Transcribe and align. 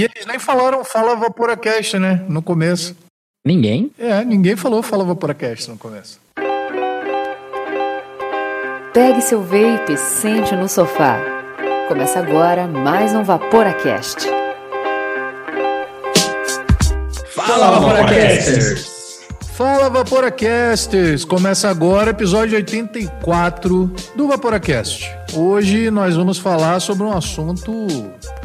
E 0.00 0.04
eles 0.04 0.24
nem 0.24 0.38
falaram 0.38 0.82
Fala 0.82 1.14
Vaporacast, 1.14 1.98
né? 1.98 2.24
No 2.26 2.40
começo. 2.40 2.96
Ninguém? 3.44 3.90
É, 3.98 4.24
ninguém 4.24 4.56
falou 4.56 4.82
Fala 4.82 5.04
Vaporacast 5.04 5.68
no 5.68 5.76
começo. 5.76 6.18
Pegue 8.94 9.20
seu 9.20 9.42
vape 9.42 9.92
e 9.92 9.96
sente 9.98 10.56
no 10.56 10.70
sofá. 10.70 11.20
Começa 11.86 12.18
agora 12.18 12.66
mais 12.66 13.14
um 13.14 13.22
Vaporacast. 13.22 14.26
Fala, 17.34 17.78
Vaporacasters! 17.78 19.26
Fala 19.52 19.90
Vaporacasters! 19.90 21.26
Começa 21.26 21.68
agora 21.68 22.06
o 22.06 22.10
episódio 22.12 22.56
84 22.56 23.84
do 24.16 24.28
Vaporacast. 24.28 25.14
Hoje 25.34 25.90
nós 25.90 26.16
vamos 26.16 26.38
falar 26.38 26.80
sobre 26.80 27.02
um 27.02 27.12
assunto 27.12 27.86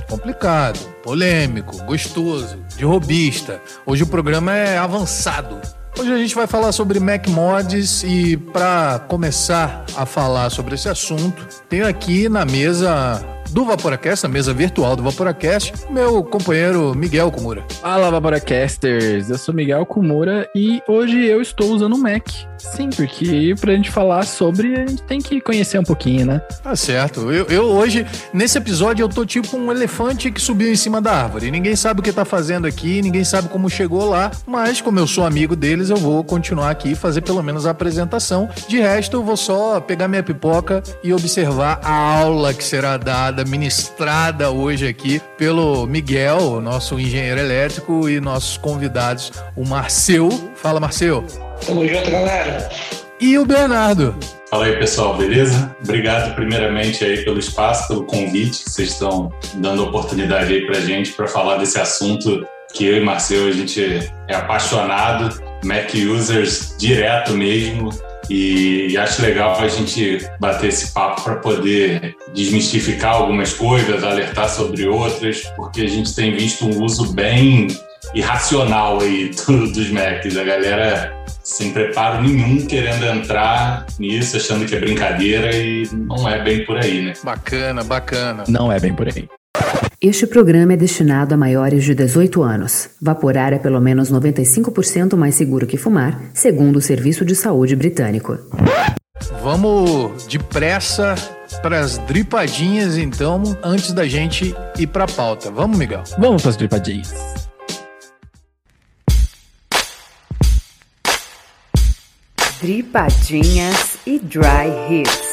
complicado, 0.08 0.80
polêmico, 1.04 1.78
gostoso, 1.84 2.58
de 2.76 2.86
robista. 2.86 3.62
Hoje 3.86 4.04
o 4.04 4.08
programa 4.08 4.56
é 4.56 4.78
avançado. 4.78 5.60
Hoje 5.98 6.12
a 6.12 6.18
gente 6.18 6.36
vai 6.36 6.46
falar 6.46 6.72
sobre 6.72 7.00
Mac 7.00 7.28
Mods 7.28 8.04
e 8.04 8.36
para 8.36 9.00
começar 9.08 9.86
a 9.96 10.06
falar 10.06 10.50
sobre 10.50 10.76
esse 10.76 10.90
assunto, 10.90 11.48
tenho 11.70 11.88
aqui 11.88 12.28
na 12.28 12.44
mesa 12.44 13.24
do 13.52 13.64
Vaporacast, 13.64 14.24
na 14.26 14.30
mesa 14.30 14.54
virtual 14.54 14.98
do 14.98 15.04
Vaporacast, 15.04 15.72
meu 15.90 16.22
companheiro 16.22 16.94
Miguel 16.94 17.32
Kumura. 17.32 17.64
Fala, 17.82 18.12
Vaporacasters! 18.12 19.30
Eu 19.30 19.38
sou 19.38 19.54
Miguel 19.54 19.86
Kumura 19.86 20.50
e 20.54 20.82
hoje 20.86 21.26
eu 21.26 21.42
estou 21.42 21.72
usando 21.72 21.94
o 21.94 21.98
Mac. 21.98 22.28
Sim, 22.74 22.90
porque 22.90 23.56
pra 23.60 23.74
gente 23.74 23.92
falar 23.92 24.26
sobre, 24.26 24.76
a 24.76 24.88
gente 24.88 25.04
tem 25.04 25.20
que 25.20 25.40
conhecer 25.40 25.80
um 25.80 25.84
pouquinho, 25.84 26.26
né? 26.26 26.42
Tá 26.64 26.76
certo. 26.76 27.32
Eu, 27.32 27.46
eu 27.46 27.64
hoje, 27.66 28.06
nesse 28.34 28.58
episódio, 28.58 29.04
eu 29.04 29.10
tô 29.10 29.26
tipo 29.26 29.58
um 29.58 29.72
elefante 29.72 30.32
que 30.32 30.42
subiu 30.42 30.72
em 30.72 30.76
cima 30.76 31.02
da 31.02 31.12
árvore. 31.12 31.52
Ninguém 31.52 31.76
sabe 31.76 32.00
o 32.00 32.04
que 32.04 32.12
tá 32.12 32.26
fazendo 32.26 32.66
aqui, 32.68 33.02
ninguém 33.02 33.24
sabe 33.24 33.50
como 33.50 33.70
chegou 33.70 34.06
lá, 34.10 34.32
mas 34.46 34.82
como 34.82 35.00
eu 35.00 35.08
sou 35.08 35.26
amigo 35.26 35.56
deles, 35.56 35.90
eu 35.90 35.98
vou 35.98 36.24
continuar 36.24 36.72
aqui 36.72 36.92
e 36.92 36.96
fazer 36.96 37.22
pelo 37.22 37.42
menos 37.42 37.66
a 37.66 37.72
apresentação. 37.72 38.50
De 38.68 38.80
resto, 38.80 39.18
eu 39.18 39.24
vou 39.24 39.38
só 39.38 39.80
pegar 39.80 40.08
minha 40.08 40.24
pipoca 40.24 40.84
e 41.04 41.14
observar 41.14 41.80
a 41.84 41.94
aula 42.20 42.54
que 42.54 42.64
será 42.64 42.98
dada, 42.98 43.46
ministrada 43.46 44.50
hoje 44.50 44.88
aqui 44.88 45.22
pelo 45.38 45.86
Miguel, 45.86 46.60
nosso 46.62 47.00
engenheiro 47.00 47.40
elétrico, 47.40 48.10
e 48.10 48.20
nossos 48.20 48.58
convidados, 48.58 49.32
o 49.56 49.66
Marcel. 49.66 50.30
Fala, 50.56 50.80
Marcel. 50.80 51.45
Tamo 51.66 51.88
junto, 51.88 52.12
galera. 52.12 52.70
E 53.20 53.38
o 53.38 53.46
Bernardo. 53.46 54.16
Fala 54.50 54.66
aí, 54.66 54.78
pessoal, 54.78 55.18
beleza? 55.18 55.76
Obrigado 55.84 56.36
primeiramente 56.36 57.04
aí 57.04 57.24
pelo 57.24 57.40
espaço, 57.40 57.88
pelo 57.88 58.06
convite 58.06 58.64
que 58.64 58.70
vocês 58.70 58.92
estão 58.92 59.32
dando 59.56 59.84
oportunidade 59.84 60.54
aí 60.54 60.66
pra 60.66 60.80
gente 60.80 61.12
para 61.14 61.28
falar 61.28 61.58
desse 61.58 61.80
assunto 61.80 62.46
que 62.74 62.86
eu 62.86 62.98
e 62.98 63.00
Marcelo 63.00 63.48
a 63.48 63.52
gente 63.52 63.82
é 64.28 64.36
apaixonado, 64.36 65.42
Mac 65.64 65.90
users 65.94 66.76
direto 66.78 67.32
mesmo. 67.32 67.90
E 68.30 68.98
acho 68.98 69.22
legal 69.22 69.56
a 69.58 69.68
gente 69.68 70.28
bater 70.40 70.70
esse 70.70 70.92
papo 70.92 71.22
para 71.22 71.36
poder 71.36 72.16
desmistificar 72.34 73.16
algumas 73.16 73.54
coisas, 73.54 74.04
alertar 74.04 74.50
sobre 74.50 74.88
outras, 74.88 75.44
porque 75.56 75.82
a 75.82 75.88
gente 75.88 76.14
tem 76.14 76.36
visto 76.36 76.66
um 76.66 76.84
uso 76.84 77.14
bem 77.14 77.68
irracional 78.14 79.00
aí 79.00 79.32
do, 79.48 79.72
dos 79.72 79.90
Macs. 79.90 80.36
A 80.38 80.44
galera 80.44 81.15
sem 81.46 81.72
preparo 81.72 82.24
nenhum 82.24 82.66
querendo 82.66 83.06
entrar 83.06 83.86
nisso, 84.00 84.36
achando 84.36 84.66
que 84.66 84.76
é 84.76 84.80
brincadeira 84.80 85.56
e 85.56 85.88
não 85.94 86.28
é 86.28 86.44
bem 86.44 86.66
por 86.66 86.78
aí, 86.78 87.04
né? 87.04 87.14
Bacana, 87.24 87.84
bacana. 87.84 88.44
Não 88.50 88.72
é 88.72 88.80
bem 88.80 88.94
por 88.94 89.08
aí. 89.08 89.30
Este 90.02 90.28
programa 90.28 90.74
é 90.74 90.78
destinado 90.78 91.34
a 91.34 91.38
maiores 91.38 91.84
de 91.84 91.96
18 91.96 92.44
anos. 92.44 92.90
Vaporar 93.02 93.54
é 93.54 93.60
pelo 93.60 93.80
menos 93.80 94.12
95% 94.12 95.16
mais 95.16 95.36
seguro 95.36 95.66
que 95.66 95.78
fumar, 95.78 96.20
segundo 96.34 96.78
o 96.78 96.82
Serviço 96.82 97.24
de 97.24 97.36
Saúde 97.36 97.76
Britânico. 97.76 98.38
Vamos 99.42 100.26
depressa 100.26 101.16
para 101.62 101.80
as 101.80 101.98
dripadinhas, 102.00 102.98
então, 102.98 103.44
antes 103.64 103.94
da 103.94 104.08
gente 104.08 104.54
ir 104.78 104.88
para 104.88 105.06
a 105.06 105.08
pauta. 105.08 105.50
Vamos, 105.50 105.78
Miguel? 105.78 106.04
Vamos 106.18 106.42
para 106.42 106.52
as 106.52 106.58
dripadinhas. 106.58 107.45
Dripadinhas 112.62 113.98
e 114.06 114.18
Dry 114.18 114.70
Hits. 114.90 115.25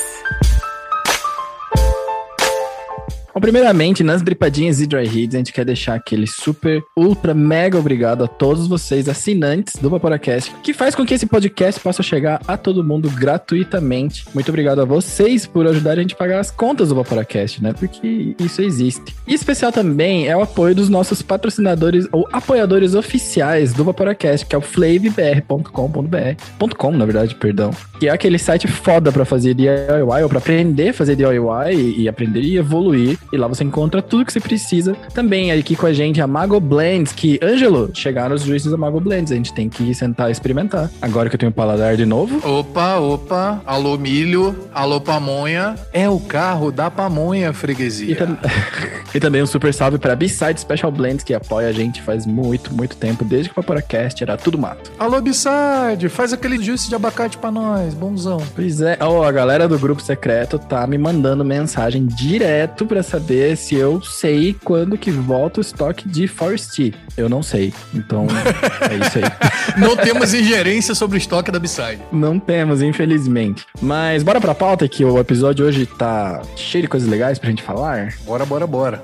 Bom, 3.35 3.41
primeiramente, 3.41 4.05
nas 4.05 4.21
dripadinhas 4.21 4.79
e 4.83 4.87
dry 4.87 5.07
hits, 5.07 5.35
a 5.35 5.39
gente 5.39 5.55
quer 5.55 5.65
deixar 5.65 5.95
aquele 5.95 6.27
super, 6.27 6.83
ultra, 6.95 7.33
mega 7.33 7.79
obrigado 7.79 8.23
a 8.23 8.29
todos 8.29 8.67
vocês, 8.67 9.09
assinantes 9.09 9.81
do 9.81 9.89
Vaporacast, 9.89 10.55
que 10.63 10.75
faz 10.75 10.95
com 10.95 11.07
que 11.07 11.15
esse 11.15 11.25
podcast 11.25 11.81
possa 11.81 12.03
chegar 12.03 12.43
a 12.47 12.59
todo 12.59 12.85
mundo 12.85 13.09
gratuitamente. 13.09 14.27
Muito 14.35 14.51
obrigado 14.51 14.83
a 14.83 14.85
vocês 14.85 15.47
por 15.47 15.67
ajudar 15.67 15.93
a 15.93 16.03
gente 16.03 16.13
a 16.13 16.19
pagar 16.19 16.41
as 16.41 16.51
contas 16.51 16.91
do 16.91 16.95
Vaporacast, 16.95 17.63
né? 17.63 17.73
Porque 17.73 18.37
isso 18.39 18.61
existe. 18.61 19.15
E 19.27 19.33
especial 19.33 19.73
também 19.73 20.29
é 20.29 20.37
o 20.37 20.43
apoio 20.43 20.75
dos 20.75 20.91
nossos 20.91 21.23
patrocinadores 21.23 22.07
ou 22.13 22.29
apoiadores 22.31 22.95
oficiais 22.95 23.73
do 23.73 23.83
Vaporacast, 23.83 24.45
que 24.45 24.55
é 24.55 24.59
o 24.59 24.63
flavebr.com.br. 24.63 26.75
.com, 26.77 26.93
na 26.93 27.07
verdade, 27.07 27.35
perdão. 27.35 27.71
Que 27.99 28.09
é 28.09 28.11
aquele 28.11 28.39
site 28.39 28.69
foda 28.69 29.11
para 29.11 29.25
fazer 29.25 29.55
DIY 29.55 30.23
ou 30.23 30.29
para 30.29 30.39
aprender 30.39 30.91
a 30.91 30.95
fazer 30.95 31.17
DIY 31.17 31.75
e, 31.75 32.03
e 32.03 32.09
aprender 32.09 32.43
e 32.43 32.59
evoluir 32.59 33.22
e 33.33 33.37
lá 33.37 33.47
você 33.47 33.65
encontra 33.65 34.03
tudo 34.03 34.25
que 34.25 34.33
você 34.33 34.41
precisa. 34.41 34.97
Também 35.15 35.53
aqui 35.53 35.77
com 35.77 35.87
a 35.87 35.93
gente 35.93 36.21
a 36.21 36.27
Mago 36.27 36.61
Blends, 36.61 37.13
que, 37.13 37.39
Ângelo, 37.43 37.91
chegaram 37.95 38.35
os 38.35 38.43
juízes 38.43 38.71
da 38.71 38.77
Mago 38.77 39.01
Blends. 39.01 39.33
A 39.33 39.35
gente 39.35 39.53
tem 39.53 39.69
que 39.69 39.95
sentar 39.95 40.29
e 40.29 40.33
experimentar. 40.33 40.91
Agora 41.01 41.29
que 41.29 41.35
eu 41.35 41.39
tenho 41.39 41.53
paladar 41.53 41.97
de 41.97 42.07
novo. 42.07 42.41
Opa, 42.47 42.99
opa. 42.99 43.63
Alô, 43.67 43.97
milho. 43.97 44.57
Alô, 44.73 45.01
pamonha. 45.01 45.75
É 45.93 46.09
o 46.09 46.19
carro 46.19 46.71
da 46.71 46.91
pamonha, 46.91 47.53
freguesia. 47.53 48.13
E, 48.13 48.15
tam... 48.15 48.39
e 49.15 49.21
também 49.21 49.43
um 49.43 49.47
super 49.47 49.73
salve 49.73 49.99
para 49.99 50.15
B-Side 50.17 50.61
Special 50.61 50.91
Blends, 50.91 51.25
que 51.25 51.35
apoia 51.35 51.69
a 51.69 51.73
gente 51.73 52.03
faz 52.03 52.27
muito, 52.27 52.73
muito 52.75 52.97
tempo, 52.97 53.25
desde 53.25 53.49
que 53.49 53.59
o 53.59 53.63
Vaporacast 53.63 54.23
era 54.23 54.37
tudo 54.37 54.59
mato. 54.59 54.91
Alô, 54.99 55.21
B-Side, 55.21 56.09
faz 56.09 56.33
aquele 56.33 56.63
juice 56.63 56.89
de 56.89 56.95
abacate 56.95 57.39
pra 57.39 57.51
nós, 57.51 57.95
bonzão. 57.95 58.43
Pois 58.55 58.81
é, 58.81 58.99
oh, 59.01 59.23
a 59.23 59.33
galera 59.33 59.69
do 59.69 59.79
grupo 59.79 60.03
secreto 60.03 60.59
tá 60.59 60.87
me 60.87 60.99
mandando 60.99 61.45
mensagem 61.45 62.07
direto 62.07 62.87
pra 62.87 63.03
saber 63.13 63.59
se 63.59 63.75
eu 63.75 64.01
sei 64.01 64.57
quando 64.65 64.97
que 64.97 65.11
volta 65.11 65.61
o 65.61 65.61
estoque 65.61 66.09
de 66.09 66.27
Forest. 66.27 66.95
Eu 67.15 67.29
não 67.29 67.43
sei. 67.43 67.73
Então, 67.95 68.27
é 68.91 69.07
isso 69.07 69.19
aí. 69.19 69.79
não 69.79 69.95
temos 69.95 70.33
ingerência 70.33 70.95
sobre 70.95 71.17
o 71.17 71.19
estoque 71.19 71.51
da 71.51 71.59
B-Side. 71.59 72.01
Não 72.11 72.39
temos, 72.39 72.81
infelizmente. 72.81 73.67
Mas 73.83 74.23
bora 74.23 74.41
pra 74.41 74.55
pauta 74.55 74.89
que 74.89 75.05
o 75.05 75.19
episódio 75.19 75.67
hoje 75.67 75.85
tá 75.85 76.41
cheio 76.57 76.83
de 76.83 76.89
coisas 76.89 77.07
legais 77.09 77.39
pra 77.39 77.51
gente 77.51 77.63
falar. 77.63 78.15
Bora, 78.25 78.47
bora, 78.47 78.67
bora. 78.67 79.03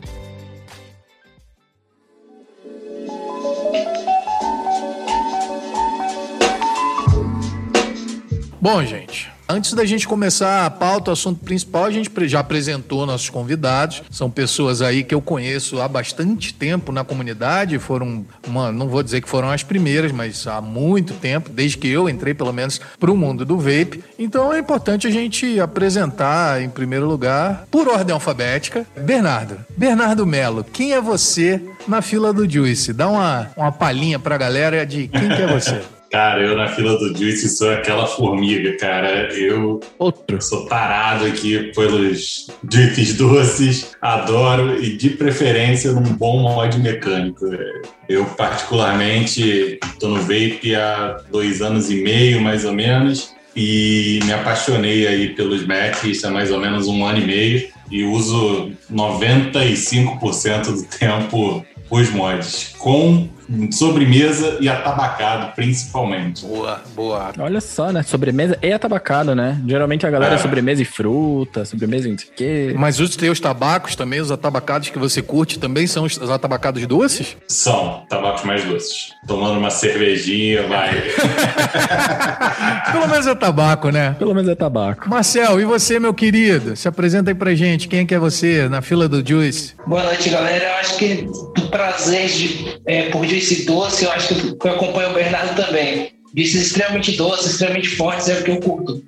Bom, 8.60 8.82
gente, 8.84 9.30
Antes 9.50 9.72
da 9.72 9.86
gente 9.86 10.06
começar 10.06 10.66
a 10.66 10.70
pauta, 10.70 11.08
o 11.10 11.14
assunto 11.14 11.42
principal, 11.42 11.86
a 11.86 11.90
gente 11.90 12.10
já 12.28 12.40
apresentou 12.40 13.06
nossos 13.06 13.30
convidados. 13.30 14.02
São 14.10 14.30
pessoas 14.30 14.82
aí 14.82 15.02
que 15.02 15.14
eu 15.14 15.22
conheço 15.22 15.80
há 15.80 15.88
bastante 15.88 16.52
tempo 16.52 16.92
na 16.92 17.02
comunidade. 17.02 17.78
Foram, 17.78 18.26
uma, 18.46 18.70
não 18.70 18.88
vou 18.88 19.02
dizer 19.02 19.22
que 19.22 19.28
foram 19.28 19.50
as 19.50 19.62
primeiras, 19.62 20.12
mas 20.12 20.46
há 20.46 20.60
muito 20.60 21.14
tempo, 21.14 21.48
desde 21.48 21.78
que 21.78 21.88
eu 21.88 22.10
entrei, 22.10 22.34
pelo 22.34 22.52
menos, 22.52 22.78
para 23.00 23.10
o 23.10 23.16
mundo 23.16 23.42
do 23.42 23.56
vape. 23.56 24.04
Então 24.18 24.52
é 24.52 24.58
importante 24.58 25.06
a 25.06 25.10
gente 25.10 25.58
apresentar, 25.58 26.60
em 26.60 26.68
primeiro 26.68 27.06
lugar, 27.06 27.66
por 27.70 27.88
ordem 27.88 28.12
alfabética, 28.12 28.86
Bernardo. 28.98 29.56
Bernardo 29.74 30.26
Melo, 30.26 30.62
quem 30.62 30.92
é 30.92 31.00
você 31.00 31.58
na 31.86 32.02
fila 32.02 32.34
do 32.34 32.46
Juice? 32.46 32.92
Dá 32.92 33.08
uma, 33.08 33.50
uma 33.56 33.72
palhinha 33.72 34.18
para 34.18 34.34
a 34.34 34.38
galera 34.38 34.84
de 34.84 35.08
quem 35.08 35.28
que 35.30 35.42
é 35.42 35.46
você. 35.46 35.80
Cara, 36.10 36.40
eu 36.40 36.56
na 36.56 36.68
fila 36.68 36.98
do 36.98 37.16
Juice 37.16 37.48
sou 37.50 37.70
aquela 37.70 38.06
formiga, 38.06 38.76
cara. 38.78 39.32
Eu 39.34 39.80
Outro. 39.98 40.40
sou 40.40 40.66
tarado 40.66 41.26
aqui 41.26 41.70
pelos 41.74 42.46
Juices 42.70 43.14
doces, 43.14 43.92
adoro 44.00 44.82
e 44.82 44.96
de 44.96 45.10
preferência 45.10 45.92
num 45.92 46.14
bom 46.14 46.38
mod 46.38 46.78
mecânico. 46.78 47.44
Eu 48.08 48.24
particularmente 48.24 49.78
tô 50.00 50.08
no 50.08 50.22
vape 50.22 50.74
há 50.74 51.20
dois 51.30 51.60
anos 51.60 51.90
e 51.90 51.96
meio, 52.02 52.40
mais 52.40 52.64
ou 52.64 52.72
menos, 52.72 53.34
e 53.54 54.20
me 54.24 54.32
apaixonei 54.32 55.06
aí 55.06 55.34
pelos 55.34 55.66
Macs 55.66 56.24
há 56.24 56.30
mais 56.30 56.50
ou 56.50 56.58
menos 56.58 56.86
um 56.86 57.04
ano 57.04 57.18
e 57.18 57.26
meio 57.26 57.68
e 57.90 58.04
uso 58.04 58.72
95% 58.90 60.64
do 60.64 60.82
tempo 60.84 61.64
os 61.90 62.10
mods, 62.10 62.74
com 62.78 63.28
sobremesa 63.70 64.58
e 64.60 64.68
atabacado, 64.68 65.54
principalmente. 65.54 66.44
Boa, 66.44 66.82
boa. 66.94 67.32
Olha 67.38 67.60
só, 67.60 67.90
né? 67.92 68.02
Sobremesa 68.02 68.58
e 68.62 68.72
atabacado, 68.72 69.34
né? 69.34 69.60
Geralmente 69.66 70.06
a 70.06 70.10
galera 70.10 70.34
é, 70.34 70.36
é 70.36 70.38
sobremesa 70.38 70.82
e 70.82 70.84
fruta, 70.84 71.64
sobremesa 71.64 72.08
e 72.08 72.10
não 72.12 72.18
sei 72.18 72.28
o 72.28 72.32
quê. 72.34 72.74
Mas 72.76 73.00
os 73.00 73.16
teus 73.16 73.40
tabacos 73.40 73.96
também, 73.96 74.20
os 74.20 74.30
atabacados 74.30 74.90
que 74.90 74.98
você 74.98 75.22
curte, 75.22 75.58
também 75.58 75.86
são 75.86 76.04
os 76.04 76.30
atabacados 76.30 76.86
doces? 76.86 77.36
São, 77.46 78.04
tabacos 78.08 78.44
mais 78.44 78.64
doces. 78.64 79.12
Tomando 79.26 79.58
uma 79.58 79.70
cervejinha, 79.70 80.66
vai. 80.66 80.90
Pelo 82.92 83.08
menos 83.08 83.26
é 83.26 83.34
tabaco, 83.34 83.90
né? 83.90 84.14
Pelo 84.18 84.34
menos 84.34 84.50
é 84.50 84.54
tabaco. 84.54 85.08
Marcel, 85.08 85.60
e 85.60 85.64
você, 85.64 85.98
meu 85.98 86.12
querido? 86.12 86.76
Se 86.76 86.88
apresenta 86.88 87.30
aí 87.30 87.34
pra 87.34 87.54
gente. 87.54 87.88
Quem 87.88 88.00
é 88.00 88.04
que 88.04 88.14
é 88.14 88.18
você 88.18 88.68
na 88.68 88.82
fila 88.82 89.08
do 89.08 89.26
Juice? 89.26 89.74
Boa 89.86 90.02
noite, 90.02 90.30
galera. 90.30 90.64
Eu 90.64 90.74
acho 90.76 90.96
que 90.98 91.28
prazer 91.70 92.28
de, 92.28 92.80
é, 92.86 93.10
por 93.10 93.24
Juice 93.38 93.64
doce, 93.64 94.04
eu 94.04 94.10
acho 94.10 94.34
que 94.34 94.66
eu 94.66 94.72
acompanho 94.72 95.10
o 95.10 95.14
Bernardo 95.14 95.54
também. 95.54 96.12
Juices 96.34 96.66
extremamente 96.66 97.16
doces, 97.16 97.52
extremamente 97.52 97.88
fortes, 97.90 98.28
é 98.28 98.40
o 98.40 98.42
que 98.42 98.50
eu 98.50 98.60
curto. 98.60 99.02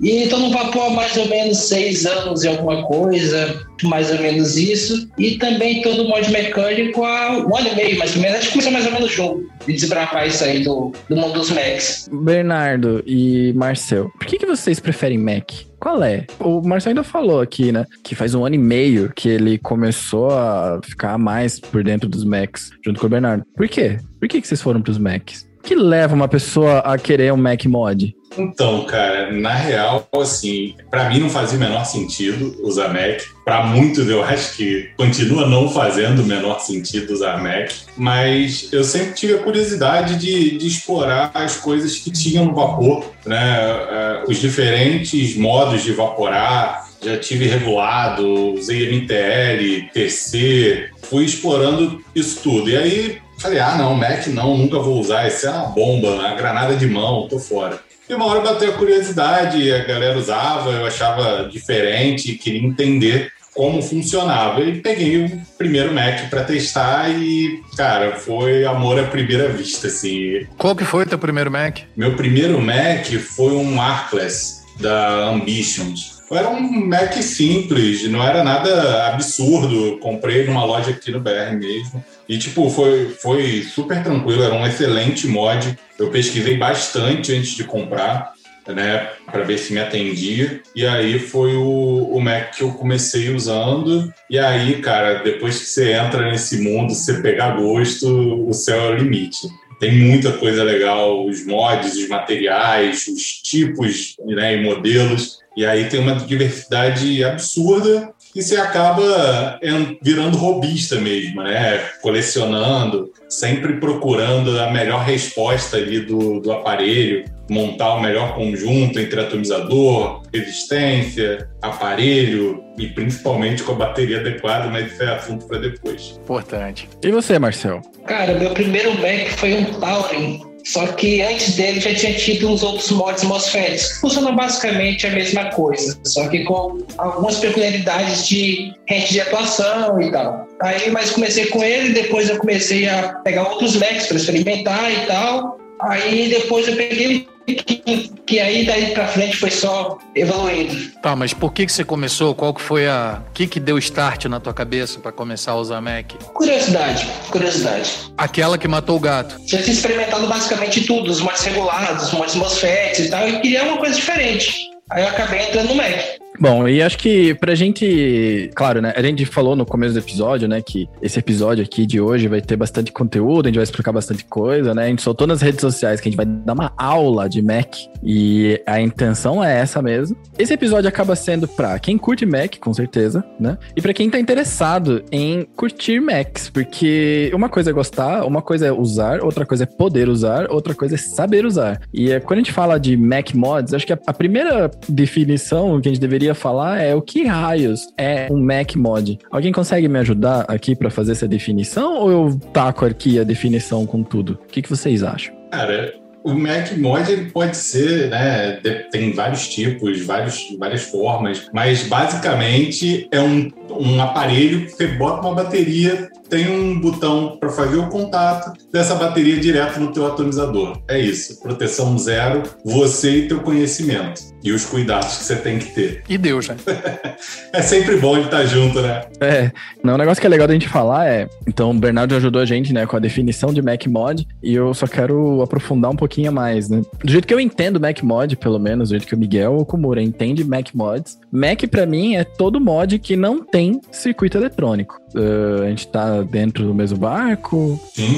E 0.00 0.22
estou 0.22 0.38
no 0.38 0.50
vapor 0.50 0.86
há 0.86 0.90
mais 0.90 1.16
ou 1.16 1.28
menos 1.28 1.58
seis 1.58 2.06
anos 2.06 2.44
e 2.44 2.48
alguma 2.48 2.84
coisa, 2.84 3.60
mais 3.82 4.10
ou 4.10 4.18
menos 4.20 4.56
isso. 4.56 5.08
E 5.18 5.36
também 5.38 5.78
estou 5.78 5.96
no 5.96 6.08
mod 6.08 6.30
mecânico 6.30 7.04
há 7.04 7.32
um 7.32 7.56
ano 7.56 7.68
e 7.72 7.76
meio, 7.76 7.98
mais 7.98 8.14
ou 8.14 8.22
menos. 8.22 8.38
Acho 8.38 8.46
que 8.46 8.52
começou 8.52 8.72
mais 8.72 8.86
ou 8.86 8.92
menos 8.92 9.12
junto 9.12 9.48
de 9.66 9.72
desbravar 9.72 10.26
isso 10.26 10.44
aí 10.44 10.62
do, 10.62 10.92
do 11.08 11.16
mundo 11.16 11.34
dos 11.34 11.50
Macs. 11.50 12.08
Bernardo 12.12 13.02
e 13.06 13.52
Marcel, 13.54 14.10
por 14.18 14.26
que, 14.26 14.38
que 14.38 14.46
vocês 14.46 14.78
preferem 14.78 15.18
Mac? 15.18 15.50
Qual 15.80 16.02
é? 16.02 16.26
O 16.40 16.60
Marcel 16.60 16.90
ainda 16.90 17.04
falou 17.04 17.40
aqui, 17.40 17.70
né? 17.70 17.84
Que 18.02 18.14
faz 18.14 18.34
um 18.34 18.44
ano 18.44 18.56
e 18.56 18.58
meio 18.58 19.12
que 19.14 19.28
ele 19.28 19.58
começou 19.58 20.30
a 20.30 20.80
ficar 20.84 21.16
mais 21.18 21.60
por 21.60 21.84
dentro 21.84 22.08
dos 22.08 22.24
Macs, 22.24 22.70
junto 22.84 23.00
com 23.00 23.06
o 23.06 23.10
Bernardo. 23.10 23.44
Por 23.56 23.68
quê? 23.68 23.98
Por 24.18 24.28
que, 24.28 24.40
que 24.40 24.48
vocês 24.48 24.60
foram 24.60 24.82
pros 24.82 24.98
Macs? 24.98 25.47
Que 25.62 25.74
leva 25.74 26.14
uma 26.14 26.28
pessoa 26.28 26.78
a 26.78 26.96
querer 26.96 27.32
um 27.32 27.36
Mac 27.36 27.64
mod? 27.66 28.14
Então, 28.36 28.84
cara, 28.84 29.32
na 29.32 29.54
real, 29.54 30.06
assim, 30.20 30.74
para 30.90 31.08
mim 31.08 31.18
não 31.20 31.30
fazia 31.30 31.56
o 31.56 31.60
menor 31.60 31.84
sentido 31.84 32.56
usar 32.62 32.88
Mac. 32.88 33.22
Para 33.44 33.64
muitos 33.64 34.08
eu 34.08 34.22
acho 34.22 34.56
que 34.56 34.90
continua 34.96 35.46
não 35.46 35.68
fazendo 35.68 36.22
o 36.22 36.26
menor 36.26 36.60
sentido 36.60 37.12
usar 37.12 37.42
Mac. 37.42 37.70
Mas 37.96 38.72
eu 38.72 38.84
sempre 38.84 39.14
tive 39.14 39.34
a 39.34 39.38
curiosidade 39.38 40.16
de, 40.16 40.58
de 40.58 40.66
explorar 40.66 41.30
as 41.34 41.56
coisas 41.56 41.96
que 41.96 42.10
tinham 42.10 42.44
no 42.44 42.54
vapor, 42.54 43.04
né? 43.26 43.60
Eh, 43.90 44.24
os 44.28 44.38
diferentes 44.38 45.36
modos 45.36 45.82
de 45.82 45.90
evaporar. 45.90 46.86
Já 47.00 47.16
tive 47.16 47.46
regulado, 47.46 48.54
usei 48.54 48.90
MTL, 48.90 49.88
TC, 49.92 50.90
fui 51.02 51.24
explorando 51.24 52.02
isso 52.12 52.40
tudo. 52.42 52.68
E 52.68 52.76
aí 52.76 53.18
falei, 53.38 53.58
ah, 53.58 53.76
não, 53.76 53.94
Mac 53.94 54.26
não, 54.28 54.56
nunca 54.56 54.78
vou 54.78 55.00
usar, 55.00 55.26
isso 55.26 55.46
é 55.46 55.50
uma 55.50 55.66
bomba, 55.68 56.10
uma 56.10 56.34
granada 56.34 56.76
de 56.76 56.86
mão, 56.86 57.28
tô 57.28 57.38
fora. 57.38 57.78
E 58.08 58.14
uma 58.14 58.26
hora 58.26 58.40
bateu 58.40 58.70
a 58.70 58.74
curiosidade, 58.74 59.70
a 59.70 59.84
galera 59.84 60.18
usava, 60.18 60.70
eu 60.70 60.86
achava 60.86 61.48
diferente, 61.50 62.34
queria 62.34 62.66
entender 62.66 63.32
como 63.54 63.82
funcionava. 63.82 64.60
E 64.60 64.80
peguei 64.80 65.24
o 65.24 65.42
primeiro 65.58 65.92
Mac 65.92 66.30
para 66.30 66.44
testar 66.44 67.10
e, 67.10 67.60
cara, 67.76 68.16
foi 68.16 68.64
amor 68.64 68.98
à 68.98 69.04
primeira 69.04 69.48
vista, 69.48 69.88
assim. 69.88 70.46
Qual 70.56 70.74
que 70.74 70.84
foi 70.84 71.04
o 71.04 71.08
teu 71.08 71.18
primeiro 71.18 71.50
Mac? 71.50 71.80
Meu 71.96 72.14
primeiro 72.16 72.58
Mac 72.60 73.06
foi 73.36 73.52
um 73.52 73.82
Arcless 73.82 74.62
da 74.80 75.28
Ambitions. 75.28 76.17
Era 76.30 76.48
um 76.50 76.86
Mac 76.86 77.14
simples, 77.22 78.08
não 78.08 78.22
era 78.22 78.44
nada 78.44 79.08
absurdo. 79.08 79.98
Comprei 79.98 80.44
numa 80.44 80.64
loja 80.64 80.90
aqui 80.90 81.10
no 81.10 81.20
BR 81.20 81.56
mesmo. 81.58 82.04
E, 82.28 82.36
tipo, 82.38 82.68
foi, 82.68 83.10
foi 83.10 83.62
super 83.62 84.02
tranquilo, 84.02 84.42
era 84.42 84.54
um 84.54 84.66
excelente 84.66 85.26
mod. 85.26 85.78
Eu 85.98 86.10
pesquisei 86.10 86.56
bastante 86.58 87.32
antes 87.32 87.52
de 87.52 87.64
comprar, 87.64 88.34
né, 88.66 89.08
para 89.26 89.44
ver 89.44 89.58
se 89.58 89.72
me 89.72 89.80
atendia. 89.80 90.60
E 90.76 90.86
aí 90.86 91.18
foi 91.18 91.56
o, 91.56 92.10
o 92.12 92.20
Mac 92.20 92.56
que 92.56 92.62
eu 92.62 92.72
comecei 92.72 93.34
usando. 93.34 94.12
E 94.28 94.38
aí, 94.38 94.82
cara, 94.82 95.22
depois 95.22 95.58
que 95.58 95.66
você 95.66 95.92
entra 95.92 96.30
nesse 96.30 96.60
mundo, 96.60 96.94
você 96.94 97.22
pegar 97.22 97.56
gosto, 97.56 98.46
o 98.46 98.52
céu 98.52 98.80
é 98.80 98.90
o 98.90 98.96
limite. 98.96 99.48
Tem 99.78 99.92
muita 99.92 100.32
coisa 100.32 100.64
legal, 100.64 101.24
os 101.26 101.46
mods, 101.46 101.96
os 101.96 102.08
materiais, 102.08 103.06
os 103.06 103.22
tipos 103.42 104.16
né, 104.26 104.56
e 104.56 104.62
modelos. 104.62 105.38
E 105.56 105.64
aí 105.64 105.88
tem 105.88 106.00
uma 106.00 106.14
diversidade 106.14 107.22
absurda 107.24 108.12
e 108.34 108.42
você 108.42 108.56
acaba 108.56 109.58
virando 110.02 110.36
robista 110.36 110.96
mesmo, 110.96 111.42
né? 111.42 111.78
Colecionando, 112.02 113.12
sempre 113.28 113.74
procurando 113.74 114.58
a 114.60 114.70
melhor 114.70 115.02
resposta 115.04 115.76
ali 115.76 116.00
do, 116.00 116.40
do 116.40 116.52
aparelho, 116.52 117.24
montar 117.48 117.94
o 117.94 118.00
melhor 118.00 118.34
conjunto 118.34 118.98
entre 118.98 119.20
atomizador, 119.20 120.22
resistência, 120.32 121.48
aparelho 121.62 122.62
e 122.78 122.88
principalmente 122.88 123.62
com 123.62 123.72
a 123.72 123.76
bateria 123.76 124.20
adequada, 124.20 124.68
mas 124.68 124.92
isso 124.92 125.02
é 125.02 125.14
assunto 125.14 125.46
para 125.46 125.58
depois. 125.58 126.18
Importante. 126.22 126.88
E 127.02 127.10
você, 127.10 127.38
Marcel? 127.38 127.80
Cara, 128.06 128.34
meu 128.34 128.50
primeiro 128.50 128.92
Mac 128.94 129.28
foi 129.36 129.54
um 129.54 129.64
Taurin 129.80 130.48
só 130.68 130.86
que 130.86 131.22
antes 131.22 131.56
dele 131.56 131.80
já 131.80 131.94
tinha 131.94 132.12
tido 132.12 132.50
uns 132.50 132.62
outros 132.62 132.90
mods 132.90 133.24
MOSFETs, 133.24 133.94
que 133.94 134.00
funcionam 134.00 134.36
basicamente 134.36 135.06
a 135.06 135.10
mesma 135.10 135.46
coisa, 135.46 135.98
só 136.04 136.28
que 136.28 136.44
com 136.44 136.78
algumas 136.98 137.38
peculiaridades 137.38 138.28
de 138.28 138.74
rede 138.86 139.12
de 139.12 139.20
atuação 139.22 139.98
e 139.98 140.10
tal. 140.10 140.46
Aí, 140.60 140.90
mas 140.90 141.10
comecei 141.10 141.46
com 141.46 141.64
ele, 141.64 141.94
depois 141.94 142.28
eu 142.28 142.36
comecei 142.36 142.86
a 142.86 143.14
pegar 143.24 143.48
outros 143.48 143.76
Macs 143.76 144.08
para 144.08 144.18
experimentar 144.18 144.92
e 144.92 145.06
tal. 145.06 145.58
Aí 145.80 146.28
depois 146.28 146.68
eu 146.68 146.76
peguei 146.76 147.26
que, 147.54 148.08
que 148.26 148.40
aí 148.40 148.66
daí 148.66 148.92
para 148.92 149.06
frente 149.06 149.36
foi 149.36 149.50
só 149.50 149.98
evoluindo. 150.14 150.92
Tá, 151.02 151.14
mas 151.16 151.32
por 151.32 151.52
que 151.52 151.66
que 151.66 151.72
você 151.72 151.84
começou? 151.84 152.34
Qual 152.34 152.52
que 152.52 152.60
foi 152.60 152.86
a... 152.86 153.22
O 153.28 153.32
que 153.32 153.46
que 153.46 153.60
deu 153.60 153.78
start 153.78 154.26
na 154.26 154.40
tua 154.40 154.54
cabeça 154.54 154.98
para 154.98 155.12
começar 155.12 155.52
a 155.52 155.56
usar 155.56 155.80
Mac? 155.80 156.12
Curiosidade, 156.34 157.06
curiosidade. 157.30 158.12
Aquela 158.16 158.58
que 158.58 158.68
matou 158.68 158.96
o 158.96 159.00
gato. 159.00 159.36
Já 159.46 159.62
tinha 159.62 159.72
experimentado 159.72 160.26
basicamente 160.26 160.86
tudo, 160.86 161.10
os 161.10 161.20
mods 161.20 161.42
regulados, 161.42 162.08
os 162.08 162.12
mods 162.12 162.34
MOSFETs 162.34 163.06
e 163.06 163.10
tal, 163.10 163.28
e 163.28 163.40
queria 163.40 163.64
uma 163.64 163.78
coisa 163.78 163.94
diferente. 163.94 164.68
Aí 164.90 165.02
eu 165.02 165.08
acabei 165.08 165.40
entrando 165.42 165.68
no 165.68 165.74
Mac. 165.74 166.17
Bom, 166.40 166.68
e 166.68 166.80
acho 166.80 166.96
que 166.98 167.34
pra 167.34 167.54
gente, 167.54 168.48
claro, 168.54 168.80
né? 168.80 168.92
A 168.94 169.02
gente 169.02 169.26
falou 169.26 169.56
no 169.56 169.66
começo 169.66 169.94
do 169.94 169.98
episódio, 169.98 170.46
né, 170.46 170.62
que 170.62 170.88
esse 171.02 171.18
episódio 171.18 171.64
aqui 171.64 171.84
de 171.84 172.00
hoje 172.00 172.28
vai 172.28 172.40
ter 172.40 172.56
bastante 172.56 172.92
conteúdo, 172.92 173.46
a 173.46 173.48
gente 173.48 173.56
vai 173.56 173.64
explicar 173.64 173.90
bastante 173.90 174.24
coisa, 174.24 174.72
né? 174.72 174.84
A 174.84 174.88
gente 174.88 175.02
soltou 175.02 175.26
nas 175.26 175.42
redes 175.42 175.60
sociais 175.60 176.00
que 176.00 176.08
a 176.08 176.10
gente 176.10 176.16
vai 176.16 176.26
dar 176.26 176.52
uma 176.52 176.72
aula 176.76 177.28
de 177.28 177.42
Mac 177.42 177.74
e 178.04 178.60
a 178.66 178.80
intenção 178.80 179.42
é 179.42 179.58
essa 179.58 179.82
mesmo. 179.82 180.16
Esse 180.38 180.54
episódio 180.54 180.88
acaba 180.88 181.16
sendo 181.16 181.48
pra 181.48 181.76
quem 181.78 181.98
curte 181.98 182.24
Mac, 182.24 182.56
com 182.60 182.72
certeza, 182.72 183.24
né? 183.40 183.58
E 183.74 183.82
pra 183.82 183.92
quem 183.92 184.08
tá 184.08 184.18
interessado 184.20 185.04
em 185.10 185.42
curtir 185.56 186.00
Macs, 186.00 186.50
porque 186.50 187.32
uma 187.34 187.48
coisa 187.48 187.70
é 187.70 187.72
gostar, 187.72 188.24
uma 188.24 188.42
coisa 188.42 188.66
é 188.68 188.72
usar, 188.72 189.24
outra 189.24 189.44
coisa 189.44 189.64
é 189.64 189.66
poder 189.66 190.08
usar, 190.08 190.50
outra 190.50 190.72
coisa 190.72 190.94
é 190.94 190.98
saber 190.98 191.44
usar. 191.44 191.80
E 191.92 192.12
é, 192.12 192.20
quando 192.20 192.38
a 192.38 192.42
gente 192.42 192.52
fala 192.52 192.78
de 192.78 192.96
Mac 192.96 193.34
mods, 193.34 193.74
acho 193.74 193.86
que 193.86 193.92
a, 193.92 193.98
a 194.06 194.12
primeira 194.12 194.70
definição 194.88 195.80
que 195.80 195.88
a 195.88 195.92
gente 195.92 196.00
deveria 196.00 196.27
queria 196.28 196.34
falar 196.34 196.80
é 196.80 196.94
o 196.94 197.00
que 197.00 197.24
raios 197.24 197.88
é 197.96 198.28
um 198.30 198.38
Mac 198.38 198.74
mod. 198.76 199.18
Alguém 199.30 199.52
consegue 199.52 199.88
me 199.88 199.98
ajudar 200.00 200.44
aqui 200.48 200.74
para 200.76 200.90
fazer 200.90 201.12
essa 201.12 201.26
definição 201.26 201.98
ou 201.98 202.10
eu 202.10 202.40
taco 202.52 202.84
aqui 202.84 203.18
a 203.18 203.24
definição 203.24 203.86
com 203.86 204.02
tudo? 204.02 204.38
O 204.44 204.46
que, 204.48 204.60
que 204.60 204.68
vocês 204.68 205.02
acham? 205.02 205.34
Cara, 205.50 205.94
o 206.22 206.34
Mac 206.34 206.72
Mod 206.76 207.10
ele 207.10 207.30
pode 207.30 207.56
ser, 207.56 208.10
né? 208.10 208.60
Tem 208.90 209.12
vários 209.12 209.48
tipos, 209.48 210.04
vários, 210.04 210.54
várias 210.58 210.82
formas, 210.82 211.48
mas 211.52 211.84
basicamente 211.84 213.08
é 213.10 213.20
um, 213.20 213.50
um 213.70 214.02
aparelho 214.02 214.66
que 214.66 214.72
você 214.72 214.88
bota 214.88 215.26
uma 215.26 215.34
bateria 215.34 216.10
tem 216.28 216.50
um 216.50 216.78
botão 216.78 217.36
para 217.38 217.48
fazer 217.48 217.76
o 217.76 217.88
contato 217.88 218.52
dessa 218.70 218.94
bateria 218.94 219.38
direto 219.38 219.80
no 219.80 219.92
teu 219.92 220.06
atomizador. 220.06 220.80
É 220.86 220.98
isso, 220.98 221.40
proteção 221.40 221.98
zero, 221.98 222.42
você 222.64 223.20
e 223.20 223.28
teu 223.28 223.40
conhecimento 223.40 224.22
e 224.42 224.52
os 224.52 224.64
cuidados 224.64 225.18
que 225.18 225.24
você 225.24 225.36
tem 225.36 225.58
que 225.58 225.72
ter. 225.74 226.02
E 226.08 226.16
Deus, 226.16 226.48
né? 226.48 226.56
é 227.52 227.62
sempre 227.62 227.96
bom 227.96 228.18
de 228.18 228.24
estar 228.24 228.44
junto, 228.44 228.80
né? 228.80 229.04
É, 229.20 229.50
não, 229.82 229.94
um 229.94 229.98
negócio 229.98 230.20
que 230.20 230.26
é 230.26 230.30
legal 230.30 230.46
da 230.46 230.54
gente 230.54 230.68
falar 230.68 231.06
é, 231.06 231.28
então 231.46 231.70
o 231.70 231.74
Bernardo 231.74 232.14
ajudou 232.14 232.40
a 232.40 232.44
gente, 232.44 232.72
né, 232.72 232.86
com 232.86 232.96
a 232.96 233.00
definição 233.00 233.52
de 233.52 233.62
Mac 233.62 233.86
Mod 233.86 234.26
e 234.42 234.54
eu 234.54 234.72
só 234.74 234.86
quero 234.86 235.42
aprofundar 235.42 235.90
um 235.90 235.96
pouquinho 235.96 236.32
mais, 236.32 236.68
né? 236.68 236.82
Do 237.02 237.10
jeito 237.10 237.26
que 237.26 237.34
eu 237.34 237.40
entendo 237.40 237.80
Mac 237.80 238.02
Mod, 238.02 238.36
pelo 238.36 238.58
menos, 238.58 238.88
do 238.88 238.92
jeito 238.92 239.06
que 239.06 239.14
o 239.14 239.18
Miguel 239.18 239.54
ou 239.54 239.64
Kumura 239.64 240.02
entende 240.02 240.44
Mac 240.44 240.68
Mods, 240.74 241.18
Mac 241.30 241.62
para 241.70 241.86
mim 241.86 242.16
é 242.16 242.24
todo 242.24 242.60
mod 242.60 242.98
que 242.98 243.16
não 243.16 243.44
tem 243.44 243.80
circuito 243.90 244.38
eletrônico. 244.38 244.98
Uh, 245.14 245.62
a 245.64 245.68
gente 245.68 245.88
tá 245.88 246.22
dentro 246.22 246.64
do 246.64 246.74
mesmo 246.74 246.98
barco. 246.98 247.80
Sim. 247.94 248.16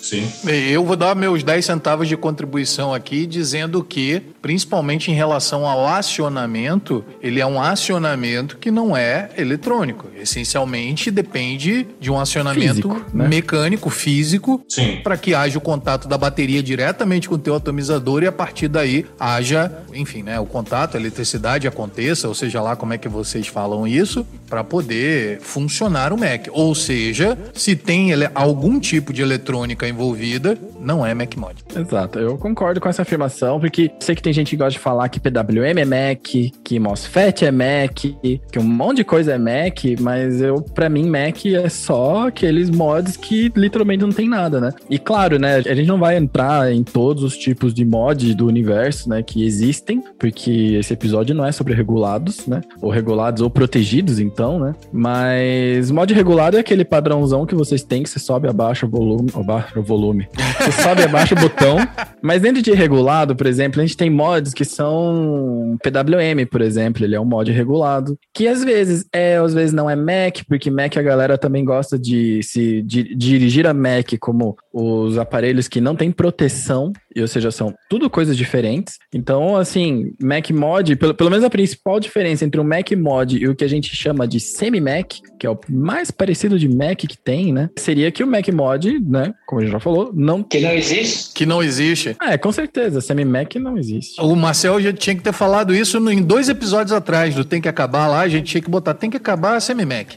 Sim. 0.00 0.30
Eu 0.46 0.84
vou 0.84 0.96
dar 0.96 1.14
meus 1.14 1.42
10 1.42 1.64
centavos 1.64 2.08
de 2.08 2.16
contribuição 2.16 2.92
aqui, 2.94 3.26
dizendo 3.26 3.82
que 3.84 4.22
principalmente 4.40 5.10
em 5.10 5.14
relação 5.14 5.66
ao 5.66 5.86
acionamento, 5.86 7.04
ele 7.22 7.40
é 7.40 7.46
um 7.46 7.60
acionamento 7.60 8.56
que 8.56 8.70
não 8.70 8.96
é 8.96 9.30
eletrônico. 9.36 10.06
Essencialmente 10.18 11.10
depende 11.10 11.86
de 12.00 12.10
um 12.10 12.18
acionamento 12.18 12.68
Físico, 12.88 13.04
né? 13.12 13.28
mecânico, 13.28 13.90
físico, 13.90 14.64
para 15.02 15.16
que 15.16 15.34
haja 15.34 15.58
o 15.58 15.60
contato 15.60 16.08
da 16.08 16.16
bateria 16.16 16.62
diretamente 16.62 17.28
com 17.28 17.34
o 17.34 17.38
teu 17.38 17.54
atomizador 17.54 18.22
e 18.22 18.26
a 18.26 18.32
partir 18.32 18.68
daí 18.68 19.04
haja, 19.18 19.70
enfim, 19.94 20.22
né, 20.22 20.38
o 20.40 20.46
contato, 20.46 20.96
a 20.96 21.00
eletricidade 21.00 21.66
aconteça, 21.68 22.28
ou 22.28 22.34
seja 22.34 22.60
lá 22.62 22.76
como 22.76 22.92
é 22.94 22.98
que 22.98 23.08
vocês 23.08 23.46
falam 23.46 23.86
isso, 23.86 24.26
para 24.48 24.62
poder 24.64 25.40
funcionar 25.40 26.12
o 26.12 26.18
Mac. 26.18 26.46
Ou 26.52 26.74
seja, 26.74 27.36
se 27.54 27.74
tem 27.76 28.10
ele- 28.10 28.28
algum 28.34 28.78
tipo 28.80 29.12
de 29.12 29.22
eletrônica 29.22 29.86
envolvida, 29.90 30.56
não 30.80 31.04
é 31.04 31.12
Mac 31.14 31.36
Mod. 31.36 31.56
Exato, 31.74 32.18
eu 32.18 32.36
concordo 32.38 32.80
com 32.80 32.88
essa 32.88 33.02
afirmação, 33.02 33.60
porque 33.60 33.90
sei 34.00 34.14
que 34.14 34.22
tem 34.22 34.32
gente 34.32 34.50
que 34.50 34.56
gosta 34.56 34.72
de 34.72 34.78
falar 34.78 35.08
que 35.08 35.20
PWM 35.20 35.78
é 35.78 35.84
Mac, 35.84 36.20
que 36.64 36.78
MOSFET 36.78 37.44
é 37.44 37.50
Mac, 37.50 37.94
que 37.94 38.58
um 38.58 38.62
monte 38.62 38.98
de 38.98 39.04
coisa 39.04 39.34
é 39.34 39.38
Mac, 39.38 39.84
mas 40.00 40.40
eu, 40.40 40.62
para 40.62 40.88
mim, 40.88 41.08
Mac 41.08 41.44
é 41.46 41.68
só 41.68 42.28
aqueles 42.28 42.70
mods 42.70 43.16
que 43.16 43.52
literalmente 43.54 44.02
não 44.02 44.12
tem 44.12 44.28
nada, 44.28 44.60
né? 44.60 44.72
E 44.88 44.98
claro, 44.98 45.38
né, 45.38 45.56
a 45.56 45.74
gente 45.74 45.86
não 45.86 45.98
vai 45.98 46.16
entrar 46.16 46.72
em 46.72 46.82
todos 46.82 47.22
os 47.22 47.36
tipos 47.36 47.74
de 47.74 47.84
mod 47.84 48.34
do 48.34 48.46
universo, 48.46 49.08
né, 49.08 49.22
que 49.22 49.44
existem, 49.44 50.02
porque 50.18 50.76
esse 50.78 50.92
episódio 50.92 51.34
não 51.34 51.44
é 51.44 51.52
sobre 51.52 51.74
regulados, 51.74 52.46
né? 52.46 52.60
Ou 52.80 52.90
regulados 52.90 53.42
ou 53.42 53.50
protegidos, 53.50 54.18
então, 54.18 54.58
né? 54.58 54.74
Mas 54.92 55.90
mod 55.90 56.12
regulado 56.12 56.56
é 56.56 56.60
aquele 56.60 56.84
padrãozão 56.84 57.46
que 57.46 57.54
vocês 57.54 57.82
têm, 57.82 58.02
que 58.02 58.10
você 58.10 58.18
sobe 58.18 58.48
abaixa 58.48 58.86
o 58.86 58.88
volume, 58.88 59.30
ou 59.34 59.44
baixa 59.44 59.79
o 59.80 59.84
volume. 59.84 60.28
Você 60.58 60.82
sobe 60.82 61.02
e 61.02 61.04
abaixa 61.04 61.34
o 61.34 61.38
botão. 61.40 61.78
Mas 62.22 62.42
dentro 62.42 62.62
de 62.62 62.72
regulado, 62.72 63.34
por 63.34 63.46
exemplo, 63.46 63.80
a 63.80 63.84
gente 63.84 63.96
tem 63.96 64.10
mods 64.10 64.52
que 64.52 64.64
são 64.64 65.76
PWM, 65.82 66.46
por 66.50 66.60
exemplo, 66.60 67.04
ele 67.04 67.14
é 67.14 67.20
um 67.20 67.24
mod 67.24 67.50
regulado, 67.50 68.18
que 68.34 68.46
às 68.46 68.62
vezes 68.62 69.06
é, 69.12 69.36
às 69.36 69.54
vezes 69.54 69.72
não 69.72 69.88
é 69.88 69.96
Mac, 69.96 70.40
porque 70.48 70.70
Mac 70.70 70.96
a 70.96 71.02
galera 71.02 71.38
também 71.38 71.64
gosta 71.64 71.98
de 71.98 72.42
se 72.42 72.82
di- 72.82 73.14
dirigir 73.14 73.66
a 73.66 73.74
Mac 73.74 74.12
como 74.20 74.56
os 74.72 75.18
aparelhos 75.18 75.66
que 75.68 75.80
não 75.80 75.96
têm 75.96 76.10
proteção, 76.12 76.92
e, 77.14 77.20
ou 77.20 77.26
seja, 77.28 77.50
são 77.50 77.74
tudo 77.88 78.08
coisas 78.08 78.36
diferentes. 78.36 78.98
Então, 79.12 79.56
assim, 79.56 80.12
Mac 80.22 80.48
Mod, 80.50 80.94
pelo, 80.96 81.12
pelo 81.14 81.28
menos 81.30 81.44
a 81.44 81.50
principal 81.50 81.98
diferença 81.98 82.44
entre 82.44 82.60
o 82.60 82.64
Mac 82.64 82.90
Mod 82.92 83.36
e 83.36 83.48
o 83.48 83.54
que 83.56 83.64
a 83.64 83.68
gente 83.68 83.94
chama 83.96 84.28
de 84.28 84.38
semi-Mac, 84.38 85.14
que 85.38 85.46
é 85.46 85.50
o 85.50 85.58
mais 85.68 86.10
parecido 86.10 86.58
de 86.58 86.68
Mac 86.68 86.98
que 86.98 87.18
tem, 87.18 87.52
né? 87.52 87.68
Seria 87.76 88.10
que 88.12 88.22
o 88.22 88.26
Mac 88.26 88.46
Mod, 88.48 88.98
né, 89.00 89.32
como 89.46 89.60
a 89.60 89.64
gente 89.64 89.72
já 89.72 89.80
falou, 89.80 90.10
não 90.14 90.42
Que 90.42 90.60
não 90.60 90.70
existe? 90.72 91.34
Que 91.34 91.44
não 91.44 91.62
existe. 91.62 92.16
é, 92.22 92.38
com 92.38 92.52
certeza. 92.52 93.00
Semi-Mac 93.00 93.56
não 93.56 93.76
existe. 93.76 94.20
O 94.20 94.36
Marcel 94.36 94.80
já 94.80 94.92
tinha 94.92 95.16
que 95.16 95.22
ter 95.22 95.32
falado 95.32 95.74
isso 95.74 95.98
no- 95.98 96.12
em 96.12 96.22
dois 96.22 96.48
episódios 96.48 96.92
atrás 96.92 97.34
do 97.34 97.44
Tem 97.44 97.60
que 97.60 97.68
Acabar 97.68 98.06
lá, 98.08 98.20
a 98.20 98.28
gente 98.28 98.46
tinha 98.50 98.60
que 98.62 98.70
botar 98.70 98.94
Tem 98.94 99.08
que 99.10 99.16
Acabar 99.16 99.60
Semi-Mac. 99.60 100.14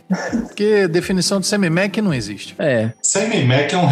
Porque 0.47 0.87
definição 0.87 1.39
de 1.39 1.47
Semi-Mac 1.47 1.97
não 1.97 2.13
existe. 2.13 2.55
É, 2.59 2.91
Semi-Mac 3.01 3.71
é 3.73 3.77
um 3.77 3.87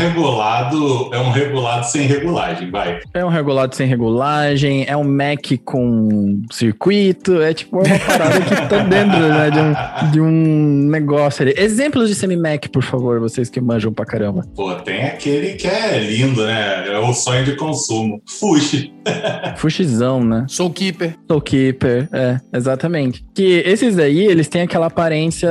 regulado, 0.52 1.10
é 1.14 1.20
um 1.20 1.32
regulado 1.32 1.86
sem 1.86 2.06
regulagem, 2.06 2.70
vai. 2.70 3.00
é 3.14 3.24
um 3.24 3.30
regulado 3.30 3.76
sem 3.76 3.88
regulagem, 3.88 4.86
é 4.88 4.96
um 4.98 5.04
Mac 5.04 5.46
com 5.64 6.42
circuito, 6.52 7.42
é 7.42 7.54
tipo 7.54 7.78
uma 7.78 8.00
parada 8.00 8.42
que 8.42 8.56
tá 8.68 8.84
dentro 8.84 9.20
né, 9.20 9.50
de, 9.50 9.60
um, 9.60 10.12
de 10.12 10.22
um 10.22 10.90
negócio 10.90 11.44
ali. 11.44 11.54
Exemplos 11.58 12.10
de 12.10 12.16
semi-Mac, 12.16 12.68
por 12.72 12.84
favor, 12.84 13.20
vocês 13.20 13.50
que 13.50 13.62
manjam 13.62 13.94
pra 13.94 14.06
caramba. 14.06 14.44
Pô, 14.56 14.74
tem 14.76 15.04
aquele 15.04 15.54
que 15.54 15.68
é 15.68 16.00
lindo, 16.00 16.44
né? 16.44 16.88
É 16.88 17.00
o 17.00 17.14
sonho 17.14 17.46
de 17.46 17.56
consumo. 17.56 18.22
Fuxi. 18.28 18.92
Fuxizão, 19.58 20.24
né? 20.24 20.46
Sou 20.48 20.70
Keeper. 20.70 21.16
Soulkeeper, 21.28 22.10
é, 22.12 22.40
exatamente. 22.54 23.24
Que 23.34 23.64
esses 23.66 23.98
aí, 23.98 24.26
eles 24.26 24.48
têm 24.48 24.62
aquela 24.62 24.88
aparência 24.88 25.50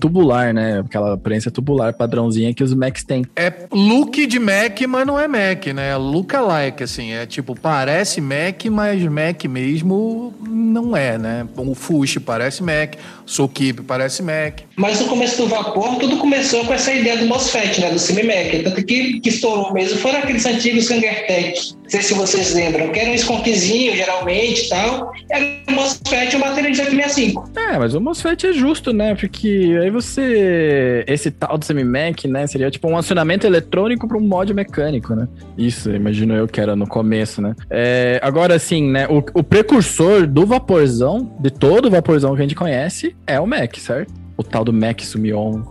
tubular, 0.00 0.52
né? 0.52 0.80
Aquela 0.80 1.14
aparência 1.14 1.50
tubular 1.50 1.94
padrãozinha 1.94 2.52
que 2.52 2.62
os 2.62 2.74
Macs 2.74 3.04
têm. 3.04 3.24
É 3.36 3.52
look 3.72 4.26
de 4.26 4.38
Mac, 4.40 4.80
mas 4.88 5.06
não 5.06 5.18
é 5.18 5.28
Mac, 5.28 5.66
né? 5.66 5.96
Look 5.96 6.34
alike, 6.34 6.82
assim. 6.82 7.12
É 7.12 7.26
tipo, 7.26 7.54
parece 7.54 8.20
Mac, 8.20 8.64
mas 8.70 9.02
Mac 9.04 9.44
mesmo 9.44 10.34
não 10.48 10.96
é, 10.96 11.16
né? 11.18 11.46
O 11.56 11.74
Fuxi 11.74 12.18
parece 12.18 12.62
Mac, 12.62 12.94
Keeper 13.54 13.84
parece 13.84 14.22
Mac. 14.22 14.60
Mas 14.76 15.00
no 15.00 15.06
começo 15.06 15.36
do 15.36 15.48
vapor, 15.48 15.96
tudo 15.96 16.16
começou 16.16 16.64
com 16.64 16.74
essa 16.74 16.92
ideia 16.92 17.18
do 17.18 17.26
MOSFET, 17.26 17.80
né? 17.80 17.90
Do 17.90 17.98
semi-Mac. 17.98 18.64
Tanto 18.64 18.84
que, 18.84 19.20
que 19.20 19.28
estourou 19.28 19.72
mesmo 19.72 19.98
foram 19.98 20.18
aqueles 20.18 20.44
antigos 20.46 20.88
Kangertech. 20.88 21.74
Não 21.90 22.00
sei 22.00 22.02
se 22.02 22.14
vocês 22.14 22.54
lembram, 22.54 22.92
que 22.92 23.00
era 23.00 23.10
um 23.10 23.14
esconquezinho, 23.14 23.96
geralmente 23.96 24.66
e 24.66 24.68
tal. 24.68 25.12
Era 25.28 25.44
o 25.68 25.72
MOSFET 25.72 26.32
e 26.32 26.36
uma 26.36 26.46
bateria 26.46 26.70
de 26.70 26.80
865. 26.82 27.50
É, 27.56 27.78
mas 27.80 27.94
o 27.96 28.00
MOSFET 28.00 28.46
é 28.46 28.52
justo, 28.52 28.92
né? 28.92 29.16
Porque 29.16 29.76
aí 29.82 29.90
você. 29.90 31.04
Esse 31.08 31.32
tal 31.32 31.58
do 31.58 31.64
semi-Mac, 31.64 32.26
né? 32.26 32.46
Seria 32.46 32.70
tipo 32.70 32.88
um 32.88 32.96
acionamento 32.96 33.44
eletrônico 33.44 34.06
para 34.06 34.16
um 34.16 34.20
mod 34.20 34.54
mecânico, 34.54 35.16
né? 35.16 35.26
Isso, 35.58 35.90
imagino 35.90 36.32
eu 36.32 36.46
que 36.46 36.60
era 36.60 36.76
no 36.76 36.86
começo, 36.86 37.42
né? 37.42 37.56
É, 37.68 38.20
agora, 38.22 38.54
assim, 38.54 38.88
né? 38.88 39.08
O, 39.08 39.18
o 39.34 39.42
precursor 39.42 40.28
do 40.28 40.46
vaporzão, 40.46 41.36
de 41.40 41.50
todo 41.50 41.86
o 41.86 41.90
vaporzão 41.90 42.36
que 42.36 42.38
a 42.38 42.44
gente 42.44 42.54
conhece, 42.54 43.16
é 43.26 43.40
o 43.40 43.46
Mac, 43.48 43.76
certo? 43.78 44.14
O 44.36 44.44
tal 44.44 44.64
do 44.64 44.72
Mac 44.72 45.00
Sumion. 45.00 45.64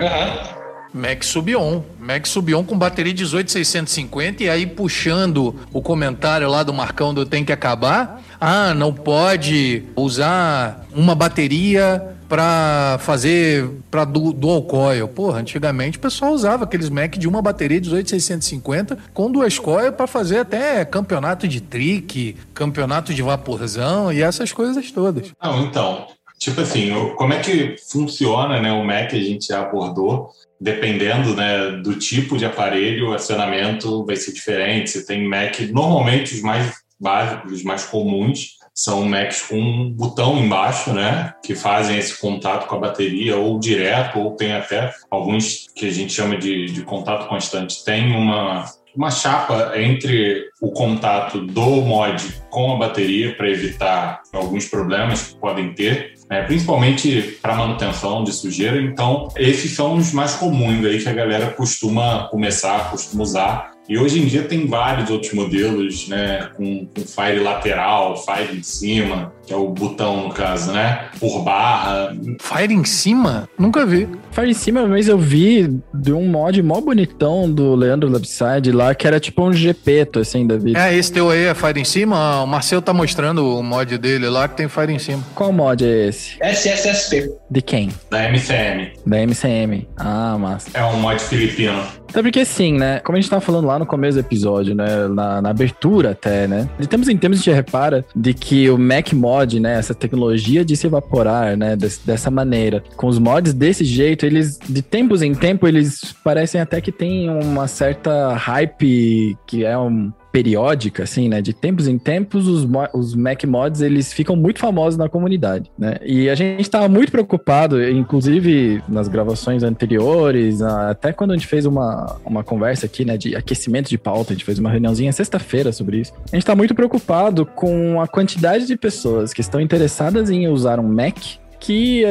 Aham. 0.00 0.57
Mac 0.92 1.22
Subion. 1.22 1.82
Mac 1.98 2.26
Subion 2.26 2.64
com 2.64 2.76
bateria 2.76 3.12
18650 3.12 4.44
e 4.44 4.50
aí 4.50 4.66
puxando 4.66 5.54
o 5.72 5.82
comentário 5.82 6.48
lá 6.48 6.62
do 6.62 6.72
Marcão 6.72 7.12
do 7.12 7.26
Tem 7.26 7.44
que 7.44 7.52
Acabar. 7.52 8.22
Ah, 8.40 8.72
não 8.72 8.92
pode 8.92 9.82
usar 9.96 10.86
uma 10.92 11.14
bateria 11.14 12.16
para 12.28 12.98
fazer 13.00 13.68
para 13.90 14.04
dual 14.04 14.62
coil. 14.62 15.08
Porra, 15.08 15.40
antigamente 15.40 15.98
o 15.98 16.00
pessoal 16.00 16.32
usava 16.32 16.64
aqueles 16.64 16.90
Mac 16.90 17.16
de 17.16 17.26
uma 17.26 17.40
bateria 17.40 17.80
18650 17.80 18.98
com 19.14 19.32
duas 19.32 19.58
coil 19.58 19.92
para 19.92 20.06
fazer 20.06 20.40
até 20.40 20.84
campeonato 20.84 21.48
de 21.48 21.60
trick, 21.60 22.36
campeonato 22.52 23.14
de 23.14 23.22
vaporzão 23.22 24.12
e 24.12 24.22
essas 24.22 24.52
coisas 24.52 24.90
todas. 24.92 25.32
Não, 25.42 25.62
então, 25.62 26.06
tipo 26.38 26.60
assim, 26.60 26.90
como 27.16 27.32
é 27.32 27.40
que 27.40 27.76
funciona 27.90 28.60
né, 28.60 28.72
o 28.72 28.84
Mac, 28.84 29.12
a 29.12 29.18
gente 29.18 29.48
já 29.48 29.62
abordou, 29.62 30.30
dependendo 30.60 31.34
né, 31.34 31.72
do 31.82 31.94
tipo 31.96 32.36
de 32.36 32.44
aparelho, 32.44 33.08
o 33.08 33.14
acionamento 33.14 34.04
vai 34.04 34.16
ser 34.16 34.32
diferente. 34.32 34.90
Você 34.90 35.04
tem 35.04 35.26
Mac, 35.26 35.58
normalmente 35.70 36.34
os 36.34 36.40
mais 36.40 36.72
básicos, 37.00 37.52
os 37.52 37.62
mais 37.62 37.84
comuns, 37.84 38.58
são 38.78 39.04
Macs 39.04 39.42
com 39.42 39.58
um 39.58 39.90
botão 39.90 40.38
embaixo, 40.38 40.92
né, 40.92 41.34
que 41.44 41.52
fazem 41.56 41.98
esse 41.98 42.16
contato 42.20 42.68
com 42.68 42.76
a 42.76 42.78
bateria, 42.78 43.36
ou 43.36 43.58
direto, 43.58 44.20
ou 44.20 44.36
tem 44.36 44.52
até 44.52 44.92
alguns 45.10 45.66
que 45.74 45.88
a 45.88 45.90
gente 45.90 46.12
chama 46.12 46.36
de, 46.36 46.66
de 46.66 46.82
contato 46.82 47.28
constante. 47.28 47.84
Tem 47.84 48.14
uma, 48.14 48.64
uma 48.94 49.10
chapa 49.10 49.72
entre 49.76 50.48
o 50.60 50.70
contato 50.70 51.40
do 51.40 51.82
mod 51.82 52.22
com 52.50 52.72
a 52.72 52.76
bateria 52.76 53.34
para 53.34 53.50
evitar 53.50 54.22
alguns 54.32 54.66
problemas 54.66 55.28
que 55.28 55.40
podem 55.40 55.72
ter, 55.74 56.14
né, 56.30 56.42
principalmente 56.42 57.38
para 57.40 57.54
manutenção 57.54 58.22
de 58.22 58.32
sujeira. 58.32 58.80
Então, 58.80 59.28
esses 59.36 59.72
são 59.72 59.94
os 59.94 60.12
mais 60.12 60.34
comuns 60.34 60.84
aí 60.84 61.02
que 61.02 61.08
a 61.08 61.12
galera 61.12 61.50
costuma 61.50 62.28
começar, 62.28 62.90
costuma 62.90 63.22
usar. 63.22 63.77
E 63.88 63.96
hoje 63.96 64.20
em 64.20 64.26
dia 64.26 64.42
tem 64.42 64.66
vários 64.66 65.08
outros 65.08 65.32
modelos, 65.32 66.08
né, 66.08 66.50
com, 66.56 66.86
com 66.86 67.00
fire 67.00 67.40
lateral, 67.40 68.16
fire 68.22 68.58
em 68.58 68.62
cima, 68.62 69.32
que 69.46 69.52
é 69.52 69.56
o 69.56 69.68
botão 69.70 70.24
no 70.24 70.34
caso, 70.34 70.72
né, 70.72 71.08
por 71.18 71.42
barra. 71.42 72.14
Fire 72.38 72.74
em 72.74 72.84
cima? 72.84 73.48
Nunca 73.58 73.86
vi. 73.86 74.06
Fire 74.30 74.50
em 74.50 74.54
cima, 74.54 74.86
mas 74.86 75.08
eu 75.08 75.16
vi 75.16 75.80
de 75.94 76.12
um 76.12 76.26
mod 76.28 76.62
mó 76.62 76.82
bonitão 76.82 77.50
do 77.50 77.74
Leandro 77.74 78.10
Lapside 78.10 78.72
lá, 78.72 78.94
que 78.94 79.06
era 79.06 79.18
tipo 79.18 79.42
um 79.42 79.54
GP, 79.54 80.06
assim, 80.20 80.46
da 80.46 80.58
vida. 80.58 80.78
É, 80.78 80.94
esse 80.94 81.10
teu 81.10 81.30
aí 81.30 81.44
é 81.44 81.54
Fire 81.54 81.80
em 81.80 81.84
cima? 81.84 82.42
O 82.42 82.46
Marcel 82.46 82.82
tá 82.82 82.92
mostrando 82.92 83.58
o 83.58 83.62
mod 83.62 83.96
dele 83.96 84.28
lá 84.28 84.46
que 84.48 84.56
tem 84.58 84.68
Fire 84.68 84.92
em 84.92 84.98
cima. 84.98 85.24
Qual 85.34 85.50
mod 85.50 85.82
é 85.82 86.08
esse? 86.08 86.36
SSSP. 86.42 87.32
De 87.50 87.62
quem? 87.62 87.88
Da 88.10 88.24
MCM. 88.28 88.92
Da 89.06 89.18
MCM. 89.20 89.88
Ah, 89.96 90.36
massa. 90.38 90.68
É 90.74 90.84
um 90.84 91.00
mod 91.00 91.18
filipino. 91.20 91.82
Até 92.08 92.22
porque 92.22 92.40
assim, 92.40 92.74
né? 92.74 93.00
Como 93.00 93.16
a 93.16 93.20
gente 93.20 93.30
tava 93.30 93.40
falando 93.40 93.66
lá 93.66 93.78
no 93.78 93.86
começo 93.86 94.14
do 94.16 94.20
episódio, 94.20 94.74
né? 94.74 95.08
Na, 95.08 95.40
na 95.42 95.50
abertura 95.50 96.10
até, 96.10 96.46
né? 96.46 96.68
De 96.78 96.86
tempos 96.86 97.08
em 97.08 97.16
tempos 97.16 97.38
a 97.38 97.42
gente 97.42 97.54
repara 97.54 98.04
de 98.14 98.32
que 98.34 98.68
o 98.70 98.78
Mac 98.78 99.12
Mod, 99.12 99.60
né? 99.60 99.78
Essa 99.78 99.94
tecnologia 99.94 100.64
de 100.64 100.76
se 100.76 100.86
evaporar, 100.86 101.56
né? 101.56 101.74
des- 101.76 101.98
dessa 101.98 102.30
maneira. 102.30 102.82
Com 102.96 103.06
os 103.06 103.18
mods 103.18 103.52
desse 103.54 103.84
jeito, 103.84 104.24
eles, 104.26 104.58
de 104.68 104.82
tempos 104.82 105.22
em 105.22 105.34
tempo, 105.34 105.66
eles 105.66 106.14
parecem 106.24 106.60
até 106.60 106.80
que 106.80 106.92
tem 106.92 107.28
uma 107.30 107.66
certa 107.66 108.34
hype 108.34 109.36
que 109.46 109.64
é 109.64 109.76
um 109.76 110.12
periódica, 110.32 111.04
assim, 111.04 111.28
né? 111.28 111.40
De 111.40 111.52
tempos 111.52 111.88
em 111.88 111.98
tempos, 111.98 112.46
os, 112.46 112.66
os 112.92 113.14
Mac 113.14 113.44
Mods, 113.44 113.80
eles 113.80 114.12
ficam 114.12 114.36
muito 114.36 114.58
famosos 114.58 114.96
na 114.96 115.08
comunidade, 115.08 115.70
né? 115.78 115.96
E 116.04 116.28
a 116.28 116.34
gente 116.34 116.68
tava 116.68 116.88
muito 116.88 117.10
preocupado, 117.10 117.82
inclusive 117.88 118.82
nas 118.88 119.08
gravações 119.08 119.62
anteriores, 119.62 120.62
até 120.62 121.12
quando 121.12 121.32
a 121.32 121.34
gente 121.34 121.46
fez 121.46 121.66
uma, 121.66 122.16
uma 122.24 122.44
conversa 122.44 122.86
aqui, 122.86 123.04
né, 123.04 123.16
de 123.16 123.34
aquecimento 123.34 123.88
de 123.88 123.98
pauta, 123.98 124.32
a 124.32 124.34
gente 124.34 124.44
fez 124.44 124.58
uma 124.58 124.70
reuniãozinha 124.70 125.12
sexta-feira 125.12 125.72
sobre 125.72 125.98
isso. 125.98 126.12
A 126.32 126.36
gente 126.36 126.44
tá 126.44 126.54
muito 126.54 126.74
preocupado 126.74 127.46
com 127.46 128.00
a 128.00 128.06
quantidade 128.06 128.66
de 128.66 128.76
pessoas 128.76 129.32
que 129.32 129.40
estão 129.40 129.60
interessadas 129.60 130.30
em 130.30 130.48
usar 130.48 130.78
um 130.78 130.88
Mac 130.88 131.16
que, 131.60 132.04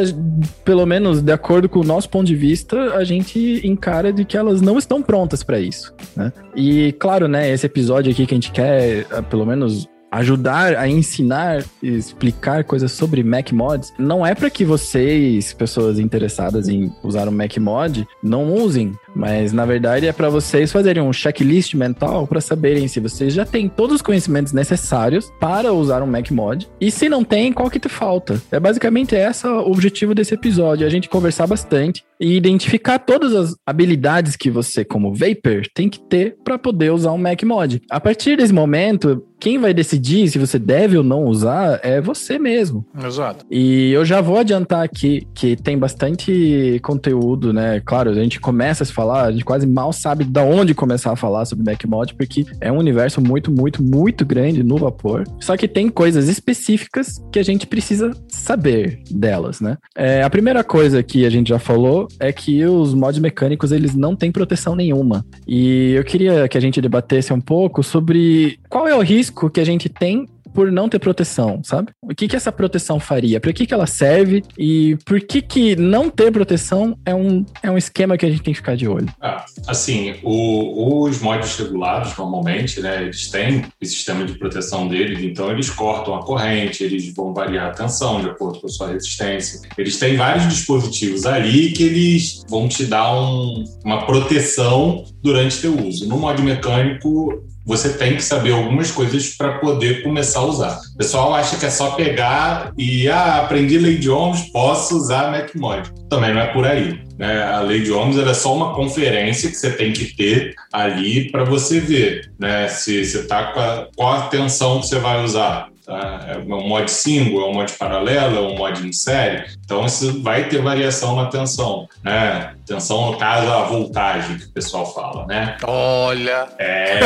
pelo 0.63 0.85
menos 0.85 1.21
de 1.21 1.31
acordo 1.31 1.69
com 1.69 1.79
o 1.79 1.83
nosso 1.83 2.09
ponto 2.09 2.27
de 2.27 2.35
vista, 2.35 2.95
a 2.95 3.03
gente 3.03 3.61
encara 3.65 4.11
de 4.11 4.25
que 4.25 4.37
elas 4.37 4.61
não 4.61 4.77
estão 4.77 5.01
prontas 5.01 5.43
para 5.43 5.59
isso, 5.59 5.93
né? 6.15 6.31
E 6.55 6.91
claro, 6.93 7.27
né, 7.27 7.51
esse 7.51 7.65
episódio 7.65 8.11
aqui 8.11 8.25
que 8.25 8.33
a 8.33 8.37
gente 8.37 8.51
quer, 8.51 9.05
pelo 9.29 9.45
menos 9.45 9.87
ajudar 10.11 10.75
a 10.75 10.87
ensinar 10.87 11.63
explicar 11.81 12.63
coisas 12.63 12.91
sobre 12.91 13.23
Mac 13.23 13.51
mods 13.51 13.93
não 13.99 14.25
é 14.25 14.33
para 14.33 14.49
que 14.49 14.63
vocês, 14.63 15.53
pessoas 15.53 15.99
interessadas 15.99 16.69
em 16.69 16.91
usar 17.03 17.27
um 17.27 17.31
Mac 17.31 17.57
mod, 17.57 18.07
não 18.23 18.53
usem, 18.53 18.93
mas 19.17 19.51
na 19.51 19.65
verdade 19.65 20.05
é 20.05 20.13
para 20.13 20.29
vocês 20.29 20.71
fazerem 20.71 21.01
um 21.01 21.11
checklist 21.11 21.73
mental 21.73 22.27
para 22.27 22.39
saberem 22.39 22.87
se 22.87 22.99
vocês 22.99 23.33
já 23.33 23.45
têm 23.45 23.67
todos 23.67 23.95
os 23.95 24.01
conhecimentos 24.01 24.53
necessários 24.53 25.31
para 25.39 25.73
usar 25.73 26.03
um 26.03 26.07
Mac 26.07 26.29
mod 26.31 26.69
e 26.79 26.91
se 26.91 27.09
não 27.09 27.23
tem, 27.23 27.51
qual 27.51 27.69
que 27.69 27.79
te 27.79 27.89
falta. 27.89 28.41
É 28.51 28.59
basicamente 28.59 29.15
esse 29.15 29.47
o 29.47 29.71
objetivo 29.71 30.13
desse 30.13 30.33
episódio, 30.33 30.85
a 30.85 30.89
gente 30.89 31.09
conversar 31.09 31.47
bastante 31.47 32.03
e 32.19 32.35
identificar 32.35 32.99
todas 32.99 33.33
as 33.33 33.55
habilidades 33.65 34.35
que 34.35 34.49
você 34.49 34.83
como 34.83 35.13
vapor 35.13 35.63
tem 35.73 35.89
que 35.89 35.99
ter 35.99 36.37
para 36.43 36.57
poder 36.57 36.91
usar 36.91 37.11
um 37.11 37.17
Mac 37.17 37.41
mod. 37.43 37.81
A 37.89 37.99
partir 37.99 38.37
desse 38.37 38.53
momento, 38.53 39.23
quem 39.39 39.59
vai 39.59 39.73
decidir 39.73 40.27
se 40.29 40.39
você 40.39 40.57
deve 40.57 40.97
ou 40.97 41.03
não 41.03 41.25
usar 41.25 41.79
é 41.83 42.01
você 42.01 42.39
mesmo. 42.39 42.85
Exato. 43.03 43.45
E 43.51 43.91
eu 43.91 44.03
já 44.03 44.19
vou 44.19 44.37
adiantar 44.37 44.83
aqui 44.83 45.27
que 45.33 45.55
tem 45.55 45.77
bastante 45.77 46.79
conteúdo, 46.83 47.53
né? 47.53 47.81
Claro, 47.85 48.09
a 48.09 48.13
gente 48.13 48.39
começa 48.39 48.83
a 48.83 48.85
se 48.85 48.93
falar, 48.93 49.06
a 49.11 49.31
gente 49.31 49.45
quase 49.45 49.65
mal 49.65 49.91
sabe 49.91 50.23
de 50.23 50.39
onde 50.39 50.73
começar 50.73 51.11
a 51.11 51.15
falar 51.15 51.45
sobre 51.45 51.65
Macmod, 51.65 52.13
porque 52.15 52.45
é 52.61 52.71
um 52.71 52.77
universo 52.77 53.21
muito, 53.21 53.51
muito, 53.51 53.83
muito 53.83 54.25
grande 54.25 54.63
no 54.63 54.77
vapor. 54.77 55.23
Só 55.39 55.55
que 55.57 55.67
tem 55.67 55.89
coisas 55.89 56.27
específicas 56.27 57.21
que 57.31 57.39
a 57.39 57.43
gente 57.43 57.65
precisa 57.67 58.11
saber 58.27 59.01
delas, 59.09 59.61
né? 59.61 59.77
É, 59.95 60.23
a 60.23 60.29
primeira 60.29 60.63
coisa 60.63 61.01
que 61.03 61.25
a 61.25 61.29
gente 61.29 61.49
já 61.49 61.59
falou 61.59 62.07
é 62.19 62.31
que 62.31 62.65
os 62.65 62.93
mods 62.93 63.19
mecânicos, 63.19 63.71
eles 63.71 63.95
não 63.95 64.15
têm 64.15 64.31
proteção 64.31 64.75
nenhuma. 64.75 65.25
E 65.47 65.93
eu 65.93 66.03
queria 66.03 66.47
que 66.47 66.57
a 66.57 66.61
gente 66.61 66.81
debatesse 66.81 67.33
um 67.33 67.41
pouco 67.41 67.83
sobre 67.83 68.59
qual 68.69 68.87
é 68.87 68.95
o 68.95 69.01
risco 69.01 69.49
que 69.49 69.59
a 69.59 69.65
gente 69.65 69.89
tem 69.89 70.27
por 70.57 70.71
não 70.71 70.89
ter 70.89 70.97
proteção, 70.97 71.61
sabe? 71.63 71.91
O 72.01 72.15
que 72.15 72.27
que 72.27 72.35
essa 72.35 72.51
proteção 72.51 72.99
faria? 72.99 73.39
Para 73.39 73.53
que 73.53 73.67
que 73.67 73.75
ela 73.75 73.85
serve? 73.85 74.43
E 74.57 74.97
por 75.05 75.21
que 75.21 75.39
que 75.39 75.75
não 75.75 76.09
ter 76.09 76.31
proteção 76.31 76.97
é 77.05 77.13
um, 77.13 77.45
é 77.61 77.69
um 77.69 77.77
esquema 77.77 78.17
que 78.17 78.25
a 78.25 78.29
gente 78.31 78.41
tem 78.41 78.55
que 78.55 78.57
ficar 78.57 78.75
de 78.75 78.87
olho? 78.87 79.07
Ah, 79.21 79.45
assim, 79.67 80.15
o, 80.23 81.03
os 81.03 81.21
mods 81.21 81.55
regulados, 81.59 82.17
normalmente, 82.17 82.81
né, 82.81 83.03
eles 83.03 83.29
têm 83.29 83.65
o 83.79 83.85
sistema 83.85 84.25
de 84.25 84.33
proteção 84.33 84.87
deles, 84.87 85.19
então 85.21 85.51
eles 85.51 85.69
cortam 85.69 86.15
a 86.15 86.25
corrente, 86.25 86.83
eles 86.83 87.13
vão 87.13 87.35
variar 87.35 87.67
a 87.67 87.71
tensão 87.73 88.19
de 88.19 88.27
acordo 88.27 88.59
com 88.59 88.65
a 88.65 88.71
sua 88.71 88.87
resistência. 88.87 89.61
Eles 89.77 89.99
têm 89.99 90.17
vários 90.17 90.47
dispositivos 90.47 91.27
ali 91.27 91.71
que 91.71 91.83
eles 91.83 92.43
vão 92.49 92.67
te 92.67 92.87
dar 92.87 93.13
um, 93.13 93.63
uma 93.85 94.07
proteção 94.07 95.03
durante 95.21 95.61
teu 95.61 95.79
uso. 95.85 96.09
No 96.09 96.17
mod 96.17 96.41
mecânico, 96.41 97.43
você 97.67 97.89
tem 97.89 98.15
que 98.15 98.23
saber 98.23 98.53
algumas 98.53 98.91
coisas 98.91 99.35
para 99.35 99.59
poder 99.59 100.01
começar 100.01 100.39
a 100.39 100.45
usar. 100.45 100.79
O 100.95 100.97
pessoal 100.97 101.35
acha 101.35 101.57
que 101.57 101.65
é 101.65 101.69
só 101.69 101.91
pegar 101.91 102.71
e, 102.77 103.09
ah, 103.09 103.41
aprendi 103.41 103.77
lei 103.77 103.97
de 103.97 104.09
Ohms, 104.09 104.49
posso 104.51 104.95
usar 104.95 105.29
MacMod. 105.29 105.91
Também 106.09 106.33
não 106.33 106.39
é 106.39 106.47
por 106.47 106.65
aí. 106.65 107.01
Né? 107.17 107.43
A 107.43 107.59
lei 107.59 107.81
de 107.81 107.91
Ohms 107.91 108.17
é 108.17 108.33
só 108.33 108.55
uma 108.55 108.73
conferência 108.73 109.49
que 109.49 109.57
você 109.57 109.71
tem 109.71 109.91
que 109.91 110.15
ter 110.15 110.55
ali 110.71 111.29
para 111.29 111.43
você 111.43 111.81
ver 111.81 112.31
né? 112.39 112.69
se 112.69 113.03
você 113.03 113.19
está 113.19 113.51
com 113.51 113.59
a, 113.59 113.87
qual 113.95 114.13
a 114.13 114.21
tensão 114.27 114.79
que 114.79 114.87
você 114.87 114.99
vai 114.99 115.21
usar. 115.23 115.67
Tá? 115.87 116.19
É 116.27 116.37
um 116.37 116.67
mod 116.67 116.91
single, 116.91 117.41
é 117.41 117.45
um 117.45 117.53
mod 117.53 117.71
paralelo, 117.71 118.35
é 118.35 118.41
um 118.41 118.57
mod 118.57 118.85
em 118.85 118.91
série. 118.91 119.45
Então, 119.63 119.85
isso 119.85 120.21
vai 120.21 120.49
ter 120.49 120.61
variação 120.61 121.15
na 121.15 121.27
tensão, 121.27 121.87
né? 122.03 122.51
Tensão, 122.65 123.11
no 123.11 123.17
caso, 123.17 123.49
a 123.49 123.63
voltagem 123.63 124.37
que 124.37 124.47
o 124.47 124.51
pessoal 124.51 124.93
fala, 124.93 125.25
né? 125.25 125.55
Olha! 125.63 126.49
É... 126.59 126.97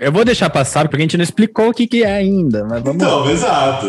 Eu 0.00 0.10
vou 0.10 0.24
deixar 0.24 0.48
passar, 0.48 0.88
porque 0.88 0.96
a 0.96 1.04
gente 1.04 1.18
não 1.18 1.22
explicou 1.22 1.68
o 1.68 1.74
que, 1.74 1.86
que 1.86 2.02
é 2.02 2.14
ainda, 2.14 2.64
mas 2.64 2.82
vamos 2.82 3.02
Então, 3.02 3.30
exato. 3.30 3.88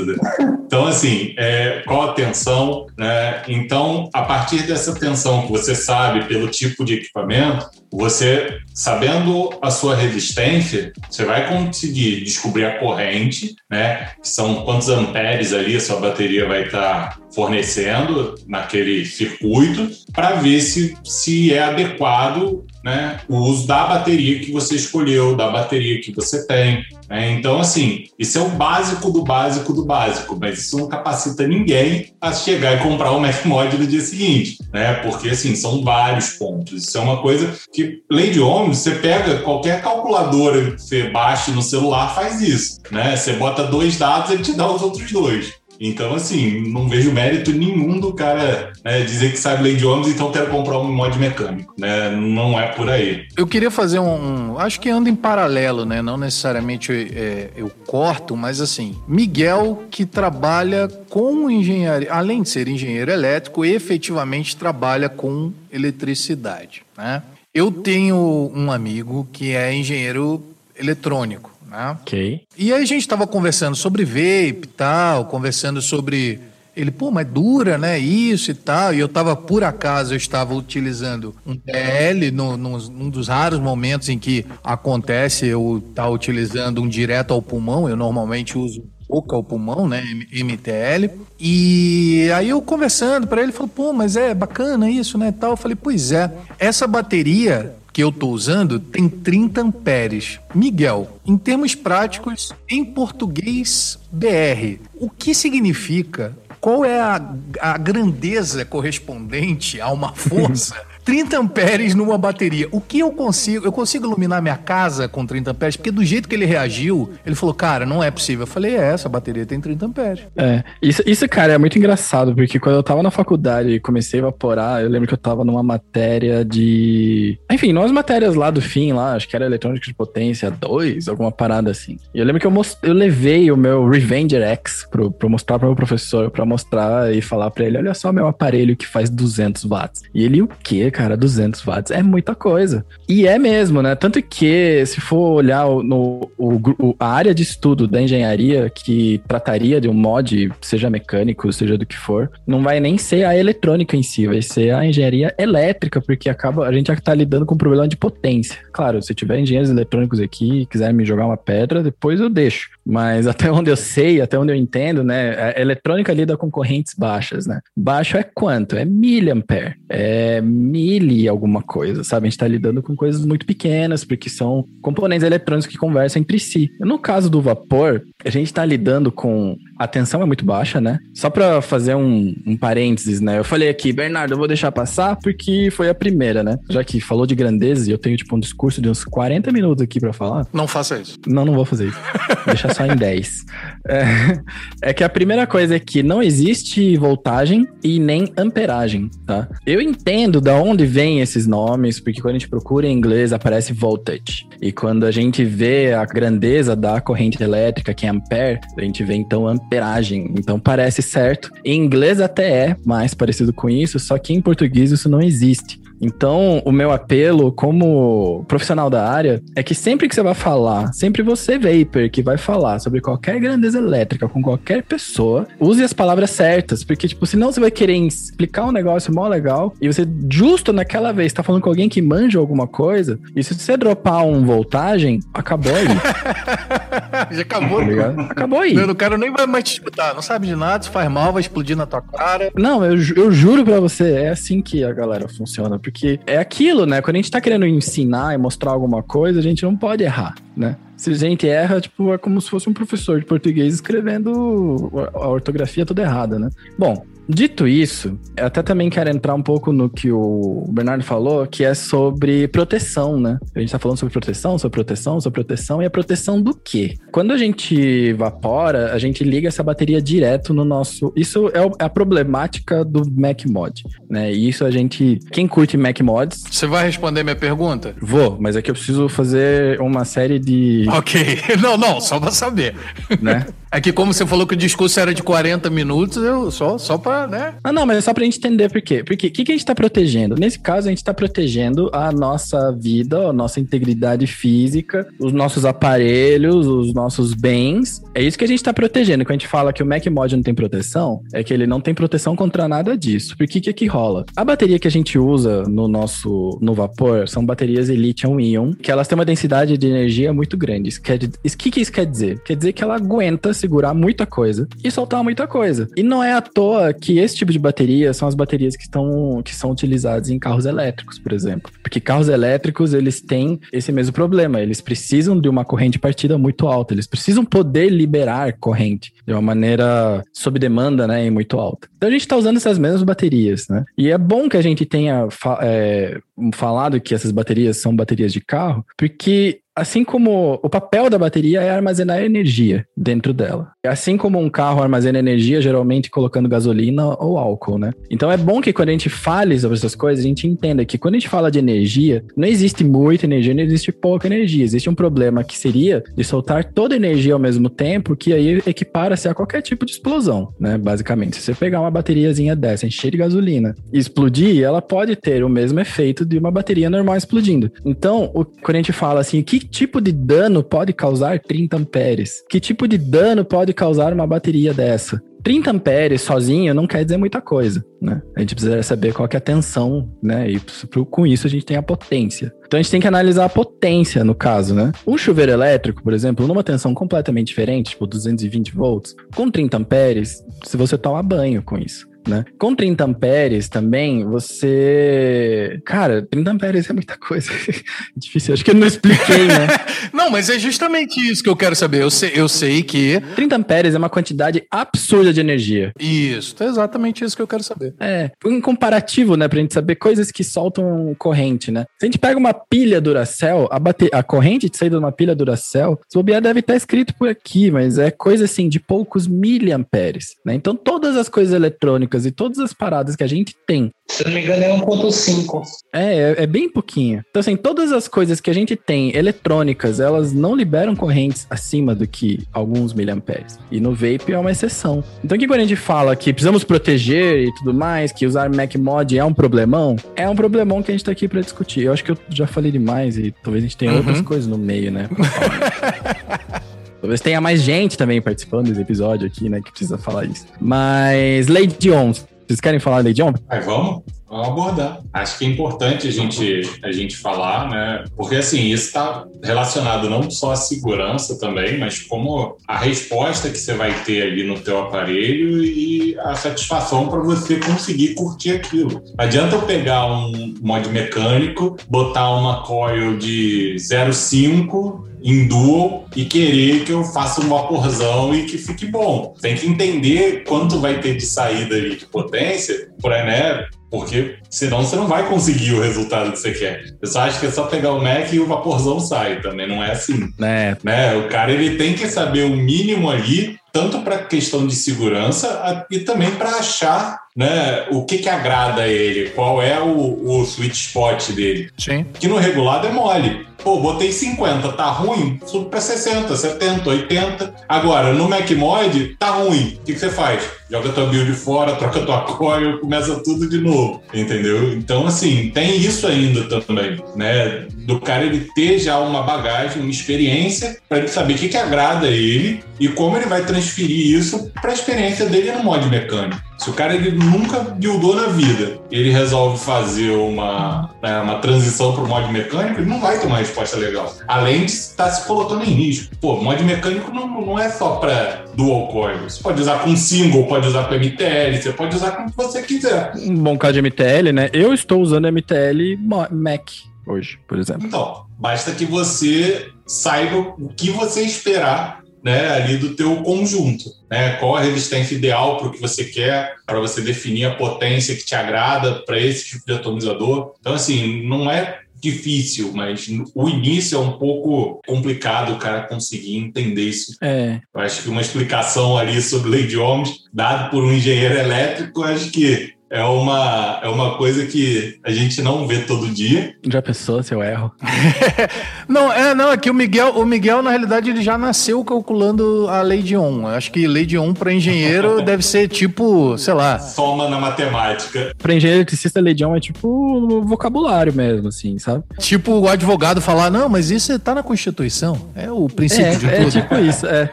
Então, 0.65 0.85
assim, 0.85 1.33
é, 1.37 1.81
qual 1.87 2.09
a 2.09 2.13
tensão, 2.13 2.87
né? 2.97 3.41
Então, 3.47 4.09
a 4.13 4.23
partir 4.23 4.63
dessa 4.63 4.93
tensão 4.93 5.43
que 5.43 5.51
você 5.51 5.73
sabe 5.73 6.25
pelo 6.25 6.49
tipo 6.49 6.83
de 6.83 6.95
equipamento, 6.95 7.69
você, 7.95 8.57
sabendo 8.73 9.51
a 9.61 9.69
sua 9.69 9.95
resistência, 9.95 10.91
você 11.07 11.23
vai 11.23 11.47
conseguir 11.47 12.23
descobrir 12.23 12.65
a 12.65 12.79
corrente, 12.79 13.55
né? 13.69 14.09
Que 14.19 14.27
são 14.27 14.65
quantos 14.65 14.89
amperes 14.89 15.53
ali 15.53 15.75
a 15.75 15.79
sua 15.79 15.99
bateria 15.99 16.47
vai 16.47 16.63
estar 16.63 17.19
fornecendo 17.33 18.35
naquele 18.47 19.05
circuito, 19.05 19.89
para 20.13 20.35
ver 20.35 20.61
se, 20.61 20.95
se 21.03 21.53
é 21.53 21.63
adequado 21.63 22.63
né, 22.83 23.21
o 23.29 23.37
uso 23.37 23.65
da 23.65 23.85
bateria 23.85 24.39
que 24.39 24.51
você 24.51 24.75
escolheu, 24.75 25.35
da 25.35 25.49
bateria 25.49 26.01
que 26.01 26.13
você 26.13 26.45
tem. 26.45 26.83
Né? 27.09 27.31
Então, 27.31 27.59
assim, 27.59 28.05
isso 28.19 28.37
é 28.37 28.41
o 28.41 28.49
básico 28.49 29.09
do 29.09 29.23
básico 29.23 29.73
do 29.73 29.85
básico, 29.85 30.37
mas 30.39 30.59
isso 30.59 30.77
não 30.77 30.87
capacita 30.87 31.47
ninguém 31.47 32.13
a 32.19 32.33
chegar 32.33 32.73
e 32.73 32.83
comprar 32.83 33.11
o 33.11 33.19
Mac 33.19 33.45
Mod 33.45 33.77
no 33.77 33.87
dia 33.87 34.01
seguinte, 34.01 34.57
né? 34.71 34.95
Porque, 34.95 35.29
assim, 35.29 35.55
são 35.55 35.83
vários 35.83 36.31
pontos. 36.31 36.87
Isso 36.87 36.97
é 36.97 37.01
uma 37.01 37.21
coisa 37.21 37.53
que, 37.73 38.01
lei 38.11 38.31
de 38.31 38.41
ohms, 38.41 38.79
você 38.79 38.91
pega 38.95 39.39
qualquer 39.39 39.81
calculadora 39.81 40.71
que 40.71 40.81
você 40.81 41.09
baixe 41.09 41.51
no 41.51 41.61
celular, 41.61 42.13
faz 42.13 42.41
isso, 42.41 42.79
né? 42.91 43.15
Você 43.15 43.33
bota 43.33 43.63
dois 43.63 43.97
dados, 43.97 44.31
ele 44.31 44.43
te 44.43 44.53
dá 44.53 44.69
os 44.69 44.81
outros 44.81 45.11
dois. 45.11 45.53
Então, 45.85 46.15
assim, 46.15 46.61
não 46.71 46.87
vejo 46.87 47.11
mérito 47.11 47.51
nenhum 47.51 47.99
do 47.99 48.13
cara 48.13 48.71
né, 48.85 49.01
dizer 49.01 49.31
que 49.31 49.37
sabe 49.37 49.63
lei 49.63 49.75
de 49.75 49.85
ohms, 49.85 50.07
então 50.07 50.31
quero 50.31 50.49
comprar 50.49 50.79
um 50.79 50.89
mod 50.89 51.19
mecânico, 51.19 51.73
né? 51.77 52.09
Não 52.09 52.57
é 52.57 52.67
por 52.67 52.89
aí. 52.89 53.25
Eu 53.35 53.45
queria 53.45 53.69
fazer 53.69 53.99
um, 53.99 54.51
um 54.53 54.59
acho 54.59 54.79
que 54.79 54.89
anda 54.89 55.09
em 55.09 55.15
paralelo, 55.15 55.83
né? 55.83 56.01
Não 56.01 56.15
necessariamente 56.15 56.93
é, 57.13 57.49
eu 57.57 57.69
corto, 57.85 58.37
mas 58.37 58.61
assim, 58.61 58.95
Miguel 59.05 59.83
que 59.91 60.05
trabalha 60.05 60.87
com 61.09 61.51
engenharia, 61.51 62.13
além 62.13 62.43
de 62.43 62.49
ser 62.49 62.69
engenheiro 62.69 63.11
elétrico, 63.11 63.65
efetivamente 63.65 64.55
trabalha 64.55 65.09
com 65.09 65.51
eletricidade, 65.69 66.83
né? 66.97 67.21
Eu 67.53 67.69
tenho 67.69 68.51
um 68.55 68.71
amigo 68.71 69.27
que 69.33 69.51
é 69.51 69.75
engenheiro 69.75 70.41
eletrônico 70.79 71.52
né? 71.73 71.97
Ok. 72.01 72.41
E 72.57 72.71
aí 72.71 72.83
a 72.83 72.85
gente 72.85 73.01
estava 73.01 73.25
conversando 73.25 73.75
sobre 73.75 74.05
vape 74.05 74.61
e 74.63 74.69
tal, 74.77 75.25
conversando 75.25 75.81
sobre. 75.81 76.39
Ele, 76.75 76.89
pô, 76.89 77.11
mas 77.11 77.27
dura, 77.27 77.77
né? 77.77 77.99
Isso 77.99 78.49
e 78.49 78.53
tal. 78.53 78.93
E 78.93 78.99
eu 78.99 79.05
estava, 79.05 79.35
por 79.35 79.63
acaso, 79.63 80.13
eu 80.13 80.17
estava 80.17 80.55
utilizando 80.55 81.35
um 81.45 81.55
TL 81.55 82.31
no, 82.31 82.57
no, 82.57 82.77
num 82.89 83.09
dos 83.09 83.27
raros 83.27 83.59
momentos 83.59 84.09
em 84.09 84.17
que 84.17 84.45
acontece 84.63 85.45
eu 85.45 85.83
estar 85.89 86.03
tá 86.03 86.09
utilizando 86.09 86.81
um 86.81 86.87
direto 86.87 87.31
ao 87.31 87.43
pulmão. 87.43 87.87
Eu 87.87 87.95
normalmente 87.95 88.57
uso 88.57 88.83
boca 89.07 89.35
ao 89.35 89.43
pulmão, 89.43 89.87
né? 89.87 90.03
MTL. 90.31 91.11
E 91.39 92.27
aí 92.35 92.49
eu 92.49 92.59
conversando 92.59 93.27
para 93.27 93.43
ele, 93.43 93.51
falou, 93.51 93.67
pô, 93.67 93.93
mas 93.93 94.15
é 94.15 94.33
bacana 94.33 94.89
isso, 94.89 95.15
né? 95.15 95.31
Tal. 95.31 95.51
Eu 95.51 95.57
falei, 95.57 95.75
pois 95.75 96.11
é, 96.11 96.31
essa 96.57 96.87
bateria 96.87 97.75
que 97.93 98.01
eu 98.01 98.09
estou 98.09 98.31
usando 98.31 98.79
tem 98.79 99.07
30 99.07 99.61
amperes. 99.61 100.39
Miguel, 100.53 101.19
em 101.23 101.37
termos 101.37 101.75
práticos, 101.75 102.51
em 102.67 102.83
português 102.83 103.99
BR, 104.11 104.79
o 104.95 105.09
que 105.09 105.35
significa? 105.35 106.35
Qual 106.59 106.83
é 106.83 106.99
a, 106.99 107.21
a 107.61 107.77
grandeza 107.77 108.65
correspondente 108.65 109.79
a 109.79 109.91
uma 109.91 110.15
força 110.15 110.83
30 111.03 111.39
amperes 111.39 111.95
numa 111.95 112.17
bateria. 112.17 112.67
O 112.71 112.79
que 112.79 112.99
eu 112.99 113.11
consigo? 113.11 113.65
Eu 113.65 113.71
consigo 113.71 114.05
iluminar 114.05 114.41
minha 114.41 114.57
casa 114.57 115.07
com 115.07 115.25
30 115.25 115.51
amperes? 115.51 115.75
Porque 115.75 115.91
do 115.91 116.03
jeito 116.03 116.27
que 116.27 116.35
ele 116.35 116.45
reagiu, 116.45 117.11
ele 117.25 117.35
falou, 117.35 117.53
cara, 117.53 117.85
não 117.85 118.03
é 118.03 118.09
possível. 118.09 118.43
Eu 118.43 118.47
falei, 118.47 118.75
é, 118.75 118.93
essa 118.93 119.09
bateria 119.09 119.45
tem 119.45 119.59
30 119.59 119.85
amperes. 119.85 120.23
É, 120.35 120.63
isso, 120.81 121.03
isso, 121.05 121.27
cara, 121.27 121.53
é 121.53 121.57
muito 121.57 121.77
engraçado, 121.77 122.33
porque 122.35 122.59
quando 122.59 122.75
eu 122.75 122.83
tava 122.83 123.03
na 123.03 123.11
faculdade 123.11 123.69
e 123.69 123.79
comecei 123.79 124.19
a 124.19 124.23
evaporar, 124.23 124.81
eu 124.81 124.89
lembro 124.89 125.07
que 125.07 125.13
eu 125.13 125.17
tava 125.17 125.43
numa 125.43 125.63
matéria 125.63 126.43
de. 126.45 127.37
Enfim, 127.51 127.73
umas 127.73 127.91
matérias 127.91 128.35
lá 128.35 128.49
do 128.49 128.61
fim, 128.61 128.93
lá, 128.93 129.13
acho 129.13 129.27
que 129.27 129.35
era 129.35 129.45
eletrônica 129.45 129.85
de 129.85 129.93
potência 129.93 130.49
2, 130.49 131.07
alguma 131.07 131.31
parada 131.31 131.71
assim. 131.71 131.97
E 132.13 132.19
eu 132.19 132.25
lembro 132.25 132.39
que 132.39 132.47
eu, 132.47 132.51
most... 132.51 132.77
eu 132.81 132.93
levei 132.93 133.51
o 133.51 133.57
meu 133.57 133.87
Revenger 133.87 134.41
X 134.41 134.87
pro, 134.89 135.11
pro 135.11 135.29
mostrar 135.29 135.59
pro 135.59 135.67
meu 135.67 135.75
professor, 135.75 136.31
pra 136.31 136.45
mostrar 136.45 137.13
e 137.13 137.21
falar 137.21 137.51
pra 137.51 137.65
ele: 137.65 137.77
olha 137.77 137.93
só 137.93 138.11
meu 138.11 138.27
aparelho 138.27 138.75
que 138.75 138.87
faz 138.87 139.09
200 139.09 139.65
watts. 139.65 140.03
E 140.13 140.23
ele, 140.23 140.41
o 140.41 140.47
quê? 140.47 140.91
Cara, 140.93 141.17
200 141.17 141.61
watts 141.65 141.91
é 141.91 142.01
muita 142.01 142.35
coisa. 142.35 142.85
E 143.09 143.27
é 143.27 143.37
mesmo, 143.37 143.81
né? 143.81 143.95
Tanto 143.95 144.21
que, 144.21 144.85
se 144.85 145.01
for 145.01 145.33
olhar 145.33 145.65
no, 145.67 146.29
o, 146.37 146.95
a 146.99 147.07
área 147.07 147.33
de 147.33 147.43
estudo 147.43 147.87
da 147.87 148.01
engenharia 148.01 148.69
que 148.69 149.21
trataria 149.27 149.81
de 149.81 149.89
um 149.89 149.93
mod, 149.93 150.51
seja 150.61 150.89
mecânico, 150.89 151.51
seja 151.51 151.77
do 151.77 151.85
que 151.85 151.97
for, 151.97 152.31
não 152.45 152.61
vai 152.61 152.79
nem 152.79 152.97
ser 152.97 153.25
a 153.25 153.37
eletrônica 153.37 153.97
em 153.97 154.03
si, 154.03 154.27
vai 154.27 154.41
ser 154.41 154.73
a 154.73 154.85
engenharia 154.85 155.33
elétrica, 155.37 155.99
porque 155.99 156.29
acaba 156.29 156.67
a 156.67 156.71
gente 156.71 156.87
já 156.87 156.95
tá 156.95 157.13
lidando 157.13 157.45
com 157.45 157.55
um 157.55 157.57
problema 157.57 157.87
de 157.87 157.97
potência. 157.97 158.57
Claro, 158.71 159.01
se 159.01 159.13
tiver 159.13 159.39
engenheiros 159.39 159.69
eletrônicos 159.69 160.19
aqui 160.19 160.61
e 160.61 160.65
quiser 160.65 160.93
me 160.93 161.03
jogar 161.03 161.25
uma 161.25 161.37
pedra, 161.37 161.83
depois 161.83 162.19
eu 162.19 162.29
deixo. 162.29 162.69
Mas 162.85 163.27
até 163.27 163.51
onde 163.51 163.69
eu 163.69 163.77
sei, 163.77 164.21
até 164.21 164.37
onde 164.37 164.51
eu 164.51 164.55
entendo, 164.55 165.03
né? 165.03 165.53
A 165.55 165.61
eletrônica 165.61 166.13
lida 166.13 166.37
com 166.37 166.51
correntes 166.51 166.93
baixas, 166.97 167.47
né? 167.47 167.59
Baixo 167.75 168.17
é 168.17 168.23
quanto? 168.23 168.75
É 168.75 168.85
miliampere. 168.85 169.75
É 169.89 170.41
mili 170.41 171.27
alguma 171.27 171.61
coisa, 171.61 172.03
sabe? 172.03 172.27
A 172.27 172.29
gente 172.29 172.39
tá 172.39 172.47
lidando 172.47 172.81
com 172.81 172.95
coisas 172.95 173.25
muito 173.25 173.45
pequenas, 173.45 174.03
porque 174.03 174.29
são 174.29 174.65
componentes 174.81 175.25
eletrônicos 175.25 175.67
que 175.67 175.77
conversam 175.77 176.21
entre 176.21 176.39
si. 176.39 176.69
No 176.79 176.99
caso 176.99 177.29
do 177.29 177.41
vapor, 177.41 178.03
a 178.23 178.29
gente 178.29 178.47
está 178.47 178.65
lidando 178.65 179.11
com 179.11 179.57
a 179.77 179.87
tensão 179.87 180.21
é 180.21 180.25
muito 180.25 180.45
baixa, 180.45 180.79
né? 180.79 180.97
Só 181.13 181.29
para 181.29 181.61
fazer 181.61 181.95
um, 181.95 182.33
um, 182.45 182.55
parênteses, 182.55 183.19
né? 183.19 183.37
Eu 183.37 183.43
falei 183.43 183.69
aqui, 183.69 183.91
Bernardo, 183.91 184.33
eu 184.33 184.37
vou 184.37 184.47
deixar 184.47 184.71
passar 184.71 185.17
porque 185.17 185.69
foi 185.71 185.89
a 185.89 185.95
primeira, 185.95 186.43
né? 186.43 186.57
Já 186.69 186.83
que 186.83 187.01
falou 187.01 187.25
de 187.25 187.35
grandeza 187.35 187.89
e 187.89 187.91
eu 187.91 187.97
tenho, 187.97 188.15
tipo, 188.15 188.35
um 188.35 188.39
discurso 188.39 188.81
de 188.81 188.89
uns 188.89 189.03
40 189.03 189.51
minutos 189.51 189.83
aqui 189.83 189.99
para 189.99 190.13
falar. 190.13 190.47
Não 190.53 190.67
faça 190.67 190.97
isso. 190.97 191.19
Não, 191.27 191.43
não 191.43 191.53
vou 191.53 191.65
fazer 191.65 191.87
isso. 191.87 191.99
Deixa 192.45 192.72
só 192.73 192.85
em 192.85 192.95
10. 192.95 193.45
É, 193.87 194.89
é, 194.89 194.93
que 194.93 195.03
a 195.03 195.09
primeira 195.09 195.45
coisa 195.45 195.75
é 195.75 195.79
que 195.79 196.01
não 196.01 196.21
existe 196.21 196.95
voltagem 196.97 197.67
e 197.83 197.99
nem 197.99 198.31
amperagem, 198.37 199.09
tá? 199.25 199.47
Eu 199.65 199.81
entendo 199.81 200.39
da 200.39 200.55
onde 200.55 200.85
vêm 200.85 201.21
esses 201.21 201.45
nomes, 201.45 201.99
porque 201.99 202.21
quando 202.21 202.35
a 202.35 202.39
gente 202.39 202.49
procura 202.49 202.87
em 202.87 202.93
inglês 202.93 203.33
aparece 203.33 203.73
voltage. 203.73 204.47
E 204.61 204.71
quando 204.71 205.05
a 205.05 205.11
gente 205.11 205.43
vê 205.43 205.93
a 205.93 206.05
grandeza 206.05 206.75
da 206.75 207.01
corrente 207.01 207.41
elétrica, 207.43 207.93
que 207.93 208.05
é 208.05 208.09
ampere, 208.09 208.59
a 208.77 208.81
gente 208.81 209.03
vê 209.03 209.15
então 209.15 209.47
amperagem. 209.47 210.33
Então 210.37 210.59
parece 210.59 211.01
certo. 211.01 211.51
Em 211.65 211.77
inglês 211.77 212.21
até 212.21 212.67
é 212.67 212.77
mais 212.85 213.13
parecido 213.13 213.51
com 213.51 213.69
isso, 213.69 213.99
só 213.99 214.17
que 214.17 214.33
em 214.33 214.41
português 214.41 214.91
isso 214.91 215.09
não 215.09 215.21
existe. 215.21 215.82
Então, 216.03 216.61
o 216.65 216.71
meu 216.71 216.91
apelo 216.91 217.51
como 217.51 218.43
profissional 218.47 218.89
da 218.89 219.09
área 219.09 219.41
é 219.55 219.63
que 219.63 219.73
sempre 219.73 220.09
que 220.09 220.15
você 220.15 220.21
vai 220.21 220.33
falar, 220.33 220.91
sempre 220.93 221.23
você, 221.23 221.57
Vapor, 221.57 222.09
que 222.09 222.21
vai 222.21 222.37
falar 222.37 222.79
sobre 222.79 222.99
qualquer 222.99 223.39
grandeza 223.39 223.77
elétrica 223.77 224.27
com 224.27 224.41
qualquer 224.41 224.83
pessoa, 224.83 225.47
use 225.59 225.81
as 225.81 225.93
palavras 225.93 226.29
certas, 226.31 226.83
porque, 226.83 227.07
tipo, 227.07 227.25
senão 227.25 227.51
você 227.51 227.59
vai 227.59 227.71
querer 227.71 227.95
explicar 227.95 228.65
um 228.65 228.71
negócio 228.71 229.13
mó 229.13 229.27
legal 229.27 229.73
e 229.79 229.87
você, 229.87 230.05
justo 230.29 230.73
naquela 230.73 231.13
vez, 231.13 231.31
tá 231.31 231.41
falando 231.41 231.61
com 231.61 231.69
alguém 231.69 231.87
que 231.87 232.01
manja 232.01 232.37
alguma 232.37 232.67
coisa, 232.67 233.19
e 233.35 233.43
se 233.43 233.53
você 233.53 233.77
dropar 233.77 234.25
um 234.25 234.45
voltagem, 234.45 235.21
acabou 235.33 235.73
aí. 235.73 235.87
Já 237.31 237.41
acabou. 237.41 237.79
Tá 237.79 238.23
acabou 238.29 238.59
aí. 238.59 238.77
O 238.77 238.95
cara 238.95 239.17
nem 239.17 239.31
vai 239.31 239.45
mais 239.45 239.63
te 239.63 239.73
escutar, 239.73 240.13
não 240.13 240.21
sabe 240.21 240.47
de 240.47 240.55
nada, 240.55 240.83
se 240.83 240.89
faz 240.89 241.09
mal, 241.09 241.31
vai 241.31 241.41
explodir 241.41 241.77
na 241.77 241.85
tua 241.85 242.01
cara. 242.01 242.51
Não, 242.55 242.83
eu, 242.83 242.97
eu 243.15 243.31
juro 243.31 243.63
pra 243.63 243.79
você, 243.79 244.13
é 244.13 244.29
assim 244.29 244.61
que 244.61 244.83
a 244.83 244.91
galera 244.91 245.27
funciona, 245.27 245.79
porque 245.79 245.92
porque 245.93 246.19
é 246.25 246.39
aquilo, 246.39 246.87
né? 246.87 247.01
Quando 247.01 247.17
a 247.17 247.19
gente 247.19 247.29
tá 247.29 247.39
querendo 247.39 247.67
ensinar 247.67 248.33
e 248.33 248.37
mostrar 248.37 248.71
alguma 248.71 249.03
coisa, 249.03 249.39
a 249.39 249.43
gente 249.43 249.63
não 249.63 249.77
pode 249.77 250.03
errar, 250.03 250.33
né? 250.57 250.75
Se 250.97 251.11
a 251.11 251.13
gente 251.13 251.47
erra, 251.47 251.79
tipo, 251.79 252.11
é 252.11 252.17
como 252.17 252.41
se 252.41 252.49
fosse 252.49 252.67
um 252.67 252.73
professor 252.73 253.19
de 253.19 253.25
português 253.25 253.75
escrevendo 253.75 254.91
a 255.13 255.27
ortografia 255.27 255.85
toda 255.85 256.01
errada, 256.01 256.39
né? 256.39 256.49
Bom, 256.79 257.05
Dito 257.27 257.67
isso, 257.67 258.17
eu 258.35 258.45
até 258.45 258.61
também 258.61 258.89
quero 258.89 259.09
entrar 259.09 259.33
um 259.33 259.41
pouco 259.41 259.71
no 259.71 259.89
que 259.89 260.11
o 260.11 260.65
Bernardo 260.69 261.03
falou, 261.03 261.47
que 261.47 261.63
é 261.63 261.73
sobre 261.73 262.47
proteção, 262.49 263.19
né? 263.19 263.37
A 263.55 263.59
gente 263.59 263.71
tá 263.71 263.79
falando 263.79 263.97
sobre 263.97 264.11
proteção, 264.11 264.57
sobre 264.57 264.75
proteção, 264.75 265.21
sobre 265.21 265.43
proteção, 265.43 265.81
e 265.81 265.85
a 265.85 265.89
proteção 265.89 266.41
do 266.41 266.53
quê? 266.53 266.95
Quando 267.11 267.31
a 267.31 267.37
gente 267.37 267.75
evapora, 267.75 268.93
a 268.93 268.97
gente 268.97 269.23
liga 269.23 269.47
essa 269.47 269.63
bateria 269.63 270.01
direto 270.01 270.53
no 270.53 270.65
nosso. 270.65 271.13
Isso 271.15 271.47
é 271.49 271.61
a 271.79 271.89
problemática 271.89 272.83
do 272.83 273.03
Mac 273.09 273.45
Mod, 273.45 273.83
né? 274.09 274.31
E 274.31 274.49
isso 274.49 274.65
a 274.65 274.71
gente. 274.71 275.19
Quem 275.31 275.47
curte 275.47 275.77
Mac 275.77 275.99
Mods. 276.01 276.43
Você 276.49 276.67
vai 276.67 276.85
responder 276.85 277.23
minha 277.23 277.35
pergunta? 277.35 277.95
Vou, 278.01 278.37
mas 278.39 278.55
é 278.55 278.61
que 278.61 278.69
eu 278.69 278.75
preciso 278.75 279.07
fazer 279.07 279.79
uma 279.79 280.03
série 280.03 280.39
de. 280.39 280.85
Ok. 280.89 281.23
Não, 281.61 281.77
não, 281.77 282.01
só 282.01 282.19
pra 282.19 282.31
saber. 282.31 282.75
Né? 283.21 283.45
É 283.73 283.81
que 283.81 283.91
como 283.91 284.13
você 284.13 284.23
falou 284.23 284.45
que 284.45 284.53
o 284.53 284.57
discurso 284.57 284.99
era 284.99 285.15
de 285.15 285.23
40 285.23 285.67
minutos, 285.71 286.17
eu 286.17 286.51
só, 286.51 286.77
só 286.77 286.95
pra, 286.95 287.25
né? 287.25 287.55
Ah, 287.63 287.71
não, 287.71 287.87
mas 287.87 287.97
é 287.97 288.01
só 288.01 288.13
pra 288.13 288.23
gente 288.23 288.37
entender 288.37 288.71
por 288.71 288.79
quê. 288.83 289.03
Porque 289.03 289.25
o 289.25 289.31
que, 289.31 289.43
que 289.43 289.51
a 289.51 289.55
gente 289.55 289.65
tá 289.65 289.73
protegendo? 289.73 290.35
Nesse 290.35 290.59
caso, 290.59 290.87
a 290.87 290.91
gente 290.91 291.03
tá 291.03 291.11
protegendo 291.11 291.89
a 291.91 292.11
nossa 292.11 292.71
vida, 292.71 293.29
a 293.29 293.33
nossa 293.33 293.59
integridade 293.59 294.27
física, 294.27 295.07
os 295.19 295.33
nossos 295.33 295.65
aparelhos, 295.65 296.67
os 296.67 296.93
nossos 296.93 297.33
bens. 297.33 297.99
É 298.13 298.21
isso 298.21 298.37
que 298.37 298.45
a 298.45 298.47
gente 298.47 298.61
tá 298.61 298.71
protegendo. 298.71 299.25
Quando 299.25 299.31
a 299.31 299.39
gente 299.39 299.47
fala 299.47 299.73
que 299.73 299.81
o 299.81 299.85
Mac 299.87 300.05
Mod 300.05 300.35
não 300.35 300.43
tem 300.43 300.53
proteção, 300.53 301.23
é 301.33 301.43
que 301.43 301.51
ele 301.51 301.65
não 301.65 301.81
tem 301.81 301.95
proteção 301.95 302.35
contra 302.35 302.67
nada 302.67 302.95
disso. 302.95 303.35
Por 303.35 303.47
que 303.47 303.59
que, 303.59 303.73
que 303.73 303.87
rola? 303.87 304.23
A 304.35 304.45
bateria 304.45 304.77
que 304.77 304.87
a 304.87 304.91
gente 304.91 305.17
usa 305.17 305.63
no 305.63 305.87
nosso 305.87 306.59
no 306.61 306.75
vapor 306.75 307.27
são 307.27 307.43
baterias 307.43 307.89
lithium-ion, 307.89 308.73
que 308.73 308.91
elas 308.91 309.07
têm 309.07 309.17
uma 309.17 309.25
densidade 309.25 309.79
de 309.79 309.87
energia 309.87 310.31
muito 310.31 310.55
grande. 310.55 310.91
O 310.91 311.57
que, 311.57 311.71
que 311.71 311.81
isso 311.81 311.91
quer 311.91 312.05
dizer? 312.05 312.39
Quer 312.43 312.55
dizer 312.55 312.73
que 312.73 312.83
ela 312.83 312.95
aguenta 312.97 313.51
segurar 313.63 313.93
muita 313.93 314.25
coisa 314.25 314.67
e 314.83 314.91
soltar 314.91 315.23
muita 315.23 315.47
coisa. 315.47 315.87
E 315.95 316.03
não 316.03 316.21
é 316.21 316.33
à 316.33 316.41
toa 316.41 316.93
que 316.93 317.17
esse 317.17 317.35
tipo 317.35 317.51
de 317.51 317.59
bateria 317.59 318.13
são 318.13 318.27
as 318.27 318.35
baterias 318.35 318.75
que, 318.75 318.83
estão, 318.83 319.41
que 319.43 319.55
são 319.55 319.71
utilizadas 319.71 320.29
em 320.29 320.37
carros 320.37 320.65
elétricos, 320.65 321.17
por 321.17 321.31
exemplo. 321.31 321.71
Porque 321.81 322.01
carros 322.01 322.27
elétricos, 322.27 322.93
eles 322.93 323.21
têm 323.21 323.59
esse 323.71 323.91
mesmo 323.91 324.11
problema. 324.11 324.59
Eles 324.59 324.81
precisam 324.81 325.39
de 325.39 325.47
uma 325.47 325.63
corrente 325.63 325.93
de 325.93 325.99
partida 325.99 326.37
muito 326.37 326.67
alta. 326.67 326.93
Eles 326.93 327.07
precisam 327.07 327.45
poder 327.45 327.89
liberar 327.89 328.53
corrente 328.59 329.13
de 329.25 329.31
uma 329.31 329.41
maneira 329.41 330.23
sob 330.33 330.59
demanda, 330.59 331.07
né, 331.07 331.25
e 331.25 331.29
muito 331.29 331.57
alta. 331.57 331.87
Então 331.95 332.09
a 332.09 332.11
gente 332.11 332.21
está 332.21 332.35
usando 332.35 332.57
essas 332.57 332.77
mesmas 332.77 333.03
baterias, 333.03 333.67
né? 333.69 333.85
E 333.97 334.09
é 334.09 334.17
bom 334.17 334.49
que 334.49 334.57
a 334.57 334.61
gente 334.61 334.85
tenha 334.85 335.27
é, 335.61 336.19
falado 336.53 336.99
que 336.99 337.15
essas 337.15 337.31
baterias 337.31 337.77
são 337.77 337.95
baterias 337.95 338.33
de 338.33 338.41
carro, 338.41 338.85
porque 338.97 339.59
assim 339.75 340.03
como 340.03 340.59
o 340.61 340.69
papel 340.69 341.09
da 341.09 341.17
bateria 341.17 341.61
é 341.61 341.69
armazenar 341.69 342.21
energia 342.21 342.85
dentro 342.95 343.33
dela. 343.33 343.71
Assim 343.85 344.15
como 344.15 344.39
um 344.39 344.49
carro 344.49 344.81
armazena 344.81 345.19
energia, 345.19 345.61
geralmente 345.61 346.09
colocando 346.09 346.47
gasolina 346.47 347.05
ou 347.19 347.37
álcool, 347.37 347.77
né? 347.77 347.91
Então 348.09 348.31
é 348.31 348.37
bom 348.37 348.61
que 348.61 348.71
quando 348.71 348.89
a 348.89 348.93
gente 348.93 349.09
fale 349.09 349.59
sobre 349.59 349.77
essas 349.77 349.95
coisas, 349.95 350.23
a 350.23 350.27
gente 350.27 350.47
entenda 350.47 350.85
que 350.85 350.97
quando 350.97 351.15
a 351.15 351.19
gente 351.19 351.29
fala 351.29 351.51
de 351.51 351.59
energia, 351.59 352.23
não 352.37 352.47
existe 352.47 352.83
muita 352.83 353.25
energia, 353.25 353.53
não 353.53 353.63
existe 353.63 353.91
pouca 353.91 354.27
energia. 354.27 354.63
Existe 354.63 354.89
um 354.89 354.95
problema 354.95 355.43
que 355.43 355.57
seria 355.57 356.03
de 356.15 356.23
soltar 356.23 356.63
toda 356.65 356.95
a 356.95 356.97
energia 356.97 357.33
ao 357.33 357.39
mesmo 357.39 357.69
tempo, 357.69 358.15
que 358.15 358.33
aí 358.33 358.61
equipara-se 358.65 359.27
a 359.27 359.33
qualquer 359.33 359.61
tipo 359.61 359.85
de 359.85 359.93
explosão, 359.93 360.53
né? 360.59 360.77
Basicamente, 360.77 361.37
se 361.37 361.41
você 361.41 361.53
pegar 361.53 361.81
uma 361.81 361.91
bateriazinha 361.91 362.55
dessa, 362.55 362.85
encher 362.85 363.11
de 363.11 363.17
gasolina 363.17 363.75
e 363.91 363.97
explodir, 363.97 364.63
ela 364.63 364.81
pode 364.81 365.15
ter 365.15 365.43
o 365.43 365.49
mesmo 365.49 365.79
efeito 365.79 366.25
de 366.25 366.37
uma 366.37 366.51
bateria 366.51 366.89
normal 366.89 367.17
explodindo. 367.17 367.71
Então, 367.83 368.31
o, 368.33 368.45
quando 368.45 368.75
a 368.75 368.79
gente 368.79 368.93
fala 368.93 369.19
assim, 369.19 369.41
que 369.41 369.62
tipo 369.63 370.01
de 370.01 370.11
dano 370.11 370.63
pode 370.63 370.93
causar 370.93 371.39
30 371.39 371.77
amperes? 371.77 372.43
Que 372.49 372.59
tipo 372.59 372.87
de 372.87 372.97
dano 372.97 373.43
pode 373.45 373.73
causar 373.73 374.13
uma 374.13 374.27
bateria 374.27 374.73
dessa? 374.73 375.21
30 375.43 375.71
amperes 375.71 376.21
sozinho 376.21 376.73
não 376.73 376.87
quer 376.87 377.03
dizer 377.03 377.17
muita 377.17 377.41
coisa, 377.41 377.85
né? 378.01 378.21
A 378.35 378.39
gente 378.39 378.55
precisa 378.55 378.81
saber 378.81 379.13
qual 379.13 379.27
é 379.29 379.37
a 379.37 379.41
tensão, 379.41 380.09
né? 380.21 380.49
E 380.49 380.61
com 381.09 381.27
isso 381.27 381.45
a 381.45 381.49
gente 381.49 381.65
tem 381.65 381.75
a 381.75 381.83
potência. 381.83 382.53
Então 382.65 382.79
a 382.79 382.81
gente 382.81 382.91
tem 382.91 383.01
que 383.01 383.07
analisar 383.07 383.45
a 383.45 383.49
potência 383.49 384.23
no 384.23 384.33
caso, 384.33 384.73
né? 384.73 384.93
Um 385.05 385.17
chuveiro 385.17 385.51
elétrico, 385.51 386.01
por 386.01 386.13
exemplo, 386.13 386.47
numa 386.47 386.63
tensão 386.63 386.93
completamente 386.93 387.47
diferente, 387.47 387.91
tipo 387.91 388.07
220 388.07 388.73
volts, 388.73 389.15
com 389.35 389.51
30 389.51 389.77
amperes, 389.77 390.41
se 390.63 390.77
você 390.77 390.97
toma 390.97 391.21
banho 391.21 391.61
com 391.61 391.77
isso 391.77 392.12
né? 392.27 392.45
Com 392.57 392.75
30 392.75 393.03
amperes 393.03 393.69
também, 393.69 394.23
você. 394.25 395.79
Cara, 395.85 396.25
30 396.29 396.51
amperes 396.51 396.89
é 396.89 396.93
muita 396.93 397.17
coisa. 397.17 397.51
Difícil, 398.15 398.53
acho 398.53 398.63
que 398.63 398.71
eu 398.71 398.75
não 398.75 398.87
expliquei, 398.87 399.45
né? 399.45 399.67
não, 400.13 400.29
mas 400.29 400.49
é 400.49 400.59
justamente 400.59 401.19
isso 401.19 401.43
que 401.43 401.49
eu 401.49 401.55
quero 401.55 401.75
saber. 401.75 402.01
Eu 402.01 402.09
sei, 402.09 402.31
eu 402.35 402.47
sei 402.47 402.83
que. 402.83 403.21
30 403.35 403.55
amperes 403.55 403.95
é 403.95 403.97
uma 403.97 404.09
quantidade 404.09 404.63
absurda 404.69 405.33
de 405.33 405.39
energia. 405.39 405.91
Isso, 405.99 406.55
é 406.59 406.65
exatamente 406.65 407.23
isso 407.23 407.35
que 407.35 407.41
eu 407.41 407.47
quero 407.47 407.63
saber. 407.63 407.93
É, 407.99 408.31
um 408.45 408.61
comparativo, 408.61 409.35
né, 409.35 409.47
pra 409.47 409.59
gente 409.59 409.73
saber 409.73 409.95
coisas 409.95 410.31
que 410.31 410.43
soltam 410.43 411.15
corrente, 411.17 411.71
né? 411.71 411.85
Se 411.99 412.05
a 412.05 412.07
gente 412.07 412.19
pega 412.19 412.37
uma 412.37 412.53
pilha 412.53 413.01
Duracell, 413.01 413.67
a, 413.71 413.79
bate... 413.79 414.09
a 414.11 414.23
corrente 414.23 414.69
de 414.69 414.77
saída 414.77 414.97
de 414.97 415.03
uma 415.03 415.11
pilha 415.11 415.35
Duracell, 415.35 415.99
se 416.07 416.17
bobear 416.17 416.41
deve 416.41 416.59
estar 416.59 416.75
escrito 416.75 417.13
por 417.15 417.29
aqui, 417.29 417.71
mas 417.71 417.97
é 417.97 418.11
coisa 418.11 418.45
assim 418.45 418.69
de 418.69 418.79
poucos 418.79 419.27
miliamperes, 419.27 420.35
né? 420.45 420.53
Então 420.53 420.75
todas 420.75 421.17
as 421.17 421.29
coisas 421.29 421.53
eletrônicas 421.53 422.12
e 422.25 422.31
todas 422.31 422.59
as 422.59 422.73
paradas 422.73 423.15
que 423.15 423.23
a 423.23 423.27
gente 423.27 423.55
tem. 423.67 423.91
Se 424.07 424.23
eu 424.23 424.27
não 424.27 424.35
me 424.35 424.43
engano, 424.43 424.63
é 424.63 424.79
1.5. 424.79 425.63
É, 425.91 426.13
é, 426.13 426.43
é 426.43 426.47
bem 426.47 426.69
pouquinho. 426.69 427.23
Então, 427.29 427.39
assim, 427.39 427.55
todas 427.55 427.91
as 427.91 428.07
coisas 428.07 428.39
que 428.39 428.49
a 428.49 428.53
gente 428.53 428.75
tem 428.75 429.15
eletrônicas, 429.15 429.99
elas 429.99 430.33
não 430.33 430.55
liberam 430.55 430.95
correntes 430.95 431.47
acima 431.49 431.95
do 431.95 432.07
que 432.07 432.45
alguns 432.53 432.93
miliamperes. 432.93 433.57
E 433.71 433.79
no 433.79 433.93
vape 433.93 434.31
é 434.31 434.37
uma 434.37 434.51
exceção. 434.51 435.03
Então, 435.23 435.37
que 435.37 435.47
quando 435.47 435.61
a 435.61 435.63
gente 435.63 435.75
fala 435.75 436.15
que 436.15 436.31
precisamos 436.31 436.63
proteger 436.63 437.47
e 437.47 437.53
tudo 437.55 437.73
mais, 437.73 438.11
que 438.11 438.27
usar 438.27 438.49
Mac 438.49 438.75
Mod 438.75 439.17
é 439.17 439.23
um 439.23 439.33
problemão, 439.33 439.95
é 440.15 440.29
um 440.29 440.35
problemão 440.35 440.83
que 440.83 440.91
a 440.91 440.93
gente 440.93 441.05
tá 441.05 441.11
aqui 441.11 441.27
para 441.27 441.41
discutir. 441.41 441.83
Eu 441.83 441.93
acho 441.93 442.03
que 442.03 442.11
eu 442.11 442.17
já 442.29 442.45
falei 442.45 442.71
demais 442.71 443.17
e 443.17 443.33
talvez 443.43 443.63
a 443.63 443.67
gente 443.67 443.77
tenha 443.77 443.91
uhum. 443.91 443.97
outras 443.99 444.21
coisas 444.21 444.47
no 444.47 444.57
meio, 444.57 444.91
né? 444.91 445.09
Talvez 447.03 447.19
tenha 447.19 447.41
mais 447.41 447.61
gente 447.61 447.97
também 447.97 448.21
participando 448.21 448.69
desse 448.69 448.79
episódio 448.79 449.27
aqui, 449.27 449.49
né? 449.49 449.59
Que 449.59 449.71
precisa 449.71 449.97
falar 449.97 450.23
isso. 450.23 450.47
Mas, 450.57 451.49
Lady 451.49 451.91
On, 451.91 452.13
vocês 452.13 452.61
querem 452.61 452.79
falar 452.79 453.03
Lady 453.03 453.21
On? 453.21 453.33
Vamos. 453.65 454.03
Vamos 454.33 454.47
abordar. 454.47 454.99
Acho 455.13 455.37
que 455.37 455.45
é 455.45 455.47
importante 455.47 456.07
a 456.07 456.11
gente, 456.11 456.67
a 456.81 456.91
gente 456.91 457.15
falar, 457.15 457.69
né? 457.69 458.03
Porque 458.15 458.37
assim, 458.37 458.71
isso 458.71 458.87
está 458.87 459.25
relacionado 459.43 460.09
não 460.09 460.29
só 460.31 460.53
à 460.53 460.55
segurança 460.55 461.37
também, 461.37 461.77
mas 461.77 461.99
como 461.99 462.57
a 462.67 462.75
resposta 462.75 463.51
que 463.51 463.59
você 463.59 463.75
vai 463.75 463.93
ter 464.03 464.23
ali 464.23 464.43
no 464.43 464.59
teu 464.59 464.79
aparelho 464.79 465.63
e 465.63 466.17
a 466.19 466.33
satisfação 466.33 467.07
para 467.07 467.19
você 467.19 467.57
conseguir 467.57 468.15
curtir 468.15 468.51
aquilo. 468.53 469.03
Não 469.15 469.23
adianta 469.23 469.55
eu 469.55 469.61
pegar 469.61 470.07
um 470.07 470.55
mod 470.59 470.89
mecânico, 470.89 471.77
botar 471.87 472.31
uma 472.31 472.63
coil 472.63 473.15
de 473.15 473.75
0,5 473.77 475.13
em 475.23 475.47
dual 475.47 476.05
e 476.15 476.25
querer 476.25 476.83
que 476.83 476.91
eu 476.91 477.03
faça 477.03 477.39
um 477.39 477.47
vaporzão 477.47 478.35
e 478.35 478.45
que 478.45 478.57
fique 478.57 478.85
bom. 478.85 479.33
Tem 479.41 479.55
que 479.55 479.67
entender 479.67 480.43
quanto 480.43 480.79
vai 480.79 480.99
ter 480.99 481.15
de 481.15 481.25
saída 481.25 481.75
ali 481.75 481.95
de 481.95 482.05
potência 482.05 482.89
para, 483.01 483.23
né, 483.23 483.65
porque 483.93 484.37
senão 484.49 484.83
você 484.83 484.95
não 484.95 485.05
vai 485.05 485.29
conseguir 485.29 485.73
o 485.73 485.79
resultado 485.79 486.31
que 486.31 486.39
você 486.39 486.51
quer. 486.51 486.83
Você 486.99 487.13
só 487.13 487.19
acha 487.19 487.39
que 487.39 487.45
é 487.45 487.51
só 487.51 487.65
pegar 487.67 487.91
o 487.91 488.01
Mac 488.01 488.33
e 488.33 488.39
o 488.39 488.47
vaporzão 488.47 488.99
sai. 488.99 489.39
Também 489.39 489.67
não 489.67 489.83
é 489.83 489.91
assim. 489.91 490.33
É. 490.41 490.75
Né? 490.83 491.15
O 491.17 491.29
cara 491.29 491.51
ele 491.51 491.77
tem 491.77 491.93
que 491.93 492.07
saber 492.07 492.43
o 492.45 492.55
mínimo 492.55 493.07
ali, 493.07 493.55
tanto 493.71 493.99
para 493.99 494.17
questão 494.17 494.65
de 494.65 494.73
segurança 494.73 495.85
e 495.91 495.99
também 495.99 496.31
para 496.31 496.55
achar 496.55 497.19
né, 497.37 497.85
o 497.91 498.03
que, 498.03 498.17
que 498.17 498.29
agrada 498.29 498.81
a 498.81 498.87
ele, 498.87 499.29
qual 499.29 499.61
é 499.61 499.79
o, 499.79 500.39
o 500.39 500.43
sweet 500.43 500.73
spot 500.73 501.29
dele. 501.29 501.69
Sim. 501.77 502.03
Que 502.19 502.27
no 502.27 502.37
regulado 502.37 502.87
é 502.87 502.91
mole. 502.91 503.45
Pô, 503.63 503.79
botei 503.79 504.11
50, 504.11 504.73
tá 504.73 504.85
ruim? 504.91 505.39
Subo 505.45 505.69
pra 505.69 505.79
60, 505.79 506.35
70, 506.35 506.89
80. 506.89 507.53
Agora, 507.67 508.11
no 508.11 508.27
MacMod, 508.27 509.15
tá 509.17 509.29
ruim. 509.29 509.79
O 509.79 509.85
que, 509.85 509.97
você 509.97 510.09
faz? 510.09 510.43
Joga 510.69 510.89
tua 510.89 511.05
build 511.05 511.31
fora, 511.33 511.75
troca 511.75 512.01
tua 512.01 512.21
coil, 512.23 512.79
começa 512.79 513.23
tudo 513.23 513.47
de 513.47 513.59
novo. 513.59 514.03
Entendeu? 514.13 514.73
Então, 514.73 515.07
assim, 515.07 515.49
tem 515.53 515.77
isso 515.77 516.05
ainda 516.05 516.43
também, 516.61 517.01
né? 517.15 517.65
Do 517.85 518.01
cara 518.01 518.25
ele 518.25 518.49
ter 518.53 518.79
já 518.79 518.99
uma 518.99 519.23
bagagem, 519.23 519.81
uma 519.81 519.91
experiência, 519.91 520.77
para 520.89 520.97
ele 520.97 521.07
saber 521.07 521.35
o 521.35 521.37
que, 521.37 521.47
que 521.47 521.57
agrada 521.57 522.07
ele 522.07 522.61
e 522.79 522.89
como 522.89 523.15
ele 523.15 523.27
vai 523.27 523.45
transferir 523.45 524.17
isso 524.17 524.51
para 524.61 524.71
a 524.71 524.73
experiência 524.73 525.25
dele 525.25 525.51
no 525.53 525.63
mod 525.63 525.87
mecânico. 525.87 526.41
Se 526.63 526.69
o 526.69 526.73
cara 526.73 526.95
ele 526.95 527.11
nunca 527.11 527.59
buildou 527.59 528.15
na 528.15 528.27
vida, 528.27 528.79
ele 528.89 529.11
resolve 529.11 529.59
fazer 529.59 530.11
uma, 530.11 530.89
né, 531.01 531.19
uma 531.19 531.39
transição 531.39 531.93
para 531.93 532.05
o 532.05 532.07
mod 532.07 532.31
mecânico, 532.31 532.79
ele 532.79 532.89
não 532.89 533.01
vai 533.01 533.19
ter 533.19 533.27
uma 533.27 533.39
resposta 533.39 533.75
legal. 533.75 534.15
Além 534.29 534.65
de 534.65 534.71
estar 534.71 535.11
se 535.11 535.27
colocando 535.27 535.65
em 535.65 535.71
risco. 535.73 536.15
Pô, 536.21 536.37
mod 536.37 536.63
mecânico 536.63 537.11
não, 537.11 537.27
não 537.27 537.59
é 537.59 537.69
só 537.69 537.97
para 537.97 538.45
dual 538.55 538.87
coil. 538.87 539.29
Você 539.29 539.43
pode 539.43 539.59
usar 539.59 539.79
com 539.79 539.93
single, 539.93 540.47
pode 540.47 540.65
usar 540.65 540.85
com 540.85 540.95
MTL, 540.95 541.61
você 541.61 541.73
pode 541.73 541.97
usar 541.97 542.11
com 542.11 542.23
o 542.23 542.25
que 542.27 542.37
você 542.37 542.61
quiser. 542.61 543.11
Um 543.17 543.35
bom 543.35 543.57
caso 543.57 543.73
de 543.73 543.81
MTL, 543.81 544.31
né? 544.31 544.49
Eu 544.53 544.73
estou 544.73 545.01
usando 545.01 545.29
MTL 545.29 545.97
Mac 546.31 546.69
hoje, 547.05 547.39
por 547.45 547.59
exemplo. 547.59 547.85
Então, 547.85 548.25
basta 548.39 548.71
que 548.71 548.85
você 548.85 549.69
saiba 549.85 550.37
o 550.37 550.69
que 550.69 550.91
você 550.91 551.23
esperar 551.23 552.02
né, 552.23 552.49
ali 552.51 552.77
do 552.77 552.95
teu 552.95 553.17
conjunto, 553.17 553.85
né? 554.09 554.37
Qual 554.37 554.55
a 554.55 554.61
resistência 554.61 555.15
ideal 555.15 555.57
para 555.57 555.67
o 555.67 555.71
que 555.71 555.81
você 555.81 556.05
quer, 556.05 556.55
para 556.65 556.79
você 556.79 557.01
definir 557.01 557.45
a 557.45 557.55
potência 557.55 558.15
que 558.15 558.25
te 558.25 558.33
agrada 558.33 559.03
para 559.05 559.19
esse 559.19 559.45
tipo 559.45 559.65
de 559.65 559.73
atomizador. 559.73 560.53
Então, 560.59 560.73
assim, 560.73 561.27
não 561.27 561.51
é 561.51 561.81
difícil, 562.03 562.71
mas 562.73 563.07
o 563.33 563.47
início 563.47 563.97
é 563.97 563.99
um 563.99 564.17
pouco 564.17 564.81
complicado 564.85 565.53
o 565.53 565.57
cara 565.57 565.83
conseguir 565.83 566.37
entender 566.37 566.83
isso. 566.83 567.15
É. 567.21 567.61
Eu 567.73 567.81
acho 567.81 568.03
que 568.03 568.09
uma 568.09 568.19
explicação 568.19 568.97
ali 568.97 569.21
sobre 569.21 569.49
lei 569.49 569.67
de 569.67 569.77
Ohms, 569.77 570.25
dado 570.33 570.69
por 570.69 570.83
um 570.83 570.91
engenheiro 570.91 571.35
elétrico, 571.35 572.03
acho 572.03 572.29
que 572.29 572.73
é 572.93 573.03
uma, 573.03 573.79
é 573.81 573.87
uma 573.89 574.15
coisa 574.17 574.45
que 574.45 574.99
a 575.03 575.11
gente 575.11 575.41
não 575.41 575.65
vê 575.65 575.79
todo 575.79 576.07
dia. 576.07 576.55
Já 576.69 576.79
pensou 576.79 577.23
se 577.23 577.33
eu 577.33 577.41
erro? 577.41 577.71
não, 578.87 579.11
é, 579.11 579.33
não, 579.33 579.51
é 579.51 579.57
que 579.57 579.67
o 579.67 579.73
Miguel, 579.73 580.09
o 580.11 580.23
Miguel, 580.23 580.61
na 580.61 580.69
realidade, 580.69 581.09
ele 581.09 581.23
já 581.23 581.35
nasceu 581.35 581.83
calculando 581.83 582.67
a 582.69 582.83
lei 582.83 583.01
de 583.01 583.17
Ohm. 583.17 583.47
Acho 583.47 583.71
que 583.71 583.87
lei 583.87 584.05
de 584.05 584.15
Ohm 584.15 584.35
para 584.35 584.53
engenheiro 584.53 585.21
deve 585.25 585.41
ser 585.41 585.67
tipo, 585.69 586.37
sei 586.37 586.53
lá. 586.53 586.77
Soma 586.77 587.27
na 587.27 587.39
matemática. 587.39 588.31
Para 588.37 588.53
engenheiro 588.53 588.81
eletricista, 588.81 589.19
lei 589.19 589.33
de 589.33 589.43
Ohm 589.43 589.55
é 589.55 589.59
tipo 589.59 590.43
vocabulário 590.43 591.11
mesmo, 591.11 591.47
assim, 591.47 591.79
sabe? 591.79 592.03
Tipo 592.19 592.59
o 592.59 592.67
advogado 592.67 593.19
falar, 593.21 593.49
não, 593.49 593.67
mas 593.67 593.89
isso 593.89 594.19
tá 594.19 594.35
na 594.35 594.43
Constituição. 594.43 595.31
É 595.33 595.51
o 595.51 595.67
princípio 595.67 596.05
é, 596.05 596.15
de 596.15 596.25
é 596.27 596.43
tudo. 596.43 596.57
É 596.59 596.61
tipo 596.61 596.75
isso, 596.75 597.07
é. 597.07 597.31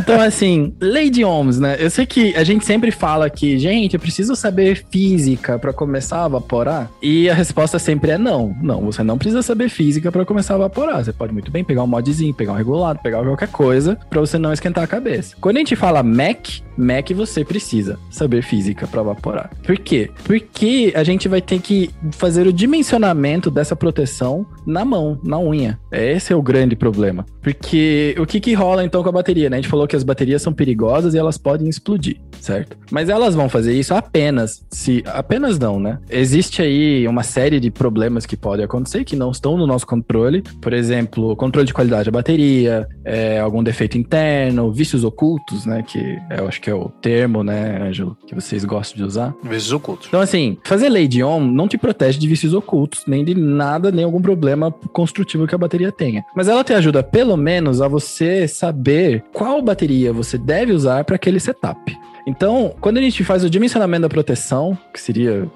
Então, 0.00 0.20
assim, 0.20 0.74
de 1.12 1.24
ohms, 1.24 1.58
né? 1.58 1.76
Eu 1.78 1.90
sei 1.90 2.06
que 2.06 2.34
a 2.36 2.44
gente 2.44 2.64
sempre 2.64 2.90
fala 2.90 3.28
que, 3.30 3.58
gente, 3.58 3.94
eu 3.94 4.00
preciso 4.00 4.34
saber 4.34 4.84
física 4.90 5.58
para 5.58 5.72
começar 5.72 6.22
a 6.22 6.26
evaporar. 6.26 6.90
E 7.02 7.28
a 7.28 7.34
resposta 7.34 7.78
sempre 7.78 8.12
é 8.12 8.18
não. 8.18 8.54
Não, 8.62 8.80
você 8.80 9.02
não 9.02 9.18
precisa 9.18 9.42
saber 9.42 9.68
física 9.68 10.10
para 10.10 10.24
começar 10.24 10.54
a 10.54 10.56
evaporar. 10.58 11.04
Você 11.04 11.12
pode 11.12 11.32
muito 11.32 11.50
bem 11.50 11.64
pegar 11.64 11.82
um 11.82 11.86
modzinho, 11.86 12.34
pegar 12.34 12.52
um 12.52 12.56
regulado, 12.56 13.00
pegar 13.02 13.22
qualquer 13.22 13.48
coisa 13.48 13.98
para 14.08 14.20
você 14.20 14.38
não 14.38 14.52
esquentar 14.52 14.84
a 14.84 14.86
cabeça. 14.86 15.36
Quando 15.40 15.56
a 15.56 15.60
gente 15.60 15.76
fala 15.76 16.02
Mac, 16.02 16.46
Mac 16.76 17.10
você 17.14 17.44
precisa 17.44 17.98
saber 18.10 18.42
física 18.42 18.86
para 18.86 19.00
evaporar. 19.00 19.50
Por 19.64 19.78
quê? 19.78 20.10
Porque 20.24 20.92
a 20.94 21.02
gente 21.02 21.28
vai 21.28 21.40
ter 21.40 21.60
que 21.60 21.90
fazer 22.12 22.46
o 22.46 22.52
dimensionamento 22.52 23.50
dessa 23.50 23.74
proteção 23.74 24.46
na 24.66 24.84
mão, 24.84 25.18
na 25.22 25.38
unha. 25.38 25.78
Esse 25.90 26.32
é 26.32 26.36
o 26.36 26.42
grande 26.42 26.76
problema. 26.76 27.24
Porque 27.42 28.14
o 28.18 28.26
que 28.26 28.40
que 28.40 28.54
rola 28.54 28.84
então 28.84 29.02
com 29.02 29.08
a 29.08 29.12
bateria, 29.12 29.48
né? 29.48 29.55
A 29.56 29.60
gente 29.60 29.70
falou 29.70 29.86
que 29.86 29.96
as 29.96 30.04
baterias 30.04 30.42
são 30.42 30.52
perigosas 30.52 31.14
e 31.14 31.18
elas 31.18 31.38
podem 31.38 31.66
explodir, 31.66 32.20
certo? 32.38 32.76
Mas 32.90 33.08
elas 33.08 33.34
vão 33.34 33.48
fazer 33.48 33.72
isso 33.72 33.94
apenas 33.94 34.62
se. 34.70 35.02
Apenas 35.06 35.58
não, 35.58 35.80
né? 35.80 35.98
Existe 36.10 36.60
aí 36.60 37.08
uma 37.08 37.22
série 37.22 37.58
de 37.58 37.70
problemas 37.70 38.26
que 38.26 38.36
podem 38.36 38.66
acontecer 38.66 39.02
que 39.02 39.16
não 39.16 39.30
estão 39.30 39.56
no 39.56 39.66
nosso 39.66 39.86
controle. 39.86 40.42
Por 40.60 40.74
exemplo, 40.74 41.34
controle 41.36 41.66
de 41.66 41.72
qualidade 41.72 42.04
da 42.04 42.10
bateria, 42.10 42.86
é, 43.02 43.40
algum 43.40 43.62
defeito 43.62 43.96
interno, 43.96 44.70
vícios 44.70 45.04
ocultos, 45.04 45.64
né? 45.64 45.82
Que 45.82 46.18
eu 46.36 46.46
acho 46.46 46.60
que 46.60 46.68
é 46.68 46.74
o 46.74 46.90
termo, 47.00 47.42
né, 47.42 47.80
Ângelo, 47.88 48.14
que 48.26 48.34
vocês 48.34 48.62
gostam 48.62 48.98
de 48.98 49.04
usar. 49.04 49.34
Vícios 49.42 49.72
ocultos. 49.72 50.08
Então, 50.08 50.20
assim, 50.20 50.58
fazer 50.64 50.90
lei 50.90 51.08
de 51.08 51.22
Ohm 51.22 51.50
não 51.50 51.66
te 51.66 51.78
protege 51.78 52.18
de 52.18 52.28
vícios 52.28 52.52
ocultos, 52.52 53.04
nem 53.06 53.24
de 53.24 53.34
nada, 53.34 53.90
nem 53.90 54.04
algum 54.04 54.20
problema 54.20 54.70
construtivo 54.92 55.46
que 55.46 55.54
a 55.54 55.58
bateria 55.58 55.90
tenha. 55.90 56.22
Mas 56.36 56.46
ela 56.46 56.62
te 56.62 56.74
ajuda, 56.74 57.02
pelo 57.02 57.38
menos, 57.38 57.80
a 57.80 57.88
você 57.88 58.46
saber 58.46 59.24
qual 59.32 59.45
qual 59.46 59.62
bateria 59.62 60.12
você 60.12 60.36
deve 60.36 60.72
usar 60.72 61.04
para 61.04 61.14
aquele 61.14 61.38
setup. 61.38 61.96
Então, 62.26 62.74
quando 62.80 62.98
a 62.98 63.00
gente 63.00 63.22
faz 63.22 63.44
o 63.44 63.48
dimensionamento 63.48 64.02
da 64.02 64.08
proteção, 64.08 64.76
que 64.92 65.00
seria 65.00 65.48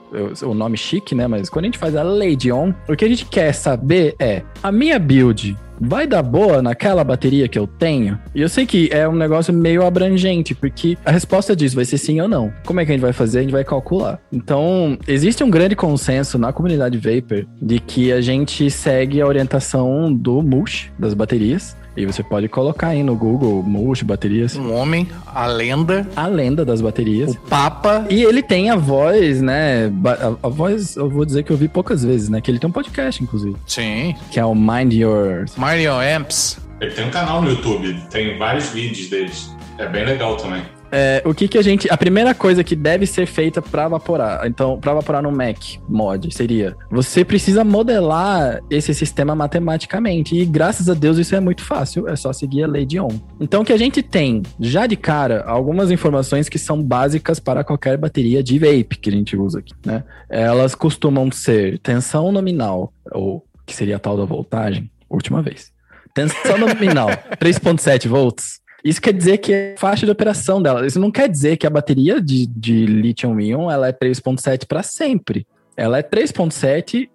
o 0.45 0.55
nome 0.55 0.77
chique, 0.77 1.13
né? 1.13 1.27
Mas 1.27 1.51
quando 1.51 1.65
a 1.65 1.67
gente 1.67 1.79
faz 1.79 1.97
a 1.97 2.05
Lady 2.05 2.53
On, 2.53 2.73
o 2.89 2.95
que 2.95 3.05
a 3.05 3.09
gente 3.09 3.25
quer 3.25 3.53
saber 3.53 4.15
é: 4.21 4.43
a 4.63 4.71
minha 4.71 4.97
build 4.97 5.57
vai 5.81 6.07
dar 6.07 6.23
boa 6.23 6.63
naquela 6.63 7.03
bateria 7.03 7.49
que 7.49 7.59
eu 7.59 7.67
tenho? 7.67 8.17
E 8.33 8.41
eu 8.41 8.49
sei 8.49 8.65
que 8.65 8.89
é 8.93 9.09
um 9.09 9.17
negócio 9.17 9.53
meio 9.53 9.85
abrangente, 9.85 10.55
porque 10.55 10.97
a 11.05 11.11
resposta 11.11 11.57
disso 11.57 11.75
vai 11.75 11.85
ser 11.85 11.99
sim 11.99 12.21
ou 12.21 12.29
não. 12.29 12.53
Como 12.65 12.79
é 12.79 12.85
que 12.85 12.93
a 12.93 12.95
gente 12.95 13.03
vai 13.03 13.13
fazer? 13.13 13.41
A 13.41 13.43
gente 13.43 13.51
vai 13.51 13.65
calcular. 13.65 14.21
Então, 14.31 14.97
existe 15.09 15.43
um 15.43 15.51
grande 15.51 15.75
consenso 15.75 16.39
na 16.39 16.53
comunidade 16.53 16.97
Vapor 16.97 17.45
de 17.61 17.81
que 17.81 18.13
a 18.13 18.21
gente 18.21 18.71
segue 18.71 19.21
a 19.21 19.27
orientação 19.27 20.13
do 20.13 20.41
MUSH 20.41 20.93
das 20.97 21.15
baterias. 21.15 21.77
E 21.97 22.07
você 22.07 22.23
pode 22.23 22.49
colocar 22.49 22.89
aí 22.89 23.03
no 23.03 23.17
Google 23.17 23.63
Multi 23.63 24.05
baterias. 24.05 24.57
Um 24.57 24.73
homem, 24.73 25.09
a 25.27 25.47
lenda. 25.47 26.09
A 26.15 26.27
lenda 26.27 26.65
das 26.65 26.81
baterias. 26.81 27.33
O 27.33 27.41
Papa. 27.41 28.07
E 28.09 28.23
ele 28.23 28.43
tem 28.43 28.71
a 28.71 28.77
voz, 28.77 29.43
né? 29.43 29.91
A, 30.05 30.47
a, 30.47 30.49
voz, 30.49 30.97
eu 30.97 31.09
vou 31.09 31.25
dizer 31.25 31.43
que 31.43 31.51
eu 31.51 31.57
vi 31.57 31.69
poucas 31.69 32.05
vezes, 32.05 32.29
né? 32.29 32.41
Que 32.41 32.51
ele 32.51 32.59
tem 32.59 32.69
um 32.69 32.73
podcast, 32.73 33.23
inclusive. 33.23 33.57
Sim. 33.67 34.15
Que 34.31 34.39
é 34.39 34.45
o 34.45 34.55
Mind 34.55 34.93
Your. 34.93 35.45
Mind 35.57 35.83
Your 35.83 36.01
Amps. 36.03 36.59
Ele 36.81 36.93
tem 36.93 37.07
um 37.07 37.11
canal 37.11 37.43
no 37.43 37.51
YouTube, 37.51 37.95
tem 38.11 38.39
vários 38.39 38.71
vídeos 38.71 39.11
deles. 39.11 39.55
É 39.77 39.87
bem 39.87 40.05
legal 40.05 40.37
também. 40.37 40.63
É, 40.93 41.23
o 41.25 41.33
que 41.33 41.49
que 41.49 41.59
a 41.59 41.63
gente. 41.63 41.91
A 41.91 41.97
primeira 41.97 42.35
coisa 42.35 42.65
que 42.65 42.75
deve 42.75 43.07
ser 43.07 43.27
feita 43.27 43.63
para 43.63 43.87
evaporar, 43.87 44.47
então, 44.47 44.79
para 44.79 44.93
evaporar 44.93 45.23
no 45.23 45.31
Mac 45.31 45.59
mod, 45.89 46.33
seria 46.35 46.77
você 46.91 47.25
precisa 47.25 47.65
modelar 47.65 48.61
esse 48.71 48.93
sistema 48.95 49.35
matematicamente. 49.35 50.35
E 50.35 50.45
graças 50.45 50.89
a 50.89 50.95
Deus 50.95 51.19
isso 51.19 51.35
é 51.35 51.41
muito 51.41 51.65
fácil, 51.65 52.09
é 52.09 52.17
só 52.17 52.33
seguir 52.33 52.65
a 52.65 52.67
lei 52.67 52.85
de 52.85 52.99
Ohm. 52.99 53.21
Então, 53.41 53.63
o 53.63 53.65
que 53.65 53.73
a 53.73 53.79
gente 53.79 54.03
tem, 54.03 54.43
já 54.59 54.87
de 54.87 54.97
cara, 54.97 55.45
algumas 55.47 55.91
informações 55.91 56.49
que 56.49 56.59
são 56.59 56.83
básicas 56.83 57.39
para 57.39 57.63
qualquer 57.63 57.97
bateria 57.97 58.43
de 58.43 58.59
vape 58.59 58.99
que 59.01 59.11
a 59.11 59.13
gente 59.13 59.37
usa 59.37 59.61
aqui, 59.61 59.73
né? 59.85 60.05
Elas 60.29 60.75
costumam 60.75 61.31
ser 61.31 61.79
tensão 61.79 62.33
nominal, 62.33 62.93
ou 63.13 63.45
que 63.67 63.75
seria 63.75 63.97
a 63.97 63.99
tal 63.99 64.17
da 64.17 64.25
voltagem, 64.25 64.91
última 65.09 65.43
vez. 65.43 65.73
Tensão 66.15 66.59
nominal, 66.59 67.09
3.7 67.41 68.09
volts. 68.09 68.60
Isso 68.85 69.01
quer 69.01 69.13
dizer 69.13 69.39
que 69.39 69.53
é 69.53 69.75
faixa 69.77 70.07
de 70.07 70.13
operação 70.13 70.63
dela. 70.63 70.87
Isso 70.87 70.99
não 70.99 71.11
quer 71.11 71.29
dizer 71.29 71.57
que 71.57 71.67
a 71.67 71.71
bateria 71.71 72.21
de, 72.21 72.47
de 72.47 72.87
lithium-íon 72.87 73.71
ela 73.71 73.89
é 73.89 73.93
3.7 73.93 74.67
para 74.67 74.83
sempre. 74.83 75.47
Ela 75.77 75.99
é 75.99 76.03
3.7, 76.03 77.09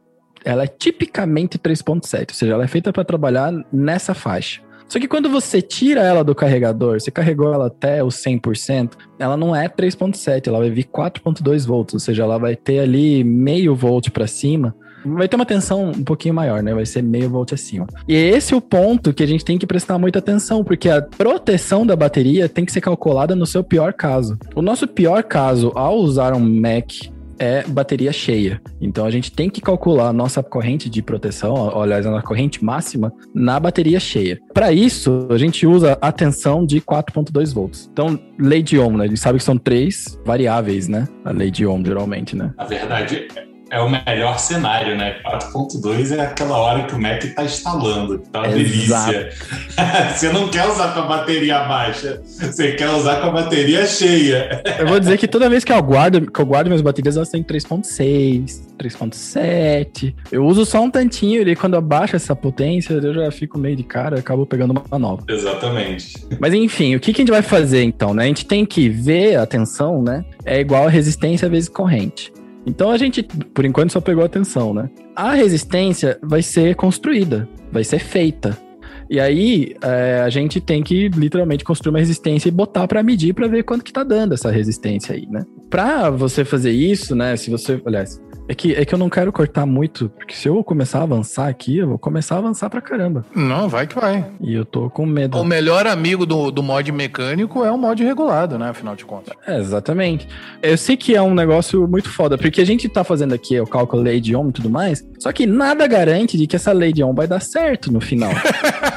ela 0.43 0.63
é 0.63 0.67
tipicamente 0.67 1.57
3.7, 1.57 2.29
ou 2.29 2.35
seja, 2.35 2.53
ela 2.53 2.63
é 2.63 2.67
feita 2.67 2.93
para 2.93 3.03
trabalhar 3.03 3.51
nessa 3.71 4.13
faixa. 4.13 4.61
Só 4.87 4.99
que 4.99 5.07
quando 5.07 5.29
você 5.29 5.61
tira 5.61 6.01
ela 6.01 6.23
do 6.23 6.35
carregador, 6.35 6.99
você 6.99 7.09
carregou 7.09 7.51
ela 7.51 7.67
até 7.67 8.03
o 8.03 8.07
100%, 8.07 8.93
ela 9.17 9.35
não 9.35 9.55
é 9.55 9.67
3.7, 9.67 10.47
ela 10.47 10.59
vai 10.59 10.69
vir 10.69 10.85
4.2 10.85 11.65
volts, 11.65 11.95
ou 11.95 11.99
seja, 11.99 12.23
ela 12.23 12.37
vai 12.37 12.55
ter 12.55 12.79
ali 12.79 13.23
meio 13.23 13.75
volt 13.75 14.11
para 14.11 14.27
cima, 14.27 14.75
vai 15.05 15.27
ter 15.27 15.35
uma 15.35 15.45
tensão 15.45 15.91
um 15.91 16.03
pouquinho 16.03 16.33
maior, 16.33 16.61
né? 16.61 16.73
Vai 16.73 16.85
ser 16.85 17.01
meio 17.01 17.29
volt 17.29 17.53
acima. 17.53 17.87
E 18.07 18.13
esse 18.13 18.53
é 18.53 18.57
o 18.57 18.61
ponto 18.61 19.13
que 19.13 19.23
a 19.23 19.27
gente 19.27 19.45
tem 19.45 19.57
que 19.57 19.67
prestar 19.67 19.97
muita 19.97 20.19
atenção, 20.19 20.63
porque 20.63 20.89
a 20.89 21.01
proteção 21.01 21.85
da 21.85 21.95
bateria 21.95 22.49
tem 22.49 22.65
que 22.65 22.71
ser 22.71 22.81
calculada 22.81 23.35
no 23.35 23.45
seu 23.45 23.63
pior 23.63 23.93
caso. 23.93 24.37
O 24.55 24.61
nosso 24.61 24.87
pior 24.87 25.23
caso 25.23 25.71
ao 25.75 25.97
usar 25.97 26.33
um 26.33 26.39
Mac 26.39 26.91
é 27.39 27.63
bateria 27.67 28.11
cheia. 28.11 28.61
Então 28.79 29.05
a 29.05 29.11
gente 29.11 29.31
tem 29.31 29.49
que 29.49 29.61
calcular 29.61 30.09
a 30.09 30.13
nossa 30.13 30.41
corrente 30.41 30.89
de 30.89 31.01
proteção, 31.01 31.79
aliás, 31.79 32.05
a 32.05 32.11
nossa 32.11 32.25
corrente 32.25 32.63
máxima 32.63 33.13
na 33.33 33.59
bateria 33.59 33.99
cheia. 33.99 34.39
Para 34.53 34.71
isso, 34.71 35.27
a 35.29 35.37
gente 35.37 35.65
usa 35.67 35.97
a 36.01 36.11
tensão 36.11 36.65
de 36.65 36.79
4.2 36.81 37.53
volts. 37.53 37.89
Então, 37.91 38.19
lei 38.39 38.61
de 38.61 38.79
Ohm, 38.79 38.97
né? 38.97 39.05
A 39.05 39.07
gente 39.07 39.19
sabe 39.19 39.39
que 39.39 39.43
são 39.43 39.57
três 39.57 40.19
variáveis, 40.25 40.87
né? 40.87 41.07
A 41.23 41.31
lei 41.31 41.51
de 41.51 41.65
Ohm, 41.65 41.83
geralmente, 41.85 42.35
né? 42.35 42.53
Na 42.57 42.65
verdade, 42.65 43.27
é 43.35 43.54
o 43.79 43.89
melhor 43.89 44.39
cenário, 44.39 44.95
né? 44.97 45.17
4.2 45.25 46.15
é 46.15 46.21
aquela 46.21 46.57
hora 46.57 46.83
que 46.83 46.95
o 46.95 47.01
Mac 47.01 47.23
está 47.23 47.43
instalando, 47.43 48.19
tá 48.31 48.39
uma 48.41 48.57
Exato. 48.57 49.11
delícia. 49.11 49.29
você 50.15 50.31
não 50.31 50.47
quer 50.49 50.67
usar 50.67 50.93
com 50.93 50.99
a 51.01 51.07
bateria 51.07 51.59
baixa, 51.63 52.21
você 52.23 52.73
quer 52.73 52.89
usar 52.89 53.21
com 53.21 53.27
a 53.27 53.31
bateria 53.31 53.85
cheia. 53.85 54.61
Eu 54.79 54.87
vou 54.87 54.99
dizer 54.99 55.17
que 55.17 55.27
toda 55.27 55.49
vez 55.49 55.63
que 55.63 55.71
eu 55.71 55.81
guardo, 55.81 56.31
que 56.31 56.39
eu 56.39 56.45
guardo 56.45 56.67
minhas 56.67 56.81
baterias, 56.81 57.15
elas 57.17 57.29
têm 57.29 57.43
3.6, 57.43 58.61
3.7. 58.77 60.13
Eu 60.31 60.45
uso 60.45 60.65
só 60.65 60.81
um 60.81 60.89
tantinho 60.89 61.47
e 61.47 61.55
quando 61.55 61.75
eu 61.75 61.81
baixo 61.81 62.15
essa 62.15 62.35
potência, 62.35 62.93
eu 62.93 63.13
já 63.13 63.31
fico 63.31 63.57
meio 63.57 63.75
de 63.75 63.83
cara, 63.83 64.19
acabo 64.19 64.45
pegando 64.45 64.73
uma 64.89 64.99
nova. 64.99 65.23
Exatamente. 65.27 66.13
Mas 66.39 66.53
enfim, 66.53 66.95
o 66.95 66.99
que, 66.99 67.13
que 67.13 67.21
a 67.21 67.23
gente 67.23 67.31
vai 67.31 67.41
fazer 67.41 67.83
então, 67.83 68.13
né? 68.13 68.23
A 68.23 68.27
gente 68.27 68.45
tem 68.45 68.65
que 68.65 68.89
ver 68.89 69.37
a 69.37 69.45
tensão, 69.45 70.01
né? 70.01 70.23
É 70.45 70.59
igual 70.59 70.87
a 70.87 70.89
resistência 70.89 71.49
vezes 71.49 71.69
corrente. 71.69 72.31
Então 72.65 72.89
a 72.89 72.97
gente, 72.97 73.23
por 73.23 73.65
enquanto, 73.65 73.91
só 73.91 74.01
pegou 74.01 74.23
a 74.23 74.29
tensão, 74.29 74.73
né? 74.73 74.89
A 75.15 75.33
resistência 75.33 76.17
vai 76.21 76.41
ser 76.41 76.75
construída, 76.75 77.47
vai 77.71 77.83
ser 77.83 77.99
feita. 77.99 78.57
E 79.09 79.19
aí 79.19 79.75
é, 79.83 80.21
a 80.25 80.29
gente 80.29 80.59
tem 80.59 80.81
que 80.81 81.09
literalmente 81.09 81.63
construir 81.63 81.91
uma 81.91 81.99
resistência 81.99 82.49
e 82.49 82.51
botar 82.51 82.87
para 82.87 83.03
medir 83.03 83.33
para 83.33 83.47
ver 83.47 83.63
quanto 83.63 83.83
que 83.83 83.93
tá 83.93 84.03
dando 84.03 84.33
essa 84.33 84.49
resistência 84.49 85.13
aí, 85.15 85.27
né? 85.27 85.45
Para 85.69 86.09
você 86.09 86.43
fazer 86.43 86.71
isso, 86.71 87.15
né? 87.15 87.35
Se 87.37 87.51
você, 87.51 87.79
aliás, 87.85 88.19
é 88.47 88.53
que, 88.53 88.73
é 88.73 88.85
que 88.85 88.93
eu 88.93 88.99
não 88.99 89.09
quero 89.09 89.31
cortar 89.31 89.65
muito, 89.65 90.09
porque 90.09 90.35
se 90.35 90.47
eu 90.47 90.63
começar 90.63 90.99
a 90.99 91.03
avançar 91.03 91.47
aqui, 91.47 91.77
eu 91.77 91.87
vou 91.87 91.97
começar 91.97 92.35
a 92.35 92.37
avançar 92.37 92.69
pra 92.69 92.81
caramba. 92.81 93.25
Não, 93.35 93.67
vai 93.67 93.87
que 93.87 93.95
vai. 93.95 94.25
E 94.39 94.53
eu 94.53 94.65
tô 94.65 94.89
com 94.89 95.05
medo. 95.05 95.37
O 95.37 95.43
melhor 95.43 95.87
amigo 95.87 96.25
do, 96.25 96.51
do 96.51 96.61
mod 96.61 96.91
mecânico 96.91 97.63
é 97.63 97.71
o 97.71 97.77
mod 97.77 98.03
regulado, 98.03 98.57
né? 98.57 98.69
Afinal 98.69 98.95
de 98.95 99.05
contas. 99.05 99.33
É, 99.47 99.57
exatamente. 99.57 100.27
Eu 100.61 100.77
sei 100.77 100.95
que 100.95 101.15
é 101.15 101.21
um 101.21 101.33
negócio 101.33 101.87
muito 101.87 102.09
foda, 102.09 102.37
porque 102.37 102.61
a 102.61 102.65
gente 102.65 102.87
tá 102.87 103.03
fazendo 103.03 103.33
aqui 103.33 103.59
o 103.59 103.67
cálculo 103.67 104.03
lei 104.03 104.21
de 104.21 104.35
Ohm 104.35 104.49
e 104.49 104.53
tudo 104.53 104.69
mais, 104.69 105.05
só 105.19 105.31
que 105.31 105.45
nada 105.45 105.87
garante 105.87 106.37
de 106.37 106.47
que 106.47 106.55
essa 106.55 106.71
lei 106.71 106.93
de 106.93 107.03
Ohm 107.03 107.15
vai 107.15 107.27
dar 107.27 107.41
certo 107.41 107.91
no 107.91 107.99
final. 107.99 108.31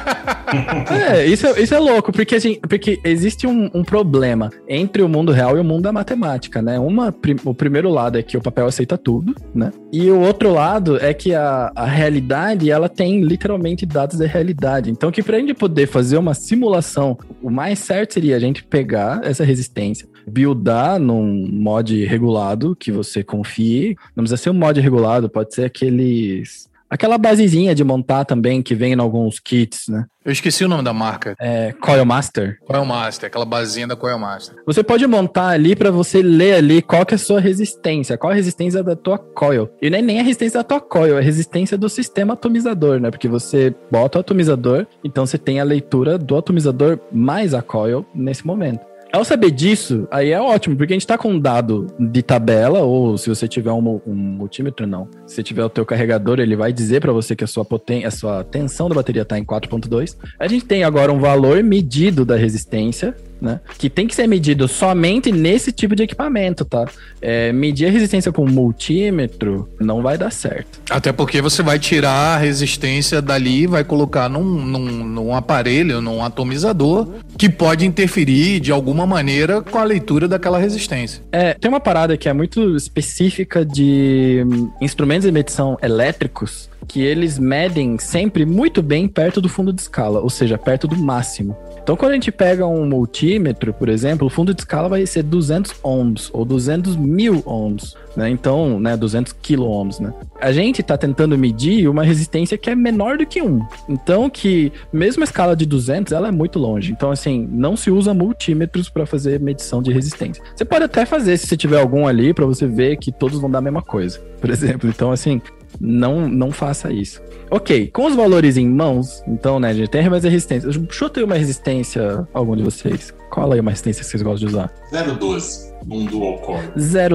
é, 1.11 1.25
isso, 1.25 1.47
é- 1.47 1.61
isso 1.61 1.73
é 1.73 1.79
louco, 1.79 2.11
porque, 2.11 2.35
assim, 2.35 2.55
porque 2.67 2.99
existe 3.03 3.47
um, 3.47 3.69
um 3.73 3.83
problema 3.83 4.49
entre 4.67 5.01
o 5.01 5.09
mundo 5.09 5.31
real 5.31 5.57
e 5.57 5.59
o 5.59 5.63
mundo 5.63 5.83
da 5.83 5.91
matemática, 5.91 6.61
né? 6.61 6.79
Uma, 6.79 7.13
o 7.45 7.53
primeiro 7.53 7.89
lado 7.89 8.17
é 8.17 8.23
que 8.23 8.37
o 8.37 8.41
papel 8.41 8.67
aceita 8.67 8.97
tudo, 8.97 9.35
né? 9.53 9.71
E 9.91 10.09
o 10.09 10.19
outro 10.19 10.53
lado 10.53 10.97
é 10.97 11.13
que 11.13 11.33
a, 11.33 11.71
a 11.75 11.85
realidade, 11.85 12.69
ela 12.69 12.89
tem 12.89 13.21
literalmente 13.21 13.85
dados 13.85 14.17
da 14.17 14.25
realidade. 14.25 14.91
Então, 14.91 15.11
que 15.11 15.23
pra 15.23 15.39
gente 15.39 15.53
poder 15.53 15.87
fazer 15.87 16.17
uma 16.17 16.33
simulação, 16.33 17.17
o 17.41 17.49
mais 17.49 17.79
certo 17.79 18.13
seria 18.13 18.35
a 18.35 18.39
gente 18.39 18.63
pegar 18.63 19.21
essa 19.23 19.43
resistência, 19.43 20.07
buildar 20.27 20.99
num 20.99 21.49
mod 21.51 22.05
regulado 22.05 22.75
que 22.75 22.91
você 22.91 23.23
confie. 23.23 23.95
Não 24.15 24.23
precisa 24.23 24.37
ser 24.37 24.49
um 24.49 24.53
mod 24.53 24.79
regulado, 24.79 25.29
pode 25.29 25.53
ser 25.53 25.65
aqueles. 25.65 26.68
Aquela 26.89 27.17
basezinha 27.17 27.75
de 27.75 27.83
montar 27.83 28.25
também 28.25 28.61
que 28.61 28.73
vem 28.73 28.93
em 28.93 28.99
alguns 28.99 29.39
kits, 29.39 29.87
né? 29.87 30.05
Eu 30.25 30.31
esqueci 30.31 30.63
o 30.65 30.67
nome 30.67 30.83
da 30.83 30.93
marca. 30.93 31.35
É, 31.39 31.71
Coil 31.73 32.05
Master. 32.05 32.59
Coil 32.65 32.85
Master, 32.85 33.27
aquela 33.27 33.45
basinha 33.45 33.87
da 33.87 33.95
Coil 33.95 34.17
Master. 34.19 34.55
Você 34.65 34.83
pode 34.83 35.05
montar 35.07 35.49
ali 35.49 35.75
para 35.75 35.91
você 35.91 36.21
ler 36.21 36.55
ali 36.55 36.81
qual 36.81 37.05
que 37.05 37.13
é 37.13 37.15
a 37.15 37.19
sua 37.19 37.39
resistência, 37.39 38.17
qual 38.17 38.31
a 38.31 38.35
resistência 38.35 38.83
da 38.83 38.95
tua 38.95 39.17
coil. 39.17 39.69
E 39.81 39.89
nem, 39.89 40.01
nem 40.01 40.19
a 40.19 40.23
resistência 40.23 40.59
da 40.59 40.63
tua 40.63 40.81
coil, 40.81 41.15
é 41.15 41.19
a 41.19 41.23
resistência 41.23 41.77
do 41.77 41.87
sistema 41.87 42.33
atomizador, 42.33 42.99
né? 42.99 43.09
Porque 43.09 43.27
você 43.27 43.73
bota 43.91 44.17
o 44.17 44.21
atomizador, 44.21 44.85
então 45.03 45.25
você 45.25 45.37
tem 45.37 45.59
a 45.59 45.63
leitura 45.63 46.17
do 46.17 46.37
atomizador 46.37 46.99
mais 47.11 47.53
a 47.53 47.61
coil 47.61 48.05
nesse 48.13 48.45
momento. 48.45 48.88
Ao 49.11 49.25
saber 49.25 49.49
disso, 49.49 50.07
aí 50.11 50.31
é 50.31 50.39
ótimo, 50.39 50.75
porque 50.77 50.93
a 50.93 50.95
gente 50.95 51.07
tá 51.07 51.17
com 51.17 51.31
um 51.31 51.39
dado 51.39 51.87
de 51.99 52.21
tabela, 52.21 52.81
ou 52.81 53.17
se 53.17 53.27
você 53.27 53.47
tiver 53.47 53.71
um, 53.71 53.99
um 54.05 54.13
multímetro, 54.13 54.85
não. 54.85 55.07
Se 55.25 55.35
você 55.35 55.43
tiver 55.43 55.65
o 55.65 55.69
teu 55.69 55.83
carregador, 55.83 56.39
ele 56.39 56.55
vai 56.55 56.71
dizer 56.71 57.01
para 57.01 57.11
você 57.11 57.35
que 57.35 57.43
a 57.43 57.47
sua 57.47 57.65
potência, 57.65 58.07
a 58.07 58.11
sua 58.11 58.43
tensão 58.43 58.87
da 58.87 58.93
bateria 58.93 59.25
tá 59.25 59.39
em 59.39 59.43
4.2. 59.43 60.15
A 60.37 60.47
gente 60.47 60.65
tem 60.65 60.83
agora 60.83 61.11
um 61.11 61.19
valor 61.19 61.63
medido 61.63 62.23
da 62.23 62.35
resistência, 62.35 63.15
né? 63.41 63.59
Que 63.77 63.89
tem 63.89 64.07
que 64.07 64.15
ser 64.15 64.27
medido 64.27 64.67
somente 64.67 65.31
nesse 65.31 65.71
tipo 65.71 65.95
de 65.95 66.03
equipamento, 66.03 66.65
tá? 66.65 66.85
É, 67.21 67.51
medir 67.51 67.87
a 67.87 67.91
resistência 67.91 68.31
com 68.31 68.45
multímetro 68.45 69.69
não 69.79 70.01
vai 70.01 70.17
dar 70.17 70.31
certo. 70.31 70.79
Até 70.89 71.11
porque 71.11 71.41
você 71.41 71.61
vai 71.61 71.79
tirar 71.79 72.35
a 72.35 72.37
resistência 72.37 73.21
dali 73.21 73.63
e 73.63 73.67
vai 73.67 73.83
colocar 73.83 74.29
num, 74.29 74.43
num, 74.43 75.05
num 75.05 75.35
aparelho, 75.35 76.01
num 76.01 76.23
atomizador, 76.23 77.07
que 77.37 77.49
pode 77.49 77.85
interferir 77.85 78.59
de 78.59 78.71
alguma 78.71 79.05
maneira 79.05 79.61
com 79.61 79.77
a 79.77 79.83
leitura 79.83 80.27
daquela 80.27 80.59
resistência. 80.59 81.21
É, 81.31 81.53
tem 81.53 81.69
uma 81.69 81.79
parada 81.79 82.17
que 82.17 82.27
é 82.27 82.33
muito 82.33 82.75
específica 82.75 83.65
de 83.65 84.45
hum, 84.45 84.71
instrumentos 84.81 85.25
de 85.25 85.31
medição 85.31 85.77
elétricos 85.81 86.69
que 86.89 87.01
eles 87.01 87.37
medem 87.37 87.99
sempre 87.99 88.45
muito 88.45 88.81
bem 88.81 89.07
perto 89.07 89.39
do 89.39 89.47
fundo 89.47 89.71
de 89.71 89.79
escala, 89.79 90.19
ou 90.19 90.29
seja, 90.29 90.57
perto 90.57 90.87
do 90.87 90.97
máximo. 90.97 91.55
Então, 91.81 91.95
quando 91.95 92.11
a 92.11 92.15
gente 92.15 92.31
pega 92.31 92.65
um 92.65 92.85
multímetro, 92.85 93.73
por 93.73 93.89
exemplo, 93.89 94.27
o 94.27 94.29
fundo 94.29 94.53
de 94.53 94.61
escala 94.61 94.89
vai 94.89 95.05
ser 95.05 95.23
200 95.23 95.75
ohms 95.83 96.29
ou 96.33 96.45
200 96.45 96.95
mil 96.95 97.41
ohms, 97.45 97.95
né? 98.15 98.29
Então, 98.29 98.79
né, 98.79 98.95
200 98.95 99.33
kilo 99.33 99.67
ohms, 99.67 99.99
né? 99.99 100.13
A 100.39 100.51
gente 100.51 100.81
está 100.81 100.97
tentando 100.97 101.37
medir 101.37 101.87
uma 101.87 102.03
resistência 102.03 102.57
que 102.57 102.69
é 102.69 102.75
menor 102.75 103.17
do 103.17 103.25
que 103.25 103.41
1. 103.41 103.59
Então, 103.87 104.29
que 104.29 104.71
mesmo 104.91 105.23
a 105.23 105.25
escala 105.25 105.55
de 105.55 105.65
200, 105.65 106.13
ela 106.13 106.27
é 106.27 106.31
muito 106.31 106.59
longe. 106.59 106.91
Então, 106.91 107.11
assim, 107.11 107.47
não 107.51 107.75
se 107.75 107.89
usa 107.89 108.13
multímetros 108.13 108.89
para 108.89 109.05
fazer 109.05 109.39
medição 109.39 109.81
de 109.81 109.91
resistência. 109.91 110.43
Você 110.55 110.65
pode 110.65 110.85
até 110.85 111.05
fazer 111.05 111.37
se 111.37 111.47
você 111.47 111.57
tiver 111.57 111.79
algum 111.79 112.07
ali 112.07 112.33
para 112.33 112.45
você 112.45 112.67
ver 112.67 112.97
que 112.97 113.11
todos 113.11 113.39
vão 113.39 113.49
dar 113.49 113.59
a 113.59 113.61
mesma 113.61 113.81
coisa, 113.81 114.19
por 114.39 114.49
exemplo. 114.49 114.89
Então, 114.89 115.11
assim, 115.11 115.41
não, 115.79 116.27
não 116.27 116.51
faça 116.51 116.91
isso. 116.91 117.21
Ok, 117.51 117.87
com 117.87 118.05
os 118.05 118.15
valores 118.15 118.57
em 118.57 118.67
mãos, 118.67 119.23
então, 119.27 119.59
né, 119.59 119.69
a 119.69 119.73
gente 119.73 119.89
tem 119.89 120.07
mais 120.07 120.23
resistência. 120.23 120.69
Chuta 120.89 121.19
aí 121.19 121.23
uma 121.23 121.35
resistência, 121.35 122.27
algum 122.33 122.55
de 122.55 122.61
vocês. 122.61 123.13
Qual 123.31 123.51
aí 123.51 123.59
uma 123.59 123.71
resistência 123.71 124.03
que 124.03 124.09
vocês 124.09 124.23
gostam 124.23 124.47
de 124.49 124.55
usar? 124.55 124.71
012, 124.91 125.73
num 125.85 126.05
dual 126.05 126.37
core. 126.39 126.67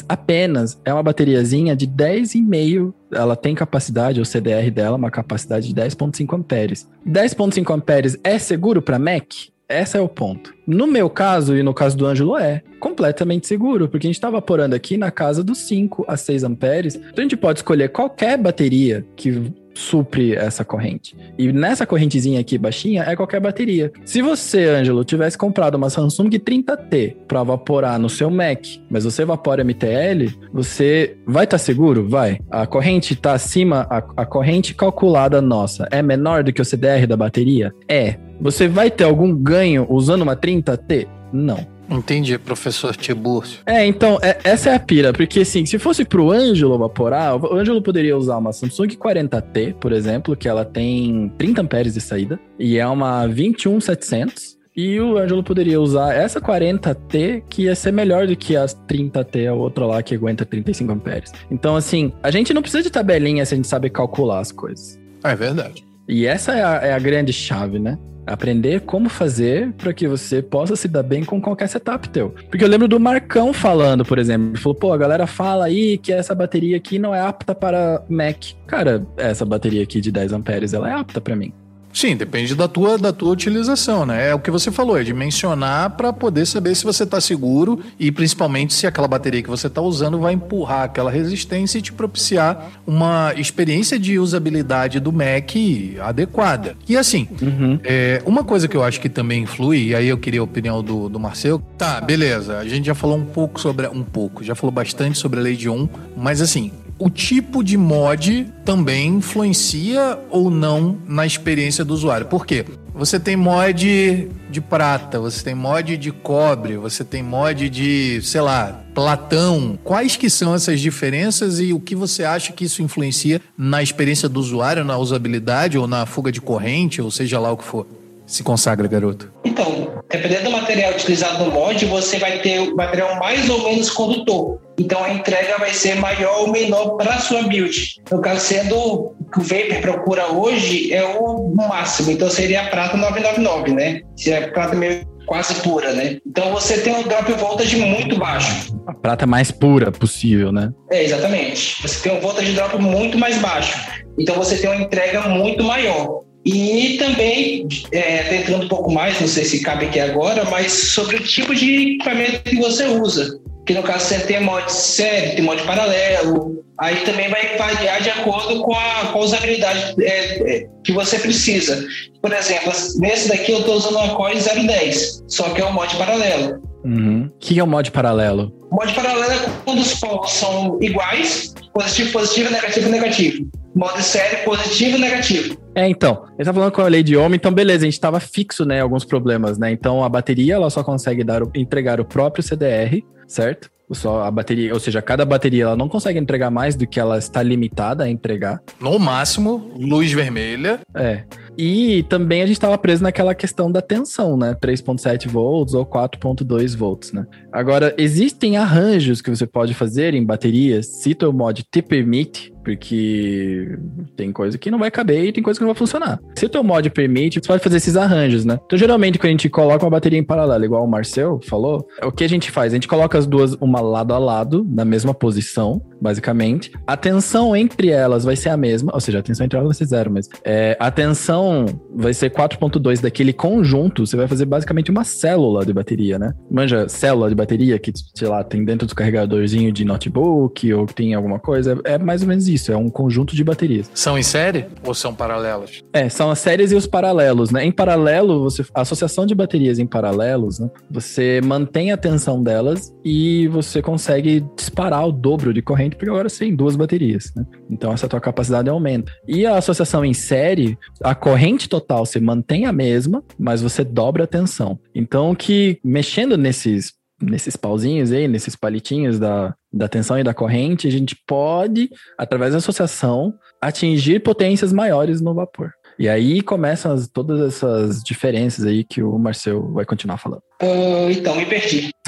apenas, 0.07 0.79
é 0.85 0.93
uma 0.93 1.03
bateriazinha 1.03 1.75
de 1.75 1.87
10,5 1.87 2.93
ela 3.11 3.35
tem 3.35 3.53
capacidade, 3.53 4.19
o 4.19 4.25
CDR 4.25 4.71
dela, 4.71 4.97
uma 4.97 5.11
capacidade 5.11 5.71
de 5.71 5.75
10.5 5.75 6.35
amperes. 6.35 6.89
10.5 7.07 7.73
amperes 7.73 8.17
é 8.23 8.39
seguro 8.39 8.81
para 8.81 8.97
Mac? 8.97 9.52
Esse 9.67 9.97
é 9.97 10.01
o 10.01 10.09
ponto. 10.09 10.53
No 10.67 10.85
meu 10.85 11.09
caso 11.09 11.55
e 11.55 11.63
no 11.63 11.73
caso 11.73 11.97
do 11.97 12.05
Ângelo 12.05 12.37
é 12.37 12.61
completamente 12.79 13.47
seguro, 13.47 13.87
porque 13.87 14.07
a 14.07 14.09
gente 14.09 14.17
está 14.17 14.29
vaporando 14.29 14.75
aqui 14.75 14.97
na 14.97 15.09
casa 15.09 15.43
dos 15.43 15.59
5 15.59 16.05
a 16.07 16.17
6 16.17 16.43
amperes. 16.43 16.95
Então 16.95 17.19
a 17.19 17.21
gente 17.21 17.37
pode 17.37 17.59
escolher 17.59 17.89
qualquer 17.89 18.37
bateria 18.37 19.05
que 19.15 19.51
supre 19.73 20.35
essa 20.35 20.63
corrente. 20.63 21.15
E 21.37 21.51
nessa 21.51 21.85
correntezinha 21.85 22.39
aqui 22.39 22.57
baixinha 22.57 23.03
é 23.03 23.15
qualquer 23.15 23.39
bateria. 23.39 23.91
Se 24.05 24.21
você, 24.21 24.65
Ângelo, 24.65 25.03
tivesse 25.03 25.37
comprado 25.37 25.75
uma 25.75 25.89
Samsung 25.89 26.29
30T 26.29 27.15
para 27.27 27.41
evaporar 27.41 27.99
no 27.99 28.09
seu 28.09 28.29
Mac, 28.29 28.65
mas 28.89 29.03
você 29.03 29.23
evapora 29.23 29.63
MTL, 29.63 30.31
você 30.51 31.17
vai 31.25 31.45
estar 31.45 31.57
tá 31.57 31.63
seguro? 31.63 32.07
Vai. 32.07 32.39
A 32.49 32.65
corrente 32.65 33.13
está 33.13 33.33
acima, 33.33 33.87
a, 33.89 33.97
a 34.17 34.25
corrente 34.25 34.73
calculada 34.73 35.41
nossa 35.41 35.87
é 35.91 36.01
menor 36.01 36.43
do 36.43 36.53
que 36.53 36.61
o 36.61 36.65
CDR 36.65 37.07
da 37.07 37.17
bateria? 37.17 37.73
É. 37.87 38.15
Você 38.41 38.67
vai 38.67 38.91
ter 38.91 39.05
algum 39.05 39.33
ganho 39.33 39.85
usando 39.89 40.23
uma 40.23 40.35
30T? 40.35 41.07
Não. 41.31 41.72
Entendi, 41.97 42.37
professor 42.37 42.95
Tiburcio. 42.95 43.59
É, 43.65 43.85
então, 43.85 44.19
é, 44.21 44.37
essa 44.43 44.71
é 44.71 44.75
a 44.75 44.79
pira, 44.79 45.13
porque 45.13 45.41
assim, 45.41 45.65
se 45.65 45.77
fosse 45.77 46.03
pro 46.03 46.31
Ângelo 46.31 46.77
vaporar, 46.77 47.35
o 47.35 47.53
Ângelo 47.53 47.81
poderia 47.81 48.17
usar 48.17 48.37
uma 48.37 48.51
Samsung 48.51 48.89
40T, 48.89 49.75
por 49.75 49.91
exemplo, 49.91 50.35
que 50.35 50.47
ela 50.47 50.65
tem 50.65 51.31
30 51.37 51.61
amperes 51.61 51.93
de 51.93 52.01
saída, 52.01 52.39
e 52.57 52.77
é 52.77 52.87
uma 52.87 53.25
21700, 53.27 54.57
e 54.75 54.99
o 54.99 55.17
Ângelo 55.17 55.43
poderia 55.43 55.79
usar 55.79 56.15
essa 56.15 56.41
40T, 56.41 57.43
que 57.47 57.63
ia 57.63 57.75
ser 57.75 57.91
melhor 57.91 58.25
do 58.25 58.35
que 58.35 58.55
as 58.55 58.75
30T, 58.87 59.47
a 59.47 59.53
outra 59.53 59.85
lá 59.85 60.01
que 60.01 60.15
aguenta 60.15 60.45
35 60.45 60.91
amperes. 60.91 61.31
Então, 61.51 61.75
assim, 61.75 62.11
a 62.23 62.31
gente 62.31 62.53
não 62.53 62.61
precisa 62.61 62.81
de 62.81 62.89
tabelinha 62.89 63.45
se 63.45 63.53
a 63.53 63.57
gente 63.57 63.67
sabe 63.67 63.89
calcular 63.89 64.39
as 64.39 64.51
coisas. 64.51 64.99
É 65.23 65.35
verdade. 65.35 65.85
E 66.07 66.25
essa 66.25 66.53
é 66.53 66.63
a, 66.63 66.73
é 66.87 66.93
a 66.93 66.99
grande 66.99 67.31
chave, 67.31 67.77
né? 67.77 67.97
Aprender 68.25 68.81
como 68.81 69.09
fazer 69.09 69.71
para 69.73 69.93
que 69.93 70.07
você 70.07 70.41
possa 70.41 70.75
se 70.75 70.87
dar 70.87 71.03
bem 71.03 71.23
com 71.23 71.41
qualquer 71.41 71.67
setup 71.67 72.09
teu. 72.09 72.33
Porque 72.49 72.63
eu 72.63 72.69
lembro 72.69 72.87
do 72.87 72.99
Marcão 72.99 73.53
falando, 73.53 74.05
por 74.05 74.17
exemplo, 74.17 74.49
ele 74.49 74.57
falou: 74.57 74.75
pô, 74.75 74.93
a 74.93 74.97
galera 74.97 75.27
fala 75.27 75.65
aí 75.65 75.97
que 75.97 76.11
essa 76.11 76.33
bateria 76.33 76.77
aqui 76.77 76.99
não 76.99 77.13
é 77.13 77.21
apta 77.21 77.53
para 77.53 78.03
Mac. 78.09 78.53
Cara, 78.67 79.05
essa 79.17 79.45
bateria 79.45 79.83
aqui 79.83 79.99
de 79.99 80.11
10 80.11 80.33
amperes, 80.33 80.73
ela 80.73 80.89
é 80.89 80.93
apta 80.93 81.19
para 81.19 81.35
mim. 81.35 81.53
Sim, 81.93 82.15
depende 82.15 82.55
da 82.55 82.67
tua, 82.67 82.97
da 82.97 83.13
tua 83.13 83.31
utilização, 83.31 84.05
né? 84.05 84.29
É 84.29 84.35
o 84.35 84.39
que 84.39 84.49
você 84.49 84.71
falou, 84.71 84.99
é 84.99 85.03
dimensionar 85.03 85.91
para 85.91 86.11
poder 86.11 86.45
saber 86.45 86.75
se 86.75 86.83
você 86.83 87.03
está 87.03 87.21
seguro 87.21 87.79
e 87.99 88.11
principalmente 88.11 88.73
se 88.73 88.87
aquela 88.87 89.07
bateria 89.07 89.43
que 89.43 89.49
você 89.49 89.67
está 89.67 89.81
usando 89.81 90.19
vai 90.19 90.33
empurrar 90.33 90.83
aquela 90.83 91.11
resistência 91.11 91.77
e 91.77 91.81
te 91.81 91.93
propiciar 91.93 92.71
uma 92.85 93.33
experiência 93.37 93.99
de 93.99 94.17
usabilidade 94.17 94.99
do 94.99 95.13
Mac 95.13 95.53
adequada. 96.01 96.75
E 96.89 96.97
assim, 96.97 97.27
uhum. 97.41 97.79
é, 97.83 98.21
uma 98.25 98.43
coisa 98.43 98.67
que 98.67 98.75
eu 98.75 98.83
acho 98.83 98.99
que 98.99 99.09
também 99.09 99.43
influi, 99.43 99.89
e 99.89 99.95
aí 99.95 100.07
eu 100.07 100.17
queria 100.17 100.41
a 100.41 100.43
opinião 100.43 100.83
do, 100.83 101.07
do 101.07 101.19
Marcel. 101.19 101.61
Tá, 101.77 102.01
beleza, 102.01 102.57
a 102.57 102.67
gente 102.67 102.85
já 102.85 102.95
falou 102.95 103.17
um 103.17 103.25
pouco 103.25 103.59
sobre. 103.59 103.87
Um 103.87 104.03
pouco, 104.03 104.43
já 104.43 104.55
falou 104.55 104.71
bastante 104.71 105.17
sobre 105.17 105.39
a 105.39 105.43
lei 105.43 105.55
de 105.55 105.69
1, 105.69 105.87
mas 106.17 106.41
assim, 106.41 106.71
o 106.97 107.09
tipo 107.09 107.63
de 107.63 107.77
mod 107.77 108.47
também 108.63 109.15
influencia 109.15 110.19
ou 110.29 110.49
não 110.49 110.97
na 111.07 111.25
experiência 111.25 111.83
do 111.83 111.93
usuário. 111.93 112.27
Por 112.27 112.45
quê? 112.45 112.65
Você 112.93 113.19
tem 113.19 113.35
mod 113.35 114.29
de 114.49 114.61
prata, 114.61 115.19
você 115.19 115.43
tem 115.43 115.55
mod 115.55 115.97
de 115.97 116.11
cobre, 116.11 116.77
você 116.77 117.03
tem 117.03 117.23
mod 117.23 117.67
de, 117.67 118.21
sei 118.21 118.41
lá, 118.41 118.83
platão. 118.93 119.77
Quais 119.83 120.15
que 120.15 120.29
são 120.29 120.53
essas 120.53 120.79
diferenças 120.79 121.59
e 121.59 121.73
o 121.73 121.79
que 121.79 121.95
você 121.95 122.23
acha 122.23 122.53
que 122.53 122.65
isso 122.65 122.83
influencia 122.83 123.41
na 123.57 123.81
experiência 123.81 124.29
do 124.29 124.39
usuário, 124.39 124.83
na 124.83 124.97
usabilidade 124.97 125.77
ou 125.77 125.87
na 125.87 126.05
fuga 126.05 126.31
de 126.31 126.39
corrente, 126.39 127.01
ou 127.01 127.09
seja 127.09 127.39
lá 127.39 127.51
o 127.51 127.57
que 127.57 127.63
for? 127.63 127.87
Se 128.33 128.41
consagra, 128.41 128.87
garoto. 128.87 129.31
Então, 129.45 130.01
dependendo 130.09 130.45
do 130.45 130.49
material 130.49 130.93
utilizado 130.93 131.45
no 131.45 131.51
mod, 131.51 131.85
você 131.85 132.17
vai 132.17 132.39
ter 132.39 132.61
o 132.61 132.75
material 132.75 133.19
mais 133.19 133.47
ou 133.47 133.61
menos 133.63 133.91
condutor. 133.91 134.59
Então 134.75 135.03
a 135.03 135.13
entrega 135.13 135.59
vai 135.59 135.71
ser 135.71 135.97
maior 135.97 136.39
ou 136.39 136.51
menor 136.51 136.97
para 136.97 137.13
a 137.13 137.19
sua 137.19 137.43
build. 137.43 138.01
No 138.09 138.19
caso, 138.21 138.39
sendo 138.39 138.75
o 138.75 139.15
que 139.31 139.39
o 139.39 139.43
Vapor 139.43 139.81
procura 139.81 140.31
hoje, 140.31 140.91
é 140.91 141.05
o 141.05 141.53
máximo. 141.53 142.09
Então 142.09 142.27
seria 142.27 142.63
a 142.63 142.69
prata 142.69 142.97
999, 142.97 143.71
né? 143.71 144.01
Seria 144.15 144.47
a 144.47 144.51
prata 144.51 144.75
meio 144.75 145.05
quase 145.27 145.53
pura, 145.61 145.93
né? 145.93 146.17
Então 146.25 146.51
você 146.51 146.79
tem 146.79 146.91
um 146.91 147.03
drop 147.03 147.31
voltage 147.33 147.75
muito 147.75 148.17
baixo. 148.17 148.75
A 148.87 148.95
prata 148.95 149.27
mais 149.27 149.51
pura 149.51 149.91
possível, 149.91 150.51
né? 150.51 150.71
É, 150.91 151.03
exatamente. 151.03 151.83
Você 151.83 152.09
tem 152.09 152.17
um 152.17 152.19
voltage 152.19 152.51
drop 152.53 152.81
muito 152.81 153.15
mais 153.15 153.37
baixo. 153.37 153.77
Então 154.17 154.33
você 154.37 154.57
tem 154.57 154.71
uma 154.71 154.81
entrega 154.81 155.21
muito 155.29 155.63
maior. 155.63 156.23
E 156.45 156.97
também, 156.97 157.67
é, 157.91 158.35
entrando 158.35 158.65
um 158.65 158.67
pouco 158.67 158.91
mais, 158.91 159.19
não 159.21 159.27
sei 159.27 159.45
se 159.45 159.61
cabe 159.61 159.85
aqui 159.85 159.99
agora, 159.99 160.43
mas 160.45 160.71
sobre 160.71 161.15
o 161.15 161.23
tipo 161.23 161.55
de 161.55 161.93
equipamento 161.93 162.43
que 162.43 162.57
você 162.57 162.85
usa 162.85 163.39
que 163.65 163.73
no 163.73 163.83
caso 163.83 164.05
você 164.05 164.19
tem 164.19 164.41
mod 164.41 164.71
série, 164.71 165.35
tem 165.35 165.43
mod 165.43 165.61
paralelo, 165.63 166.63
aí 166.79 166.97
também 167.01 167.29
vai 167.29 167.57
variar 167.57 168.01
de 168.01 168.09
acordo 168.09 168.61
com 168.61 168.75
a, 168.75 169.11
com 169.11 169.19
a 169.19 169.21
usabilidade 169.21 169.95
é, 170.01 170.55
é, 170.55 170.67
que 170.83 170.91
você 170.91 171.17
precisa. 171.17 171.85
Por 172.21 172.31
exemplo, 172.33 172.71
nesse 172.97 173.29
daqui 173.29 173.51
eu 173.51 173.59
estou 173.59 173.75
usando 173.75 173.95
uma 173.95 174.15
Core 174.15 174.37
010, 174.37 175.23
só 175.27 175.49
que 175.49 175.61
é 175.61 175.65
um 175.65 175.73
mod 175.73 175.95
paralelo. 175.95 176.61
Uhum. 176.83 177.31
O 177.33 177.39
que 177.39 177.57
é 177.57 177.63
o 177.63 177.65
um 177.65 177.69
mod 177.69 177.89
paralelo? 177.91 178.53
O 178.69 178.75
mod 178.75 178.93
paralelo 178.93 179.31
é 179.31 179.49
quando 179.63 179.79
os 179.79 179.93
polos 179.99 180.31
são 180.31 180.77
iguais, 180.81 181.53
positivo, 181.73 182.11
positivo, 182.11 182.51
negativo, 182.51 182.89
negativo. 182.89 183.47
Modo 183.75 184.01
série, 184.01 184.43
positivo 184.43 184.97
e 184.97 185.01
negativo. 185.01 185.57
É, 185.75 185.87
então, 185.87 186.25
ele 186.37 186.45
tá 186.45 186.53
falando 186.53 186.71
com 186.71 186.81
a 186.81 186.87
lei 186.87 187.01
de 187.01 187.17
Ohm, 187.17 187.33
então 187.33 187.51
beleza, 187.51 187.85
a 187.85 187.89
gente 187.89 187.99
tava 187.99 188.19
fixo, 188.19 188.65
né, 188.65 188.81
alguns 188.81 189.03
problemas, 189.03 189.57
né? 189.57 189.71
Então 189.71 190.03
a 190.03 190.09
bateria, 190.09 190.55
ela 190.55 190.69
só 190.69 190.83
consegue 190.83 191.23
dar, 191.23 191.41
entregar 191.55 191.99
o 191.99 192.05
próprio 192.05 192.43
CDR, 192.43 193.03
certo? 193.27 193.71
Só 193.91 194.23
a 194.23 194.31
bateria, 194.31 194.73
ou 194.73 194.79
seja, 194.79 195.01
cada 195.01 195.25
bateria 195.25 195.65
ela 195.65 195.75
não 195.75 195.87
consegue 195.87 196.17
entregar 196.17 196.49
mais 196.49 196.75
do 196.75 196.87
que 196.87 196.99
ela 196.99 197.17
está 197.17 197.43
limitada 197.43 198.05
a 198.05 198.09
entregar. 198.09 198.61
No 198.79 198.97
máximo, 198.97 199.71
luz 199.77 200.11
vermelha. 200.11 200.79
É. 200.95 201.23
E 201.57 202.03
também 202.09 202.41
a 202.41 202.45
gente 202.45 202.55
estava 202.55 202.77
preso 202.77 203.03
naquela 203.03 203.35
questão 203.35 203.71
da 203.71 203.81
tensão, 203.81 204.35
né? 204.35 204.55
3.7 204.59 205.27
volts 205.27 205.73
ou 205.73 205.85
4.2 205.85 206.75
volts, 206.75 207.11
né? 207.11 207.25
Agora, 207.51 207.93
existem 207.97 208.57
arranjos 208.57 209.21
que 209.21 209.29
você 209.29 209.45
pode 209.45 209.73
fazer 209.73 210.13
em 210.13 210.25
baterias, 210.25 210.87
se 210.87 211.15
o 211.23 211.31
mod 211.31 211.63
te 211.63 211.81
permite, 211.81 212.52
porque 212.63 213.77
tem 214.15 214.31
coisa 214.31 214.57
que 214.57 214.71
não 214.71 214.79
vai 214.79 214.89
caber 214.89 215.25
e 215.25 215.31
tem 215.31 215.43
coisa 215.43 215.59
que 215.59 215.63
não 215.63 215.73
vai 215.73 215.77
funcionar. 215.77 216.19
Se 216.37 216.45
o 216.45 216.49
teu 216.49 216.63
mod 216.63 216.89
permite, 216.89 217.39
você 217.39 217.47
pode 217.47 217.63
fazer 217.63 217.77
esses 217.77 217.95
arranjos, 217.95 218.45
né? 218.45 218.59
Então, 218.65 218.77
geralmente, 218.77 219.19
quando 219.19 219.27
a 219.27 219.31
gente 219.31 219.49
coloca 219.49 219.85
uma 219.85 219.91
bateria 219.91 220.19
em 220.19 220.23
paralelo, 220.23 220.65
igual 220.65 220.83
o 220.83 220.87
Marcel 220.87 221.39
falou, 221.43 221.85
o 222.01 222.11
que 222.11 222.23
a 222.23 222.29
gente 222.29 222.51
faz? 222.51 222.73
A 222.73 222.75
gente 222.75 222.87
coloca 222.87 223.17
as 223.17 223.27
duas 223.27 223.53
uma 223.55 223.81
lado 223.81 224.13
a 224.13 224.17
lado, 224.17 224.65
na 224.69 224.85
mesma 224.85 225.13
posição, 225.13 225.81
basicamente. 226.01 226.71
A 226.87 226.97
tensão 226.97 227.55
entre 227.55 227.89
elas 227.89 228.23
vai 228.23 228.35
ser 228.35 228.49
a 228.49 228.57
mesma, 228.57 228.91
ou 228.93 228.99
seja, 228.99 229.19
a 229.19 229.23
tensão 229.23 229.45
entre 229.45 229.57
elas 229.57 229.69
vai 229.69 229.75
ser 229.75 229.85
zero, 229.85 230.11
mas 230.11 230.29
é, 230.43 230.77
a 230.79 230.91
tensão 230.91 231.65
vai 231.95 232.13
ser 232.13 232.29
4.2 232.29 233.01
daquele 233.01 233.33
conjunto, 233.33 234.05
você 234.05 234.15
vai 234.15 234.27
fazer 234.27 234.45
basicamente 234.45 234.91
uma 234.91 235.03
célula 235.03 235.65
de 235.65 235.73
bateria, 235.73 236.17
né? 236.19 236.33
Manja, 236.49 236.87
célula 236.87 237.29
de 237.29 237.35
bateria 237.35 237.79
que, 237.79 237.91
sei 238.13 238.27
lá, 238.27 238.43
tem 238.43 238.63
dentro 238.63 238.87
do 238.87 238.95
carregadorzinho 238.95 239.71
de 239.71 239.85
notebook 239.85 240.73
ou 240.73 240.85
tem 240.85 241.13
alguma 241.13 241.39
coisa, 241.39 241.79
é 241.83 241.97
mais 241.97 242.21
ou 242.21 242.27
menos 242.27 242.47
isso, 242.47 242.52
é 242.71 242.77
um 242.77 242.89
conjunto 242.89 243.35
de 243.35 243.43
baterias. 243.43 243.89
São 243.93 244.17
em 244.17 244.23
série 244.23 244.65
ou 244.85 244.93
são 244.93 245.13
paralelos? 245.13 245.83
É, 245.91 246.09
são 246.09 246.29
as 246.29 246.39
séries 246.39 246.71
e 246.71 246.75
os 246.75 246.87
paralelos, 246.87 247.51
né? 247.51 247.65
Em 247.65 247.71
paralelo, 247.71 248.43
você, 248.43 248.65
a 248.73 248.81
associação 248.81 249.25
de 249.25 249.35
baterias 249.35 249.79
em 249.79 249.85
paralelos, 249.85 250.59
né? 250.59 250.69
Você 250.89 251.41
mantém 251.43 251.91
a 251.91 251.97
tensão 251.97 252.41
delas 252.41 252.93
e 253.03 253.47
você 253.47 253.81
consegue 253.81 254.45
disparar 254.55 255.07
o 255.07 255.11
dobro 255.11 255.53
de 255.53 255.61
corrente, 255.61 255.95
porque 255.95 256.09
agora 256.09 256.29
você 256.29 256.45
tem 256.45 256.55
duas 256.55 256.75
baterias, 256.75 257.31
né? 257.35 257.45
Então 257.69 257.91
essa 257.91 258.07
tua 258.07 258.19
capacidade 258.19 258.69
aumenta. 258.69 259.11
E 259.27 259.45
a 259.45 259.57
associação 259.57 260.03
em 260.05 260.13
série, 260.13 260.77
a 261.01 261.15
corrente 261.15 261.67
total 261.67 262.05
você 262.05 262.19
mantém 262.19 262.65
a 262.65 262.71
mesma, 262.71 263.23
mas 263.37 263.61
você 263.61 263.83
dobra 263.83 264.25
a 264.25 264.27
tensão. 264.27 264.79
Então 264.93 265.33
que 265.35 265.79
mexendo 265.83 266.37
nesses 266.37 266.93
nesses 267.23 267.55
pauzinhos 267.55 268.11
aí, 268.11 268.27
nesses 268.27 268.55
palitinhos 268.55 269.19
da, 269.19 269.55
da 269.71 269.87
tensão 269.87 270.19
e 270.19 270.23
da 270.23 270.33
corrente, 270.33 270.87
a 270.87 270.91
gente 270.91 271.15
pode, 271.27 271.89
através 272.17 272.51
da 272.51 272.57
associação, 272.57 273.33
atingir 273.61 274.21
potências 274.21 274.71
maiores 274.71 275.21
no 275.21 275.33
vapor. 275.33 275.71
E 275.97 276.09
aí 276.09 276.41
começam 276.41 276.91
as, 276.91 277.07
todas 277.07 277.39
essas 277.41 278.01
diferenças 278.03 278.65
aí 278.65 278.83
que 278.83 279.01
o 279.01 279.17
Marcel 279.17 279.71
vai 279.71 279.85
continuar 279.85 280.17
falando. 280.17 280.41
Uh, 280.61 281.09
então, 281.11 281.35
me 281.35 281.45
perdi. 281.45 281.91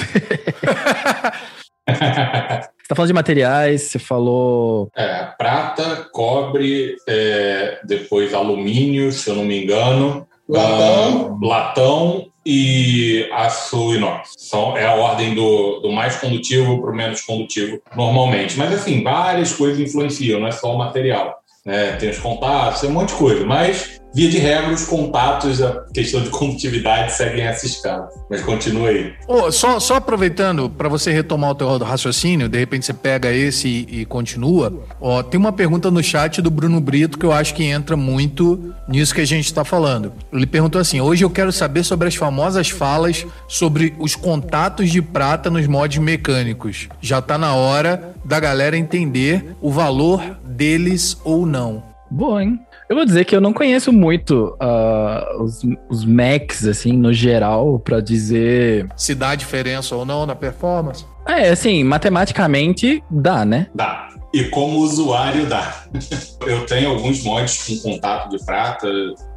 Você 1.88 2.88
tá 2.88 2.94
falando 2.94 3.08
de 3.08 3.14
materiais, 3.14 3.82
você 3.82 3.98
falou. 3.98 4.88
É, 4.96 5.24
prata, 5.38 6.08
cobre, 6.12 6.96
é, 7.08 7.80
depois 7.84 8.34
alumínio, 8.34 9.10
se 9.10 9.28
eu 9.28 9.36
não 9.36 9.44
me 9.44 9.62
engano. 9.62 10.26
Latão. 10.48 11.38
Uh, 11.40 11.46
latão 11.46 12.26
e 12.44 13.28
aço 13.32 13.94
inox. 13.94 14.34
São, 14.38 14.76
é 14.76 14.86
a 14.86 14.94
ordem 14.94 15.34
do, 15.34 15.80
do 15.80 15.90
mais 15.90 16.16
condutivo 16.16 16.80
para 16.80 16.90
o 16.90 16.94
menos 16.94 17.20
condutivo 17.22 17.80
normalmente. 17.96 18.56
Mas, 18.56 18.72
assim, 18.72 19.02
várias 19.02 19.52
coisas 19.52 19.80
influenciam, 19.80 20.40
não 20.40 20.46
é 20.46 20.52
só 20.52 20.72
o 20.72 20.78
material. 20.78 21.34
Né? 21.64 21.96
Tem 21.96 22.10
os 22.10 22.18
contatos, 22.18 22.80
tem 22.80 22.90
um 22.90 22.92
monte 22.92 23.08
de 23.08 23.16
coisa. 23.16 23.44
Mas 23.44 24.00
Via 24.16 24.30
de 24.30 24.38
regra, 24.38 24.72
os 24.72 24.86
contatos, 24.86 25.60
a 25.60 25.84
questão 25.92 26.22
de 26.22 26.30
condutividade 26.30 27.12
seguem 27.12 27.44
essa 27.44 27.66
escala. 27.66 28.08
Mas 28.30 28.40
continua 28.40 28.88
aí. 28.88 29.12
Oh, 29.28 29.52
só, 29.52 29.78
só 29.78 29.96
aproveitando, 29.96 30.70
para 30.70 30.88
você 30.88 31.12
retomar 31.12 31.50
o 31.50 31.54
teu 31.54 31.76
raciocínio, 31.76 32.48
de 32.48 32.58
repente 32.58 32.86
você 32.86 32.94
pega 32.94 33.30
esse 33.30 33.68
e, 33.68 34.00
e 34.00 34.04
continua. 34.06 34.72
Ó, 34.98 35.22
tem 35.22 35.38
uma 35.38 35.52
pergunta 35.52 35.90
no 35.90 36.02
chat 36.02 36.40
do 36.40 36.50
Bruno 36.50 36.80
Brito 36.80 37.18
que 37.18 37.26
eu 37.26 37.32
acho 37.32 37.54
que 37.54 37.62
entra 37.62 37.94
muito 37.94 38.74
nisso 38.88 39.14
que 39.14 39.20
a 39.20 39.26
gente 39.26 39.44
está 39.44 39.66
falando. 39.66 40.10
Ele 40.32 40.46
perguntou 40.46 40.80
assim: 40.80 40.98
hoje 40.98 41.22
eu 41.22 41.28
quero 41.28 41.52
saber 41.52 41.84
sobre 41.84 42.08
as 42.08 42.14
famosas 42.14 42.70
falas 42.70 43.26
sobre 43.46 43.94
os 43.98 44.16
contatos 44.16 44.90
de 44.90 45.02
prata 45.02 45.50
nos 45.50 45.66
mods 45.66 45.98
mecânicos. 45.98 46.88
Já 47.02 47.18
está 47.18 47.36
na 47.36 47.54
hora 47.54 48.14
da 48.24 48.40
galera 48.40 48.78
entender 48.78 49.54
o 49.60 49.70
valor 49.70 50.38
deles 50.42 51.20
ou 51.22 51.44
não. 51.44 51.82
Boa, 52.10 52.42
hein? 52.42 52.58
Eu 52.88 52.94
vou 52.94 53.04
dizer 53.04 53.24
que 53.24 53.34
eu 53.34 53.40
não 53.40 53.52
conheço 53.52 53.92
muito 53.92 54.56
uh, 54.62 55.42
os, 55.42 55.62
os 55.90 56.04
Macs, 56.04 56.64
assim, 56.66 56.92
no 56.92 57.12
geral, 57.12 57.80
para 57.80 58.00
dizer. 58.00 58.86
Se 58.96 59.14
dá 59.14 59.34
diferença 59.34 59.96
ou 59.96 60.04
não 60.04 60.24
na 60.24 60.36
performance? 60.36 61.04
É, 61.26 61.48
assim, 61.48 61.82
matematicamente 61.82 63.02
dá, 63.10 63.44
né? 63.44 63.66
Dá. 63.74 64.08
E 64.32 64.44
como 64.44 64.78
usuário 64.78 65.46
dá. 65.46 65.84
Eu 66.46 66.64
tenho 66.66 66.90
alguns 66.90 67.24
mods 67.24 67.66
com 67.66 67.90
contato 67.90 68.30
de 68.30 68.44
prata, 68.44 68.88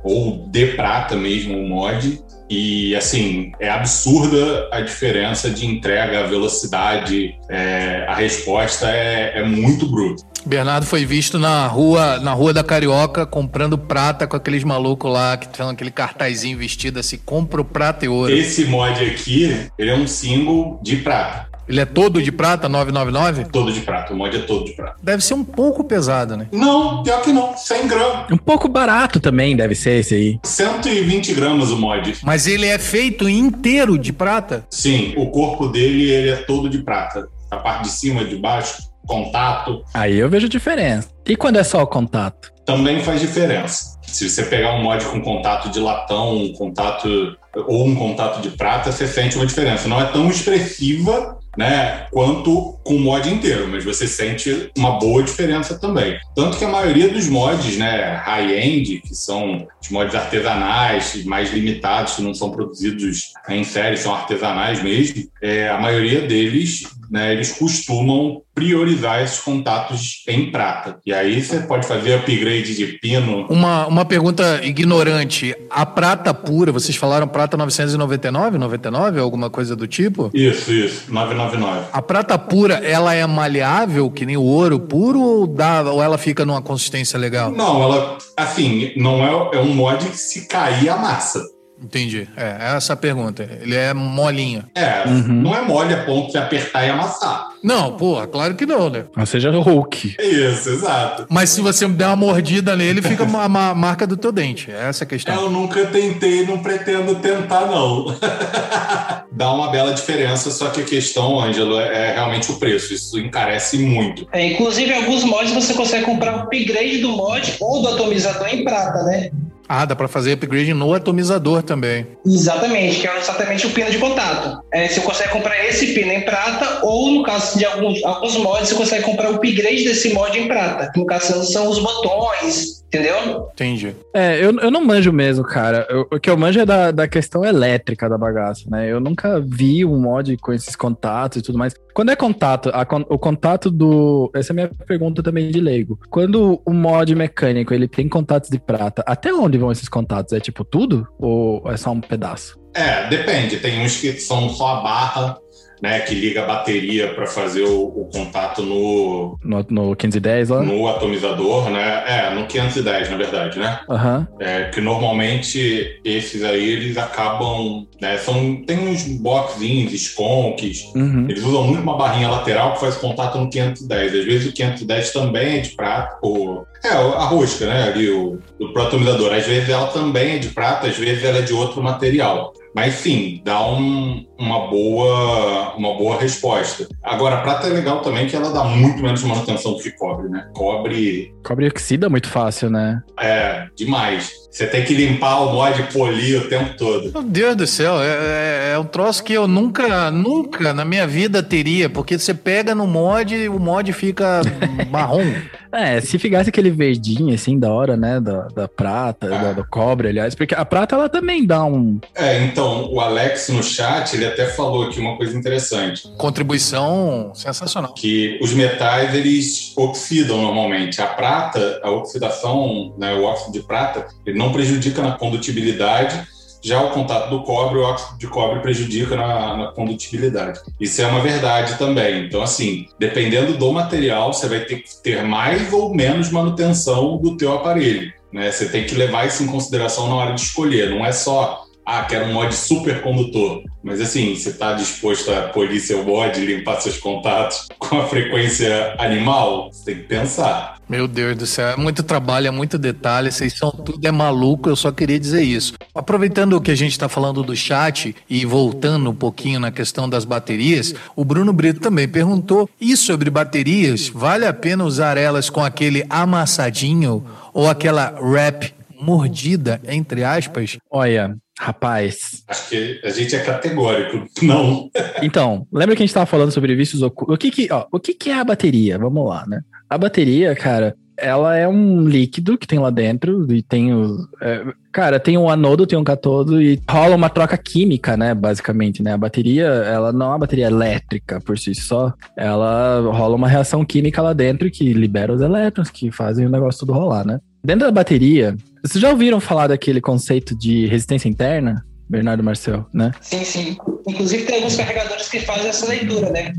ou 0.04 0.46
de 0.48 0.68
prata 0.74 1.16
mesmo 1.16 1.58
o 1.58 1.68
mod, 1.68 2.22
e 2.50 2.96
assim, 2.96 3.52
é 3.60 3.70
absurda 3.70 4.68
a 4.72 4.82
diferença 4.82 5.50
de 5.50 5.66
entrega, 5.66 6.22
a 6.22 6.28
velocidade, 6.28 7.36
é, 7.48 8.06
a 8.08 8.16
resposta 8.16 8.90
é, 8.90 9.40
é 9.40 9.44
muito 9.44 9.88
bruta. 9.88 10.24
Bernardo 10.46 10.86
foi 10.86 11.06
visto 11.06 11.38
na 11.38 11.68
rua, 11.68 12.20
na 12.20 12.34
rua 12.34 12.54
da 12.54 12.64
Carioca 12.64 13.26
comprando 13.26 13.78
prata 13.78 14.28
com 14.28 14.36
aqueles 14.36 14.64
malucos 14.64 15.12
lá 15.12 15.38
que 15.38 15.48
tem 15.48 15.68
aquele 15.68 15.92
cartazinho 15.92 16.58
vestido 16.58 17.00
assim, 17.00 17.18
compra 17.18 17.62
o 17.62 17.66
prata 17.66 18.06
e 18.06 18.10
ouro. 18.10 18.32
Esse 18.32 18.66
mod 18.66 19.04
aqui, 19.04 19.70
ele 19.78 19.90
é 19.90 19.96
um 19.96 20.08
single 20.08 20.80
de 20.84 20.98
prata. 20.98 21.50
Ele 21.70 21.80
é 21.80 21.86
todo 21.86 22.20
de 22.20 22.32
prata, 22.32 22.68
999? 22.68 23.52
Todo 23.52 23.72
de 23.72 23.82
prata, 23.82 24.12
o 24.12 24.18
mod 24.18 24.36
é 24.36 24.40
todo 24.40 24.66
de 24.66 24.72
prata. 24.72 24.96
Deve 25.04 25.24
ser 25.24 25.36
um 25.36 25.44
pouco 25.44 25.84
pesado, 25.84 26.36
né? 26.36 26.48
Não, 26.52 27.04
pior 27.04 27.22
que 27.22 27.32
não, 27.32 27.56
100 27.56 27.88
gramas. 27.88 28.32
Um 28.32 28.38
pouco 28.38 28.68
barato 28.68 29.20
também 29.20 29.56
deve 29.56 29.76
ser 29.76 30.00
esse 30.00 30.16
aí. 30.16 30.40
120 30.44 31.32
gramas 31.36 31.70
o 31.70 31.78
mod. 31.78 32.16
Mas 32.24 32.48
ele 32.48 32.66
é 32.66 32.80
feito 32.80 33.30
inteiro 33.30 34.00
de 34.00 34.12
prata? 34.12 34.66
Sim, 34.72 35.14
o 35.16 35.28
corpo 35.28 35.68
dele 35.68 36.10
ele 36.10 36.30
é 36.30 36.38
todo 36.38 36.68
de 36.68 36.80
prata. 36.80 37.28
A 37.52 37.58
parte 37.58 37.84
de 37.84 37.90
cima, 37.90 38.26
de 38.26 38.36
baixo, 38.36 38.89
contato. 39.10 39.84
Aí 39.94 40.18
eu 40.18 40.30
vejo 40.30 40.48
diferença. 40.48 41.10
E 41.28 41.36
quando 41.36 41.58
é 41.58 41.64
só 41.64 41.82
o 41.82 41.88
contato? 41.88 42.54
Também 42.66 43.02
faz 43.02 43.20
diferença. 43.20 43.98
Se 44.04 44.30
você 44.30 44.44
pegar 44.44 44.76
um 44.76 44.84
mod 44.84 45.04
com 45.06 45.20
contato 45.22 45.70
de 45.70 45.80
latão, 45.80 46.38
um 46.38 46.54
contato 46.54 47.36
ou 47.68 47.88
um 47.88 47.96
contato 47.96 48.42
de 48.42 48.52
prata, 48.52 48.92
você 48.92 49.08
sente 49.08 49.36
uma 49.36 49.46
diferença. 49.46 49.88
Não 49.88 50.00
é 50.00 50.06
tão 50.06 50.30
expressiva, 50.30 51.38
né, 51.58 52.06
quanto 52.12 52.80
com 52.84 52.96
o 52.96 53.00
mod 53.00 53.28
inteiro, 53.28 53.68
mas 53.68 53.84
você 53.84 54.08
sente 54.08 54.72
uma 54.78 55.00
boa 55.00 55.24
diferença 55.24 55.78
também. 55.80 56.18
Tanto 56.36 56.58
que 56.58 56.66
a 56.66 56.70
maioria 56.70 57.10
dos 57.10 57.28
mods, 57.28 57.78
né, 57.78 58.16
high-end, 58.24 59.02
que 59.02 59.16
são 59.16 59.68
os 59.82 59.90
mods 59.90 60.16
artesanais, 60.16 61.24
mais 61.26 61.52
limitados, 61.52 62.14
que 62.14 62.22
não 62.22 62.34
são 62.34 62.52
produzidos 62.52 63.34
em 63.50 63.64
série, 63.64 63.98
são 63.98 64.14
artesanais 64.14 64.82
mesmo, 64.82 65.28
é, 65.42 65.70
a 65.70 65.80
maioria 65.80 66.22
deles, 66.22 66.84
né, 67.10 67.34
eles 67.34 67.54
costumam 67.54 68.42
priorizar 68.54 69.24
esses 69.24 69.40
contatos 69.40 70.24
em 70.28 70.52
prata. 70.52 71.00
E 71.06 71.14
aí 71.14 71.42
você 71.42 71.62
pode 71.62 71.88
fazer 71.88 72.16
upgrade 72.16 72.76
de 72.76 72.86
pino. 73.00 73.48
Uma, 73.50 73.88
uma 73.88 74.06
pergunta 74.06 74.60
ignorante. 74.64 75.56
A 75.70 75.86
prata 75.86 76.34
pura, 76.34 76.72
vocês 76.72 76.98
falaram 76.98 77.28
prata 77.28 77.56
999, 77.56 78.58
99, 78.58 79.20
alguma 79.20 79.50
coisa 79.50 79.76
do 79.76 79.88
tipo? 79.88 80.30
Isso, 80.34 80.72
isso, 80.72 81.12
999. 81.12 81.88
A 81.94 82.02
prata 82.02 82.38
pura, 82.38 82.76
ela 82.76 83.14
é 83.14 83.26
maleável, 83.26 84.12
que 84.12 84.26
nem 84.26 84.36
o 84.36 84.44
ouro 84.44 84.80
puro, 84.80 85.22
ou, 85.22 85.48
dá, 85.48 85.82
ou 85.84 86.04
ela 86.04 86.18
fica 86.18 86.46
numa 86.46 86.62
consistência 86.62 87.18
legal? 87.18 87.52
Não, 87.52 87.82
ela, 87.82 88.18
assim, 88.36 88.92
não 88.98 89.24
é, 89.24 89.58
é 89.58 89.60
um 89.62 89.74
mod 89.74 90.06
que 90.06 90.18
se 90.18 90.48
cair 90.48 90.90
a 90.90 90.98
massa. 90.98 91.42
Entendi. 91.82 92.28
É, 92.36 92.76
essa 92.76 92.94
a 92.94 92.96
pergunta. 92.96 93.48
Ele 93.62 93.76
é 93.76 93.94
molinho. 93.94 94.66
É, 94.76 95.08
uhum. 95.08 95.42
não 95.42 95.56
é 95.56 95.62
mole 95.62 95.94
a 95.94 96.04
ponto 96.04 96.32
de 96.32 96.38
apertar 96.38 96.86
e 96.86 96.90
amassar. 96.90 97.50
Não, 97.64 97.98
porra, 97.98 98.26
claro 98.26 98.56
que 98.56 98.66
não, 98.66 98.90
né? 98.90 99.06
Ou 99.18 99.26
seja, 99.26 99.50
Hulk. 99.52 100.16
Isso, 100.20 100.70
exato. 100.70 101.26
Mas 101.30 101.50
se 101.50 101.62
você 101.62 101.88
der 101.88 102.08
uma 102.08 102.16
mordida 102.16 102.76
nele, 102.76 103.02
fica 103.02 103.24
a 103.24 103.50
marca 103.50 104.08
do 104.08 104.16
teu 104.16 104.32
dente. 104.32 104.72
É 104.72 104.88
essa 104.88 105.04
a 105.04 105.08
questão. 105.08 105.36
Eu 105.36 105.50
nunca 105.50 105.86
tentei, 105.88 106.46
não 106.46 106.60
pretendo 106.60 107.16
tentar, 107.16 107.66
não. 107.66 108.06
Dá 109.32 109.52
uma 109.52 109.70
bela 109.72 109.94
diferença, 109.94 110.52
só 110.52 110.70
que 110.70 110.82
a 110.82 110.86
questão, 110.86 111.40
Ângelo, 111.40 111.80
é 111.80 112.14
realmente 112.14 112.52
o 112.52 112.56
preço. 112.56 112.94
Isso 112.94 113.20
encarece 113.20 113.78
muito. 113.78 114.28
É, 114.32 114.46
inclusive, 114.46 114.94
alguns 114.94 115.24
mods 115.24 115.52
você 115.52 115.74
consegue 115.74 116.06
comprar 116.06 116.38
o 116.38 116.40
upgrade 116.44 117.00
do 117.00 117.10
mod 117.10 117.56
ou 117.60 117.82
do 117.82 117.90
atomizador 117.90 118.48
em 118.48 118.64
prata, 118.64 119.04
né? 119.04 119.30
Ah, 119.72 119.86
dá 119.86 119.96
para 119.96 120.08
fazer 120.08 120.32
upgrade 120.32 120.74
no 120.74 120.92
atomizador 120.96 121.62
também. 121.62 122.08
Exatamente, 122.26 123.02
que 123.02 123.08
é 123.08 123.18
exatamente 123.20 123.68
o 123.68 123.70
pino 123.70 123.92
de 123.92 124.00
contato. 124.00 124.60
É, 124.74 124.88
você 124.88 125.00
consegue 125.00 125.30
comprar 125.30 125.64
esse 125.64 125.94
pino 125.94 126.12
em 126.12 126.22
prata, 126.22 126.84
ou 126.84 127.12
no 127.12 127.22
caso 127.22 127.60
de 127.60 127.66
alguns, 127.66 128.04
alguns 128.04 128.36
mods, 128.38 128.70
você 128.70 128.74
consegue 128.76 129.04
comprar 129.04 129.30
o 129.30 129.36
upgrade 129.36 129.84
desse 129.84 130.12
mod 130.12 130.36
em 130.40 130.48
prata. 130.48 130.92
No 130.96 131.06
caso, 131.06 131.44
são 131.46 131.70
os 131.70 131.78
botões, 131.78 132.84
entendeu? 132.88 133.48
Entendi. 133.54 133.96
É, 134.12 134.44
eu, 134.44 134.58
eu 134.60 134.72
não 134.72 134.84
manjo 134.84 135.14
mesmo, 135.14 135.44
cara. 135.44 135.86
Eu, 135.88 136.08
o 136.12 136.20
que 136.20 136.32
eu 136.32 136.38
manjo 136.38 136.60
é 136.60 136.66
da, 136.66 136.90
da 136.90 137.08
questão 137.08 137.46
elétrica 137.46 138.10
da 138.10 138.18
bagaça, 138.18 138.64
né? 138.72 138.92
Eu 138.92 139.00
nunca 139.00 139.40
vi 139.40 139.86
um 139.86 140.00
mod 140.00 140.36
com 140.38 140.52
esses 140.52 140.76
contatos 140.76 141.38
e 141.38 141.42
tudo 141.44 141.60
mais. 141.60 141.76
Quando 141.94 142.12
é 142.12 142.16
contato, 142.16 142.70
a, 142.70 142.86
o 143.10 143.18
contato 143.18 143.70
do. 143.70 144.32
Essa 144.34 144.52
é 144.52 144.54
a 144.54 144.56
minha 144.56 144.72
pergunta 144.88 145.22
também 145.22 145.52
de 145.52 145.60
leigo. 145.60 146.00
Quando 146.10 146.62
o 146.66 146.74
mod 146.74 147.14
mecânico 147.16 147.74
ele 147.74 147.88
tem 147.88 148.08
contatos 148.08 148.50
de 148.50 148.60
prata, 148.60 149.04
até 149.06 149.34
onde 149.34 149.58
vão 149.58 149.72
esses 149.72 149.90
contatos? 149.90 150.34
É 150.34 150.40
tipo 150.40 150.64
tudo? 150.64 151.08
Ou 151.18 151.64
é 151.70 151.78
só 151.78 151.92
um 151.92 152.02
pedaço? 152.02 152.60
É, 152.74 153.08
depende. 153.10 153.58
Tem 153.58 153.82
uns 153.82 153.98
que 153.98 154.14
são 154.14 154.50
só 154.50 154.78
a 154.78 154.82
barra 154.82 155.38
né, 155.82 156.00
que 156.02 156.16
liga 156.16 156.44
a 156.44 156.46
bateria 156.46 157.14
para 157.14 157.26
fazer 157.26 157.64
o, 157.64 157.88
o, 157.88 158.10
contato 158.12 158.62
no, 158.62 159.38
no, 159.44 159.66
no 159.70 159.96
510 159.96 160.50
lá? 160.50 160.64
No 160.64 160.88
atomizador, 160.88 161.70
né? 161.70 162.04
É, 162.08 162.34
no 162.34 162.48
510, 162.48 163.10
na 163.10 163.18
verdade, 163.18 163.60
né? 163.60 163.80
Uhum. 163.88 164.28
É, 164.40 164.64
que 164.66 164.82
normalmente 164.82 166.00
esses 166.04 166.44
aí 166.44 166.70
eles 166.70 166.98
acabam, 166.98 167.88
né? 168.02 168.18
São, 168.18 168.64
tem 168.64 168.90
uns 168.90 169.04
boxinhos, 169.04 169.94
sconks, 169.94 170.84
uhum. 170.96 171.26
eles 171.30 171.44
usam 171.44 171.64
muito 171.64 171.82
uma 171.82 171.98
barrinha 171.98 172.30
lateral 172.30 172.74
que 172.74 172.82
faz 172.82 172.96
contato 172.96 173.38
no 173.38 173.50
510. 173.50 174.16
Às 174.16 174.26
vezes 174.26 174.48
o 174.50 174.54
510 174.54 175.14
também 175.14 175.58
é 175.58 175.60
de 175.60 175.70
prata, 175.70 176.18
ou 176.22 176.68
é, 176.84 176.90
a 176.90 177.26
rosca, 177.26 177.66
né? 177.66 177.84
Ali, 177.84 178.10
o, 178.10 178.40
o 178.60 178.80
atomizador. 178.80 179.34
Às 179.34 179.46
vezes 179.46 179.70
ela 179.70 179.88
também 179.88 180.36
é 180.36 180.38
de 180.38 180.50
prata, 180.50 180.88
às 180.88 180.98
vezes 180.98 181.24
ela 181.24 181.40
é 181.40 181.42
de 181.42 181.54
outro 181.54 181.82
material. 181.82 182.54
Mas 182.76 182.96
sim, 182.96 183.42
dá 183.44 183.66
um, 183.66 184.26
uma, 184.38 184.68
boa, 184.68 185.76
uma 185.76 185.98
boa 185.98 186.20
resposta. 186.20 186.88
Agora, 187.04 187.38
a 187.38 187.42
prata 187.42 187.68
é 187.68 187.72
legal 187.72 188.02
também 188.02 188.28
que 188.28 188.36
ela 188.36 188.52
dá 188.52 188.64
muito 188.64 189.02
menos 189.02 189.24
manutenção 189.24 189.74
do 189.74 189.80
que 189.80 189.92
cobre, 189.92 190.30
né? 190.30 190.48
Cobre. 190.54 191.34
Cobre 191.44 191.68
oxida 191.68 192.10
muito 192.10 192.30
fácil, 192.30 192.70
né? 192.70 193.02
É, 193.20 193.68
demais. 193.76 194.32
Você 194.50 194.66
tem 194.66 194.84
que 194.84 194.94
limpar 194.94 195.42
o 195.42 195.54
mod 195.54 195.80
e 195.80 195.84
polir 195.94 196.42
o 196.42 196.50
tempo 196.50 196.76
todo. 196.76 197.12
Meu 197.14 197.24
Deus 197.24 197.56
do 197.56 197.68
céu, 197.68 198.02
é, 198.02 198.08
é, 198.08 198.72
é, 198.74 198.80
um 198.80 198.86
troço 198.86 199.24
que 199.24 199.34
eu 199.34 199.48
nunca, 199.48 200.10
nunca 200.10 200.74
na 200.74 200.84
minha 200.84 201.06
vida 201.06 201.44
teria, 201.44 201.88
porque 201.88 202.18
você 202.18 202.34
pega 202.34 202.74
no 202.74 202.88
mod 202.88 203.36
e 203.36 203.48
o 203.48 203.60
mod 203.60 203.94
fica 203.94 204.42
marrom. 204.90 205.32
É, 205.72 206.02
se 206.02 206.18
ficasse 206.18 206.50
aquele 206.50 206.72
verdinho 206.72 207.34
assim 207.34 207.60
da 207.60 207.72
hora, 207.72 207.96
né, 207.96 208.20
da, 208.20 208.48
da 208.48 208.68
prata, 208.68 209.28
é. 209.28 209.30
da, 209.30 209.54
do 209.54 209.64
cobre, 209.68 210.08
aliás, 210.08 210.34
porque 210.34 210.56
a 210.56 210.66
prata 210.66 210.96
ela 210.96 211.08
também 211.08 211.46
dá 211.46 211.64
um. 211.64 212.00
É, 212.16 212.44
então, 212.44 212.92
o 212.92 213.00
Alex 213.00 213.50
no 213.50 213.62
chat, 213.62 214.16
ele 214.16 214.26
até 214.26 214.48
falou 214.48 214.86
aqui 214.86 215.00
uma 215.00 215.16
coisa 215.16 215.38
interessante. 215.38 216.12
Contribuição 216.18 217.32
sensacional. 217.36 217.94
Que 217.94 218.40
os 218.42 218.52
metais 218.52 219.14
eles 219.14 219.74
oxidam 219.78 220.42
normalmente. 220.42 221.02
A 221.02 221.08
prata, 221.08 221.80
a 221.84 221.92
oxidação, 221.92 222.96
né, 222.98 223.14
o 223.14 223.24
óxido 223.24 223.54
de 223.54 223.62
prata, 223.62 224.08
ele 224.26 224.39
não 224.40 224.54
prejudica 224.54 225.02
na 225.02 225.12
condutibilidade, 225.12 226.26
já 226.62 226.82
o 226.82 226.92
contato 226.92 227.30
do 227.30 227.44
cobre, 227.44 227.78
o 227.78 227.84
óxido 227.84 228.18
de 228.18 228.28
cobre 228.28 228.62
prejudica 228.62 229.16
na, 229.16 229.58
na, 229.58 229.68
condutibilidade. 229.68 230.60
Isso 230.80 231.02
é 231.02 231.08
uma 231.08 231.22
verdade 231.22 231.78
também. 231.78 232.26
Então, 232.26 232.42
assim, 232.42 232.88
dependendo 232.98 233.58
do 233.58 233.72
material, 233.72 234.34
você 234.34 234.48
vai 234.48 234.62
ter 234.62 234.78
que 234.78 234.90
ter 235.04 235.24
mais 235.24 235.72
ou 235.72 235.94
menos 235.94 236.32
manutenção 236.32 237.18
do 237.18 237.38
teu 237.38 237.54
aparelho. 237.54 238.12
Né? 238.32 238.52
Você 238.52 238.68
tem 238.68 238.86
que 238.86 238.96
levar 238.96 239.28
isso 239.28 239.44
em 239.44 239.48
consideração 239.48 240.08
na 240.08 240.16
hora 240.16 240.34
de 240.34 240.42
escolher. 240.42 240.90
Não 240.90 241.06
é 241.06 241.12
só 241.12 241.66
ah, 241.90 242.04
quero 242.04 242.26
um 242.26 242.34
mod 242.34 242.54
super 242.54 243.02
condutor. 243.02 243.64
Mas 243.82 244.00
assim, 244.00 244.36
você 244.36 244.50
está 244.50 244.74
disposto 244.74 245.32
a 245.32 245.48
polir 245.48 245.82
seu 245.82 246.04
mod, 246.04 246.40
limpar 246.40 246.80
seus 246.82 246.98
contatos 246.98 247.68
com 247.80 248.00
a 248.00 248.06
frequência 248.06 248.96
animal? 249.00 249.72
Você 249.72 249.86
tem 249.86 249.96
que 249.96 250.08
pensar. 250.08 250.78
Meu 250.88 251.08
Deus 251.08 251.36
do 251.36 251.46
céu, 251.46 251.70
é 251.70 251.76
muito 251.76 252.04
trabalho, 252.04 252.48
é 252.48 252.52
muito 252.52 252.78
detalhe, 252.78 253.32
vocês 253.32 253.54
são 253.58 253.72
tudo 253.72 254.08
é 254.08 254.12
maluco, 254.12 254.70
eu 254.70 254.76
só 254.76 254.92
queria 254.92 255.20
dizer 255.20 255.44
isso. 255.44 255.74
Aproveitando 255.94 256.60
que 256.60 256.72
a 256.72 256.76
gente 256.76 256.92
está 256.92 257.08
falando 257.08 257.44
do 257.44 257.56
chat 257.56 258.16
e 258.30 258.46
voltando 258.46 259.10
um 259.10 259.16
pouquinho 259.16 259.60
na 259.60 259.72
questão 259.72 260.10
das 260.10 260.26
baterias, 260.26 260.94
o 261.16 261.24
Bruno 261.24 261.54
Brito 261.54 261.80
também 261.80 262.08
perguntou: 262.08 262.70
e 262.82 262.98
sobre 262.98 263.30
baterias, 263.30 264.10
vale 264.10 264.46
a 264.46 264.54
pena 264.54 264.84
usar 264.84 265.18
elas 265.18 265.50
com 265.50 265.64
aquele 265.64 266.04
amassadinho 266.10 267.24
ou 267.54 267.70
aquela 267.70 268.16
wrap 268.20 268.74
mordida, 269.00 269.80
entre 269.88 270.24
aspas? 270.24 270.78
Olha, 270.92 271.36
Rapaz. 271.60 272.42
Acho 272.48 272.70
que 272.70 273.02
a 273.04 273.10
gente 273.10 273.36
é 273.36 273.40
categórico, 273.40 274.26
não. 274.42 274.90
então, 275.22 275.68
lembra 275.70 275.94
que 275.94 276.02
a 276.02 276.06
gente 276.06 276.12
estava 276.12 276.26
falando 276.26 276.52
sobre 276.52 276.74
vícios 276.74 277.02
ocultos? 277.02 277.36
O 277.36 277.38
que 277.38 277.52
que, 277.52 277.68
ó, 277.70 277.86
o 277.92 278.00
que 278.00 278.14
que 278.14 278.30
é 278.30 278.40
a 278.40 278.46
bateria? 278.46 278.98
Vamos 278.98 279.28
lá, 279.28 279.46
né? 279.46 279.60
A 279.90 279.98
bateria, 279.98 280.56
cara, 280.56 280.96
ela 281.18 281.58
é 281.58 281.68
um 281.68 282.08
líquido 282.08 282.58
que 282.58 282.66
tem 282.66 282.80
lá 282.80 282.90
dentro 282.90 283.54
e 283.54 283.62
tem 283.62 283.94
o. 283.94 284.16
É, 284.42 284.64
cara, 284.90 285.20
tem 285.20 285.38
um 285.38 285.50
anodo, 285.50 285.86
tem 285.86 286.00
um 286.00 286.04
catodo 286.04 286.62
e 286.62 286.80
rola 286.90 287.18
uma 287.18 287.30
troca 287.30 287.58
química, 287.58 288.16
né? 288.16 288.34
Basicamente, 288.34 289.04
né? 289.04 289.12
A 289.12 289.18
bateria, 289.18 289.66
ela 289.66 290.14
não 290.14 290.28
é 290.28 290.30
uma 290.30 290.40
bateria 290.40 290.68
elétrica 290.68 291.42
por 291.42 291.60
si 291.60 291.76
só. 291.76 292.14
Ela 292.38 293.02
rola 293.02 293.36
uma 293.36 293.50
reação 293.50 293.84
química 293.84 294.22
lá 294.22 294.32
dentro 294.32 294.72
que 294.72 294.94
libera 294.94 295.34
os 295.34 295.42
elétrons, 295.42 295.90
que 295.90 296.10
fazem 296.10 296.46
o 296.46 296.50
negócio 296.50 296.80
tudo 296.80 296.94
rolar, 296.94 297.26
né? 297.26 297.42
Dentro 297.64 297.86
da 297.86 297.92
bateria, 297.92 298.56
vocês 298.84 299.02
já 299.02 299.10
ouviram 299.10 299.40
falar 299.40 299.68
daquele 299.68 300.00
conceito 300.00 300.58
de 300.58 300.86
resistência 300.88 301.28
interna? 301.28 301.86
Bernardo 302.10 302.44
Marcel, 302.44 302.88
né? 302.94 303.12
Sim, 303.22 303.44
sim. 303.44 303.78
Inclusive 304.08 304.44
tem 304.46 304.56
alguns 304.56 304.76
carregadores 304.76 305.30
que 305.30 305.42
fazem 305.42 305.68
essa 305.68 305.88
leitura, 305.88 306.32
né? 306.32 306.54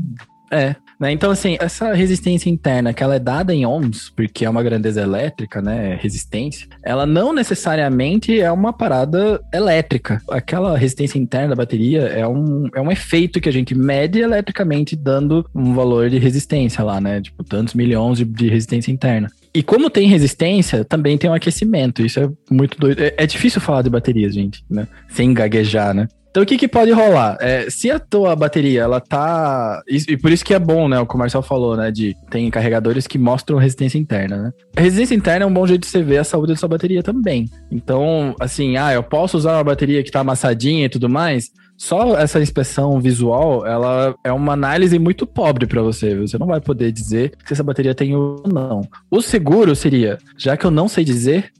É, 0.53 0.75
né? 0.99 1.11
Então, 1.11 1.31
assim, 1.31 1.57
essa 1.61 1.93
resistência 1.93 2.49
interna 2.49 2.93
que 2.93 3.01
ela 3.01 3.15
é 3.15 3.19
dada 3.19 3.53
em 3.53 3.65
ohms, 3.65 4.09
porque 4.09 4.45
é 4.45 4.49
uma 4.49 4.61
grandeza 4.61 5.01
elétrica, 5.01 5.61
né? 5.61 5.97
Resistência, 6.01 6.67
ela 6.83 7.05
não 7.05 7.33
necessariamente 7.33 8.39
é 8.39 8.51
uma 8.51 8.73
parada 8.73 9.41
elétrica. 9.53 10.21
Aquela 10.29 10.77
resistência 10.77 11.17
interna 11.17 11.49
da 11.49 11.55
bateria 11.55 12.01
é 12.01 12.27
um, 12.27 12.67
é 12.75 12.81
um 12.81 12.91
efeito 12.91 13.39
que 13.39 13.47
a 13.47 13.53
gente 13.53 13.73
mede 13.73 14.19
eletricamente, 14.19 14.95
dando 14.95 15.45
um 15.55 15.73
valor 15.73 16.09
de 16.09 16.19
resistência 16.19 16.83
lá, 16.83 16.99
né? 17.01 17.21
Tipo, 17.21 17.43
tantos 17.43 17.73
milhões 17.73 18.17
de, 18.17 18.25
de 18.25 18.49
resistência 18.49 18.91
interna. 18.91 19.29
E 19.53 19.61
como 19.61 19.89
tem 19.89 20.07
resistência, 20.07 20.85
também 20.85 21.17
tem 21.17 21.29
um 21.29 21.33
aquecimento. 21.33 22.05
Isso 22.05 22.19
é 22.19 22.29
muito 22.49 22.77
doido. 22.79 23.01
É, 23.01 23.13
é 23.17 23.27
difícil 23.27 23.59
falar 23.59 23.81
de 23.81 23.89
baterias, 23.89 24.33
gente, 24.33 24.63
né? 24.69 24.87
Sem 25.09 25.33
gaguejar, 25.33 25.93
né? 25.93 26.07
Então 26.31 26.43
o 26.43 26.45
que, 26.45 26.57
que 26.57 26.67
pode 26.67 26.89
rolar? 26.91 27.37
É, 27.41 27.69
se 27.69 27.91
a 27.91 27.99
tua 27.99 28.33
bateria, 28.37 28.83
ela 28.83 29.01
tá. 29.01 29.83
E, 29.85 30.15
por 30.15 30.31
isso 30.31 30.45
que 30.45 30.53
é 30.53 30.59
bom, 30.59 30.87
né? 30.87 30.97
O 30.97 31.17
Marcel 31.17 31.41
falou, 31.41 31.75
né? 31.75 31.91
De 31.91 32.15
tem 32.29 32.49
carregadores 32.49 33.05
que 33.05 33.17
mostram 33.17 33.57
resistência 33.57 33.97
interna, 33.97 34.37
né? 34.37 34.51
A 34.77 34.81
resistência 34.81 35.13
interna 35.13 35.43
é 35.43 35.47
um 35.47 35.53
bom 35.53 35.67
jeito 35.67 35.81
de 35.81 35.87
você 35.87 36.01
ver 36.01 36.19
a 36.19 36.23
saúde 36.23 36.53
da 36.53 36.57
sua 36.57 36.69
bateria 36.69 37.03
também. 37.03 37.49
Então, 37.69 38.33
assim, 38.39 38.77
ah, 38.77 38.93
eu 38.93 39.03
posso 39.03 39.37
usar 39.37 39.57
uma 39.57 39.63
bateria 39.65 40.01
que 40.03 40.09
tá 40.11 40.21
amassadinha 40.21 40.85
e 40.85 40.89
tudo 40.89 41.09
mais. 41.09 41.49
Só 41.81 42.15
essa 42.15 42.39
inspeção 42.39 43.01
visual, 43.01 43.65
ela 43.65 44.13
é 44.23 44.31
uma 44.31 44.53
análise 44.53 44.99
muito 44.99 45.25
pobre 45.25 45.65
para 45.65 45.81
você. 45.81 46.15
Você 46.15 46.37
não 46.37 46.45
vai 46.45 46.61
poder 46.61 46.91
dizer 46.91 47.33
se 47.43 47.53
essa 47.53 47.63
bateria 47.63 47.95
tem 47.95 48.15
ou 48.15 48.43
não. 48.45 48.81
O 49.09 49.19
seguro 49.19 49.75
seria, 49.75 50.19
já 50.37 50.55
que 50.55 50.63
eu 50.63 50.69
não 50.69 50.87
sei 50.87 51.03
dizer, 51.03 51.51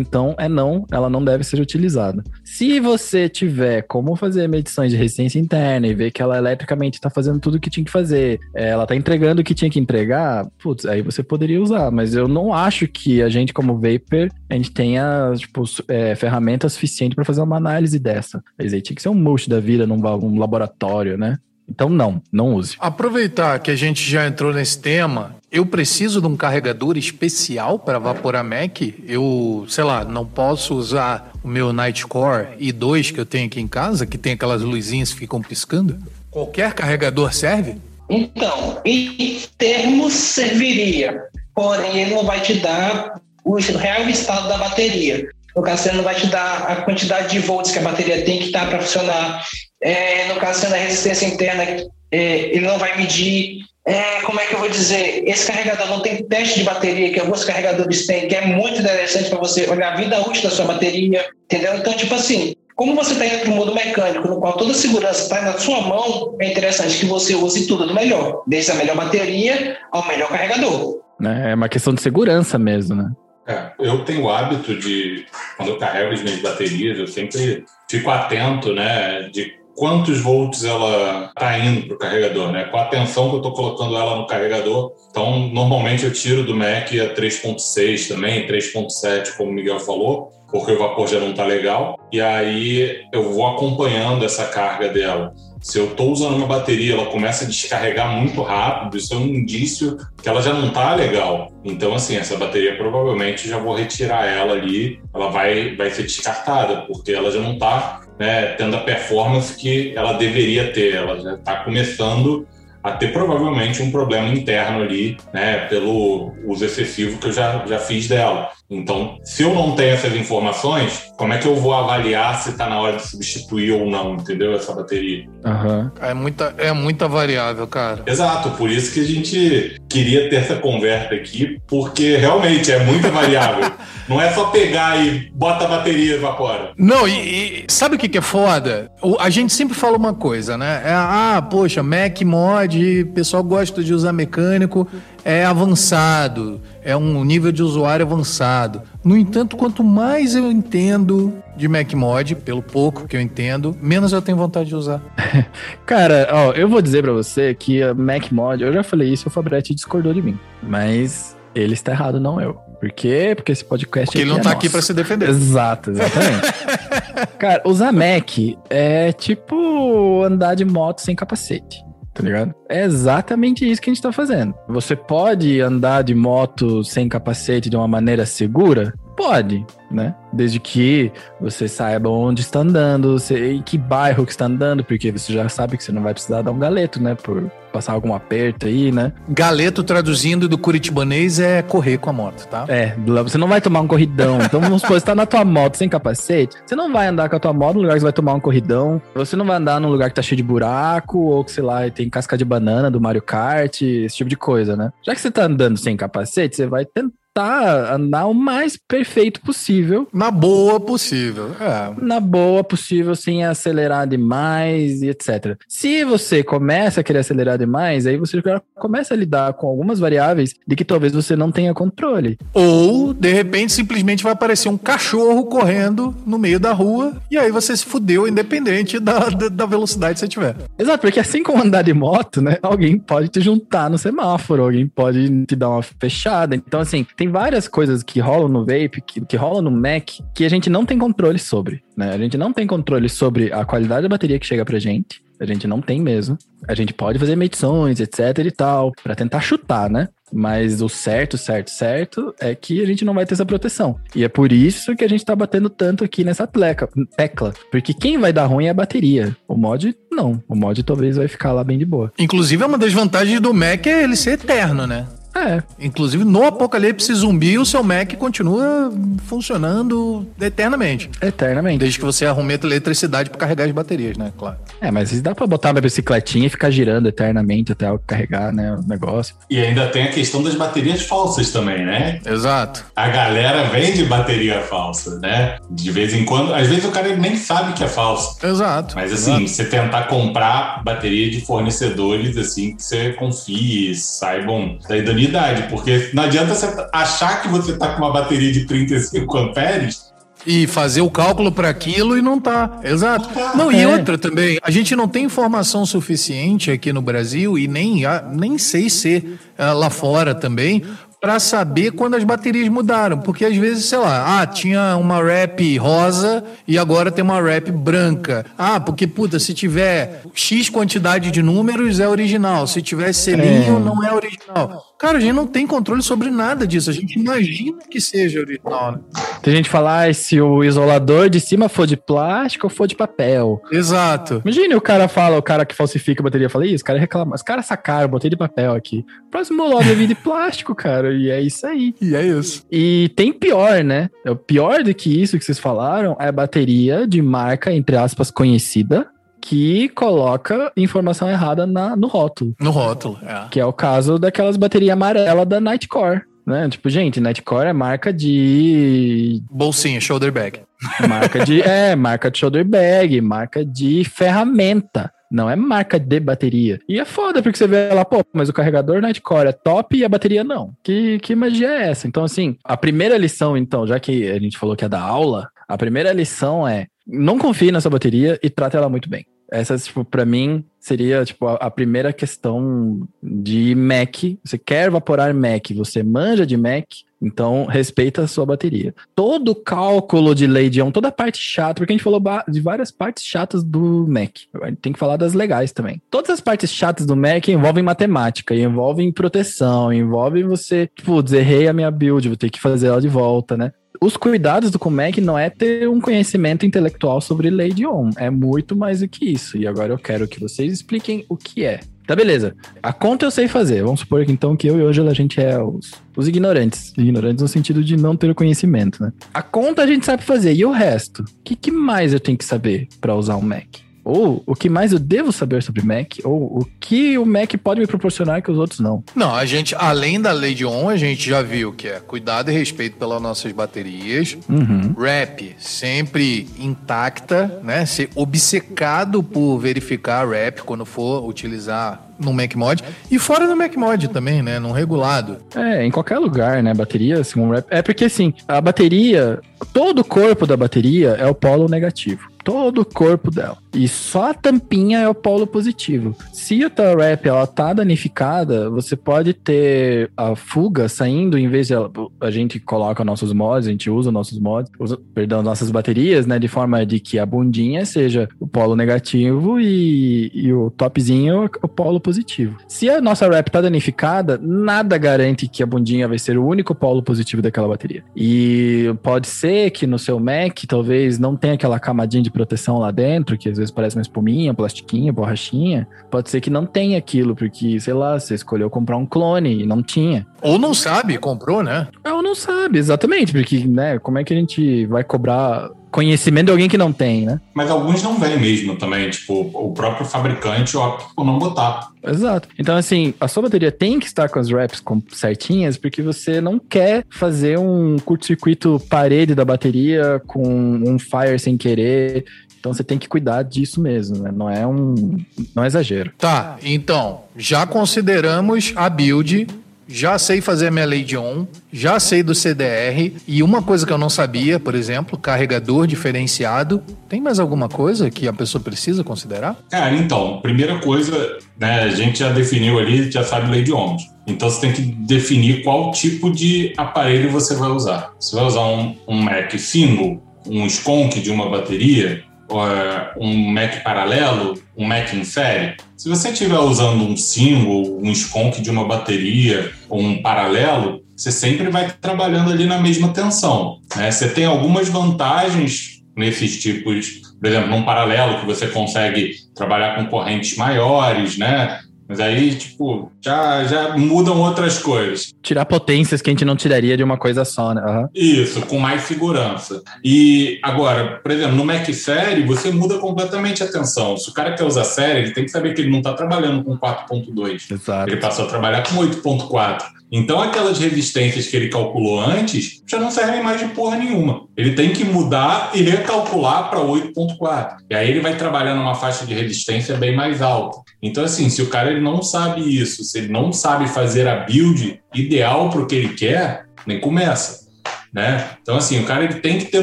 então 0.00 0.34
é 0.38 0.48
não, 0.48 0.84
ela 0.90 1.08
não 1.10 1.24
deve 1.24 1.44
ser 1.44 1.60
utilizada. 1.60 2.22
Se 2.44 2.80
você 2.80 3.28
tiver 3.28 3.82
como 3.82 4.16
fazer 4.16 4.48
medições 4.48 4.90
de 4.90 4.96
resistência 4.96 5.38
interna 5.38 5.86
e 5.86 5.94
ver 5.94 6.10
que 6.10 6.22
ela 6.22 6.38
eletricamente 6.38 6.98
está 6.98 7.10
fazendo 7.10 7.40
tudo 7.40 7.56
o 7.56 7.60
que 7.60 7.70
tinha 7.70 7.84
que 7.84 7.90
fazer, 7.90 8.40
é, 8.54 8.68
ela 8.68 8.84
está 8.84 8.94
entregando 8.94 9.40
o 9.40 9.44
que 9.44 9.54
tinha 9.54 9.70
que 9.70 9.80
entregar, 9.80 10.46
putz, 10.62 10.86
aí 10.86 11.02
você 11.02 11.22
poderia 11.22 11.60
usar. 11.60 11.90
Mas 11.90 12.14
eu 12.14 12.28
não 12.28 12.52
acho 12.52 12.86
que 12.88 13.22
a 13.22 13.28
gente, 13.28 13.52
como 13.52 13.74
Vapor, 13.74 14.28
a 14.48 14.54
gente 14.54 14.70
tenha, 14.70 15.32
tipo, 15.36 15.64
é, 15.88 16.14
ferramenta 16.14 16.68
suficiente 16.68 17.14
para 17.14 17.24
fazer 17.24 17.40
uma 17.40 17.56
análise 17.56 17.98
dessa. 17.98 18.42
Mas 18.58 18.72
aí 18.72 18.80
tinha 18.80 18.96
que 18.96 19.02
ser 19.02 19.08
um 19.08 19.14
multi 19.14 19.48
da 19.48 19.60
vida 19.60 19.86
num, 19.86 19.96
num 19.96 20.38
laboratório, 20.38 21.16
né? 21.16 21.38
Então, 21.68 21.88
não, 21.88 22.22
não 22.32 22.54
use. 22.54 22.76
Aproveitar 22.78 23.58
que 23.58 23.70
a 23.70 23.76
gente 23.76 24.10
já 24.10 24.26
entrou 24.26 24.52
nesse 24.52 24.78
tema, 24.78 25.36
eu 25.52 25.66
preciso 25.66 26.20
de 26.20 26.26
um 26.26 26.36
carregador 26.36 26.96
especial 26.96 27.78
para 27.78 27.98
Vapora 27.98 28.42
Mac? 28.42 28.80
Eu, 29.06 29.66
sei 29.68 29.84
lá, 29.84 30.04
não 30.04 30.24
posso 30.24 30.74
usar 30.74 31.32
o 31.42 31.48
meu 31.48 31.72
Nightcore 31.72 32.56
i2 32.58 33.12
que 33.12 33.20
eu 33.20 33.26
tenho 33.26 33.46
aqui 33.46 33.60
em 33.60 33.68
casa, 33.68 34.06
que 34.06 34.18
tem 34.18 34.32
aquelas 34.32 34.62
luzinhas 34.62 35.12
que 35.12 35.20
ficam 35.20 35.42
piscando? 35.42 35.98
Qualquer 36.30 36.72
carregador 36.72 37.32
serve? 37.32 37.76
Então, 38.08 38.80
em 38.84 39.38
termos 39.58 40.14
serviria, 40.14 41.22
porém 41.54 41.98
ele 41.98 42.14
não 42.14 42.24
vai 42.24 42.40
te 42.40 42.54
dar 42.54 43.20
o 43.44 43.56
real 43.56 44.08
estado 44.08 44.48
da 44.48 44.58
bateria. 44.58 45.28
No 45.54 45.62
caso, 45.62 45.88
ele 45.88 45.96
não 45.96 46.04
vai 46.04 46.14
te 46.14 46.26
dar 46.28 46.62
a 46.70 46.76
quantidade 46.82 47.30
de 47.30 47.40
volts 47.40 47.72
que 47.72 47.78
a 47.78 47.82
bateria 47.82 48.24
tem 48.24 48.38
que 48.38 48.46
estar 48.46 48.68
para 48.68 48.80
funcionar. 48.80 49.44
É, 49.82 50.26
no 50.28 50.36
caso, 50.36 50.60
sendo 50.60 50.74
a 50.74 50.78
resistência 50.78 51.26
interna, 51.26 51.64
é, 52.10 52.36
ele 52.54 52.66
não 52.66 52.78
vai 52.78 52.96
medir. 52.96 53.58
É, 53.86 54.20
como 54.22 54.38
é 54.38 54.46
que 54.46 54.54
eu 54.54 54.58
vou 54.58 54.68
dizer? 54.68 55.22
Esse 55.26 55.46
carregador 55.46 55.88
não 55.88 56.00
tem 56.00 56.22
teste 56.24 56.58
de 56.58 56.64
bateria 56.64 57.12
que 57.12 57.20
alguns 57.20 57.44
carregadores 57.44 58.06
têm, 58.06 58.28
que 58.28 58.34
é 58.34 58.44
muito 58.44 58.80
interessante 58.80 59.30
para 59.30 59.38
você 59.38 59.68
olhar 59.68 59.94
a 59.94 59.96
vida 59.96 60.20
útil 60.20 60.42
da 60.42 60.50
sua 60.50 60.66
bateria, 60.66 61.24
entendeu? 61.44 61.74
Então, 61.76 61.94
tipo 61.94 62.14
assim, 62.14 62.54
como 62.76 62.94
você 62.94 63.14
está 63.14 63.26
indo 63.26 63.40
para 63.40 63.50
o 63.50 63.56
mundo 63.56 63.74
mecânico, 63.74 64.28
no 64.28 64.40
qual 64.40 64.52
toda 64.56 64.72
a 64.72 64.74
segurança 64.74 65.22
está 65.22 65.40
na 65.42 65.58
sua 65.58 65.80
mão, 65.80 66.36
é 66.40 66.50
interessante 66.50 66.98
que 66.98 67.06
você 67.06 67.34
use 67.34 67.66
tudo 67.66 67.86
do 67.86 67.94
melhor, 67.94 68.42
desde 68.46 68.70
a 68.70 68.74
melhor 68.74 68.96
bateria 68.96 69.78
ao 69.90 70.06
melhor 70.06 70.28
carregador. 70.28 71.00
É 71.48 71.54
uma 71.54 71.68
questão 71.68 71.94
de 71.94 72.02
segurança 72.02 72.58
mesmo, 72.58 72.94
né? 72.94 73.10
É, 73.48 73.72
eu 73.80 74.04
tenho 74.04 74.24
o 74.24 74.30
hábito 74.30 74.78
de, 74.78 75.24
quando 75.56 75.70
eu 75.70 75.78
carrego 75.78 76.12
as 76.12 76.22
minhas 76.22 76.40
baterias, 76.40 76.98
eu 76.98 77.06
sempre 77.06 77.64
fico 77.90 78.10
atento, 78.10 78.74
né, 78.74 79.22
de 79.32 79.58
quantos 79.78 80.20
volts 80.20 80.64
ela 80.64 81.26
está 81.28 81.56
indo 81.56 81.86
para 81.86 81.94
o 81.94 81.98
carregador, 81.98 82.50
né? 82.50 82.64
Qual 82.64 82.82
a 82.82 82.88
tensão 82.88 83.28
que 83.28 83.36
eu 83.36 83.38
estou 83.38 83.52
colocando 83.52 83.96
ela 83.96 84.16
no 84.16 84.26
carregador. 84.26 84.92
Então, 85.08 85.48
normalmente 85.50 86.04
eu 86.04 86.12
tiro 86.12 86.42
do 86.42 86.54
Mac 86.54 86.88
a 86.88 87.14
3.6 87.14 88.08
também, 88.08 88.44
3.7, 88.48 89.36
como 89.36 89.50
o 89.50 89.54
Miguel 89.54 89.78
falou, 89.78 90.30
porque 90.50 90.72
o 90.72 90.78
vapor 90.78 91.06
já 91.06 91.20
não 91.20 91.30
está 91.30 91.44
legal. 91.44 91.96
E 92.12 92.20
aí 92.20 93.02
eu 93.12 93.32
vou 93.32 93.46
acompanhando 93.46 94.24
essa 94.24 94.46
carga 94.46 94.88
dela. 94.88 95.32
Se 95.60 95.78
eu 95.78 95.86
estou 95.86 96.10
usando 96.10 96.34
uma 96.34 96.46
bateria, 96.46 96.94
ela 96.94 97.06
começa 97.06 97.44
a 97.44 97.48
descarregar 97.48 98.10
muito 98.16 98.42
rápido, 98.42 98.96
isso 98.96 99.14
é 99.14 99.16
um 99.16 99.26
indício 99.26 99.96
que 100.20 100.28
ela 100.28 100.42
já 100.42 100.52
não 100.52 100.68
está 100.68 100.92
legal. 100.96 101.52
Então, 101.64 101.94
assim, 101.94 102.16
essa 102.16 102.36
bateria 102.36 102.76
provavelmente 102.76 103.48
já 103.48 103.58
vou 103.58 103.76
retirar 103.76 104.26
ela 104.26 104.54
ali, 104.54 105.00
ela 105.14 105.30
vai, 105.30 105.76
vai 105.76 105.90
ser 105.90 106.02
descartada, 106.02 106.82
porque 106.82 107.12
ela 107.12 107.30
já 107.30 107.40
não 107.40 107.54
está 107.54 108.07
né, 108.18 108.54
tendo 108.58 108.76
a 108.76 108.80
performance 108.80 109.54
que 109.54 109.92
ela 109.96 110.14
deveria 110.14 110.72
ter. 110.72 110.94
Ela 110.94 111.20
já 111.20 111.34
está 111.34 111.56
começando 111.56 112.46
a 112.82 112.92
ter 112.92 113.12
provavelmente 113.12 113.82
um 113.82 113.90
problema 113.90 114.28
interno 114.28 114.82
ali, 114.82 115.16
né, 115.32 115.66
pelo 115.66 116.34
uso 116.44 116.64
excessivo 116.64 117.18
que 117.18 117.28
eu 117.28 117.32
já, 117.32 117.64
já 117.66 117.78
fiz 117.78 118.08
dela. 118.08 118.50
Então, 118.70 119.18
se 119.24 119.42
eu 119.42 119.54
não 119.54 119.74
tenho 119.74 119.94
essas 119.94 120.14
informações, 120.14 121.10
como 121.16 121.32
é 121.32 121.38
que 121.38 121.48
eu 121.48 121.56
vou 121.56 121.72
avaliar 121.72 122.38
se 122.38 122.50
está 122.50 122.68
na 122.68 122.78
hora 122.78 122.98
de 122.98 123.08
substituir 123.08 123.72
ou 123.72 123.90
não, 123.90 124.16
entendeu? 124.16 124.52
Essa 124.52 124.74
bateria. 124.74 125.26
Uhum. 125.42 125.90
É, 126.02 126.12
muita, 126.12 126.54
é 126.58 126.70
muita 126.72 127.08
variável, 127.08 127.66
cara. 127.66 128.02
Exato, 128.06 128.50
por 128.52 128.70
isso 128.70 128.92
que 128.92 129.00
a 129.00 129.04
gente 129.04 129.80
queria 129.88 130.28
ter 130.28 130.36
essa 130.36 130.56
conversa 130.56 131.14
aqui, 131.14 131.58
porque 131.66 132.18
realmente 132.18 132.70
é 132.70 132.84
muita 132.84 133.10
variável. 133.10 133.72
não 134.06 134.20
é 134.20 134.30
só 134.32 134.46
pegar 134.46 135.02
e 135.02 135.30
bota 135.32 135.64
a 135.64 135.68
bateria 135.68 136.12
e 136.12 136.16
evapora. 136.16 136.72
Não, 136.76 137.08
e, 137.08 137.64
e 137.64 137.64
sabe 137.68 137.96
o 137.96 137.98
que, 137.98 138.08
que 138.08 138.18
é 138.18 138.22
foda? 138.22 138.90
O, 139.02 139.16
a 139.18 139.30
gente 139.30 139.52
sempre 139.52 139.74
fala 139.74 139.96
uma 139.96 140.12
coisa, 140.12 140.58
né? 140.58 140.82
É, 140.84 140.92
ah, 140.92 141.46
poxa, 141.48 141.82
Mac 141.82 142.20
mod, 142.22 143.04
pessoal 143.14 143.42
gosta 143.42 143.82
de 143.82 143.94
usar 143.94 144.12
mecânico 144.12 144.86
é 145.24 145.44
avançado, 145.44 146.60
é 146.82 146.96
um 146.96 147.24
nível 147.24 147.52
de 147.52 147.62
usuário 147.62 148.04
avançado. 148.04 148.82
No 149.04 149.16
entanto, 149.16 149.56
quanto 149.56 149.82
mais 149.84 150.34
eu 150.34 150.50
entendo 150.50 151.34
de 151.56 151.68
MacMod, 151.68 152.36
pelo 152.36 152.62
pouco 152.62 153.06
que 153.06 153.16
eu 153.16 153.20
entendo, 153.20 153.76
menos 153.80 154.12
eu 154.12 154.22
tenho 154.22 154.38
vontade 154.38 154.68
de 154.68 154.74
usar. 154.74 155.02
Cara, 155.84 156.28
ó, 156.30 156.52
eu 156.52 156.68
vou 156.68 156.80
dizer 156.80 157.02
para 157.02 157.12
você 157.12 157.54
que 157.54 157.82
a 157.82 157.92
MacMod, 157.94 158.62
eu 158.62 158.72
já 158.72 158.82
falei 158.82 159.12
isso, 159.12 159.28
o 159.28 159.30
Fabretti 159.30 159.74
discordou 159.74 160.14
de 160.14 160.22
mim, 160.22 160.38
mas 160.62 161.36
ele 161.54 161.74
está 161.74 161.92
errado, 161.92 162.20
não 162.20 162.40
eu. 162.40 162.54
Por 162.78 162.92
quê? 162.92 163.32
Porque 163.34 163.50
esse 163.50 163.64
podcast 163.64 164.06
Porque 164.06 164.18
ele 164.18 164.30
não 164.30 164.36
é 164.38 164.40
tá 164.40 164.50
nosso. 164.50 164.56
aqui 164.58 164.70
para 164.70 164.80
se 164.80 164.94
defender. 164.94 165.28
Exato, 165.28 165.90
exatamente. 165.90 166.52
Cara, 167.36 167.62
usar 167.64 167.92
Mac 167.92 168.30
é 168.70 169.12
tipo 169.12 170.22
andar 170.22 170.54
de 170.54 170.64
moto 170.64 171.00
sem 171.00 171.16
capacete 171.16 171.87
tá 172.18 172.24
ligado? 172.24 172.54
É 172.68 172.84
exatamente 172.84 173.68
isso 173.68 173.80
que 173.80 173.88
a 173.88 173.94
gente 173.94 174.02
tá 174.02 174.12
fazendo. 174.12 174.52
Você 174.68 174.96
pode 174.96 175.60
andar 175.60 176.02
de 176.02 176.14
moto 176.14 176.82
sem 176.82 177.08
capacete 177.08 177.70
de 177.70 177.76
uma 177.76 177.86
maneira 177.86 178.26
segura? 178.26 178.92
Pode, 179.18 179.66
né? 179.90 180.14
Desde 180.32 180.60
que 180.60 181.10
você 181.40 181.66
saiba 181.66 182.08
onde 182.08 182.40
está 182.40 182.60
andando, 182.60 183.18
você, 183.18 183.54
em 183.54 183.60
que 183.60 183.76
bairro 183.76 184.24
que 184.24 184.30
está 184.30 184.44
andando, 184.44 184.84
porque 184.84 185.10
você 185.10 185.32
já 185.32 185.48
sabe 185.48 185.76
que 185.76 185.82
você 185.82 185.90
não 185.90 186.04
vai 186.04 186.14
precisar 186.14 186.42
dar 186.42 186.52
um 186.52 186.58
galeto, 186.58 187.02
né? 187.02 187.16
Por 187.16 187.50
passar 187.72 187.94
algum 187.94 188.14
aperto 188.14 188.66
aí, 188.66 188.92
né? 188.92 189.12
Galeto, 189.28 189.82
traduzindo 189.82 190.48
do 190.48 190.56
curitibanês, 190.56 191.40
é 191.40 191.62
correr 191.62 191.98
com 191.98 192.10
a 192.10 192.12
moto, 192.12 192.46
tá? 192.46 192.64
É, 192.68 192.94
você 193.24 193.36
não 193.36 193.48
vai 193.48 193.60
tomar 193.60 193.80
um 193.80 193.88
corridão. 193.88 194.38
Então, 194.40 194.60
vamos 194.60 194.82
supor, 194.82 195.00
você 195.00 195.06
tá 195.06 195.16
na 195.16 195.26
tua 195.26 195.44
moto 195.44 195.74
sem 195.74 195.88
capacete, 195.88 196.56
você 196.64 196.76
não 196.76 196.92
vai 196.92 197.08
andar 197.08 197.28
com 197.28 197.34
a 197.34 197.40
tua 197.40 197.52
moto 197.52 197.74
no 197.74 197.82
lugar 197.82 197.94
que 197.94 198.00
você 198.00 198.04
vai 198.04 198.12
tomar 198.12 198.34
um 198.34 198.40
corridão, 198.40 199.02
você 199.16 199.34
não 199.34 199.44
vai 199.44 199.56
andar 199.56 199.80
num 199.80 199.90
lugar 199.90 200.10
que 200.10 200.14
tá 200.14 200.22
cheio 200.22 200.36
de 200.36 200.44
buraco, 200.44 201.18
ou 201.18 201.44
que, 201.44 201.50
sei 201.50 201.64
lá, 201.64 201.90
tem 201.90 202.08
casca 202.08 202.38
de 202.38 202.44
banana 202.44 202.88
do 202.88 203.00
Mario 203.00 203.20
Kart, 203.20 203.82
esse 203.82 204.16
tipo 204.16 204.30
de 204.30 204.36
coisa, 204.36 204.76
né? 204.76 204.92
Já 205.02 205.12
que 205.12 205.20
você 205.20 205.30
tá 205.30 205.42
andando 205.42 205.76
sem 205.76 205.96
capacete, 205.96 206.54
você 206.54 206.66
vai 206.68 206.84
tentar 206.84 207.12
andar 207.36 208.26
o 208.26 208.34
mais 208.34 208.76
perfeito 208.76 209.40
possível. 209.40 210.08
Na 210.12 210.30
boa 210.30 210.80
possível. 210.80 211.50
É. 211.60 211.92
Na 212.02 212.20
boa 212.20 212.64
possível, 212.64 213.14
sem 213.14 213.44
acelerar 213.44 214.06
demais 214.06 215.02
e 215.02 215.08
etc. 215.08 215.56
Se 215.68 216.04
você 216.04 216.42
começa 216.42 217.00
a 217.00 217.04
querer 217.04 217.20
acelerar 217.20 217.58
demais, 217.58 218.06
aí 218.06 218.16
você 218.16 218.40
já 218.44 218.60
começa 218.74 219.14
a 219.14 219.16
lidar 219.16 219.52
com 219.54 219.66
algumas 219.66 219.98
variáveis 219.98 220.54
de 220.66 220.76
que 220.76 220.84
talvez 220.84 221.12
você 221.12 221.36
não 221.36 221.52
tenha 221.52 221.74
controle. 221.74 222.38
Ou, 222.52 223.12
de 223.14 223.32
repente, 223.32 223.72
simplesmente 223.72 224.22
vai 224.22 224.32
aparecer 224.32 224.68
um 224.68 224.78
cachorro 224.78 225.44
correndo 225.46 226.14
no 226.26 226.38
meio 226.38 226.58
da 226.58 226.72
rua 226.72 227.16
e 227.30 227.38
aí 227.38 227.50
você 227.50 227.76
se 227.76 227.84
fudeu, 227.84 228.26
independente 228.26 228.98
da, 228.98 229.28
da, 229.28 229.48
da 229.48 229.66
velocidade 229.66 230.14
que 230.14 230.20
você 230.20 230.28
tiver. 230.28 230.56
Exato, 230.78 231.00
porque 231.00 231.20
assim 231.20 231.42
como 231.42 231.62
andar 231.62 231.82
de 231.82 231.92
moto, 231.92 232.40
né? 232.40 232.58
Alguém 232.62 232.98
pode 232.98 233.28
te 233.28 233.40
juntar 233.40 233.88
no 233.88 233.98
semáforo, 233.98 234.64
alguém 234.64 234.86
pode 234.86 235.46
te 235.46 235.54
dar 235.54 235.70
uma 235.70 235.82
fechada. 235.82 236.54
Então, 236.54 236.80
assim, 236.80 237.06
tem 237.16 237.27
várias 237.28 237.68
coisas 237.68 238.02
que 238.02 238.20
rolam 238.20 238.48
no 238.48 238.60
vape, 238.60 239.02
que, 239.06 239.20
que 239.24 239.36
rolam 239.36 239.62
no 239.62 239.70
Mac, 239.70 240.08
que 240.34 240.44
a 240.44 240.48
gente 240.48 240.68
não 240.68 240.84
tem 240.84 240.98
controle 240.98 241.38
sobre, 241.38 241.82
né? 241.96 242.10
A 242.12 242.18
gente 242.18 242.36
não 242.36 242.52
tem 242.52 242.66
controle 242.66 243.08
sobre 243.08 243.52
a 243.52 243.64
qualidade 243.64 244.02
da 244.02 244.08
bateria 244.08 244.38
que 244.38 244.46
chega 244.46 244.64
pra 244.64 244.78
gente. 244.78 245.22
A 245.40 245.46
gente 245.46 245.66
não 245.68 245.80
tem 245.80 246.00
mesmo. 246.00 246.36
A 246.66 246.74
gente 246.74 246.92
pode 246.92 247.18
fazer 247.18 247.36
medições, 247.36 248.00
etc 248.00 248.38
e 248.44 248.50
tal, 248.50 248.92
para 249.02 249.14
tentar 249.14 249.40
chutar, 249.40 249.88
né? 249.88 250.08
Mas 250.32 250.82
o 250.82 250.88
certo, 250.88 251.38
certo, 251.38 251.70
certo 251.70 252.34
é 252.38 252.54
que 252.54 252.82
a 252.82 252.86
gente 252.86 253.04
não 253.04 253.14
vai 253.14 253.24
ter 253.24 253.34
essa 253.34 253.46
proteção. 253.46 253.98
E 254.14 254.24
é 254.24 254.28
por 254.28 254.52
isso 254.52 254.94
que 254.94 255.04
a 255.04 255.08
gente 255.08 255.24
tá 255.24 255.34
batendo 255.34 255.70
tanto 255.70 256.04
aqui 256.04 256.24
nessa 256.24 256.46
tecla. 256.46 256.88
tecla. 257.16 257.54
Porque 257.70 257.94
quem 257.94 258.18
vai 258.18 258.32
dar 258.32 258.46
ruim 258.46 258.66
é 258.66 258.70
a 258.70 258.74
bateria. 258.74 259.34
O 259.46 259.56
mod, 259.56 259.96
não. 260.10 260.42
O 260.48 260.54
mod 260.54 260.82
talvez 260.82 261.16
vai 261.16 261.28
ficar 261.28 261.52
lá 261.52 261.64
bem 261.64 261.78
de 261.78 261.86
boa. 261.86 262.12
Inclusive, 262.18 262.64
uma 262.64 262.76
das 262.76 262.92
vantagens 262.92 263.40
do 263.40 263.54
Mac 263.54 263.86
é 263.86 264.02
ele 264.02 264.16
ser 264.16 264.32
eterno, 264.32 264.86
né? 264.86 265.06
É. 265.38 265.62
Inclusive, 265.78 266.24
no 266.24 266.44
apocalipse 266.44 267.12
zumbi, 267.14 267.58
o 267.58 267.64
seu 267.64 267.82
Mac 267.82 268.12
continua 268.14 268.92
funcionando 269.26 270.26
eternamente. 270.40 271.10
Eternamente. 271.20 271.78
Desde 271.78 271.98
que 271.98 272.04
você 272.04 272.26
arrume 272.26 272.54
a 272.54 272.58
eletricidade 272.66 273.30
para 273.30 273.38
carregar 273.38 273.64
as 273.64 273.70
baterias, 273.70 274.16
né? 274.16 274.32
Claro. 274.36 274.56
É, 274.80 274.90
mas 274.90 275.20
dá 275.20 275.34
pra 275.34 275.46
botar 275.46 275.70
uma 275.70 275.80
bicicletinha 275.80 276.46
e 276.46 276.50
ficar 276.50 276.70
girando 276.70 277.08
eternamente 277.08 277.72
até 277.72 277.86
carregar, 278.06 278.52
né, 278.52 278.74
o 278.74 278.88
negócio. 278.88 279.34
E 279.48 279.60
ainda 279.60 279.86
tem 279.88 280.04
a 280.04 280.10
questão 280.10 280.42
das 280.42 280.54
baterias 280.54 281.02
falsas 281.02 281.50
também, 281.50 281.84
né? 281.84 282.20
Exato. 282.24 282.84
A 282.94 283.08
galera 283.08 283.64
vende 283.64 284.04
bateria 284.04 284.60
falsa, 284.60 285.18
né? 285.18 285.58
De 285.70 285.90
vez 285.90 286.12
em 286.14 286.24
quando, 286.24 286.54
às 286.54 286.66
vezes 286.66 286.84
o 286.84 286.90
cara 286.90 287.14
nem 287.16 287.36
sabe 287.36 287.72
que 287.72 287.84
é 287.84 287.88
falso. 287.88 288.44
Exato. 288.44 288.94
Mas 288.94 289.12
assim, 289.12 289.46
você 289.46 289.64
tentar 289.64 290.04
comprar 290.04 290.82
bateria 290.82 291.30
de 291.30 291.40
fornecedores 291.40 292.36
assim 292.36 292.76
que 292.76 292.82
você 292.82 293.12
confie, 293.12 293.94
saibam 293.94 294.78
da 294.88 294.96
idoneidade, 294.96 295.27
porque 295.68 296.10
não 296.14 296.22
adianta 296.24 296.54
você 296.54 296.66
achar 296.92 297.42
que 297.42 297.48
você 297.48 297.76
tá 297.76 297.88
com 297.94 298.02
uma 298.02 298.12
bateria 298.12 298.52
de 298.52 298.66
35 298.66 299.36
amperes 299.38 300.08
E 300.46 300.66
fazer 300.66 301.00
o 301.00 301.10
cálculo 301.10 301.50
para 301.50 301.68
aquilo 301.68 302.16
e 302.16 302.22
não 302.22 302.40
tá. 302.40 302.80
Exato. 302.84 303.28
Não 303.56 303.66
tá. 303.70 303.72
E 303.76 303.82
É. 303.82 303.88
outra 303.88 304.16
também, 304.16 304.58
a 304.62 304.70
gente 304.70 304.94
não 304.96 305.08
tem 305.08 305.24
informação 305.24 305.84
suficiente 305.84 306.70
aqui 306.70 306.92
no 306.92 307.02
Brasil 307.02 307.58
e 307.58 307.66
nem, 307.68 308.02
nem 308.32 308.56
sei 308.56 308.88
se 308.88 309.36
ah, 309.58 309.72
lá 309.72 309.90
fora 309.90 310.34
também. 310.34 310.82
Para 311.20 311.40
saber 311.40 311.90
quando 311.90 312.14
as 312.14 312.22
baterias 312.22 312.68
mudaram, 312.68 313.18
porque 313.18 313.44
às 313.44 313.56
vezes, 313.56 313.86
sei 313.86 313.98
lá, 313.98 314.40
ah, 314.40 314.46
tinha 314.46 314.96
uma 314.96 315.20
rap 315.20 315.76
rosa 315.76 316.44
e 316.66 316.78
agora 316.78 317.10
tem 317.10 317.24
uma 317.24 317.42
rap 317.42 317.72
branca. 317.72 318.46
Ah, 318.56 318.78
porque 318.78 319.04
puta, 319.04 319.40
se 319.40 319.52
tiver 319.52 320.22
X 320.32 320.70
quantidade 320.70 321.32
de 321.32 321.42
números 321.42 321.98
é 321.98 322.06
original, 322.06 322.68
se 322.68 322.80
tiver 322.80 323.12
selinho 323.12 323.78
É. 323.78 323.80
não 323.80 324.04
é 324.04 324.14
original. 324.14 324.87
Cara, 324.98 325.18
a 325.18 325.20
gente 325.20 325.32
não 325.32 325.46
tem 325.46 325.64
controle 325.64 326.02
sobre 326.02 326.28
nada 326.28 326.66
disso, 326.66 326.90
a 326.90 326.92
gente 326.92 327.16
imagina 327.16 327.78
que 327.88 328.00
seja 328.00 328.40
original, 328.40 328.92
né? 328.92 328.98
Tem 329.40 329.54
gente 329.54 329.66
que 329.66 329.70
fala, 329.70 330.04
ah, 330.04 330.12
se 330.12 330.40
o 330.40 330.64
isolador 330.64 331.30
de 331.30 331.38
cima 331.38 331.68
for 331.68 331.86
de 331.86 331.96
plástico 331.96 332.66
ou 332.66 332.70
for 332.70 332.88
de 332.88 332.96
papel. 332.96 333.62
Exato. 333.70 334.42
Imagine 334.44 334.74
o 334.74 334.80
cara 334.80 335.06
fala, 335.06 335.38
o 335.38 335.42
cara 335.42 335.64
que 335.64 335.74
falsifica 335.74 336.20
a 336.20 336.24
bateria 336.24 336.50
fala, 336.50 336.66
Ih, 336.66 336.74
os 336.74 336.82
caras 336.82 337.00
reclamam, 337.00 337.34
os 337.34 337.42
caras 337.42 337.66
sacaram, 337.66 338.08
botei 338.08 338.28
de 338.28 338.36
papel 338.36 338.74
aqui. 338.74 339.06
Próximo 339.30 339.68
logo 339.68 339.88
é 339.88 339.94
vir 339.94 340.08
de 340.08 340.16
plástico, 340.16 340.74
cara, 340.74 341.14
e 341.14 341.30
é 341.30 341.40
isso 341.40 341.64
aí. 341.64 341.94
E 342.02 342.16
é 342.16 342.26
isso. 342.26 342.66
E 342.68 343.08
tem 343.14 343.32
pior, 343.32 343.84
né? 343.84 344.10
O 344.26 344.34
pior 344.34 344.82
do 344.82 344.92
que 344.92 345.22
isso 345.22 345.38
que 345.38 345.44
vocês 345.44 345.60
falaram 345.60 346.16
é 346.18 346.26
a 346.26 346.32
bateria 346.32 347.06
de 347.06 347.22
marca, 347.22 347.72
entre 347.72 347.96
aspas, 347.96 348.32
conhecida, 348.32 349.08
que 349.48 349.88
coloca 349.88 350.70
informação 350.76 351.26
errada 351.26 351.66
na, 351.66 351.96
no 351.96 352.06
rótulo. 352.06 352.54
No 352.60 352.70
rótulo, 352.70 353.18
é. 353.22 353.48
Que 353.50 353.58
é 353.58 353.64
o 353.64 353.72
caso 353.72 354.18
daquelas 354.18 354.58
baterias 354.58 354.92
amarelas 354.92 355.46
da 355.46 355.58
Nightcore. 355.58 356.20
Né? 356.46 356.68
Tipo, 356.68 356.90
gente, 356.90 357.18
Nightcore 357.18 357.68
é 357.68 357.72
marca 357.72 358.12
de. 358.12 359.42
Bolsinha, 359.50 360.02
shoulder 360.02 360.30
bag. 360.30 360.60
Marca 361.08 361.46
de. 361.46 361.62
é, 361.62 361.96
marca 361.96 362.30
de 362.30 362.38
shoulder 362.38 362.62
bag, 362.62 363.22
marca 363.22 363.64
de 363.64 364.04
ferramenta. 364.04 365.10
Não 365.30 365.48
é 365.48 365.56
marca 365.56 365.98
de 365.98 366.20
bateria. 366.20 366.78
E 366.86 367.00
é 367.00 367.04
foda, 367.06 367.42
porque 367.42 367.56
você 367.56 367.66
vê 367.66 367.88
lá, 367.92 368.04
pô, 368.04 368.22
mas 368.34 368.50
o 368.50 368.52
carregador 368.52 369.00
Nightcore 369.00 369.48
é 369.48 369.52
top 369.52 369.96
e 369.96 370.04
a 370.04 370.08
bateria 370.10 370.44
não. 370.44 370.74
Que, 370.82 371.18
que 371.20 371.34
magia 371.34 371.68
é 371.68 371.88
essa? 371.90 372.06
Então, 372.06 372.22
assim, 372.22 372.56
a 372.62 372.76
primeira 372.76 373.16
lição, 373.16 373.56
então, 373.56 373.86
já 373.86 373.98
que 373.98 374.30
a 374.30 374.38
gente 374.38 374.58
falou 374.58 374.76
que 374.76 374.84
é 374.84 374.88
da 374.90 375.00
aula, 375.00 375.48
a 375.66 375.78
primeira 375.78 376.12
lição 376.12 376.68
é 376.68 376.86
não 377.06 377.38
confie 377.38 377.72
na 377.72 377.80
sua 377.80 377.90
bateria 377.90 378.38
e 378.42 378.50
trate 378.50 378.76
ela 378.76 378.90
muito 378.90 379.08
bem. 379.08 379.24
Essa, 379.50 379.76
tipo, 379.78 380.06
mim, 380.26 380.64
seria, 380.78 381.24
tipo, 381.24 381.46
a, 381.46 381.54
a 381.54 381.70
primeira 381.70 382.12
questão 382.12 383.08
de 383.22 383.74
Mac. 383.74 384.16
Você 384.44 384.58
quer 384.58 384.86
evaporar 384.86 385.34
Mac, 385.34 385.70
você 385.74 386.02
manja 386.02 386.46
de 386.46 386.56
Mac, 386.56 386.84
então 387.20 387.66
respeita 387.66 388.22
a 388.22 388.26
sua 388.26 388.46
bateria. 388.46 388.94
Todo 389.14 389.54
cálculo 389.54 390.34
de 390.34 390.46
lei 390.46 390.70
de 390.70 390.80
on, 390.80 390.90
toda 390.90 391.08
a 391.08 391.12
parte 391.12 391.38
chata, 391.38 391.74
porque 391.74 391.92
a 391.92 391.96
gente 391.96 392.04
falou 392.04 392.22
de 392.48 392.60
várias 392.60 392.90
partes 392.90 393.24
chatas 393.24 393.64
do 393.64 394.06
Mac. 394.08 394.36
Tem 394.80 394.92
que 394.92 394.98
falar 394.98 395.16
das 395.16 395.32
legais 395.32 395.72
também. 395.72 396.00
Todas 396.10 396.30
as 396.30 396.40
partes 396.40 396.72
chatas 396.72 397.06
do 397.06 397.16
Mac 397.16 397.48
envolvem 397.48 397.82
matemática, 397.82 398.54
envolvem 398.54 399.12
proteção, 399.12 399.92
envolvem 399.92 400.44
você, 400.44 400.88
tipo, 400.94 401.22
errei 401.34 401.68
a 401.68 401.72
minha 401.72 401.90
build, 401.90 402.28
vou 402.28 402.36
ter 402.36 402.50
que 402.50 402.60
fazer 402.60 402.88
ela 402.88 403.00
de 403.00 403.08
volta, 403.08 403.56
né? 403.56 403.72
Os 404.00 404.16
cuidados 404.16 404.70
do 404.70 404.90
Mac 404.90 405.18
não 405.18 405.36
é 405.36 405.50
ter 405.50 405.88
um 405.88 406.00
conhecimento 406.00 406.64
intelectual 406.64 407.20
sobre 407.20 407.50
lei 407.50 407.70
de 407.70 407.86
on, 407.86 408.10
é 408.16 408.30
muito 408.30 408.76
mais 408.76 409.00
do 409.00 409.08
que 409.08 409.24
isso. 409.26 409.58
E 409.58 409.66
agora 409.66 409.92
eu 409.92 409.98
quero 409.98 410.28
que 410.28 410.38
vocês 410.38 410.72
expliquem 410.72 411.24
o 411.28 411.36
que 411.36 411.64
é. 411.64 411.80
Tá, 412.06 412.16
beleza. 412.16 412.56
A 412.82 412.90
conta 412.90 413.26
eu 413.26 413.30
sei 413.30 413.48
fazer. 413.48 413.82
Vamos 413.82 414.00
supor 414.00 414.24
que 414.24 414.32
então 414.32 414.56
que 414.56 414.66
eu 414.66 414.78
e 414.78 414.82
hoje 414.82 415.06
a 415.06 415.12
gente 415.12 415.38
é 415.40 415.62
os, 415.62 415.92
os 416.16 416.26
ignorantes. 416.26 416.94
Ignorantes 416.96 417.42
no 417.42 417.48
sentido 417.48 417.84
de 417.84 417.98
não 417.98 418.16
ter 418.16 418.30
o 418.30 418.34
conhecimento, 418.34 419.02
né? 419.02 419.12
A 419.34 419.42
conta 419.42 419.82
a 419.82 419.86
gente 419.86 420.06
sabe 420.06 420.22
fazer. 420.22 420.54
E 420.54 420.64
o 420.64 420.70
resto? 420.70 421.22
O 421.22 421.42
que, 421.44 421.54
que 421.54 421.70
mais 421.70 422.14
eu 422.14 422.20
tenho 422.20 422.38
que 422.38 422.46
saber 422.46 422.88
para 422.98 423.14
usar 423.14 423.36
um 423.36 423.42
Mac? 423.42 423.66
Ou 424.08 424.42
o 424.46 424.54
que 424.54 424.70
mais 424.70 424.90
eu 424.90 424.98
devo 424.98 425.30
saber 425.30 425.62
sobre 425.62 425.84
Mac? 425.84 426.14
Ou 426.24 426.60
o 426.60 426.66
que 426.80 427.18
o 427.18 427.26
Mac 427.26 427.52
pode 427.62 427.78
me 427.78 427.86
proporcionar 427.86 428.40
que 428.40 428.50
os 428.50 428.56
outros 428.56 428.80
não? 428.80 429.04
Não, 429.14 429.34
a 429.34 429.44
gente, 429.44 429.74
além 429.74 430.18
da 430.18 430.32
lei 430.32 430.54
de 430.54 430.64
on, 430.64 430.88
a 430.88 430.96
gente 430.96 431.28
já 431.28 431.42
viu 431.42 431.74
que 431.74 431.88
é 431.88 432.00
cuidado 432.00 432.50
e 432.50 432.54
respeito 432.54 432.96
pelas 432.96 433.20
nossas 433.20 433.52
baterias. 433.52 434.38
Uhum. 434.48 434.94
Rap 434.98 435.54
sempre 435.58 436.48
intacta, 436.58 437.60
né? 437.62 437.84
Ser 437.84 438.08
obcecado 438.14 439.22
por 439.22 439.58
verificar 439.58 440.26
rap 440.26 440.62
quando 440.62 440.86
for 440.86 441.28
utilizar 441.28 442.08
no 442.18 442.32
MacMod. 442.32 442.82
E 443.10 443.18
fora 443.18 443.46
do 443.46 443.54
MacMod 443.54 444.08
também, 444.08 444.42
né? 444.42 444.58
Num 444.58 444.72
regulado. 444.72 445.36
É, 445.54 445.84
em 445.84 445.90
qualquer 445.90 446.18
lugar, 446.18 446.62
né? 446.62 446.72
Bateria, 446.72 447.20
assim, 447.20 447.38
um 447.40 447.50
rap. 447.50 447.66
É 447.68 447.82
porque 447.82 448.06
assim, 448.06 448.32
a 448.48 448.58
bateria, 448.58 449.38
todo 449.72 450.00
o 450.00 450.04
corpo 450.04 450.46
da 450.46 450.56
bateria 450.56 451.10
é 451.10 451.26
o 451.26 451.34
polo 451.34 451.68
negativo. 451.68 452.26
Todo 452.48 452.80
o 452.80 452.84
corpo 452.84 453.30
dela. 453.30 453.58
E 453.74 453.86
só 453.86 454.30
a 454.30 454.34
tampinha 454.34 455.00
é 455.00 455.08
o 455.08 455.14
polo 455.14 455.46
positivo. 455.46 456.16
Se 456.32 456.64
a 456.64 456.70
tua 456.70 456.96
rap 456.96 457.26
ela 457.28 457.46
tá 457.46 457.74
danificada, 457.74 458.70
você 458.70 458.96
pode 458.96 459.34
ter 459.34 460.10
a 460.16 460.34
fuga 460.34 460.88
saindo, 460.88 461.36
em 461.36 461.46
vez 461.46 461.66
de 461.66 461.74
ela- 461.74 461.90
a 462.20 462.30
gente 462.30 462.58
coloca 462.58 463.04
nossos 463.04 463.34
mods, 463.34 463.68
a 463.68 463.70
gente 463.70 463.90
usa 463.90 464.10
nossos 464.10 464.38
mods, 464.38 464.72
usa, 464.80 464.98
perdão, 465.14 465.42
nossas 465.42 465.70
baterias, 465.70 466.26
né? 466.26 466.38
De 466.38 466.48
forma 466.48 466.86
de 466.86 466.98
que 466.98 467.18
a 467.18 467.26
bundinha 467.26 467.84
seja 467.84 468.26
o 468.40 468.46
polo 468.46 468.74
negativo 468.74 469.60
e, 469.60 470.30
e 470.32 470.50
o 470.50 470.70
topzinho 470.70 471.50
o 471.62 471.68
polo 471.68 472.00
positivo. 472.00 472.56
Se 472.66 472.88
a 472.88 472.98
nossa 473.00 473.28
rap 473.28 473.50
tá 473.50 473.60
danificada, 473.60 474.40
nada 474.42 474.96
garante 474.96 475.46
que 475.46 475.62
a 475.62 475.66
bundinha 475.66 476.08
vai 476.08 476.18
ser 476.18 476.38
o 476.38 476.46
único 476.46 476.74
polo 476.74 477.02
positivo 477.02 477.42
daquela 477.42 477.68
bateria. 477.68 478.02
E 478.16 478.86
pode 479.02 479.26
ser 479.28 479.70
que 479.70 479.86
no 479.86 479.98
seu 479.98 480.18
Mac 480.18 480.64
talvez 480.66 481.18
não 481.18 481.36
tenha 481.36 481.52
aquela 481.54 481.78
camadinha 481.78 482.22
de 482.22 482.30
proteção 482.38 482.78
lá 482.78 482.92
dentro, 482.92 483.36
que 483.36 483.48
às 483.48 483.58
vezes 483.58 483.72
parece 483.72 483.96
uma 483.96 484.02
espuminha, 484.02 484.54
plastiquinha, 484.54 485.12
borrachinha. 485.12 485.88
Pode 486.10 486.30
ser 486.30 486.40
que 486.40 486.50
não 486.50 486.64
tenha 486.64 486.96
aquilo, 486.96 487.34
porque, 487.34 487.80
sei 487.80 487.94
lá, 487.94 488.18
você 488.18 488.34
escolheu 488.34 488.70
comprar 488.70 488.96
um 488.96 489.04
clone 489.04 489.62
e 489.62 489.66
não 489.66 489.82
tinha. 489.82 490.24
Ou 490.40 490.58
não 490.58 490.72
sabe, 490.72 491.18
comprou, 491.18 491.62
né? 491.62 491.88
Ou 492.04 492.22
não 492.22 492.34
sabe, 492.34 492.78
exatamente, 492.78 493.32
porque, 493.32 493.66
né, 493.66 493.98
como 493.98 494.18
é 494.18 494.24
que 494.24 494.32
a 494.32 494.36
gente 494.36 494.86
vai 494.86 495.02
cobrar 495.02 495.68
conhecimento 495.90 496.46
de 496.46 496.52
alguém 496.52 496.68
que 496.68 496.78
não 496.78 496.92
tem, 496.92 497.24
né? 497.24 497.40
Mas 497.54 497.70
alguns 497.70 498.02
não 498.02 498.18
vêm 498.18 498.38
mesmo 498.38 498.76
também, 498.76 499.10
tipo, 499.10 499.50
o 499.54 499.72
próprio 499.72 500.06
fabricante 500.06 500.76
opta 500.76 501.06
por 501.14 501.24
não 501.24 501.38
botar. 501.38 501.90
Exato. 502.02 502.48
Então, 502.58 502.76
assim, 502.76 503.14
a 503.20 503.28
sua 503.28 503.44
bateria 503.44 503.72
tem 503.72 503.98
que 503.98 504.06
estar 504.06 504.28
com 504.28 504.38
as 504.38 504.50
wraps 504.50 504.82
certinhas, 505.12 505.76
porque 505.76 506.02
você 506.02 506.40
não 506.40 506.58
quer 506.58 507.04
fazer 507.08 507.58
um 507.58 507.96
curto-circuito 507.98 508.80
parede 508.88 509.34
da 509.34 509.44
bateria 509.44 510.20
com 510.26 510.46
um 510.46 510.98
fire 510.98 511.38
sem 511.38 511.56
querer. 511.56 512.24
Então 512.58 512.72
você 512.72 512.82
tem 512.82 512.98
que 512.98 513.08
cuidar 513.08 513.42
disso 513.42 513.80
mesmo, 513.80 514.18
né? 514.18 514.32
Não 514.34 514.50
é 514.50 514.66
um. 514.66 515.16
Não 515.54 515.62
é 515.62 515.66
exagero. 515.66 516.12
Tá, 516.18 516.58
então, 516.62 517.22
já 517.36 517.66
consideramos 517.66 518.72
a 518.74 518.90
build 518.90 519.46
já 519.88 520.18
sei 520.18 520.40
fazer 520.40 520.70
minha 520.70 520.86
Lady 520.86 521.16
On, 521.16 521.46
já 521.72 521.98
sei 521.98 522.22
do 522.22 522.34
CDR 522.34 523.14
e 523.26 523.42
uma 523.42 523.62
coisa 523.62 523.86
que 523.86 523.92
eu 523.92 523.98
não 523.98 524.10
sabia, 524.10 524.60
por 524.60 524.74
exemplo, 524.74 525.18
carregador 525.18 525.86
diferenciado. 525.86 526.82
Tem 527.08 527.20
mais 527.20 527.40
alguma 527.40 527.68
coisa 527.68 528.10
que 528.10 528.28
a 528.28 528.32
pessoa 528.32 528.62
precisa 528.62 529.02
considerar? 529.02 529.56
Cara, 529.70 529.94
então, 529.94 530.40
primeira 530.40 530.78
coisa, 530.78 531.38
né, 531.58 531.84
a 531.84 531.88
gente 531.88 532.18
já 532.18 532.30
definiu 532.30 532.78
ali, 532.78 533.10
já 533.10 533.24
sabe 533.24 533.56
Lady 533.56 533.72
On. 533.72 533.96
Então 534.26 534.50
você 534.50 534.60
tem 534.60 534.72
que 534.72 534.82
definir 534.82 535.62
qual 535.62 535.90
tipo 535.90 536.30
de 536.30 536.74
aparelho 536.76 537.30
você 537.30 537.54
vai 537.56 537.70
usar. 537.70 538.12
Você 538.20 538.36
vai 538.36 538.44
usar 538.44 538.66
um, 538.66 538.94
um 539.08 539.22
Mac 539.22 539.58
single, 539.58 540.22
um 540.46 540.66
Skonk 540.66 541.20
de 541.20 541.30
uma 541.30 541.48
bateria, 541.48 542.22
é, 542.50 543.12
um 543.18 543.52
Mac 543.52 543.82
paralelo, 543.82 544.60
um 544.76 544.84
Mac 544.84 545.12
em 545.12 545.24
série. 545.24 545.76
Se 545.96 546.08
você 546.08 546.30
estiver 546.30 546.58
usando 546.58 547.04
um 547.04 547.16
single, 547.16 547.98
um 548.02 548.14
sconk 548.14 548.60
de 548.60 548.70
uma 548.70 548.86
bateria 548.86 549.72
ou 549.88 550.00
um 550.00 550.22
paralelo, 550.22 551.02
você 551.16 551.32
sempre 551.32 551.68
vai 551.68 551.92
trabalhando 552.00 552.52
ali 552.52 552.64
na 552.64 552.80
mesma 552.80 553.08
tensão. 553.08 553.80
Né? 553.96 554.10
Você 554.10 554.28
tem 554.28 554.44
algumas 554.44 554.88
vantagens 554.88 556.02
nesses 556.16 556.60
tipos, 556.60 557.22
por 557.40 557.48
exemplo, 557.48 557.70
num 557.70 557.82
paralelo 557.82 558.40
que 558.40 558.46
você 558.46 558.68
consegue 558.68 559.34
trabalhar 559.54 559.96
com 559.96 560.06
correntes 560.06 560.56
maiores, 560.56 561.36
né? 561.36 561.80
Mas 562.08 562.20
aí, 562.20 562.54
tipo, 562.54 563.12
já, 563.20 563.64
já 563.64 563.96
mudam 563.96 564.40
outras 564.40 564.78
coisas. 564.78 565.34
Tirar 565.42 565.66
potências 565.66 566.22
que 566.22 566.30
a 566.30 566.32
gente 566.32 566.44
não 566.44 566.56
tiraria 566.56 566.96
de 566.96 567.02
uma 567.04 567.18
coisa 567.18 567.44
só, 567.44 567.74
né? 567.74 567.82
Uhum. 567.82 568.08
Isso, 568.14 568.62
com 568.62 568.78
mais 568.78 569.02
segurança. 569.02 569.82
E 570.02 570.58
agora, 570.62 571.20
por 571.22 571.30
exemplo, 571.30 571.54
no 571.54 571.66
Mac 571.66 571.86
Série, 571.92 572.44
você 572.44 572.70
muda 572.70 572.98
completamente 572.98 573.62
a 573.62 573.70
tensão. 573.70 574.16
Se 574.16 574.30
o 574.30 574.32
cara 574.32 574.54
quer 574.54 574.64
usar 574.64 574.84
série, 574.84 575.20
ele 575.20 575.32
tem 575.32 575.44
que 575.44 575.50
saber 575.50 575.74
que 575.74 575.82
ele 575.82 575.90
não 575.90 575.98
está 575.98 576.14
trabalhando 576.14 576.64
com 576.64 576.78
4.2. 576.78 577.70
Exato. 577.70 578.10
Ele 578.10 578.16
passou 578.16 578.46
a 578.46 578.48
trabalhar 578.48 578.82
com 578.82 578.94
8.4. 578.96 579.97
Então, 580.10 580.40
aquelas 580.40 580.78
resistências 580.78 581.46
que 581.46 581.56
ele 581.56 581.68
calculou 581.68 582.18
antes 582.20 582.82
já 582.86 582.98
não 582.98 583.10
servem 583.10 583.42
mais 583.42 583.60
de 583.60 583.68
porra 583.68 583.96
nenhuma. 583.96 584.46
Ele 584.56 584.72
tem 584.72 584.92
que 584.92 585.04
mudar 585.04 585.70
e 585.74 585.82
recalcular 585.82 586.70
para 586.70 586.80
8,4. 586.80 587.76
E 587.90 587.94
aí 587.94 588.10
ele 588.10 588.20
vai 588.20 588.36
trabalhar 588.36 588.74
numa 588.74 588.94
faixa 588.94 589.26
de 589.26 589.34
resistência 589.34 589.96
bem 589.96 590.16
mais 590.16 590.40
alta. 590.40 590.78
Então, 591.02 591.24
assim, 591.24 591.50
se 591.50 591.60
o 591.60 591.68
cara 591.68 591.90
ele 591.90 592.00
não 592.00 592.22
sabe 592.22 592.62
isso, 592.62 593.04
se 593.04 593.18
ele 593.18 593.28
não 593.28 593.52
sabe 593.52 593.86
fazer 593.88 594.26
a 594.26 594.36
build 594.36 595.00
ideal 595.14 595.68
para 595.70 595.80
o 595.80 595.86
que 595.86 595.94
ele 595.94 596.14
quer, 596.14 596.64
nem 596.86 597.00
começa. 597.00 597.68
Né? 598.12 598.52
Então, 598.62 598.76
assim, 598.76 598.98
o 599.00 599.04
cara 599.04 599.24
ele 599.24 599.34
tem 599.34 599.58
que 599.58 599.66
ter 599.66 599.82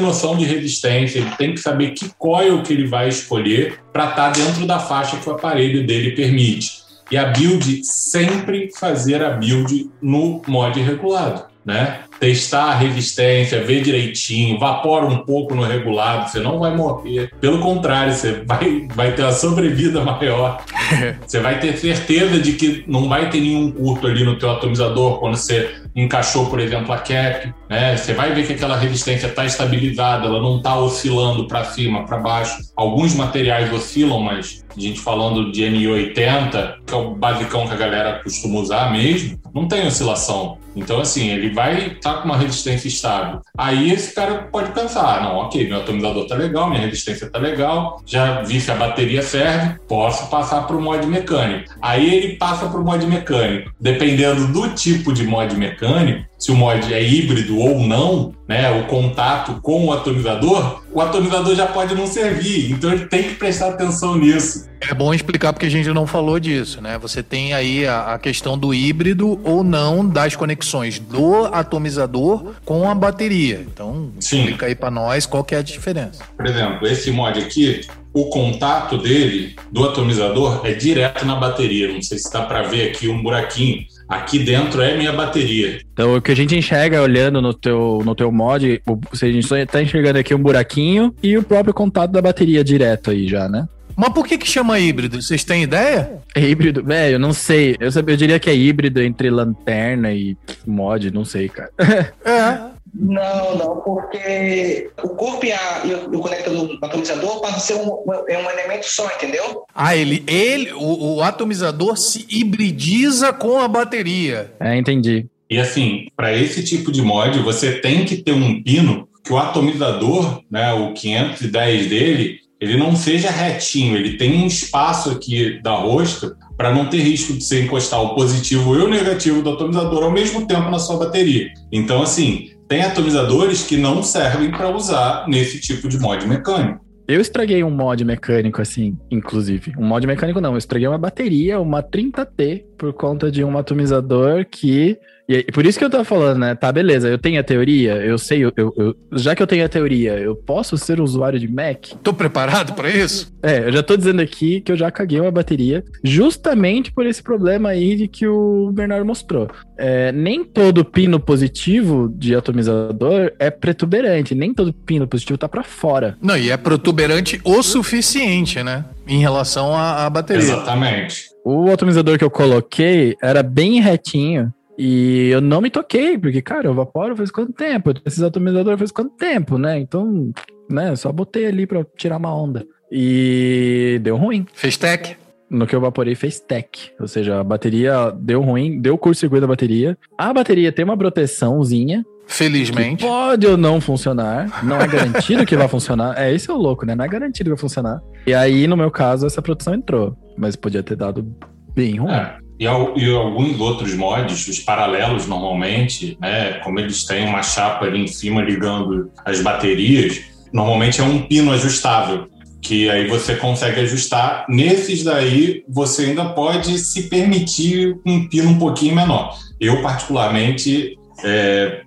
noção 0.00 0.36
de 0.36 0.44
resistência, 0.44 1.20
ele 1.20 1.30
tem 1.38 1.54
que 1.54 1.60
saber 1.60 1.92
que 1.92 2.10
coil 2.18 2.62
que 2.62 2.72
ele 2.72 2.86
vai 2.86 3.08
escolher 3.08 3.78
para 3.92 4.10
estar 4.10 4.30
tá 4.30 4.30
dentro 4.30 4.66
da 4.66 4.80
faixa 4.80 5.16
que 5.16 5.28
o 5.28 5.32
aparelho 5.32 5.86
dele 5.86 6.10
permite. 6.10 6.85
E 7.10 7.16
a 7.16 7.26
build, 7.26 7.84
sempre 7.84 8.70
fazer 8.76 9.22
a 9.22 9.30
build 9.30 9.90
no 10.02 10.42
mod 10.46 10.80
regulado, 10.80 11.44
né? 11.64 12.00
Testar 12.18 12.64
a 12.64 12.74
resistência, 12.74 13.62
ver 13.62 13.82
direitinho, 13.82 14.58
vapora 14.58 15.06
um 15.06 15.18
pouco 15.18 15.54
no 15.54 15.62
regulado, 15.62 16.30
você 16.30 16.40
não 16.40 16.58
vai 16.58 16.74
morrer. 16.74 17.30
Pelo 17.40 17.60
contrário, 17.60 18.12
você 18.12 18.42
vai, 18.44 18.88
vai 18.94 19.12
ter 19.12 19.24
a 19.24 19.32
sobrevida 19.32 20.00
maior. 20.04 20.64
você 21.24 21.38
vai 21.38 21.60
ter 21.60 21.76
certeza 21.76 22.40
de 22.40 22.52
que 22.52 22.84
não 22.86 23.08
vai 23.08 23.30
ter 23.30 23.40
nenhum 23.40 23.70
curto 23.70 24.06
ali 24.06 24.24
no 24.24 24.38
teu 24.38 24.50
atomizador 24.50 25.20
quando 25.20 25.36
você 25.36 25.85
encaixou, 25.96 26.46
por 26.46 26.60
exemplo, 26.60 26.92
a 26.92 26.98
cap, 26.98 27.54
né? 27.70 27.96
Você 27.96 28.12
vai 28.12 28.34
ver 28.34 28.46
que 28.46 28.52
aquela 28.52 28.76
resistência 28.76 29.28
está 29.28 29.46
estabilizada, 29.46 30.26
ela 30.26 30.40
não 30.40 30.58
está 30.58 30.78
oscilando 30.78 31.48
para 31.48 31.64
cima, 31.64 32.04
para 32.04 32.18
baixo. 32.18 32.58
Alguns 32.76 33.14
materiais 33.14 33.72
oscilam, 33.72 34.20
mas 34.20 34.62
a 34.76 34.80
gente 34.80 35.00
falando 35.00 35.50
de 35.50 35.62
N80, 35.62 36.74
que 36.86 36.92
é 36.92 36.96
o 36.96 37.14
basicão 37.14 37.66
que 37.66 37.72
a 37.72 37.76
galera 37.76 38.20
costuma 38.22 38.60
usar 38.60 38.92
mesmo, 38.92 39.40
não 39.54 39.66
tem 39.66 39.86
oscilação. 39.86 40.58
Então, 40.76 41.00
assim, 41.00 41.30
ele 41.30 41.54
vai 41.54 41.88
estar 41.88 42.14
tá 42.14 42.20
com 42.20 42.26
uma 42.26 42.36
resistência 42.36 42.86
estável. 42.86 43.40
Aí 43.56 43.90
esse 43.90 44.14
cara 44.14 44.48
pode 44.52 44.72
pensar, 44.72 45.22
não, 45.22 45.36
ok, 45.36 45.66
meu 45.66 45.78
atomizador 45.78 46.26
tá 46.26 46.34
legal, 46.34 46.68
minha 46.68 46.82
resistência 46.82 47.30
tá 47.30 47.38
legal, 47.38 48.02
já 48.04 48.42
vi 48.42 48.60
se 48.60 48.70
a 48.70 48.74
bateria 48.74 49.22
serve, 49.22 49.78
posso 49.88 50.28
passar 50.28 50.66
para 50.66 50.76
o 50.76 50.82
mod 50.82 51.06
mecânico. 51.06 51.74
Aí 51.80 52.14
ele 52.14 52.36
passa 52.36 52.68
para 52.68 52.78
o 52.78 52.84
mod 52.84 53.04
mecânico. 53.06 53.72
Dependendo 53.80 54.48
do 54.48 54.68
tipo 54.74 55.12
de 55.12 55.24
mod 55.24 55.56
mecânico, 55.56 56.26
se 56.38 56.52
o 56.52 56.56
mod 56.56 56.92
é 56.92 57.02
híbrido 57.02 57.58
ou 57.58 57.78
não, 57.80 58.34
né, 58.46 58.70
o 58.70 58.86
contato 58.86 59.60
com 59.62 59.86
o 59.86 59.92
atomizador, 59.92 60.82
o 60.92 61.00
atomizador 61.00 61.54
já 61.54 61.66
pode 61.66 61.94
não 61.94 62.06
servir. 62.06 62.72
Então 62.72 62.92
ele 62.92 63.06
tem 63.06 63.22
que 63.24 63.34
prestar 63.34 63.68
atenção 63.68 64.16
nisso. 64.16 64.66
É 64.80 64.94
bom 64.94 65.12
explicar 65.12 65.52
porque 65.52 65.66
a 65.66 65.70
gente 65.70 65.88
não 65.88 66.06
falou 66.06 66.38
disso, 66.38 66.80
né? 66.80 66.98
Você 66.98 67.22
tem 67.22 67.54
aí 67.54 67.86
a, 67.86 68.14
a 68.14 68.18
questão 68.18 68.58
do 68.58 68.74
híbrido 68.74 69.40
ou 69.42 69.64
não 69.64 70.06
das 70.06 70.36
conexões 70.36 70.98
do 70.98 71.46
atomizador 71.46 72.54
com 72.64 72.88
a 72.88 72.94
bateria. 72.94 73.64
Então, 73.66 74.12
Sim. 74.20 74.40
explica 74.40 74.66
aí 74.66 74.74
para 74.74 74.90
nós 74.90 75.26
qual 75.26 75.42
que 75.42 75.54
é 75.54 75.58
a 75.58 75.62
diferença. 75.62 76.22
Por 76.36 76.46
exemplo, 76.46 76.86
esse 76.86 77.10
mod 77.10 77.38
aqui, 77.38 77.80
o 78.12 78.26
contato 78.26 78.98
dele 78.98 79.56
do 79.72 79.84
atomizador 79.84 80.60
é 80.64 80.72
direto 80.72 81.24
na 81.24 81.36
bateria. 81.36 81.92
Não 81.92 82.02
sei 82.02 82.18
se 82.18 82.30
dá 82.30 82.42
para 82.42 82.62
ver 82.62 82.90
aqui 82.90 83.08
um 83.08 83.22
buraquinho 83.22 83.84
aqui 84.08 84.38
dentro 84.38 84.80
é 84.80 84.96
minha 84.96 85.12
bateria. 85.12 85.80
Então, 85.92 86.16
o 86.16 86.22
que 86.22 86.32
a 86.32 86.36
gente 86.36 86.56
enxerga 86.56 87.02
olhando 87.02 87.40
no 87.40 87.52
teu, 87.52 88.02
no 88.04 88.14
teu 88.14 88.30
mod, 88.30 88.80
o, 88.86 88.98
a 89.12 89.16
gente 89.26 89.46
só 89.46 89.56
tá 89.66 89.82
enxergando 89.82 90.18
aqui 90.18 90.34
um 90.34 90.42
buraquinho 90.42 91.14
e 91.22 91.36
o 91.36 91.42
próprio 91.42 91.74
contato 91.74 92.10
da 92.10 92.22
bateria 92.22 92.62
direto 92.62 93.10
aí 93.10 93.28
já, 93.28 93.48
né? 93.48 93.66
Mas 93.96 94.12
por 94.12 94.26
que 94.26 94.36
que 94.36 94.46
chama 94.46 94.78
híbrido? 94.78 95.20
Vocês 95.22 95.42
têm 95.42 95.62
ideia? 95.62 96.18
É 96.34 96.40
híbrido? 96.40 96.84
Velho, 96.84 97.14
eu 97.14 97.18
não 97.18 97.32
sei. 97.32 97.76
Eu, 97.80 97.88
eu 98.06 98.16
diria 98.16 98.38
que 98.38 98.50
é 98.50 98.54
híbrido 98.54 99.00
entre 99.00 99.30
lanterna 99.30 100.12
e 100.12 100.36
mod, 100.66 101.10
não 101.10 101.24
sei, 101.24 101.48
cara. 101.48 101.70
É. 102.24 102.75
Não, 102.94 103.56
não, 103.56 103.80
porque 103.80 104.90
o 105.02 105.10
corpo 105.10 105.44
e, 105.44 105.52
a, 105.52 105.82
e 105.84 105.94
o, 105.94 106.18
o 106.18 106.20
conector 106.20 106.54
do 106.54 106.78
atomizador 106.84 107.40
passam 107.40 107.56
a 107.56 107.60
ser 107.60 107.74
um, 107.74 108.02
é 108.28 108.38
um 108.38 108.50
elemento 108.50 108.86
só, 108.86 109.06
entendeu? 109.14 109.64
Ah, 109.74 109.94
ele, 109.94 110.24
ele 110.26 110.72
o, 110.72 111.16
o 111.16 111.22
atomizador 111.22 111.96
se 111.96 112.26
hibridiza 112.28 113.32
com 113.32 113.58
a 113.58 113.68
bateria. 113.68 114.52
É, 114.60 114.76
entendi. 114.76 115.26
E 115.48 115.58
assim, 115.58 116.06
para 116.16 116.36
esse 116.36 116.64
tipo 116.64 116.90
de 116.90 117.02
mod, 117.02 117.38
você 117.40 117.72
tem 117.72 118.04
que 118.04 118.16
ter 118.16 118.32
um 118.32 118.62
pino 118.62 119.08
que 119.24 119.32
o 119.32 119.38
atomizador, 119.38 120.42
né, 120.50 120.72
o 120.72 120.92
510 120.92 121.88
dele, 121.88 122.40
ele 122.60 122.76
não 122.76 122.96
seja 122.96 123.30
retinho, 123.30 123.96
ele 123.96 124.16
tem 124.16 124.42
um 124.42 124.46
espaço 124.46 125.10
aqui 125.10 125.60
da 125.62 125.72
rosca 125.72 126.36
para 126.56 126.74
não 126.74 126.88
ter 126.88 127.02
risco 127.02 127.34
de 127.34 127.44
você 127.44 127.62
encostar 127.62 128.00
o 128.00 128.14
positivo 128.14 128.74
e 128.74 128.78
o 128.78 128.88
negativo 128.88 129.42
do 129.42 129.50
atomizador 129.50 130.04
ao 130.04 130.10
mesmo 130.10 130.46
tempo 130.46 130.70
na 130.70 130.78
sua 130.78 130.96
bateria. 130.96 131.52
Então, 131.70 132.02
assim, 132.02 132.50
tem 132.68 132.82
atomizadores 132.82 133.62
que 133.62 133.76
não 133.76 134.02
servem 134.02 134.50
para 134.50 134.74
usar 134.74 135.26
nesse 135.28 135.60
tipo 135.60 135.88
de 135.88 135.98
mod 135.98 136.26
mecânico. 136.26 136.84
Eu 137.08 137.20
estraguei 137.20 137.62
um 137.62 137.70
mod 137.70 138.04
mecânico, 138.04 138.60
assim, 138.60 138.98
inclusive. 139.08 139.72
Um 139.78 139.86
mod 139.86 140.04
mecânico 140.06 140.40
não, 140.40 140.52
eu 140.52 140.58
estraguei 140.58 140.88
uma 140.88 140.98
bateria, 140.98 141.60
uma 141.60 141.80
30T, 141.80 142.64
por 142.76 142.92
conta 142.92 143.30
de 143.30 143.44
um 143.44 143.56
atomizador 143.56 144.44
que 144.50 144.98
e 145.28 145.52
por 145.52 145.66
isso 145.66 145.78
que 145.78 145.84
eu 145.84 145.90
tô 145.90 146.04
falando, 146.04 146.38
né? 146.38 146.54
Tá, 146.54 146.70
beleza, 146.70 147.08
eu 147.08 147.18
tenho 147.18 147.40
a 147.40 147.44
teoria, 147.44 147.94
eu 147.96 148.16
sei, 148.18 148.44
eu, 148.44 148.52
eu, 148.56 148.96
já 149.12 149.34
que 149.34 149.42
eu 149.42 149.46
tenho 149.46 149.64
a 149.64 149.68
teoria, 149.68 150.18
eu 150.18 150.36
posso 150.36 150.76
ser 150.76 151.00
usuário 151.00 151.38
de 151.38 151.48
Mac? 151.48 151.88
Tô 152.02 152.12
preparado 152.12 152.74
para 152.74 152.90
isso? 152.90 153.34
É, 153.42 153.66
eu 153.66 153.72
já 153.72 153.82
tô 153.82 153.96
dizendo 153.96 154.20
aqui 154.20 154.60
que 154.60 154.72
eu 154.72 154.76
já 154.76 154.90
caguei 154.90 155.20
uma 155.20 155.30
bateria, 155.30 155.84
justamente 156.02 156.92
por 156.92 157.06
esse 157.06 157.22
problema 157.22 157.70
aí 157.70 157.96
de 157.96 158.08
que 158.08 158.26
o 158.26 158.70
Bernardo 158.72 159.04
mostrou. 159.04 159.48
É, 159.78 160.12
nem 160.12 160.44
todo 160.44 160.84
pino 160.84 161.18
positivo 161.20 162.12
de 162.16 162.34
atomizador 162.34 163.32
é 163.38 163.50
protuberante, 163.50 164.34
nem 164.34 164.54
todo 164.54 164.72
pino 164.72 165.06
positivo 165.06 165.38
tá 165.38 165.48
para 165.48 165.62
fora. 165.62 166.16
Não, 166.20 166.36
e 166.36 166.50
é 166.50 166.56
protuberante 166.56 167.40
o 167.44 167.62
suficiente, 167.62 168.62
né? 168.62 168.84
Em 169.06 169.20
relação 169.20 169.74
à, 169.74 170.06
à 170.06 170.10
bateria. 170.10 170.42
Exatamente. 170.42 171.26
O 171.44 171.70
atomizador 171.70 172.18
que 172.18 172.24
eu 172.24 172.30
coloquei 172.30 173.14
era 173.22 173.40
bem 173.40 173.80
retinho, 173.80 174.52
e 174.78 175.28
eu 175.30 175.40
não 175.40 175.60
me 175.60 175.70
toquei, 175.70 176.18
porque, 176.18 176.42
cara, 176.42 176.68
eu 176.68 176.74
vaporo 176.74 177.16
faz 177.16 177.30
quanto 177.30 177.52
tempo? 177.52 177.92
Esses 178.04 178.22
atomizadores 178.22 178.78
faz 178.78 178.90
quanto 178.92 179.16
tempo, 179.16 179.58
né? 179.58 179.78
Então, 179.78 180.30
né, 180.70 180.94
só 180.96 181.10
botei 181.12 181.46
ali 181.46 181.66
pra 181.66 181.84
tirar 181.96 182.16
uma 182.18 182.34
onda. 182.34 182.66
e 182.90 183.98
deu 184.02 184.16
ruim. 184.16 184.46
Fez 184.52 184.76
tech? 184.76 185.16
No 185.48 185.66
que 185.66 185.76
eu 185.76 185.80
vaporei 185.80 186.14
fez 186.16 186.40
tech, 186.40 186.92
ou 186.98 187.06
seja, 187.06 187.38
a 187.40 187.44
bateria 187.44 188.10
deu 188.18 188.40
ruim, 188.42 188.80
deu 188.80 188.98
curto-circuito 188.98 189.42
da 189.42 189.46
bateria. 189.46 189.96
A 190.18 190.32
bateria 190.32 190.72
tem 190.72 190.84
uma 190.84 190.96
proteçãozinha, 190.96 192.04
Felizmente. 192.28 193.04
Pode 193.04 193.46
ou 193.46 193.56
não 193.56 193.80
funcionar. 193.80 194.64
Não 194.64 194.80
é 194.80 194.88
garantido 194.88 195.46
que 195.46 195.56
vai 195.56 195.68
funcionar. 195.68 196.18
É, 196.20 196.34
isso 196.34 196.50
é 196.50 196.54
o 196.54 196.58
louco, 196.58 196.84
né? 196.84 196.92
Não 196.94 197.04
é 197.04 197.08
garantido 197.08 197.44
que 197.48 197.54
vai 197.54 197.60
funcionar. 197.60 198.00
E 198.26 198.34
aí, 198.34 198.66
no 198.66 198.76
meu 198.76 198.90
caso, 198.90 199.26
essa 199.26 199.40
proteção 199.40 199.74
entrou. 199.74 200.16
Mas 200.36 200.56
podia 200.56 200.82
ter 200.82 200.96
dado 200.96 201.24
bem 201.72 201.96
ruim. 201.98 202.10
É. 202.10 202.36
E, 202.58 202.64
e, 202.64 203.14
alguns 203.14 203.60
outros 203.60 203.94
mods, 203.94 204.48
os 204.48 204.58
paralelos 204.60 205.26
normalmente, 205.26 206.16
né? 206.20 206.54
Como 206.64 206.80
eles 206.80 207.04
têm 207.04 207.26
uma 207.26 207.42
chapa 207.42 207.84
ali 207.84 208.02
em 208.02 208.06
cima 208.06 208.40
ligando 208.40 209.10
as 209.24 209.42
baterias, 209.42 210.22
normalmente 210.52 211.00
é 211.00 211.04
um 211.04 211.22
pino 211.22 211.52
ajustável. 211.52 212.28
Que 212.62 212.90
aí 212.90 213.06
você 213.06 213.36
consegue 213.36 213.80
ajustar. 213.80 214.46
Nesses 214.48 215.04
daí, 215.04 215.62
você 215.68 216.06
ainda 216.06 216.24
pode 216.30 216.78
se 216.78 217.04
permitir 217.08 217.96
um 218.04 218.26
pino 218.26 218.50
um 218.50 218.58
pouquinho 218.58 218.94
menor. 218.94 219.38
Eu, 219.60 219.82
particularmente, 219.82 220.98
é, 221.22 221.82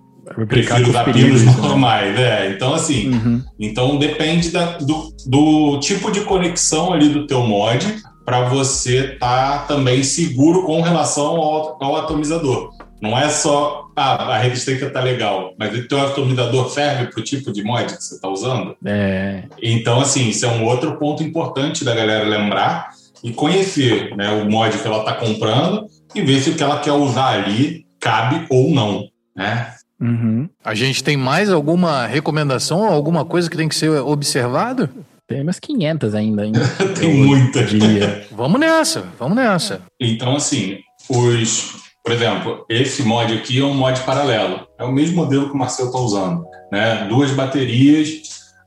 prefiro 0.47 0.89
usar 0.89 1.05
pinos 1.11 1.43
né? 1.43 1.55
normais, 1.57 2.15
né? 2.15 2.51
Então, 2.51 2.73
assim, 2.73 3.09
uhum. 3.09 3.43
então 3.59 3.97
depende 3.97 4.49
da, 4.51 4.77
do, 4.77 5.13
do 5.25 5.79
tipo 5.79 6.11
de 6.11 6.21
conexão 6.21 6.93
ali 6.93 7.09
do 7.09 7.25
teu 7.25 7.43
mod 7.43 7.85
para 8.29 8.41
você 8.41 9.13
estar 9.13 9.61
tá 9.61 9.65
também 9.65 10.03
seguro 10.03 10.61
com 10.61 10.81
relação 10.81 11.37
ao, 11.37 11.83
ao 11.83 11.95
atomizador. 11.95 12.71
Não 13.01 13.17
é 13.17 13.27
só 13.27 13.87
ah, 13.95 14.35
a 14.35 14.37
resistência 14.37 14.87
tá 14.91 15.01
legal, 15.01 15.55
mas 15.57 15.75
o 15.75 15.87
teu 15.87 15.99
atomizador 15.99 16.69
serve 16.69 17.07
para 17.07 17.19
o 17.19 17.23
tipo 17.23 17.51
de 17.51 17.63
mod 17.63 17.85
que 17.85 18.03
você 18.03 18.13
está 18.13 18.27
usando. 18.29 18.77
É. 18.85 19.45
Então, 19.63 19.99
assim, 19.99 20.29
isso 20.29 20.45
é 20.45 20.47
um 20.47 20.63
outro 20.63 20.95
ponto 20.97 21.23
importante 21.23 21.83
da 21.83 21.95
galera 21.95 22.23
lembrar 22.23 22.91
e 23.23 23.33
conhecer 23.33 24.15
né, 24.15 24.29
o 24.29 24.47
mod 24.47 24.77
que 24.77 24.85
ela 24.85 24.99
está 24.99 25.13
comprando 25.13 25.87
e 26.13 26.21
ver 26.21 26.39
se 26.39 26.51
o 26.51 26.55
que 26.55 26.61
ela 26.61 26.79
quer 26.81 26.93
usar 26.93 27.29
ali 27.29 27.83
cabe 27.99 28.45
ou 28.47 28.69
não. 28.69 29.07
Né? 29.35 29.73
Uhum. 29.99 30.47
A 30.63 30.75
gente 30.75 31.03
tem 31.03 31.17
mais 31.17 31.49
alguma 31.49 32.05
recomendação, 32.05 32.85
alguma 32.85 33.25
coisa 33.25 33.49
que 33.49 33.57
tem 33.57 33.67
que 33.67 33.75
ser 33.75 33.89
observado? 33.89 34.87
Tem 35.29 35.43
umas 35.43 35.59
500 35.59 36.15
ainda. 36.15 36.41
ainda 36.41 36.59
tem 36.99 37.13
muita. 37.13 37.63
Dia. 37.63 38.25
vamos 38.31 38.59
nessa, 38.59 39.07
vamos 39.17 39.37
nessa. 39.37 39.81
Então, 39.99 40.35
assim, 40.35 40.79
os. 41.07 41.77
Por 42.03 42.13
exemplo, 42.13 42.65
esse 42.67 43.03
mod 43.03 43.31
aqui 43.31 43.59
é 43.59 43.63
um 43.63 43.75
mod 43.75 43.99
paralelo. 44.01 44.67
É 44.79 44.83
o 44.83 44.91
mesmo 44.91 45.17
modelo 45.17 45.47
que 45.47 45.53
o 45.53 45.57
Marcelo 45.57 45.89
está 45.89 45.99
usando. 45.99 46.43
Né? 46.71 47.05
Duas 47.07 47.29
baterias. 47.31 48.09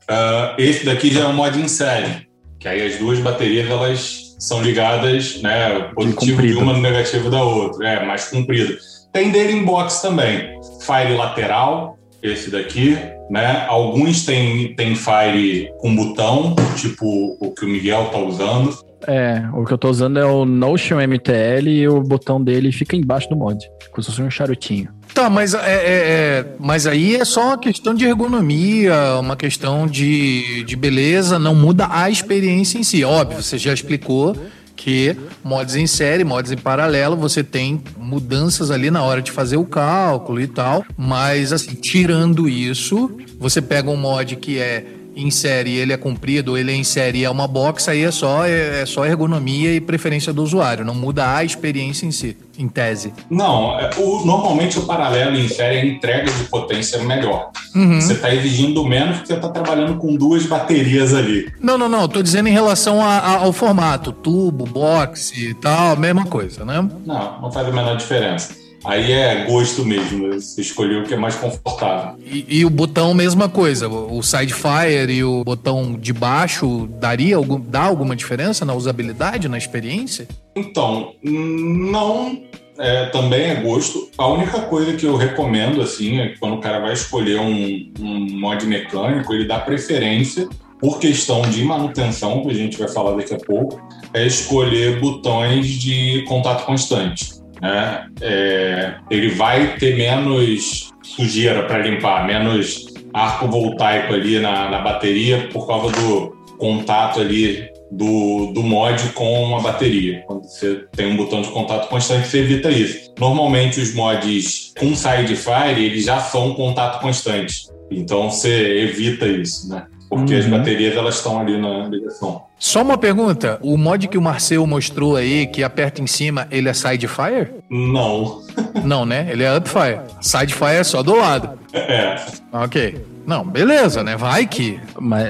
Uh, 0.03 0.55
esse 0.57 0.85
daqui 0.85 1.11
já 1.11 1.21
é 1.21 1.27
um 1.27 1.33
mod 1.33 1.59
em 1.59 1.67
série. 1.67 2.27
Que 2.59 2.69
aí 2.69 2.85
as 2.85 2.97
duas 2.97 3.19
baterias 3.19 3.69
elas 3.69 4.35
são 4.39 4.61
ligadas, 4.61 5.41
né? 5.41 5.91
Positivo 5.93 6.41
de, 6.41 6.49
de 6.49 6.57
uma 6.57 6.73
no 6.73 6.81
negativo 6.81 7.29
da 7.29 7.43
outra. 7.43 7.85
É, 7.85 8.05
mais 8.05 8.29
comprido. 8.29 8.77
Tem 9.11 9.31
dele 9.31 9.53
em 9.53 9.65
box 9.65 10.01
também. 10.01 10.59
Fire 10.79 11.13
lateral, 11.15 11.97
esse 12.23 12.49
daqui, 12.49 12.97
né? 13.29 13.65
Alguns 13.67 14.25
tem, 14.25 14.73
tem 14.75 14.95
Fire 14.95 15.69
com 15.79 15.93
botão, 15.93 16.55
tipo 16.77 17.37
o 17.39 17.51
que 17.51 17.65
o 17.65 17.67
Miguel 17.67 18.05
tá 18.05 18.17
usando. 18.17 18.73
É, 19.05 19.43
o 19.53 19.65
que 19.65 19.73
eu 19.73 19.77
tô 19.77 19.89
usando 19.89 20.17
é 20.17 20.25
o 20.25 20.45
Notion 20.45 20.97
MTL 20.97 21.67
e 21.67 21.87
o 21.89 22.01
botão 22.01 22.41
dele 22.41 22.71
fica 22.71 22.95
embaixo 22.95 23.27
do 23.29 23.35
mod, 23.35 23.59
como 23.91 24.01
se 24.01 24.09
fosse 24.09 24.21
um 24.21 24.31
charutinho. 24.31 24.89
Tá, 25.13 25.29
mas, 25.29 25.53
é, 25.53 25.57
é, 25.57 25.63
é, 25.65 26.45
mas 26.57 26.87
aí 26.87 27.17
é 27.17 27.25
só 27.25 27.47
uma 27.47 27.57
questão 27.57 27.93
de 27.93 28.05
ergonomia, 28.05 29.19
uma 29.19 29.35
questão 29.35 29.85
de, 29.85 30.63
de 30.63 30.75
beleza, 30.77 31.37
não 31.37 31.53
muda 31.53 31.87
a 31.91 32.09
experiência 32.09 32.79
em 32.79 32.83
si. 32.83 33.03
Óbvio, 33.03 33.43
você 33.43 33.57
já 33.57 33.73
explicou 33.73 34.35
que 34.75 35.15
mods 35.43 35.75
em 35.75 35.87
série, 35.87 36.23
mods 36.23 36.51
em 36.51 36.57
paralelo, 36.57 37.15
você 37.15 37.43
tem 37.43 37.81
mudanças 37.97 38.71
ali 38.71 38.89
na 38.89 39.03
hora 39.03 39.21
de 39.21 39.31
fazer 39.31 39.57
o 39.57 39.65
cálculo 39.65 40.41
e 40.41 40.47
tal, 40.47 40.85
mas 40.97 41.53
assim, 41.53 41.75
tirando 41.75 42.49
isso, 42.49 43.11
você 43.39 43.61
pega 43.61 43.89
um 43.89 43.97
mod 43.97 44.35
que 44.35 44.59
é 44.59 44.85
em 45.15 45.29
série 45.31 45.77
ele 45.77 45.93
é 45.93 45.97
comprido, 45.97 46.57
ele 46.57 46.71
é 46.71 46.75
em 46.75 46.83
série 46.83 47.23
é 47.23 47.29
uma 47.29 47.47
box, 47.47 47.89
aí 47.89 48.03
é 48.03 48.11
só, 48.11 48.45
é, 48.45 48.81
é, 48.81 48.85
só 48.85 49.05
ergonomia 49.05 49.73
e 49.73 49.81
preferência 49.81 50.33
do 50.33 50.43
usuário, 50.43 50.85
não 50.85 50.95
muda 50.95 51.35
a 51.35 51.43
experiência 51.43 52.05
em 52.05 52.11
si, 52.11 52.37
em 52.57 52.67
tese. 52.67 53.13
Não, 53.29 53.79
é, 53.79 53.89
o, 53.97 54.25
normalmente 54.25 54.79
o 54.79 54.83
paralelo 54.83 55.35
em 55.35 55.47
série 55.47 55.77
é 55.77 55.85
entrega 55.85 56.31
de 56.31 56.43
potência 56.45 56.99
melhor. 57.03 57.51
Uhum. 57.75 57.99
Você 57.99 58.13
está 58.13 58.33
exigindo 58.33 58.83
menos 58.85 59.17
porque 59.17 59.27
você 59.27 59.33
está 59.33 59.49
trabalhando 59.49 59.97
com 59.97 60.15
duas 60.15 60.45
baterias 60.45 61.13
ali. 61.13 61.51
Não, 61.59 61.77
não, 61.77 61.89
não, 61.89 62.05
estou 62.05 62.23
dizendo 62.23 62.49
em 62.49 62.53
relação 62.53 63.01
a, 63.01 63.17
a, 63.17 63.37
ao 63.39 63.53
formato, 63.53 64.11
tubo, 64.11 64.65
box 64.65 65.31
e 65.37 65.53
tal, 65.53 65.95
mesma 65.95 66.25
coisa, 66.25 66.65
né? 66.65 66.87
Não, 67.05 67.41
não 67.41 67.51
faz 67.51 67.67
a 67.67 67.71
menor 67.71 67.97
diferença. 67.97 68.62
Aí 68.85 69.13
é 69.13 69.45
gosto 69.45 69.85
mesmo, 69.85 70.33
você 70.33 70.61
escolheu 70.61 71.01
o 71.01 71.03
que 71.03 71.13
é 71.13 71.17
mais 71.17 71.35
confortável. 71.35 72.15
E, 72.25 72.45
e, 72.59 72.65
o 72.65 72.69
botão, 72.69 73.13
mesma 73.13 73.47
coisa. 73.47 73.87
O 73.87 74.21
Sidefire 74.21 75.11
e 75.11 75.23
o 75.23 75.43
botão 75.43 75.93
de 75.93 76.11
baixo 76.11 76.87
daria 76.99 77.37
algum, 77.37 77.59
dá 77.59 77.83
alguma 77.83 78.15
diferença 78.15 78.65
na 78.65 78.73
usabilidade, 78.73 79.47
na 79.47 79.57
experiência? 79.57 80.27
Então, 80.55 81.13
não. 81.23 82.41
É, 82.77 83.05
também 83.05 83.51
é 83.51 83.55
gosto. 83.55 84.09
A 84.17 84.27
única 84.27 84.59
coisa 84.61 84.93
que 84.93 85.05
eu 85.05 85.15
recomendo, 85.15 85.79
assim, 85.79 86.19
é 86.19 86.29
que 86.29 86.39
quando 86.39 86.55
o 86.55 86.59
cara 86.59 86.79
vai 86.79 86.91
escolher 86.91 87.39
um, 87.39 87.93
um 87.99 88.39
mod 88.39 88.65
mecânico, 88.65 89.31
ele 89.31 89.45
dá 89.45 89.59
preferência 89.59 90.49
por 90.79 90.99
questão 90.99 91.43
de 91.43 91.63
manutenção, 91.63 92.41
que 92.41 92.49
a 92.49 92.53
gente 92.53 92.77
vai 92.77 92.87
falar 92.87 93.15
daqui 93.15 93.33
a 93.33 93.37
pouco, 93.37 93.79
é 94.11 94.25
escolher 94.25 94.99
botões 94.99 95.67
de 95.67 96.25
contato 96.27 96.65
constante 96.65 97.42
né? 97.63 98.05
É, 98.21 98.95
ele 99.09 99.29
vai 99.29 99.77
ter 99.77 99.95
menos 99.95 100.91
sujeira 101.01 101.63
para 101.63 101.77
limpar, 101.77 102.27
menos 102.27 102.93
arco 103.13 103.47
voltaico 103.47 104.13
ali 104.13 104.37
na, 104.39 104.69
na 104.69 104.79
bateria 104.79 105.47
por 105.53 105.65
causa 105.65 105.89
do 105.95 106.35
contato 106.57 107.21
ali 107.21 107.69
do, 107.89 108.51
do 108.53 108.61
mod 108.63 109.09
com 109.13 109.55
a 109.55 109.61
bateria. 109.61 110.23
Quando 110.27 110.43
você 110.43 110.83
tem 110.91 111.07
um 111.07 111.15
botão 111.15 111.41
de 111.41 111.49
contato 111.49 111.87
constante, 111.87 112.27
você 112.27 112.39
evita 112.39 112.69
isso. 112.69 113.13
Normalmente 113.17 113.79
os 113.79 113.93
mods 113.93 114.73
com 114.77 114.93
Sidefire, 114.93 115.85
eles 115.85 116.03
já 116.03 116.19
são 116.19 116.53
contato 116.55 117.01
constante. 117.01 117.67
Então 117.89 118.29
você 118.29 118.79
evita 118.79 119.25
isso, 119.25 119.69
né? 119.69 119.85
Porque 120.15 120.33
uhum. 120.33 120.39
as 120.39 120.45
baterias 120.45 120.95
elas 120.95 121.15
estão 121.15 121.39
ali 121.39 121.59
na 121.59 121.87
ligação. 121.87 122.43
Só 122.57 122.81
uma 122.81 122.97
pergunta: 122.97 123.59
o 123.61 123.77
mod 123.77 124.07
que 124.07 124.17
o 124.17 124.21
Marcel 124.21 124.65
mostrou 124.65 125.15
aí, 125.15 125.47
que 125.47 125.63
aperta 125.63 126.01
em 126.01 126.07
cima, 126.07 126.47
ele 126.51 126.69
é 126.69 126.73
Sidefire? 126.73 127.51
Não. 127.69 128.41
Não, 128.83 129.05
né? 129.05 129.27
Ele 129.29 129.43
é 129.43 129.55
Upfire. 129.55 129.99
Sidefire 130.21 130.75
é 130.75 130.83
só 130.83 131.03
do 131.03 131.15
lado. 131.15 131.49
É. 131.73 132.15
Ok. 132.51 133.05
Não, 133.25 133.45
beleza, 133.45 134.03
né? 134.03 134.17
Vai 134.17 134.45
que. 134.45 134.79
Mas 134.99 135.23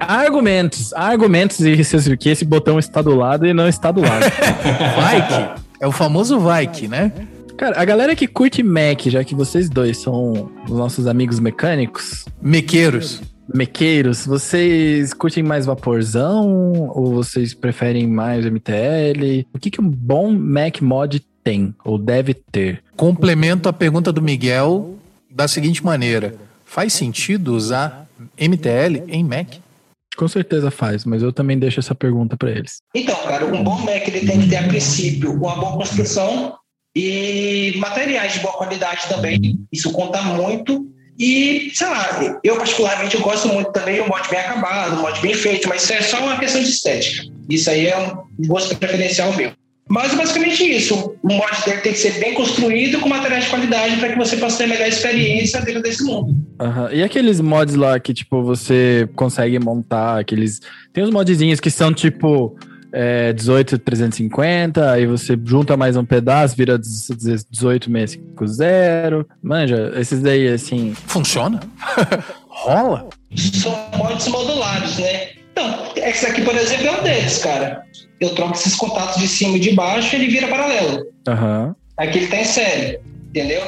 há 0.00 0.14
argumentos, 0.14 0.92
há 0.92 1.06
argumentos 1.06 1.58
de 1.58 2.16
que 2.16 2.28
esse 2.28 2.44
botão 2.44 2.78
está 2.78 3.00
do 3.00 3.14
lado 3.14 3.46
e 3.46 3.52
não 3.52 3.68
está 3.68 3.92
do 3.92 4.00
lado. 4.00 4.24
vai 4.96 5.26
que. 5.28 5.62
É 5.80 5.86
o 5.86 5.92
famoso 5.92 6.38
vai 6.40 6.66
que, 6.66 6.88
né? 6.88 7.12
Cara, 7.56 7.80
a 7.80 7.84
galera 7.84 8.16
que 8.16 8.26
curte 8.26 8.62
Mac, 8.62 9.02
já 9.06 9.22
que 9.22 9.34
vocês 9.34 9.68
dois 9.68 9.98
são 9.98 10.50
os 10.64 10.76
nossos 10.76 11.06
amigos 11.06 11.38
mecânicos. 11.38 12.24
Mequeiros. 12.40 13.20
Mequeiros, 13.54 14.26
vocês 14.26 15.12
curtem 15.12 15.42
mais 15.42 15.66
vaporzão 15.66 16.90
ou 16.94 17.12
vocês 17.12 17.52
preferem 17.52 18.06
mais 18.06 18.44
MTL? 18.46 19.46
O 19.52 19.58
que, 19.58 19.70
que 19.70 19.80
um 19.80 19.88
bom 19.88 20.32
Mac 20.32 20.80
mod 20.80 21.20
tem 21.44 21.74
ou 21.84 21.98
deve 21.98 22.32
ter? 22.32 22.82
Complemento 22.96 23.68
a 23.68 23.72
pergunta 23.72 24.10
do 24.10 24.22
Miguel 24.22 24.96
da 25.30 25.46
seguinte 25.46 25.84
maneira: 25.84 26.34
faz 26.64 26.92
sentido 26.94 27.54
usar 27.54 28.08
MTL 28.40 29.04
em 29.08 29.22
Mac? 29.22 29.54
Com 30.16 30.28
certeza 30.28 30.70
faz, 30.70 31.04
mas 31.04 31.22
eu 31.22 31.32
também 31.32 31.58
deixo 31.58 31.80
essa 31.80 31.94
pergunta 31.94 32.36
para 32.36 32.50
eles. 32.50 32.78
Então, 32.94 33.16
cara, 33.24 33.46
um 33.46 33.62
bom 33.62 33.78
Mac 33.80 34.06
ele 34.08 34.26
tem 34.26 34.40
que 34.40 34.48
ter 34.48 34.56
a 34.56 34.68
princípio 34.68 35.32
uma 35.32 35.56
boa 35.56 35.72
construção 35.72 36.54
e 36.94 37.74
materiais 37.78 38.34
de 38.34 38.40
boa 38.40 38.54
qualidade 38.54 39.08
também. 39.08 39.58
Isso 39.72 39.90
conta 39.92 40.22
muito 40.22 40.91
e, 41.18 41.70
sei 41.74 41.86
lá, 41.88 42.38
eu 42.42 42.56
particularmente 42.56 43.14
eu 43.14 43.20
gosto 43.20 43.48
muito 43.48 43.70
também 43.72 44.02
do 44.02 44.08
mod 44.08 44.28
bem 44.28 44.40
acabado, 44.40 45.00
mod 45.00 45.20
bem 45.20 45.34
feito, 45.34 45.68
mas 45.68 45.82
isso 45.82 45.92
é 45.92 46.02
só 46.02 46.18
uma 46.20 46.38
questão 46.38 46.62
de 46.62 46.68
estética. 46.68 47.24
Isso 47.48 47.70
aí 47.70 47.86
é 47.86 47.98
um 47.98 48.46
gosto 48.46 48.76
preferencial 48.76 49.32
meu. 49.34 49.52
Mas 49.88 50.14
basicamente 50.14 50.64
isso. 50.64 51.14
O 51.22 51.28
mod 51.28 51.50
tem 51.82 51.92
que 51.92 51.98
ser 51.98 52.18
bem 52.18 52.32
construído 52.34 52.98
com 53.00 53.08
materiais 53.08 53.44
de 53.44 53.50
qualidade 53.50 53.96
para 53.96 54.10
que 54.10 54.18
você 54.18 54.36
possa 54.36 54.58
ter 54.58 54.64
a 54.64 54.68
melhor 54.68 54.88
experiência 54.88 55.60
dentro 55.60 55.82
desse 55.82 56.02
mundo. 56.02 56.34
Uhum. 56.60 56.92
E 56.92 57.02
aqueles 57.02 57.40
mods 57.40 57.74
lá 57.74 57.98
que, 58.00 58.14
tipo, 58.14 58.42
você 58.42 59.08
consegue 59.14 59.58
montar, 59.58 60.20
aqueles. 60.20 60.60
Tem 60.92 61.04
uns 61.04 61.10
modzinhos 61.10 61.60
que 61.60 61.70
são 61.70 61.92
tipo 61.92 62.56
é, 62.92 63.32
18,350, 63.32 64.90
aí 64.90 65.06
você 65.06 65.38
junta 65.44 65.76
mais 65.76 65.96
um 65.96 66.04
pedaço, 66.04 66.54
vira 66.54 66.78
18,650. 66.78 69.26
Manja, 69.42 69.92
esses 69.96 70.20
daí, 70.20 70.46
assim. 70.48 70.94
Funciona? 71.06 71.60
Rola? 72.48 73.08
São 73.34 73.74
mods 73.96 74.28
modulares, 74.28 74.98
né? 74.98 75.30
Não, 75.56 75.90
esse 75.96 76.26
aqui, 76.26 76.42
por 76.42 76.54
exemplo, 76.54 76.86
é 76.86 77.00
um 77.00 77.02
deles, 77.02 77.38
cara. 77.38 77.82
Eu 78.20 78.34
troco 78.34 78.52
esses 78.54 78.76
contatos 78.76 79.18
de 79.20 79.26
cima 79.26 79.56
e 79.56 79.60
de 79.60 79.72
baixo 79.72 80.14
ele 80.14 80.28
vira 80.28 80.48
paralelo. 80.48 81.06
Aham. 81.26 81.74
Aqui 81.96 82.18
ele 82.18 82.26
tá 82.28 82.36
em 82.36 82.44
série, 82.44 83.00
entendeu? 83.28 83.62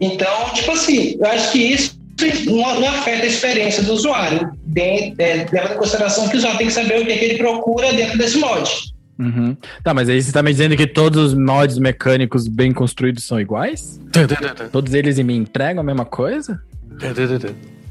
Então, 0.00 0.50
tipo 0.54 0.70
assim, 0.72 1.16
eu 1.18 1.26
acho 1.26 1.52
que 1.52 1.58
isso 1.58 1.97
não, 2.46 2.80
não 2.80 2.88
afeta 2.88 3.22
a 3.22 3.26
experiência 3.26 3.82
do 3.82 3.92
usuário. 3.92 4.50
De, 4.64 5.14
é, 5.18 5.46
leva 5.52 5.74
em 5.74 5.76
consideração 5.78 6.28
que 6.28 6.34
o 6.36 6.38
usuário 6.38 6.58
tem 6.58 6.66
que 6.66 6.72
saber 6.72 7.00
o 7.00 7.06
que, 7.06 7.12
é 7.12 7.18
que 7.18 7.24
ele 7.24 7.38
procura 7.38 7.92
dentro 7.92 8.18
desse 8.18 8.38
mod. 8.38 8.70
Uhum. 9.18 9.56
Tá, 9.82 9.92
mas 9.92 10.08
aí 10.08 10.22
você 10.22 10.30
tá 10.30 10.42
me 10.42 10.52
dizendo 10.52 10.76
que 10.76 10.86
todos 10.86 11.32
os 11.32 11.34
mods 11.34 11.78
mecânicos 11.78 12.46
bem 12.46 12.72
construídos 12.72 13.24
são 13.24 13.40
iguais? 13.40 14.00
Todos 14.70 14.94
eles 14.94 15.18
me 15.18 15.34
entregam 15.36 15.80
a 15.80 15.84
mesma 15.84 16.04
coisa? 16.04 16.60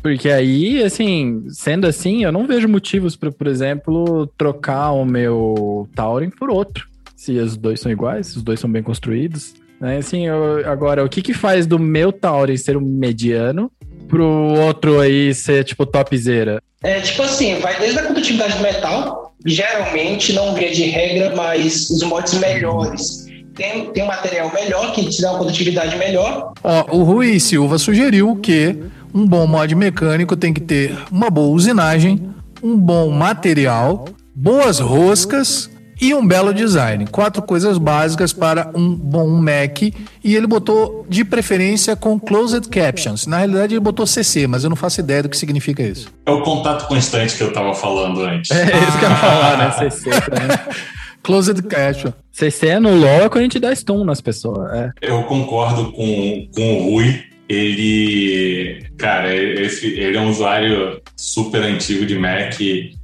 Porque 0.01 0.29
aí, 0.29 0.81
assim, 0.83 1.43
sendo 1.49 1.85
assim, 1.85 2.23
eu 2.23 2.31
não 2.31 2.47
vejo 2.47 2.67
motivos 2.69 3.15
para, 3.17 3.29
por 3.31 3.47
exemplo, 3.47 4.27
trocar 4.37 4.91
o 4.91 5.03
meu 5.03 5.89
Tauren 5.93 6.29
por 6.29 6.49
outro. 6.49 6.87
Se 7.15 7.37
os 7.39 7.57
dois 7.57 7.81
são 7.81 7.91
iguais, 7.91 8.27
se 8.27 8.37
os 8.37 8.43
dois 8.43 8.59
são 8.59 8.71
bem 8.71 8.81
construídos. 8.83 9.53
Né? 9.81 9.97
Assim, 9.97 10.27
eu- 10.27 10.65
agora, 10.69 11.03
o 11.03 11.09
que 11.09 11.21
que 11.21 11.33
faz 11.33 11.65
do 11.67 11.77
meu 11.77 12.13
Tauren 12.13 12.55
ser 12.55 12.77
um 12.77 12.81
mediano 12.81 13.69
pro 14.07 14.25
outro 14.25 14.99
aí 14.99 15.33
ser, 15.33 15.63
tipo, 15.63 15.85
topzera? 15.85 16.61
É, 16.83 16.99
tipo 17.01 17.23
assim, 17.23 17.59
vai 17.59 17.79
desde 17.79 17.99
a 17.99 18.03
condutividade 18.03 18.57
do 18.57 18.61
metal, 18.61 19.33
geralmente, 19.45 20.33
não 20.33 20.53
via 20.53 20.71
de 20.71 20.83
regra, 20.83 21.35
mas 21.35 21.89
os 21.89 22.03
mods 22.03 22.33
melhores. 22.35 23.25
Tem, 23.55 23.91
tem 23.91 24.03
um 24.03 24.07
material 24.07 24.51
melhor, 24.53 24.93
que 24.93 25.09
te 25.09 25.21
dá 25.21 25.31
uma 25.31 25.39
condutividade 25.39 25.97
melhor. 25.97 26.53
Ó, 26.63 26.95
o 26.95 27.03
Rui 27.03 27.39
Silva 27.39 27.77
sugeriu 27.79 28.35
que 28.35 28.77
um 29.13 29.25
bom 29.25 29.47
mod 29.47 29.73
mecânico 29.73 30.35
tem 30.35 30.53
que 30.53 30.61
ter 30.61 30.95
uma 31.11 31.29
boa 31.29 31.55
usinagem, 31.55 32.29
um 32.61 32.77
bom 32.77 33.09
material, 33.09 34.05
boas 34.35 34.79
roscas 34.79 35.69
e 35.99 36.13
um 36.13 36.25
belo 36.25 36.53
design. 36.53 37.05
Quatro 37.07 37.41
coisas 37.41 37.77
básicas 37.77 38.33
para 38.33 38.71
um 38.75 38.93
bom 38.93 39.27
Mac. 39.27 39.81
E 39.81 40.35
ele 40.35 40.47
botou 40.47 41.05
de 41.09 41.23
preferência 41.25 41.95
com 41.95 42.19
closed 42.19 42.67
captions. 42.69 43.25
Na 43.25 43.37
realidade, 43.37 43.73
ele 43.73 43.79
botou 43.79 44.05
CC, 44.05 44.47
mas 44.47 44.63
eu 44.63 44.69
não 44.69 44.77
faço 44.77 44.99
ideia 44.99 45.23
do 45.23 45.29
que 45.29 45.37
significa 45.37 45.81
isso. 45.81 46.11
É 46.25 46.31
o 46.31 46.41
contato 46.41 46.87
constante 46.87 47.35
que 47.35 47.43
eu 47.43 47.51
tava 47.51 47.73
falando 47.73 48.21
antes. 48.21 48.51
É 48.51 48.63
isso 48.63 48.99
que 48.99 49.05
eu 49.05 49.09
ia 49.09 49.15
falar, 49.15 49.57
né? 49.57 49.71
CC 49.89 50.09
também. 50.21 50.57
Closed 51.23 51.61
caption. 51.63 52.13
CC 52.31 52.79
no 52.79 52.95
LoL 52.95 53.23
é 53.23 53.29
quando 53.29 53.39
a 53.39 53.43
gente 53.43 53.59
dá 53.59 53.75
stun 53.75 54.05
nas 54.05 54.21
pessoas. 54.21 54.71
É. 54.73 54.91
Eu 55.01 55.23
concordo 55.23 55.91
com, 55.91 56.47
com 56.55 56.77
o 56.77 56.91
Rui. 56.91 57.21
Ele, 57.49 58.85
cara, 58.97 59.33
esse, 59.35 59.87
ele 59.87 60.17
é 60.17 60.21
um 60.21 60.29
usuário 60.29 61.01
super 61.15 61.63
antigo 61.63 62.05
de 62.05 62.17
Mac, 62.17 62.59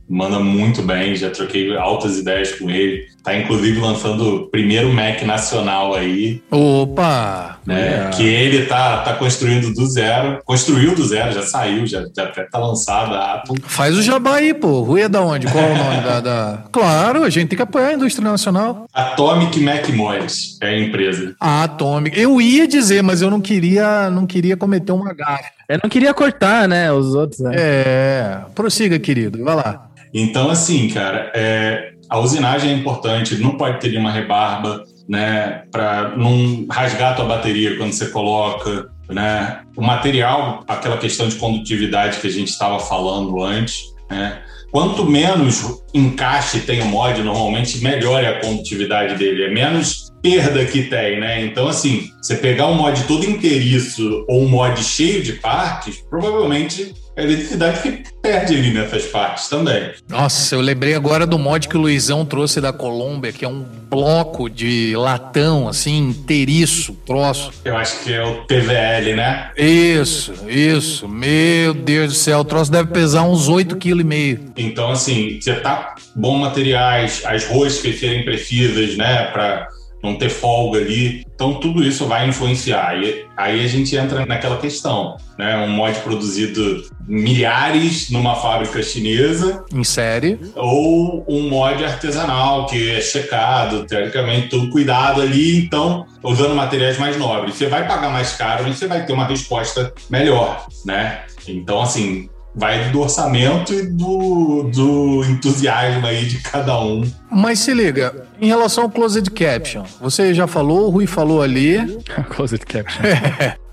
manda 0.09 0.39
muito 0.39 0.81
bem, 0.81 1.15
já 1.15 1.29
troquei 1.29 1.75
altas 1.77 2.17
ideias 2.17 2.53
com 2.53 2.69
ele. 2.69 3.11
Tá 3.23 3.33
inclusive 3.37 3.79
lançando 3.79 4.35
o 4.35 4.47
primeiro 4.47 4.91
Mac 4.91 5.21
nacional 5.21 5.95
aí, 5.95 6.41
Opa! 6.51 7.57
né? 7.65 8.07
É. 8.07 8.09
Que 8.09 8.23
ele 8.27 8.65
tá, 8.65 8.97
tá 8.97 9.13
construindo 9.13 9.73
do 9.73 9.85
zero. 9.85 10.41
Construiu 10.43 10.93
do 10.93 11.05
zero, 11.07 11.31
já 11.31 11.41
saiu, 11.41 11.87
já, 11.87 12.03
já 12.13 12.23
até 12.25 12.43
tá 12.43 12.57
lançada 12.59 13.15
a 13.15 13.35
Apple. 13.35 13.61
Faz 13.63 13.97
o 13.97 14.01
jabá 14.01 14.35
aí, 14.35 14.53
pô. 14.53 14.81
Rui 14.81 15.03
é 15.03 15.07
da 15.07 15.21
onde? 15.21 15.47
Qual 15.47 15.63
é 15.63 15.71
o 15.71 15.77
nome 15.77 16.01
da, 16.01 16.19
da- 16.19 16.63
Claro, 16.71 17.23
a 17.23 17.29
gente 17.29 17.47
tem 17.47 17.55
que 17.55 17.63
apoiar 17.63 17.87
a 17.87 17.93
indústria 17.93 18.29
nacional. 18.29 18.87
Atomic 18.93 19.57
Mac 19.61 19.87
Mods 19.89 20.57
é 20.61 20.67
a 20.67 20.79
empresa. 20.79 21.33
A 21.39 21.63
Atomic. 21.63 22.19
Eu 22.19 22.41
ia 22.41 22.67
dizer, 22.67 23.01
mas 23.01 23.21
eu 23.21 23.31
não 23.31 23.39
queria, 23.39 24.09
não 24.09 24.27
queria 24.27 24.57
cometer 24.57 24.91
uma 24.91 25.13
gafe. 25.13 25.49
Eu 25.69 25.79
não 25.81 25.89
queria 25.89 26.13
cortar, 26.13 26.67
né? 26.67 26.91
Os 26.91 27.15
outros. 27.15 27.39
Né? 27.39 27.51
É, 27.55 28.37
prossiga, 28.53 28.99
querido. 28.99 29.41
Vai 29.45 29.55
lá. 29.55 29.87
Então, 30.13 30.49
assim, 30.49 30.87
cara, 30.89 31.31
é, 31.33 31.93
a 32.09 32.19
usinagem 32.19 32.71
é 32.71 32.73
importante, 32.73 33.35
não 33.37 33.57
pode 33.57 33.79
ter 33.79 33.97
uma 33.97 34.11
rebarba, 34.11 34.83
né, 35.09 35.63
para 35.71 36.15
não 36.15 36.65
rasgar 36.69 37.13
a 37.13 37.15
tua 37.15 37.25
bateria 37.25 37.75
quando 37.77 37.91
você 37.91 38.07
coloca, 38.07 38.89
né? 39.09 39.61
O 39.75 39.81
material, 39.81 40.63
aquela 40.67 40.97
questão 40.97 41.27
de 41.27 41.35
condutividade 41.35 42.19
que 42.19 42.27
a 42.27 42.31
gente 42.31 42.49
estava 42.49 42.79
falando 42.79 43.41
antes, 43.41 43.93
né? 44.09 44.41
Quanto 44.71 45.05
menos 45.05 45.83
encaixe 45.93 46.61
tem 46.61 46.81
o 46.81 46.85
mod, 46.85 47.21
normalmente 47.21 47.79
melhor 47.83 48.23
é 48.23 48.27
a 48.27 48.39
condutividade 48.41 49.15
dele, 49.15 49.43
é 49.43 49.49
menos 49.51 50.11
perda 50.21 50.65
que 50.65 50.83
tem, 50.83 51.19
né? 51.19 51.45
Então, 51.45 51.67
assim, 51.67 52.09
você 52.21 52.35
pegar 52.35 52.67
um 52.67 52.75
mod 52.75 53.03
todo 53.03 53.25
inteiriço 53.25 54.25
ou 54.27 54.43
um 54.43 54.47
mod 54.47 54.81
cheio 54.83 55.21
de 55.21 55.33
partes, 55.33 55.97
provavelmente 56.09 56.93
a 57.15 57.21
eletricidade 57.21 57.81
que 57.81 58.03
perde 58.21 58.55
ali 58.55 58.73
nessas 58.73 59.05
partes 59.05 59.47
também. 59.47 59.91
Nossa, 60.09 60.55
eu 60.55 60.61
lembrei 60.61 60.95
agora 60.95 61.27
do 61.27 61.37
mod 61.37 61.67
que 61.67 61.77
o 61.77 61.81
Luizão 61.81 62.25
trouxe 62.25 62.59
da 62.59 62.73
Colômbia, 62.73 63.31
que 63.31 63.45
é 63.45 63.47
um 63.47 63.63
bloco 63.89 64.49
de 64.49 64.93
latão, 64.95 65.67
assim, 65.67 66.09
inteiriço, 66.09 66.93
troço. 67.05 67.51
Eu 67.63 67.77
acho 67.77 68.03
que 68.03 68.13
é 68.13 68.23
o 68.23 68.45
TVL, 68.45 69.15
né? 69.15 69.51
Isso, 69.57 70.33
isso. 70.47 71.07
Meu 71.07 71.73
Deus 71.73 72.13
do 72.13 72.17
céu, 72.17 72.39
o 72.39 72.45
troço 72.45 72.71
deve 72.71 72.91
pesar 72.91 73.23
uns 73.23 73.49
8,5 73.49 73.77
kg. 73.77 74.53
Então, 74.57 74.91
assim, 74.91 75.39
você 75.39 75.53
tá 75.55 75.95
bom 76.15 76.37
materiais, 76.37 77.21
as 77.25 77.45
roscas 77.45 77.99
serem 77.99 78.23
precisas, 78.23 78.97
né, 78.97 79.25
para 79.25 79.67
não 80.03 80.15
ter 80.15 80.29
folga 80.29 80.79
ali. 80.79 81.25
Então, 81.33 81.55
tudo 81.55 81.83
isso 81.83 82.05
vai 82.05 82.27
influenciar. 82.27 83.01
E 83.01 83.25
aí 83.35 83.63
a 83.63 83.67
gente 83.67 83.95
entra 83.95 84.25
naquela 84.25 84.57
questão, 84.57 85.17
né? 85.39 85.57
Um 85.57 85.69
mod 85.69 85.97
produzido 85.99 86.83
milhares 87.07 88.09
numa 88.09 88.35
fábrica 88.35 88.81
chinesa 88.83 89.63
Em 89.73 89.83
série. 89.83 90.39
ou 90.55 91.25
um 91.27 91.49
mod 91.49 91.83
artesanal 91.83 92.65
que 92.67 92.91
é 92.91 93.01
checado, 93.01 93.85
teoricamente, 93.85 94.49
tudo 94.49 94.69
cuidado 94.69 95.21
ali, 95.21 95.57
então 95.65 96.05
usando 96.21 96.55
materiais 96.55 96.97
mais 96.97 97.17
nobres. 97.17 97.55
Você 97.55 97.67
vai 97.67 97.87
pagar 97.87 98.09
mais 98.09 98.33
caro, 98.33 98.63
mas 98.63 98.77
você 98.77 98.87
vai 98.87 99.05
ter 99.05 99.13
uma 99.13 99.25
resposta 99.25 99.93
melhor, 100.09 100.67
né? 100.85 101.21
Então, 101.47 101.81
assim, 101.81 102.29
vai 102.55 102.89
do 102.91 103.01
orçamento 103.01 103.73
e 103.73 103.87
do, 103.87 104.69
do 104.73 105.23
entusiasmo 105.25 106.05
aí 106.05 106.25
de 106.25 106.39
cada 106.39 106.79
um. 106.79 107.03
Mas 107.31 107.59
se 107.59 107.73
liga, 107.73 108.27
em 108.39 108.47
relação 108.47 108.85
ao 108.85 108.89
closed 108.89 109.29
caption, 109.31 109.83
você 109.99 110.33
já 110.33 110.47
falou, 110.47 110.87
o 110.87 110.89
Rui 110.89 111.07
falou 111.07 111.41
ali, 111.41 111.77
Closed 112.29 112.65
caption. 112.65 113.01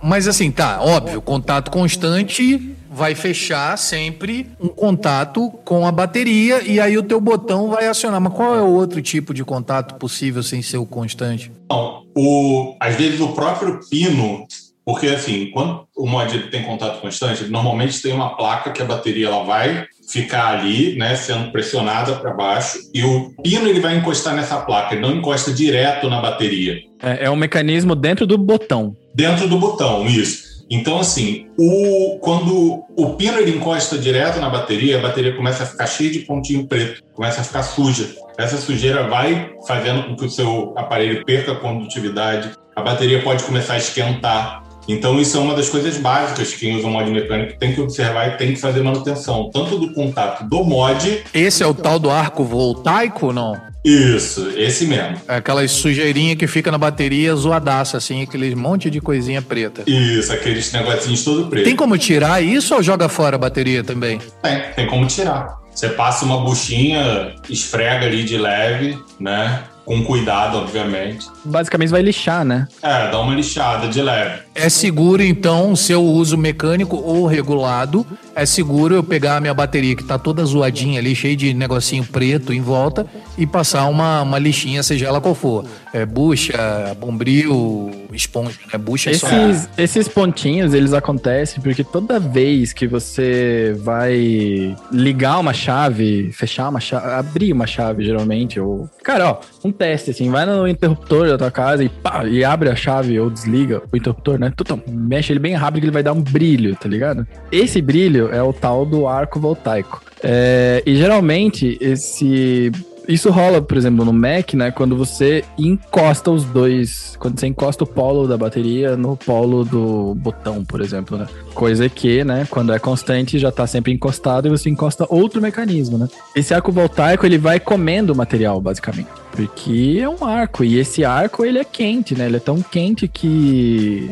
Mas 0.02 0.26
assim, 0.26 0.50
tá, 0.50 0.80
óbvio, 0.80 1.20
contato 1.20 1.70
constante 1.70 2.76
vai 2.90 3.14
fechar 3.14 3.78
sempre 3.78 4.50
um 4.58 4.68
contato 4.68 5.48
com 5.64 5.86
a 5.86 5.92
bateria 5.92 6.60
e 6.62 6.80
aí 6.80 6.98
o 6.98 7.02
teu 7.02 7.20
botão 7.20 7.68
vai 7.68 7.86
acionar. 7.86 8.20
Mas 8.20 8.32
qual 8.32 8.56
é 8.56 8.62
o 8.62 8.66
outro 8.66 9.00
tipo 9.00 9.32
de 9.32 9.44
contato 9.44 9.94
possível 9.94 10.42
sem 10.42 10.60
ser 10.60 10.78
o 10.78 10.86
constante? 10.86 11.52
Então, 11.66 12.02
o, 12.16 12.74
às 12.80 12.96
vezes 12.96 13.20
o 13.20 13.28
próprio 13.28 13.78
pino, 13.88 14.44
porque 14.90 15.06
assim, 15.06 15.52
quando 15.52 15.86
o 15.96 16.04
mod 16.04 16.36
tem 16.50 16.64
contato 16.64 17.00
constante, 17.00 17.44
normalmente 17.44 18.02
tem 18.02 18.12
uma 18.12 18.36
placa 18.36 18.72
que 18.72 18.82
a 18.82 18.84
bateria 18.84 19.28
ela 19.28 19.44
vai 19.44 19.86
ficar 20.10 20.48
ali, 20.48 20.96
né, 20.96 21.14
sendo 21.14 21.52
pressionada 21.52 22.16
para 22.16 22.34
baixo, 22.34 22.76
e 22.92 23.04
o 23.04 23.30
pino 23.40 23.68
ele 23.68 23.78
vai 23.78 23.96
encostar 23.96 24.34
nessa 24.34 24.56
placa, 24.56 24.96
ele 24.96 25.02
não 25.02 25.14
encosta 25.14 25.52
direto 25.52 26.10
na 26.10 26.20
bateria. 26.20 26.80
É, 27.00 27.26
é 27.26 27.30
um 27.30 27.36
mecanismo 27.36 27.94
dentro 27.94 28.26
do 28.26 28.36
botão. 28.36 28.96
Dentro 29.14 29.46
do 29.46 29.58
botão, 29.58 30.04
isso. 30.08 30.66
Então, 30.68 30.98
assim, 30.98 31.46
o, 31.56 32.18
quando 32.20 32.82
o 32.96 33.14
pino 33.14 33.38
ele 33.38 33.52
encosta 33.52 33.96
direto 33.96 34.40
na 34.40 34.50
bateria, 34.50 34.98
a 34.98 35.02
bateria 35.02 35.36
começa 35.36 35.62
a 35.62 35.66
ficar 35.66 35.86
cheia 35.86 36.10
de 36.10 36.18
pontinho 36.20 36.66
preto, 36.66 37.00
começa 37.14 37.42
a 37.42 37.44
ficar 37.44 37.62
suja. 37.62 38.12
Essa 38.36 38.56
sujeira 38.56 39.06
vai 39.06 39.52
fazendo 39.68 40.02
com 40.02 40.16
que 40.16 40.24
o 40.24 40.30
seu 40.30 40.74
aparelho 40.76 41.24
perca 41.24 41.52
a 41.52 41.56
condutividade, 41.56 42.50
a 42.80 42.82
bateria 42.82 43.22
pode 43.22 43.44
começar 43.44 43.74
a 43.74 43.78
esquentar. 43.78 44.59
Então, 44.92 45.20
isso 45.20 45.36
é 45.36 45.40
uma 45.40 45.54
das 45.54 45.68
coisas 45.68 45.96
básicas 45.98 46.52
que 46.52 46.60
quem 46.60 46.76
usa 46.76 46.86
o 46.86 46.90
mod 46.90 47.10
mecânico 47.10 47.58
tem 47.58 47.72
que 47.72 47.80
observar 47.80 48.28
e 48.28 48.36
tem 48.36 48.52
que 48.54 48.60
fazer 48.60 48.82
manutenção, 48.82 49.48
tanto 49.52 49.78
do 49.78 49.92
contato 49.92 50.48
do 50.48 50.64
mod, 50.64 51.22
Esse 51.32 51.62
é 51.62 51.66
o 51.66 51.72
tal 51.72 51.98
do 51.98 52.10
arco 52.10 52.44
voltaico, 52.44 53.32
não? 53.32 53.56
isso, 53.84 54.52
esse 54.56 54.84
mesmo. 54.86 55.16
É 55.26 55.36
aquela 55.36 55.66
sujeirinha 55.66 56.36
que 56.36 56.46
fica 56.46 56.70
na 56.70 56.76
bateria 56.76 57.34
zoadaça, 57.34 57.96
assim, 57.96 58.22
aquele 58.22 58.54
monte 58.54 58.90
de 58.90 59.00
coisinha 59.00 59.40
preta. 59.40 59.82
Isso, 59.86 60.32
aqueles 60.32 60.70
negocinhos 60.72 61.24
todo 61.24 61.46
preto. 61.46 61.64
Tem 61.64 61.76
como 61.76 61.96
tirar 61.96 62.42
isso 62.42 62.74
ou 62.74 62.82
joga 62.82 63.08
fora 63.08 63.36
a 63.36 63.38
bateria 63.38 63.82
também? 63.82 64.20
Tem, 64.42 64.62
tem 64.76 64.86
como 64.86 65.06
tirar. 65.06 65.60
Você 65.74 65.88
passa 65.88 66.24
uma 66.24 66.38
buchinha, 66.44 67.32
esfrega 67.48 68.04
ali 68.04 68.22
de 68.22 68.36
leve, 68.36 68.98
né? 69.18 69.62
Com 69.90 70.04
cuidado, 70.04 70.56
obviamente. 70.56 71.26
Basicamente 71.44 71.88
vai 71.88 72.00
lixar, 72.00 72.44
né? 72.44 72.68
É, 72.80 73.10
dá 73.10 73.18
uma 73.18 73.34
lixada 73.34 73.88
de 73.88 74.00
leve. 74.00 74.42
É 74.54 74.68
seguro, 74.68 75.20
então, 75.20 75.72
o 75.72 75.76
seu 75.76 76.00
uso 76.00 76.38
mecânico 76.38 76.96
ou 76.96 77.26
regulado 77.26 78.06
é 78.34 78.46
seguro 78.46 78.94
eu 78.94 79.02
pegar 79.02 79.36
a 79.36 79.40
minha 79.40 79.54
bateria 79.54 79.94
que 79.94 80.04
tá 80.04 80.18
toda 80.18 80.44
zoadinha 80.44 80.98
ali, 80.98 81.14
cheia 81.14 81.36
de 81.36 81.52
negocinho 81.54 82.04
preto 82.04 82.52
em 82.52 82.60
volta, 82.60 83.06
e 83.36 83.46
passar 83.46 83.86
uma, 83.86 84.22
uma 84.22 84.38
lixinha, 84.38 84.82
seja 84.82 85.06
ela 85.06 85.20
qual 85.20 85.34
for. 85.34 85.64
É, 85.92 86.06
bucha, 86.06 86.96
bombril, 86.98 87.90
esponja, 88.12 88.58
né? 88.72 88.78
Bucha 88.78 89.10
esses, 89.10 89.24
é 89.24 89.54
só... 89.54 89.68
esses 89.76 90.08
pontinhos, 90.08 90.72
eles 90.72 90.92
acontecem 90.92 91.60
porque 91.62 91.82
toda 91.82 92.20
vez 92.20 92.72
que 92.72 92.86
você 92.86 93.74
vai 93.80 94.76
ligar 94.92 95.38
uma 95.38 95.52
chave, 95.52 96.30
fechar 96.32 96.68
uma 96.68 96.80
chave, 96.80 97.10
abrir 97.10 97.52
uma 97.52 97.66
chave, 97.66 98.04
geralmente, 98.04 98.60
ou... 98.60 98.88
Cara, 99.02 99.30
ó, 99.30 99.40
um 99.64 99.72
teste, 99.72 100.10
assim, 100.10 100.30
vai 100.30 100.46
no 100.46 100.68
interruptor 100.68 101.26
da 101.26 101.38
tua 101.38 101.50
casa 101.50 101.82
e 101.82 101.88
pá, 101.88 102.24
e 102.24 102.44
abre 102.44 102.68
a 102.68 102.76
chave 102.76 103.18
ou 103.18 103.30
desliga 103.30 103.82
o 103.92 103.96
interruptor, 103.96 104.38
né? 104.38 104.52
Tu, 104.56 104.64
mexe 104.88 105.32
ele 105.32 105.40
bem 105.40 105.54
rápido 105.54 105.80
que 105.80 105.86
ele 105.86 105.92
vai 105.92 106.02
dar 106.02 106.12
um 106.12 106.22
brilho, 106.22 106.76
tá 106.76 106.88
ligado? 106.88 107.26
Esse 107.50 107.80
brilho 107.80 108.19
é 108.28 108.42
o 108.42 108.52
tal 108.52 108.84
do 108.84 109.06
arco 109.06 109.40
voltaico. 109.40 110.02
É, 110.22 110.82
e 110.84 110.96
geralmente 110.96 111.78
esse 111.80 112.70
isso 113.10 113.28
rola, 113.30 113.60
por 113.60 113.76
exemplo, 113.76 114.04
no 114.04 114.12
Mac, 114.12 114.54
né? 114.54 114.70
Quando 114.70 114.96
você 114.96 115.44
encosta 115.58 116.30
os 116.30 116.44
dois. 116.44 117.16
Quando 117.18 117.40
você 117.40 117.48
encosta 117.48 117.82
o 117.82 117.86
polo 117.86 118.28
da 118.28 118.38
bateria 118.38 118.96
no 118.96 119.16
polo 119.16 119.64
do 119.64 120.14
botão, 120.14 120.64
por 120.64 120.80
exemplo, 120.80 121.18
né? 121.18 121.26
Coisa 121.52 121.88
que, 121.88 122.22
né, 122.22 122.46
quando 122.48 122.72
é 122.72 122.78
constante, 122.78 123.36
já 123.36 123.50
tá 123.50 123.66
sempre 123.66 123.92
encostado 123.92 124.46
e 124.46 124.50
você 124.50 124.70
encosta 124.70 125.06
outro 125.08 125.42
mecanismo, 125.42 125.98
né? 125.98 126.08
Esse 126.36 126.54
arco 126.54 126.70
voltaico, 126.70 127.26
ele 127.26 127.36
vai 127.36 127.58
comendo 127.58 128.12
o 128.12 128.16
material, 128.16 128.60
basicamente. 128.60 129.08
Porque 129.32 129.98
é 130.00 130.08
um 130.08 130.24
arco. 130.24 130.62
E 130.62 130.78
esse 130.78 131.04
arco, 131.04 131.44
ele 131.44 131.58
é 131.58 131.64
quente, 131.64 132.14
né? 132.14 132.26
Ele 132.26 132.36
é 132.36 132.40
tão 132.40 132.62
quente 132.62 133.08
que. 133.08 134.08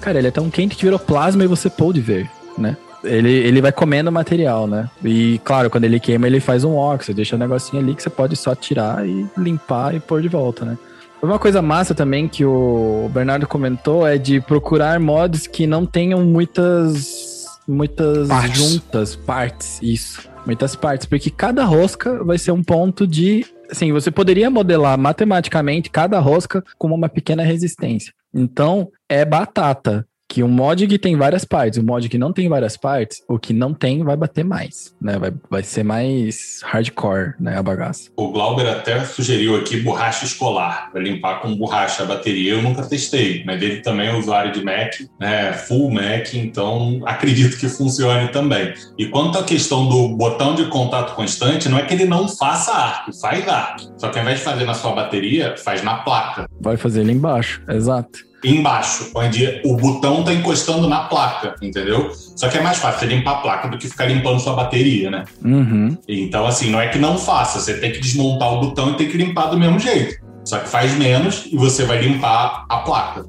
Cara, 0.00 0.18
ele 0.18 0.28
é 0.28 0.30
tão 0.32 0.48
quente 0.48 0.74
que 0.74 0.84
virou 0.84 0.98
plasma 0.98 1.44
e 1.44 1.46
você 1.46 1.68
pode 1.68 2.00
ver, 2.00 2.30
né? 2.56 2.78
Ele, 3.04 3.30
ele 3.30 3.60
vai 3.60 3.72
comendo 3.72 4.10
o 4.10 4.12
material, 4.12 4.66
né? 4.66 4.88
E 5.04 5.40
claro, 5.44 5.70
quando 5.70 5.84
ele 5.84 6.00
queima, 6.00 6.26
ele 6.26 6.40
faz 6.40 6.64
um 6.64 6.74
óxido, 6.74 7.16
deixa 7.16 7.36
um 7.36 7.38
negocinho 7.38 7.82
ali 7.82 7.94
que 7.94 8.02
você 8.02 8.10
pode 8.10 8.36
só 8.36 8.54
tirar 8.54 9.06
e 9.06 9.26
limpar 9.36 9.94
e 9.94 10.00
pôr 10.00 10.22
de 10.22 10.28
volta, 10.28 10.64
né? 10.64 10.78
Uma 11.20 11.38
coisa 11.38 11.60
massa 11.60 11.94
também 11.94 12.28
que 12.28 12.44
o 12.44 13.10
Bernardo 13.12 13.46
comentou 13.46 14.06
é 14.06 14.16
de 14.16 14.40
procurar 14.40 15.00
mods 15.00 15.46
que 15.46 15.66
não 15.66 15.84
tenham 15.84 16.24
muitas 16.24 17.46
muitas 17.66 18.28
partes. 18.28 18.56
juntas, 18.58 19.16
partes, 19.16 19.78
isso. 19.82 20.28
Muitas 20.46 20.74
partes, 20.74 21.06
porque 21.06 21.28
cada 21.28 21.64
rosca 21.64 22.24
vai 22.24 22.38
ser 22.38 22.52
um 22.52 22.62
ponto 22.62 23.06
de 23.06 23.44
assim, 23.70 23.92
você 23.92 24.10
poderia 24.10 24.48
modelar 24.48 24.96
matematicamente 24.96 25.90
cada 25.90 26.18
rosca 26.18 26.64
com 26.78 26.88
uma 26.88 27.08
pequena 27.08 27.42
resistência. 27.42 28.14
Então, 28.32 28.90
é 29.08 29.24
batata 29.24 30.06
que 30.28 30.42
um 30.42 30.48
mod 30.48 30.86
que 30.86 30.98
tem 30.98 31.16
várias 31.16 31.44
partes, 31.44 31.78
o 31.78 31.82
um 31.82 31.86
mod 31.86 32.06
que 32.08 32.18
não 32.18 32.32
tem 32.32 32.48
várias 32.48 32.76
partes, 32.76 33.22
o 33.26 33.38
que 33.38 33.54
não 33.54 33.72
tem 33.72 34.04
vai 34.04 34.16
bater 34.16 34.44
mais, 34.44 34.94
né? 35.00 35.18
Vai, 35.18 35.32
vai 35.50 35.62
ser 35.62 35.82
mais 35.82 36.60
hardcore, 36.64 37.34
né, 37.40 37.56
a 37.56 37.62
bagaça. 37.62 38.10
O 38.16 38.30
Glauber 38.30 38.68
até 38.68 39.02
sugeriu 39.04 39.56
aqui 39.56 39.80
borracha 39.80 40.26
escolar, 40.26 40.90
para 40.92 41.00
limpar 41.00 41.40
com 41.40 41.56
borracha 41.56 42.02
a 42.02 42.06
bateria. 42.06 42.52
Eu 42.52 42.62
nunca 42.62 42.82
testei, 42.82 43.42
mas 43.46 43.62
ele 43.62 43.80
também 43.80 44.08
é 44.08 44.14
usuário 44.14 44.52
de 44.52 44.62
Mac, 44.62 44.94
né, 45.18 45.54
full 45.54 45.90
Mac, 45.90 46.34
então 46.34 47.00
acredito 47.06 47.58
que 47.58 47.68
funcione 47.68 48.28
também. 48.28 48.74
E 48.98 49.06
quanto 49.06 49.38
à 49.38 49.44
questão 49.44 49.88
do 49.88 50.14
botão 50.16 50.54
de 50.54 50.66
contato 50.66 51.14
constante, 51.14 51.68
não 51.70 51.78
é 51.78 51.82
que 51.82 51.94
ele 51.94 52.04
não 52.04 52.28
faça 52.28 52.72
arco, 52.72 53.18
faz 53.18 53.48
arco. 53.48 53.94
Só 53.96 54.10
que 54.10 54.18
ao 54.18 54.24
invés 54.24 54.40
de 54.40 54.44
fazer 54.44 54.66
na 54.66 54.74
sua 54.74 54.92
bateria, 54.92 55.56
faz 55.56 55.82
na 55.82 55.96
placa. 55.98 56.46
Vai 56.60 56.76
fazer 56.76 57.00
ali 57.00 57.12
embaixo, 57.12 57.62
exato 57.66 58.27
embaixo, 58.44 59.10
onde 59.14 59.60
o 59.64 59.76
botão 59.76 60.20
está 60.20 60.32
encostando 60.32 60.88
na 60.88 61.04
placa, 61.04 61.54
entendeu? 61.60 62.10
Só 62.36 62.48
que 62.48 62.58
é 62.58 62.60
mais 62.60 62.78
fácil 62.78 63.08
limpar 63.08 63.32
a 63.32 63.40
placa 63.40 63.68
do 63.68 63.78
que 63.78 63.88
ficar 63.88 64.06
limpando 64.06 64.40
sua 64.40 64.54
bateria, 64.54 65.10
né? 65.10 65.24
Uhum. 65.44 65.96
Então, 66.06 66.46
assim, 66.46 66.70
não 66.70 66.80
é 66.80 66.88
que 66.88 66.98
não 66.98 67.18
faça, 67.18 67.58
você 67.60 67.74
tem 67.74 67.90
que 67.90 68.00
desmontar 68.00 68.52
o 68.54 68.60
botão 68.60 68.92
e 68.92 68.96
tem 68.96 69.08
que 69.08 69.16
limpar 69.16 69.46
do 69.46 69.58
mesmo 69.58 69.78
jeito. 69.78 70.16
Só 70.44 70.58
que 70.58 70.68
faz 70.68 70.96
menos 70.96 71.46
e 71.50 71.56
você 71.56 71.84
vai 71.84 72.00
limpar 72.00 72.64
a 72.68 72.78
placa. 72.78 73.24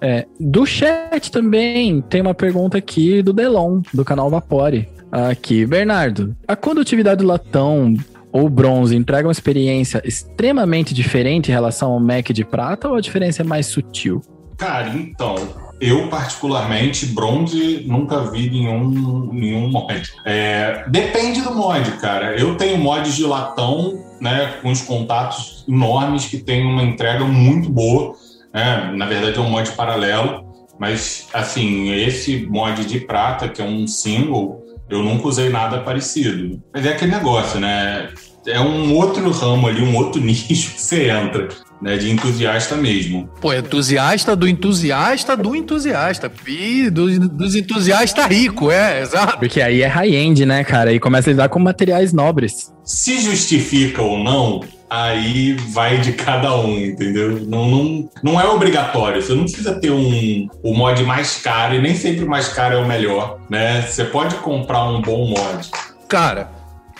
É, 0.00 0.26
do 0.40 0.66
chat 0.66 1.30
também 1.30 2.00
tem 2.02 2.20
uma 2.20 2.34
pergunta 2.34 2.76
aqui 2.76 3.22
do 3.22 3.32
Delon, 3.32 3.80
do 3.92 4.04
canal 4.04 4.28
Vapore. 4.28 4.88
Aqui, 5.10 5.64
Bernardo, 5.64 6.36
a 6.48 6.56
condutividade 6.56 7.22
do 7.22 7.26
latão 7.26 7.94
ou 8.32 8.48
bronze 8.48 8.96
entrega 8.96 9.28
uma 9.28 9.32
experiência 9.32 10.02
extremamente 10.04 10.92
diferente 10.92 11.50
em 11.50 11.52
relação 11.52 11.92
ao 11.92 12.00
Mac 12.00 12.30
de 12.30 12.44
prata 12.44 12.88
ou 12.88 12.96
a 12.96 13.00
diferença 13.00 13.42
é 13.42 13.44
mais 13.44 13.66
sutil? 13.66 14.20
Cara, 14.64 14.88
então, 14.88 15.34
eu 15.78 16.08
particularmente, 16.08 17.04
bronze, 17.04 17.84
nunca 17.86 18.22
vi 18.30 18.48
nenhum, 18.48 19.28
nenhum 19.30 19.68
mod. 19.68 20.10
É, 20.24 20.86
depende 20.88 21.42
do 21.42 21.54
mod, 21.54 21.90
cara. 21.98 22.34
Eu 22.34 22.56
tenho 22.56 22.78
mods 22.78 23.14
de 23.14 23.24
latão, 23.24 24.02
né, 24.18 24.54
com 24.62 24.70
os 24.70 24.80
contatos 24.80 25.66
enormes 25.68 26.24
que 26.24 26.38
tem 26.38 26.64
uma 26.64 26.82
entrega 26.82 27.26
muito 27.26 27.68
boa. 27.68 28.14
Né? 28.54 28.90
Na 28.96 29.04
verdade, 29.04 29.36
é 29.36 29.40
um 29.42 29.50
mod 29.50 29.70
paralelo. 29.72 30.46
Mas, 30.78 31.28
assim, 31.34 31.92
esse 31.92 32.46
mod 32.46 32.86
de 32.86 33.00
prata, 33.00 33.50
que 33.50 33.60
é 33.60 33.64
um 33.66 33.86
single, 33.86 34.64
eu 34.88 35.02
nunca 35.02 35.28
usei 35.28 35.50
nada 35.50 35.80
parecido. 35.80 36.58
Mas 36.72 36.86
é 36.86 36.92
aquele 36.92 37.12
negócio, 37.12 37.60
né? 37.60 38.08
É 38.46 38.58
um 38.58 38.94
outro 38.94 39.30
ramo 39.30 39.66
ali, 39.66 39.82
um 39.82 39.94
outro 39.94 40.20
nicho 40.24 40.72
que 40.72 40.80
você 40.80 41.10
entra 41.10 41.48
né, 41.80 41.96
de 41.96 42.10
entusiasta 42.10 42.76
mesmo. 42.76 43.28
Pô, 43.40 43.52
entusiasta 43.52 44.34
do 44.34 44.48
entusiasta 44.48 45.36
do 45.36 45.54
entusiasta. 45.54 46.30
E 46.46 46.90
do, 46.90 47.28
dos 47.28 47.54
entusiastas 47.54 48.26
rico, 48.26 48.70
é, 48.70 49.02
exato. 49.02 49.38
Porque 49.38 49.60
aí 49.60 49.82
é 49.82 49.86
high-end, 49.86 50.46
né, 50.46 50.64
cara? 50.64 50.92
E 50.92 51.00
começa 51.00 51.30
a 51.30 51.32
lidar 51.32 51.48
com 51.48 51.58
materiais 51.58 52.12
nobres. 52.12 52.72
Se 52.84 53.20
justifica 53.20 54.02
ou 54.02 54.18
não, 54.18 54.60
aí 54.88 55.54
vai 55.70 55.98
de 55.98 56.12
cada 56.12 56.56
um, 56.56 56.78
entendeu? 56.78 57.40
Não, 57.46 57.68
não, 57.68 58.10
não 58.22 58.40
é 58.40 58.46
obrigatório. 58.46 59.20
Você 59.20 59.34
não 59.34 59.44
precisa 59.44 59.74
ter 59.74 59.90
um, 59.90 60.48
o 60.62 60.74
mod 60.74 61.02
mais 61.02 61.40
caro, 61.42 61.74
e 61.74 61.82
nem 61.82 61.94
sempre 61.94 62.24
o 62.24 62.28
mais 62.28 62.48
caro 62.48 62.76
é 62.76 62.78
o 62.78 62.86
melhor, 62.86 63.40
né? 63.50 63.82
Você 63.82 64.04
pode 64.04 64.36
comprar 64.36 64.84
um 64.84 65.00
bom 65.00 65.26
mod. 65.26 65.70
Cara, 66.08 66.50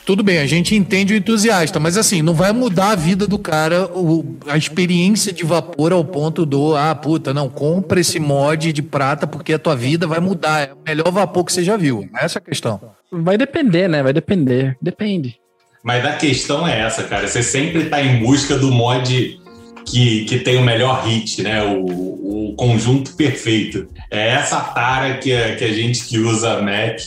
tudo 0.05 0.23
bem, 0.23 0.39
a 0.39 0.47
gente 0.47 0.75
entende 0.75 1.15
o 1.15 1.17
entusiasta, 1.17 1.81
mas 1.81 1.97
assim, 1.97 2.21
não 2.21 2.35
vai 2.35 2.53
mudar 2.53 2.91
a 2.91 2.95
vida 2.95 3.27
do 3.27 3.39
cara, 3.39 3.87
o, 3.87 4.37
a 4.47 4.57
experiência 4.57 5.33
de 5.33 5.45
vapor 5.45 5.93
ao 5.93 6.05
ponto 6.05 6.45
do, 6.45 6.77
ah, 6.77 6.95
puta, 6.95 7.33
não, 7.33 7.49
compra 7.49 8.01
esse 8.01 8.21
mod 8.21 8.73
de 8.73 8.83
prata 8.83 9.27
porque 9.27 9.55
a 9.55 9.59
tua 9.59 9.75
vida 9.75 10.07
vai 10.07 10.21
mudar. 10.21 10.61
É 10.61 10.73
o 10.73 10.79
melhor 10.87 11.11
vapor 11.11 11.45
que 11.45 11.53
você 11.53 11.65
já 11.65 11.77
viu. 11.77 12.09
Essa 12.17 12.39
é 12.39 12.41
a 12.41 12.43
questão. 12.43 12.81
Vai 13.11 13.39
depender, 13.39 13.89
né? 13.89 14.03
Vai 14.03 14.13
depender. 14.13 14.77
Depende. 14.81 15.39
Mas 15.83 16.05
a 16.05 16.13
questão 16.13 16.67
é 16.67 16.81
essa, 16.81 17.03
cara. 17.05 17.27
Você 17.27 17.43
sempre 17.43 17.87
tá 17.87 18.03
em 18.03 18.23
busca 18.23 18.59
do 18.59 18.71
mod 18.71 19.41
que, 19.87 20.25
que 20.25 20.39
tem 20.39 20.57
o 20.57 20.63
melhor 20.63 21.05
hit, 21.05 21.43
né? 21.43 21.63
O, 21.63 22.51
o 22.51 22.55
conjunto 22.57 23.15
perfeito. 23.17 23.89
É 24.11 24.31
essa 24.31 24.61
tara 24.61 25.15
que 25.19 25.33
a, 25.35 25.57
que 25.57 25.65
a 25.65 25.73
gente 25.73 26.05
que 26.05 26.19
usa 26.19 26.61
Mac 26.61 27.01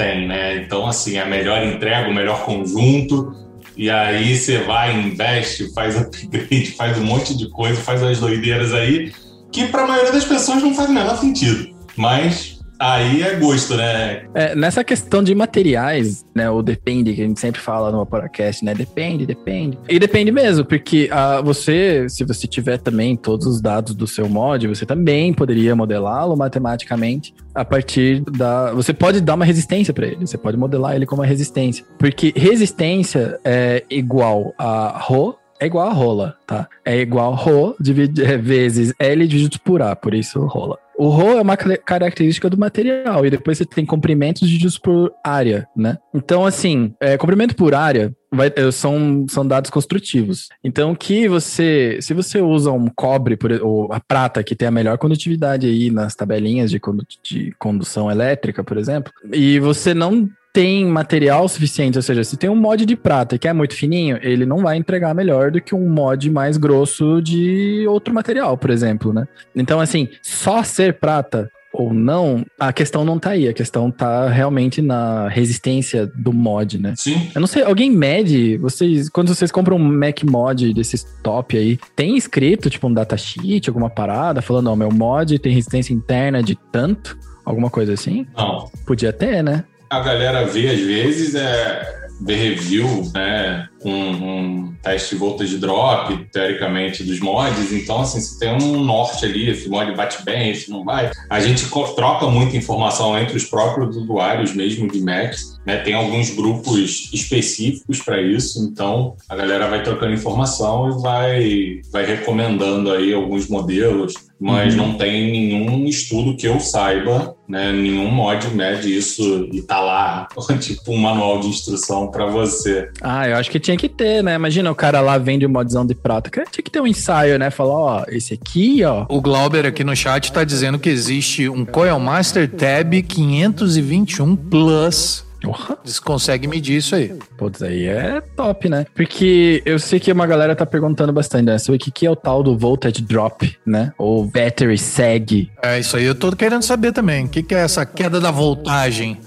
tem, 0.00 0.26
né? 0.26 0.56
Então, 0.56 0.86
assim, 0.86 1.18
a 1.18 1.26
melhor 1.26 1.62
entrega, 1.62 2.08
o 2.08 2.14
melhor 2.14 2.42
conjunto, 2.46 3.36
e 3.76 3.90
aí 3.90 4.34
você 4.34 4.58
vai, 4.58 4.98
investe, 4.98 5.70
faz 5.74 5.94
upgrade, 6.00 6.72
faz 6.72 6.96
um 6.96 7.04
monte 7.04 7.36
de 7.36 7.50
coisa, 7.50 7.78
faz 7.78 8.02
as 8.02 8.18
doideiras 8.18 8.72
aí, 8.72 9.12
que 9.52 9.66
para 9.66 9.82
a 9.82 9.86
maioria 9.86 10.12
das 10.12 10.24
pessoas 10.24 10.62
não 10.62 10.74
faz 10.74 10.88
o 10.88 10.92
menor 10.94 11.18
sentido. 11.18 11.68
Mas 11.96 12.49
Aí 12.80 13.22
é 13.22 13.34
gosto, 13.34 13.76
né? 13.76 14.24
É, 14.34 14.54
nessa 14.54 14.82
questão 14.82 15.22
de 15.22 15.34
materiais, 15.34 16.24
né? 16.34 16.48
O 16.48 16.62
depende, 16.62 17.12
que 17.12 17.20
a 17.20 17.26
gente 17.26 17.38
sempre 17.38 17.60
fala 17.60 17.92
no 17.92 18.06
podcast, 18.06 18.64
né? 18.64 18.74
Depende, 18.74 19.26
depende. 19.26 19.78
E 19.86 19.98
depende 19.98 20.32
mesmo, 20.32 20.64
porque 20.64 21.10
uh, 21.12 21.44
você, 21.44 22.08
se 22.08 22.24
você 22.24 22.46
tiver 22.46 22.78
também 22.78 23.16
todos 23.16 23.46
os 23.46 23.60
dados 23.60 23.94
do 23.94 24.06
seu 24.06 24.30
mod, 24.30 24.66
você 24.66 24.86
também 24.86 25.34
poderia 25.34 25.76
modelá-lo 25.76 26.34
matematicamente 26.38 27.34
a 27.54 27.66
partir 27.66 28.22
da. 28.22 28.72
Você 28.72 28.94
pode 28.94 29.20
dar 29.20 29.34
uma 29.34 29.44
resistência 29.44 29.92
para 29.92 30.06
ele, 30.06 30.26
você 30.26 30.38
pode 30.38 30.56
modelar 30.56 30.96
ele 30.96 31.04
como 31.04 31.20
uma 31.20 31.28
resistência. 31.28 31.84
Porque 31.98 32.32
resistência 32.34 33.38
é 33.44 33.84
igual 33.90 34.54
a 34.56 34.98
Rho 34.98 35.36
é 35.60 35.66
igual 35.66 35.88
a 35.88 35.92
rola, 35.92 36.36
tá? 36.46 36.66
É 36.82 36.98
igual 36.98 37.34
a 37.34 37.36
Rho 37.36 37.76
é, 38.24 38.36
vezes 38.38 38.94
L 38.98 39.26
dividido 39.26 39.60
por 39.60 39.82
A, 39.82 39.94
por 39.94 40.14
isso 40.14 40.40
rola. 40.46 40.78
O 41.00 41.08
Rho 41.08 41.38
é 41.38 41.40
uma 41.40 41.56
característica 41.56 42.50
do 42.50 42.58
material, 42.58 43.24
e 43.24 43.30
depois 43.30 43.56
você 43.56 43.64
tem 43.64 43.86
comprimentos 43.86 44.46
divididos 44.46 44.76
por 44.76 45.10
área, 45.24 45.66
né? 45.74 45.96
Então, 46.12 46.44
assim, 46.44 46.92
é, 47.00 47.16
comprimento 47.16 47.56
por 47.56 47.74
área 47.74 48.14
vai, 48.30 48.52
é, 48.54 48.70
são, 48.70 49.24
são 49.26 49.46
dados 49.46 49.70
construtivos. 49.70 50.50
Então, 50.62 50.94
que 50.94 51.26
você, 51.26 51.96
se 52.02 52.12
você 52.12 52.42
usa 52.42 52.70
um 52.70 52.86
cobre, 52.86 53.34
por, 53.34 53.50
ou 53.62 53.90
a 53.90 53.98
prata, 53.98 54.44
que 54.44 54.54
tem 54.54 54.68
a 54.68 54.70
melhor 54.70 54.98
condutividade 54.98 55.66
aí 55.66 55.90
nas 55.90 56.14
tabelinhas 56.14 56.70
de, 56.70 56.78
condu 56.78 57.06
de 57.22 57.50
condução 57.58 58.10
elétrica, 58.10 58.62
por 58.62 58.76
exemplo, 58.76 59.10
e 59.32 59.58
você 59.58 59.94
não 59.94 60.28
tem 60.52 60.84
material 60.84 61.48
suficiente, 61.48 61.96
ou 61.98 62.02
seja, 62.02 62.24
se 62.24 62.36
tem 62.36 62.50
um 62.50 62.56
mod 62.56 62.84
de 62.84 62.96
prata 62.96 63.38
que 63.38 63.46
é 63.46 63.52
muito 63.52 63.74
fininho, 63.74 64.18
ele 64.22 64.44
não 64.44 64.58
vai 64.58 64.76
entregar 64.76 65.14
melhor 65.14 65.50
do 65.50 65.60
que 65.60 65.74
um 65.74 65.88
mod 65.88 66.28
mais 66.30 66.56
grosso 66.56 67.20
de 67.22 67.86
outro 67.88 68.12
material, 68.12 68.56
por 68.56 68.70
exemplo, 68.70 69.12
né? 69.12 69.26
Então, 69.54 69.80
assim, 69.80 70.08
só 70.22 70.62
ser 70.62 70.94
prata 70.94 71.48
ou 71.72 71.94
não, 71.94 72.44
a 72.58 72.72
questão 72.72 73.04
não 73.04 73.18
tá 73.18 73.30
aí. 73.30 73.48
A 73.48 73.52
questão 73.52 73.90
tá 73.90 74.28
realmente 74.28 74.82
na 74.82 75.28
resistência 75.28 76.06
do 76.06 76.32
mod, 76.32 76.78
né? 76.78 76.94
Sim. 76.96 77.30
Eu 77.34 77.40
não 77.40 77.46
sei, 77.46 77.62
alguém 77.62 77.90
mede, 77.90 78.56
vocês, 78.58 79.08
quando 79.08 79.32
vocês 79.32 79.52
compram 79.52 79.76
um 79.76 79.78
Mac 79.78 80.22
mod 80.24 80.74
desses 80.74 81.04
top 81.22 81.56
aí, 81.56 81.78
tem 81.94 82.16
escrito, 82.16 82.68
tipo, 82.68 82.88
um 82.88 82.92
datasheet, 82.92 83.68
alguma 83.68 83.88
parada, 83.88 84.42
falando, 84.42 84.68
ó, 84.68 84.76
meu 84.76 84.90
mod 84.90 85.38
tem 85.38 85.52
resistência 85.52 85.94
interna 85.94 86.42
de 86.42 86.56
tanto? 86.72 87.16
Alguma 87.44 87.70
coisa 87.70 87.92
assim? 87.92 88.26
Não. 88.36 88.68
Podia 88.84 89.12
ter, 89.12 89.42
né? 89.42 89.64
A 89.90 89.98
galera 89.98 90.44
vê, 90.44 90.68
às 90.68 90.78
vezes, 90.78 91.34
é, 91.34 92.00
vê 92.20 92.36
review, 92.36 93.10
né? 93.12 93.68
Um, 93.84 93.90
um 93.90 94.74
teste 94.82 95.14
de 95.14 95.16
voltage 95.16 95.58
drop, 95.58 96.16
teoricamente, 96.30 97.02
dos 97.02 97.18
mods. 97.18 97.72
Então, 97.72 98.02
assim, 98.02 98.20
se 98.20 98.38
tem 98.38 98.52
um 98.52 98.84
norte 98.84 99.24
ali, 99.24 99.50
esse 99.50 99.68
mod 99.68 99.92
bate 99.96 100.24
bem, 100.24 100.50
esse 100.50 100.70
não 100.70 100.84
vai. 100.84 101.10
A 101.28 101.40
gente 101.40 101.68
troca 101.96 102.26
muita 102.26 102.56
informação 102.56 103.18
entre 103.18 103.36
os 103.36 103.44
próprios 103.44 103.96
usuários 103.96 104.54
mesmo 104.54 104.86
de 104.90 105.00
Macs. 105.00 105.59
Né? 105.64 105.76
Tem 105.78 105.94
alguns 105.94 106.30
grupos 106.30 107.10
específicos 107.12 108.00
para 108.00 108.20
isso, 108.20 108.62
então 108.64 109.14
a 109.28 109.36
galera 109.36 109.68
vai 109.68 109.82
trocando 109.82 110.14
informação 110.14 110.90
e 110.90 111.02
vai, 111.02 111.80
vai 111.92 112.06
recomendando 112.06 112.90
aí 112.90 113.12
alguns 113.12 113.46
modelos, 113.48 114.14
mas 114.40 114.74
uhum. 114.74 114.86
não 114.88 114.94
tem 114.94 115.30
nenhum 115.30 115.84
estudo 115.84 116.34
que 116.34 116.48
eu 116.48 116.58
saiba, 116.58 117.36
né? 117.46 117.72
Nenhum 117.72 118.10
mod 118.10 118.48
mede 118.54 118.96
isso 118.96 119.46
e 119.52 119.60
tá 119.60 119.80
lá, 119.80 120.28
tipo 120.58 120.92
um 120.92 120.96
manual 120.96 121.40
de 121.40 121.48
instrução 121.48 122.10
para 122.10 122.24
você. 122.24 122.88
Ah, 123.02 123.28
eu 123.28 123.36
acho 123.36 123.50
que 123.50 123.60
tinha 123.60 123.76
que 123.76 123.88
ter, 123.88 124.24
né? 124.24 124.34
Imagina 124.34 124.70
o 124.70 124.74
cara 124.74 125.02
lá 125.02 125.18
vende 125.18 125.44
o 125.44 125.48
um 125.48 125.52
modzão 125.52 125.84
de 125.84 125.94
prata. 125.94 126.30
Tinha 126.30 126.64
que 126.64 126.70
ter 126.70 126.80
um 126.80 126.86
ensaio, 126.86 127.38
né? 127.38 127.50
Falar, 127.50 127.74
ó, 127.74 128.04
esse 128.08 128.32
aqui, 128.32 128.82
ó. 128.82 129.04
O 129.10 129.20
Glauber 129.20 129.66
aqui 129.66 129.84
no 129.84 129.94
chat 129.94 130.32
tá 130.32 130.42
dizendo 130.42 130.78
que 130.78 130.88
existe 130.88 131.46
um 131.46 131.66
Coil 131.66 131.98
Master 132.00 132.50
Tab 132.50 132.94
521 133.02 134.36
Plus 134.36 135.28
Porra. 135.40 135.78
Eles 135.84 135.98
conseguem 135.98 136.48
medir 136.48 136.76
isso 136.76 136.94
aí. 136.94 137.14
Putz, 137.36 137.62
aí 137.62 137.86
é 137.86 138.20
top, 138.20 138.68
né? 138.68 138.86
Porque 138.94 139.62
eu 139.64 139.78
sei 139.78 139.98
que 139.98 140.12
uma 140.12 140.26
galera 140.26 140.54
tá 140.54 140.66
perguntando 140.66 141.12
bastante, 141.12 141.46
né? 141.46 141.58
Sobre 141.58 141.76
o 141.76 141.80
que, 141.80 141.90
que 141.90 142.06
é 142.06 142.10
o 142.10 142.16
tal 142.16 142.42
do 142.42 142.56
voltage 142.56 143.02
drop, 143.02 143.56
né? 143.64 143.92
Ou 143.96 144.24
battery 144.24 144.78
sag. 144.78 145.50
É, 145.62 145.78
isso 145.78 145.96
aí 145.96 146.04
eu 146.04 146.14
tô 146.14 146.30
querendo 146.32 146.62
saber 146.62 146.92
também. 146.92 147.24
O 147.24 147.28
que, 147.28 147.42
que 147.42 147.54
é 147.54 147.60
essa 147.60 147.84
queda 147.86 148.20
da 148.20 148.30
voltagem? 148.30 149.18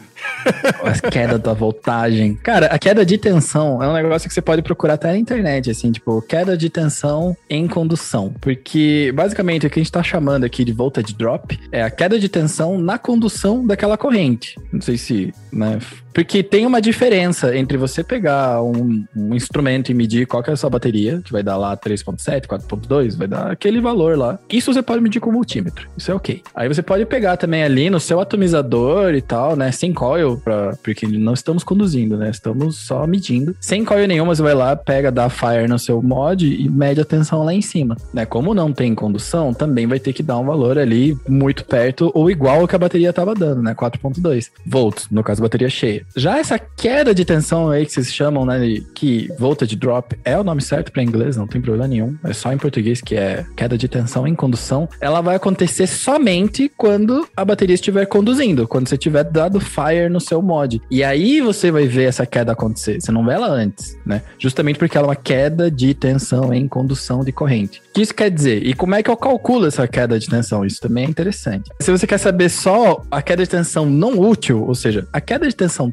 A 0.83 1.09
queda 1.09 1.37
da 1.37 1.53
voltagem. 1.53 2.35
Cara, 2.35 2.67
a 2.67 2.79
queda 2.79 3.05
de 3.05 3.17
tensão 3.17 3.81
é 3.81 3.87
um 3.87 3.93
negócio 3.93 4.27
que 4.27 4.33
você 4.33 4.41
pode 4.41 4.61
procurar 4.61 4.95
até 4.95 5.07
na 5.07 5.17
internet, 5.17 5.69
assim, 5.69 5.91
tipo, 5.91 6.21
queda 6.21 6.57
de 6.57 6.69
tensão 6.69 7.35
em 7.49 7.67
condução. 7.67 8.33
Porque, 8.39 9.11
basicamente, 9.15 9.67
o 9.67 9.69
que 9.69 9.79
a 9.79 9.83
gente 9.83 9.91
tá 9.91 10.03
chamando 10.03 10.43
aqui 10.43 10.63
de 10.63 10.71
voltage 10.71 11.13
drop 11.13 11.59
é 11.71 11.83
a 11.83 11.91
queda 11.91 12.19
de 12.19 12.29
tensão 12.29 12.77
na 12.77 12.97
condução 12.97 13.65
daquela 13.65 13.97
corrente. 13.97 14.57
Não 14.71 14.81
sei 14.81 14.97
se, 14.97 15.33
né, 15.51 15.79
porque 16.13 16.43
tem 16.43 16.65
uma 16.65 16.81
diferença 16.81 17.57
entre 17.57 17.77
você 17.77 18.03
pegar 18.03 18.61
um, 18.61 19.03
um, 19.15 19.33
instrumento 19.33 19.89
e 19.91 19.93
medir 19.93 20.27
qual 20.27 20.43
é 20.45 20.51
a 20.51 20.55
sua 20.55 20.69
bateria, 20.69 21.21
que 21.23 21.31
vai 21.31 21.41
dar 21.41 21.57
lá 21.57 21.75
3.7, 21.75 22.45
4.2, 22.45 23.17
vai 23.17 23.27
dar 23.27 23.51
aquele 23.51 23.81
valor 23.81 24.17
lá. 24.17 24.39
Isso 24.49 24.71
você 24.71 24.81
pode 24.81 25.01
medir 25.01 25.19
com 25.19 25.31
multímetro. 25.31 25.89
Isso 25.97 26.11
é 26.11 26.13
ok. 26.13 26.43
Aí 26.53 26.67
você 26.67 26.81
pode 26.81 27.05
pegar 27.05 27.37
também 27.37 27.63
ali 27.63 27.89
no 27.89 27.99
seu 27.99 28.19
atomizador 28.19 29.15
e 29.15 29.21
tal, 29.21 29.55
né? 29.55 29.71
Sem 29.71 29.91
coil, 29.93 30.37
pra, 30.37 30.77
porque 30.83 31.07
não 31.07 31.33
estamos 31.33 31.63
conduzindo, 31.63 32.17
né? 32.17 32.29
Estamos 32.29 32.77
só 32.77 33.07
medindo. 33.07 33.55
Sem 33.59 33.83
coil 33.83 34.07
nenhuma, 34.07 34.35
você 34.35 34.41
vai 34.41 34.53
lá, 34.53 34.75
pega, 34.75 35.11
dá 35.11 35.29
fire 35.29 35.67
no 35.67 35.79
seu 35.79 36.01
mod 36.01 36.45
e 36.45 36.69
mede 36.69 37.01
a 37.01 37.05
tensão 37.05 37.43
lá 37.43 37.53
em 37.53 37.61
cima. 37.61 37.97
Né? 38.13 38.25
Como 38.25 38.53
não 38.53 38.71
tem 38.71 38.93
condução, 38.93 39.53
também 39.53 39.87
vai 39.87 39.99
ter 39.99 40.13
que 40.13 40.21
dar 40.21 40.37
um 40.37 40.45
valor 40.45 40.77
ali 40.77 41.17
muito 41.27 41.65
perto 41.65 42.11
ou 42.13 42.29
igual 42.29 42.61
ao 42.61 42.67
que 42.67 42.75
a 42.75 42.79
bateria 42.79 43.09
estava 43.09 43.33
dando, 43.33 43.63
né? 43.63 43.73
4.2 43.73 44.51
volts, 44.65 45.07
no 45.09 45.23
caso, 45.23 45.41
bateria 45.41 45.69
cheia. 45.69 46.02
Já 46.15 46.37
essa 46.37 46.59
queda 46.59 47.13
de 47.13 47.25
tensão 47.25 47.69
aí 47.69 47.85
que 47.85 47.91
vocês 47.91 48.13
chamam, 48.13 48.45
né, 48.45 48.59
que 48.93 49.29
voltage 49.37 49.75
drop 49.75 50.17
é 50.23 50.37
o 50.37 50.43
nome 50.43 50.61
certo 50.61 50.91
para 50.91 51.03
inglês, 51.03 51.37
não 51.37 51.47
tem 51.47 51.61
problema 51.61 51.87
nenhum. 51.87 52.15
É 52.23 52.33
só 52.33 52.51
em 52.51 52.57
português 52.57 53.01
que 53.01 53.15
é 53.15 53.45
queda 53.55 53.77
de 53.77 53.87
tensão 53.87 54.27
em 54.27 54.35
condução. 54.35 54.87
Ela 54.99 55.21
vai 55.21 55.35
acontecer 55.35 55.87
somente 55.87 56.71
quando 56.77 57.27
a 57.35 57.45
bateria 57.45 57.75
estiver 57.75 58.05
conduzindo, 58.05 58.67
quando 58.67 58.87
você 58.87 58.97
tiver 58.97 59.23
dado 59.23 59.59
fire 59.59 60.09
no 60.09 60.19
seu 60.19 60.41
mod. 60.41 60.81
E 60.89 61.03
aí 61.03 61.41
você 61.41 61.71
vai 61.71 61.87
ver 61.87 62.05
essa 62.05 62.25
queda 62.25 62.51
acontecer. 62.51 63.01
Você 63.01 63.11
não 63.11 63.25
vê 63.25 63.33
ela 63.33 63.47
antes, 63.47 63.97
né? 64.05 64.21
Justamente 64.37 64.79
porque 64.79 64.97
ela 64.97 65.07
é 65.07 65.09
uma 65.09 65.15
queda 65.15 65.69
de 65.69 65.93
tensão 65.93 66.53
em 66.53 66.67
condução 66.67 67.23
de 67.23 67.31
corrente. 67.31 67.79
O 67.89 67.93
que 67.93 68.01
isso 68.01 68.13
quer 68.13 68.31
dizer? 68.31 68.65
E 68.65 68.73
como 68.73 68.95
é 68.95 69.03
que 69.03 69.09
eu 69.09 69.17
calculo 69.17 69.67
essa 69.67 69.87
queda 69.87 70.17
de 70.17 70.27
tensão? 70.27 70.65
Isso 70.65 70.81
também 70.81 71.05
é 71.05 71.07
interessante. 71.07 71.69
Se 71.79 71.91
você 71.91 72.07
quer 72.07 72.17
saber 72.17 72.49
só 72.49 73.03
a 73.11 73.21
queda 73.21 73.43
de 73.43 73.49
tensão 73.49 73.85
não 73.85 74.19
útil, 74.19 74.63
ou 74.65 74.73
seja, 74.73 75.07
a 75.13 75.21
queda 75.21 75.47
de 75.47 75.55
tensão 75.55 75.92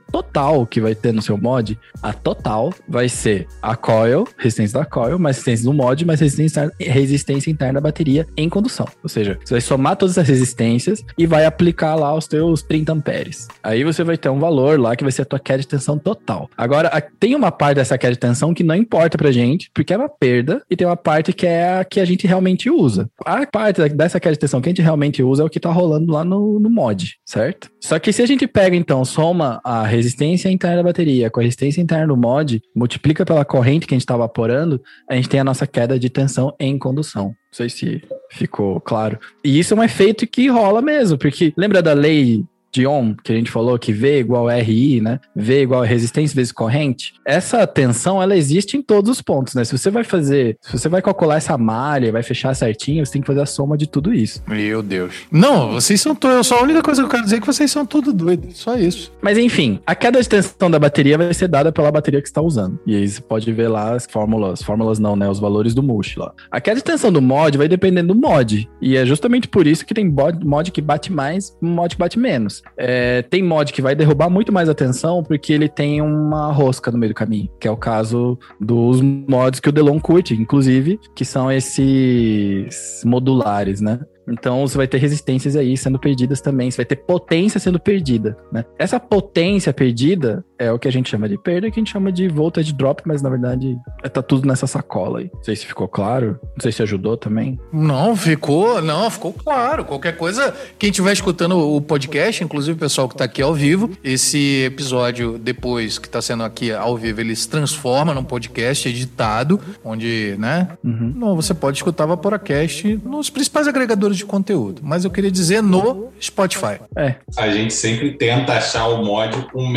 total 0.11 0.65
que 0.65 0.81
vai 0.81 0.93
ter 0.93 1.13
no 1.13 1.21
seu 1.21 1.37
mod, 1.37 1.77
a 2.01 2.13
total 2.13 2.73
vai 2.87 3.07
ser 3.07 3.47
a 3.61 3.75
coil, 3.75 4.27
resistência 4.37 4.79
da 4.79 4.85
coil, 4.85 5.17
mais 5.17 5.37
resistência 5.37 5.65
do 5.65 5.73
mod, 5.73 6.05
mais 6.05 6.19
resistência, 6.19 6.71
resistência 6.79 7.49
interna 7.49 7.73
da 7.73 7.81
bateria 7.81 8.27
em 8.35 8.49
condução. 8.49 8.87
Ou 9.01 9.09
seja, 9.09 9.39
você 9.43 9.53
vai 9.53 9.61
somar 9.61 9.95
todas 9.95 10.17
as 10.17 10.27
resistências 10.27 11.03
e 11.17 11.25
vai 11.25 11.45
aplicar 11.45 11.95
lá 11.95 12.13
os 12.13 12.27
teus 12.27 12.61
30 12.61 12.91
amperes. 12.91 13.47
Aí 13.63 13.83
você 13.83 14.03
vai 14.03 14.17
ter 14.17 14.29
um 14.29 14.39
valor 14.39 14.79
lá 14.79 14.95
que 14.95 15.03
vai 15.03 15.11
ser 15.11 15.21
a 15.21 15.25
tua 15.25 15.39
queda 15.39 15.59
de 15.59 15.67
tensão 15.67 15.97
total. 15.97 16.49
Agora, 16.57 16.89
tem 17.19 17.35
uma 17.35 17.51
parte 17.51 17.77
dessa 17.77 17.97
queda 17.97 18.13
de 18.13 18.19
tensão 18.19 18.53
que 18.53 18.63
não 18.63 18.75
importa 18.75 19.17
pra 19.17 19.31
gente, 19.31 19.71
porque 19.73 19.93
é 19.93 19.97
uma 19.97 20.09
perda, 20.09 20.61
e 20.69 20.75
tem 20.75 20.85
uma 20.85 20.97
parte 20.97 21.31
que 21.33 21.45
é 21.45 21.79
a 21.79 21.85
que 21.85 21.99
a 21.99 22.05
gente 22.05 22.27
realmente 22.27 22.69
usa. 22.69 23.09
A 23.25 23.45
parte 23.45 23.81
dessa 23.89 24.19
queda 24.19 24.33
de 24.33 24.39
tensão 24.39 24.61
que 24.61 24.69
a 24.69 24.71
gente 24.71 24.81
realmente 24.81 25.23
usa 25.23 25.43
é 25.43 25.45
o 25.45 25.49
que 25.49 25.59
tá 25.59 25.71
rolando 25.71 26.11
lá 26.11 26.23
no, 26.23 26.59
no 26.59 26.69
mod, 26.69 27.15
certo? 27.25 27.69
Só 27.79 27.97
que 27.99 28.11
se 28.11 28.21
a 28.21 28.25
gente 28.25 28.47
pega, 28.47 28.75
então, 28.75 29.03
soma 29.03 29.59
a 29.63 29.85
resistência 29.85 30.00
interna 30.49 30.77
da 30.77 30.83
bateria 30.83 31.29
com 31.29 31.39
a 31.39 31.43
resistência 31.43 31.81
interna 31.81 32.07
do 32.07 32.17
mod, 32.17 32.61
multiplica 32.75 33.25
pela 33.25 33.45
corrente 33.45 33.85
que 33.85 33.93
a 33.93 33.95
gente 33.95 34.03
está 34.03 34.15
evaporando, 34.15 34.81
a 35.09 35.15
gente 35.15 35.29
tem 35.29 35.39
a 35.39 35.43
nossa 35.43 35.67
queda 35.67 35.99
de 35.99 36.09
tensão 36.09 36.55
em 36.59 36.77
condução. 36.77 37.27
Não 37.27 37.35
sei 37.51 37.69
se 37.69 38.01
ficou 38.29 38.79
claro. 38.79 39.19
E 39.43 39.59
isso 39.59 39.73
é 39.73 39.77
um 39.77 39.83
efeito 39.83 40.25
que 40.25 40.47
rola 40.47 40.81
mesmo, 40.81 41.17
porque 41.17 41.53
lembra 41.57 41.81
da 41.81 41.93
lei 41.93 42.45
de 42.71 42.87
Ohm, 42.87 43.13
que 43.23 43.31
a 43.31 43.35
gente 43.35 43.51
falou 43.51 43.77
que 43.77 43.91
V 43.91 44.19
igual 44.19 44.47
a 44.47 44.55
RI, 44.55 45.01
né? 45.01 45.19
V 45.35 45.61
igual 45.61 45.83
a 45.83 45.85
resistência 45.85 46.35
vezes 46.35 46.51
corrente. 46.51 47.13
Essa 47.25 47.65
tensão, 47.67 48.21
ela 48.21 48.35
existe 48.35 48.77
em 48.77 48.81
todos 48.81 49.11
os 49.11 49.21
pontos, 49.21 49.53
né? 49.53 49.63
Se 49.63 49.77
você 49.77 49.89
vai 49.89 50.03
fazer, 50.03 50.57
se 50.61 50.77
você 50.77 50.87
vai 50.87 51.01
calcular 51.01 51.35
essa 51.35 51.57
malha, 51.57 52.11
vai 52.11 52.23
fechar 52.23 52.53
certinho, 52.55 53.05
você 53.05 53.13
tem 53.13 53.21
que 53.21 53.27
fazer 53.27 53.41
a 53.41 53.45
soma 53.45 53.77
de 53.77 53.87
tudo 53.87 54.13
isso. 54.13 54.41
Meu 54.47 54.81
Deus. 54.81 55.13
Não, 55.31 55.73
vocês 55.73 55.99
são 55.99 56.15
todos, 56.15 56.47
só 56.47 56.59
a 56.59 56.63
única 56.63 56.81
coisa 56.81 57.01
que 57.01 57.05
eu 57.05 57.11
quero 57.11 57.23
dizer 57.23 57.37
é 57.37 57.39
que 57.39 57.47
vocês 57.47 57.69
são 57.69 57.85
tudo 57.85 58.13
doidos, 58.13 58.57
só 58.57 58.77
isso. 58.77 59.11
Mas 59.21 59.37
enfim, 59.37 59.79
a 59.85 59.95
queda 59.95 60.21
de 60.21 60.29
tensão 60.29 60.71
da 60.71 60.79
bateria 60.79 61.17
vai 61.17 61.33
ser 61.33 61.47
dada 61.47 61.71
pela 61.71 61.91
bateria 61.91 62.21
que 62.21 62.27
está 62.27 62.41
usando. 62.41 62.79
E 62.85 62.95
aí 62.95 63.07
você 63.07 63.21
pode 63.21 63.51
ver 63.51 63.67
lá 63.67 63.95
as 63.95 64.05
fórmulas, 64.09 64.61
fórmulas 64.61 64.99
não, 64.99 65.15
né? 65.15 65.29
Os 65.29 65.39
valores 65.39 65.73
do 65.73 65.83
MUSH 65.83 66.17
lá. 66.17 66.33
A 66.49 66.61
queda 66.61 66.77
de 66.77 66.83
tensão 66.83 67.11
do 67.11 67.21
mod 67.21 67.57
vai 67.57 67.67
dependendo 67.67 68.13
do 68.13 68.19
mod. 68.19 68.69
E 68.81 68.95
é 68.95 69.05
justamente 69.05 69.47
por 69.47 69.67
isso 69.67 69.85
que 69.85 69.93
tem 69.93 70.09
mod 70.09 70.71
que 70.71 70.81
bate 70.81 71.11
mais, 71.11 71.55
mod 71.61 71.95
que 71.95 71.99
bate 71.99 72.17
menos. 72.17 72.60
É, 72.77 73.21
tem 73.23 73.43
mod 73.43 73.71
que 73.71 73.81
vai 73.81 73.95
derrubar 73.95 74.29
muito 74.29 74.51
mais 74.51 74.69
atenção 74.69 75.23
porque 75.23 75.53
ele 75.53 75.69
tem 75.69 76.01
uma 76.01 76.51
rosca 76.51 76.91
no 76.91 76.97
meio 76.97 77.11
do 77.11 77.15
caminho, 77.15 77.49
que 77.59 77.67
é 77.67 77.71
o 77.71 77.77
caso 77.77 78.37
dos 78.59 79.01
mods 79.01 79.59
que 79.59 79.69
o 79.69 79.71
Delon 79.71 79.99
curte, 79.99 80.33
inclusive, 80.33 80.99
que 81.15 81.25
são 81.25 81.51
esses 81.51 83.03
modulares, 83.05 83.81
né? 83.81 83.99
Então 84.27 84.65
você 84.65 84.77
vai 84.77 84.87
ter 84.87 84.97
resistências 84.97 85.55
aí 85.55 85.75
sendo 85.75 85.99
perdidas 85.99 86.41
também, 86.41 86.69
você 86.69 86.77
vai 86.77 86.85
ter 86.85 86.95
potência 86.95 87.59
sendo 87.59 87.79
perdida, 87.79 88.37
né? 88.51 88.63
Essa 88.77 88.99
potência 88.99 89.73
perdida 89.73 90.45
é 90.61 90.71
o 90.71 90.77
que 90.77 90.87
a 90.87 90.91
gente 90.91 91.09
chama 91.09 91.27
de 91.27 91.37
perda, 91.37 91.71
que 91.71 91.79
a 91.79 91.81
gente 91.81 91.91
chama 91.91 92.11
de 92.11 92.27
voltage 92.27 92.71
drop, 92.71 93.01
mas 93.05 93.21
na 93.21 93.29
verdade 93.29 93.75
é, 94.03 94.07
tá 94.09 94.21
tudo 94.21 94.47
nessa 94.47 94.67
sacola 94.67 95.19
aí. 95.19 95.31
Não 95.33 95.43
sei 95.43 95.55
se 95.55 95.65
ficou 95.65 95.87
claro, 95.87 96.39
não 96.41 96.61
sei 96.61 96.71
se 96.71 96.83
ajudou 96.83 97.17
também. 97.17 97.59
Não, 97.73 98.15
ficou, 98.15 98.81
não, 98.81 99.09
ficou 99.09 99.33
claro. 99.33 99.83
Qualquer 99.83 100.15
coisa, 100.15 100.53
quem 100.77 100.91
estiver 100.91 101.13
escutando 101.13 101.57
o 101.57 101.81
podcast, 101.81 102.43
inclusive 102.43 102.77
o 102.77 102.79
pessoal 102.79 103.09
que 103.09 103.15
tá 103.15 103.23
aqui 103.23 103.41
ao 103.41 103.53
vivo, 103.55 103.89
esse 104.03 104.65
episódio 104.65 105.39
depois 105.39 105.97
que 105.97 106.07
tá 106.07 106.21
sendo 106.21 106.43
aqui 106.43 106.71
ao 106.71 106.95
vivo, 106.95 107.21
ele 107.21 107.35
se 107.35 107.49
transforma 107.49 108.13
num 108.13 108.23
podcast 108.23 108.87
editado, 108.87 109.59
onde, 109.83 110.35
né? 110.37 110.69
Uhum. 110.83 111.13
Não, 111.15 111.35
você 111.35 111.55
pode 111.55 111.77
escutar 111.77 112.05
Vaporacast 112.05 112.99
nos 113.03 113.31
principais 113.31 113.67
agregadores 113.67 114.17
de 114.17 114.25
conteúdo, 114.25 114.81
mas 114.83 115.05
eu 115.05 115.09
queria 115.09 115.31
dizer 115.31 115.63
no 115.63 116.09
Spotify. 116.21 116.79
É. 116.95 117.15
A 117.35 117.49
gente 117.49 117.73
sempre 117.73 118.11
tenta 118.11 118.53
achar 118.53 118.87
o 118.87 119.03
mod 119.03 119.49
com 119.51 119.63
o 119.63 119.69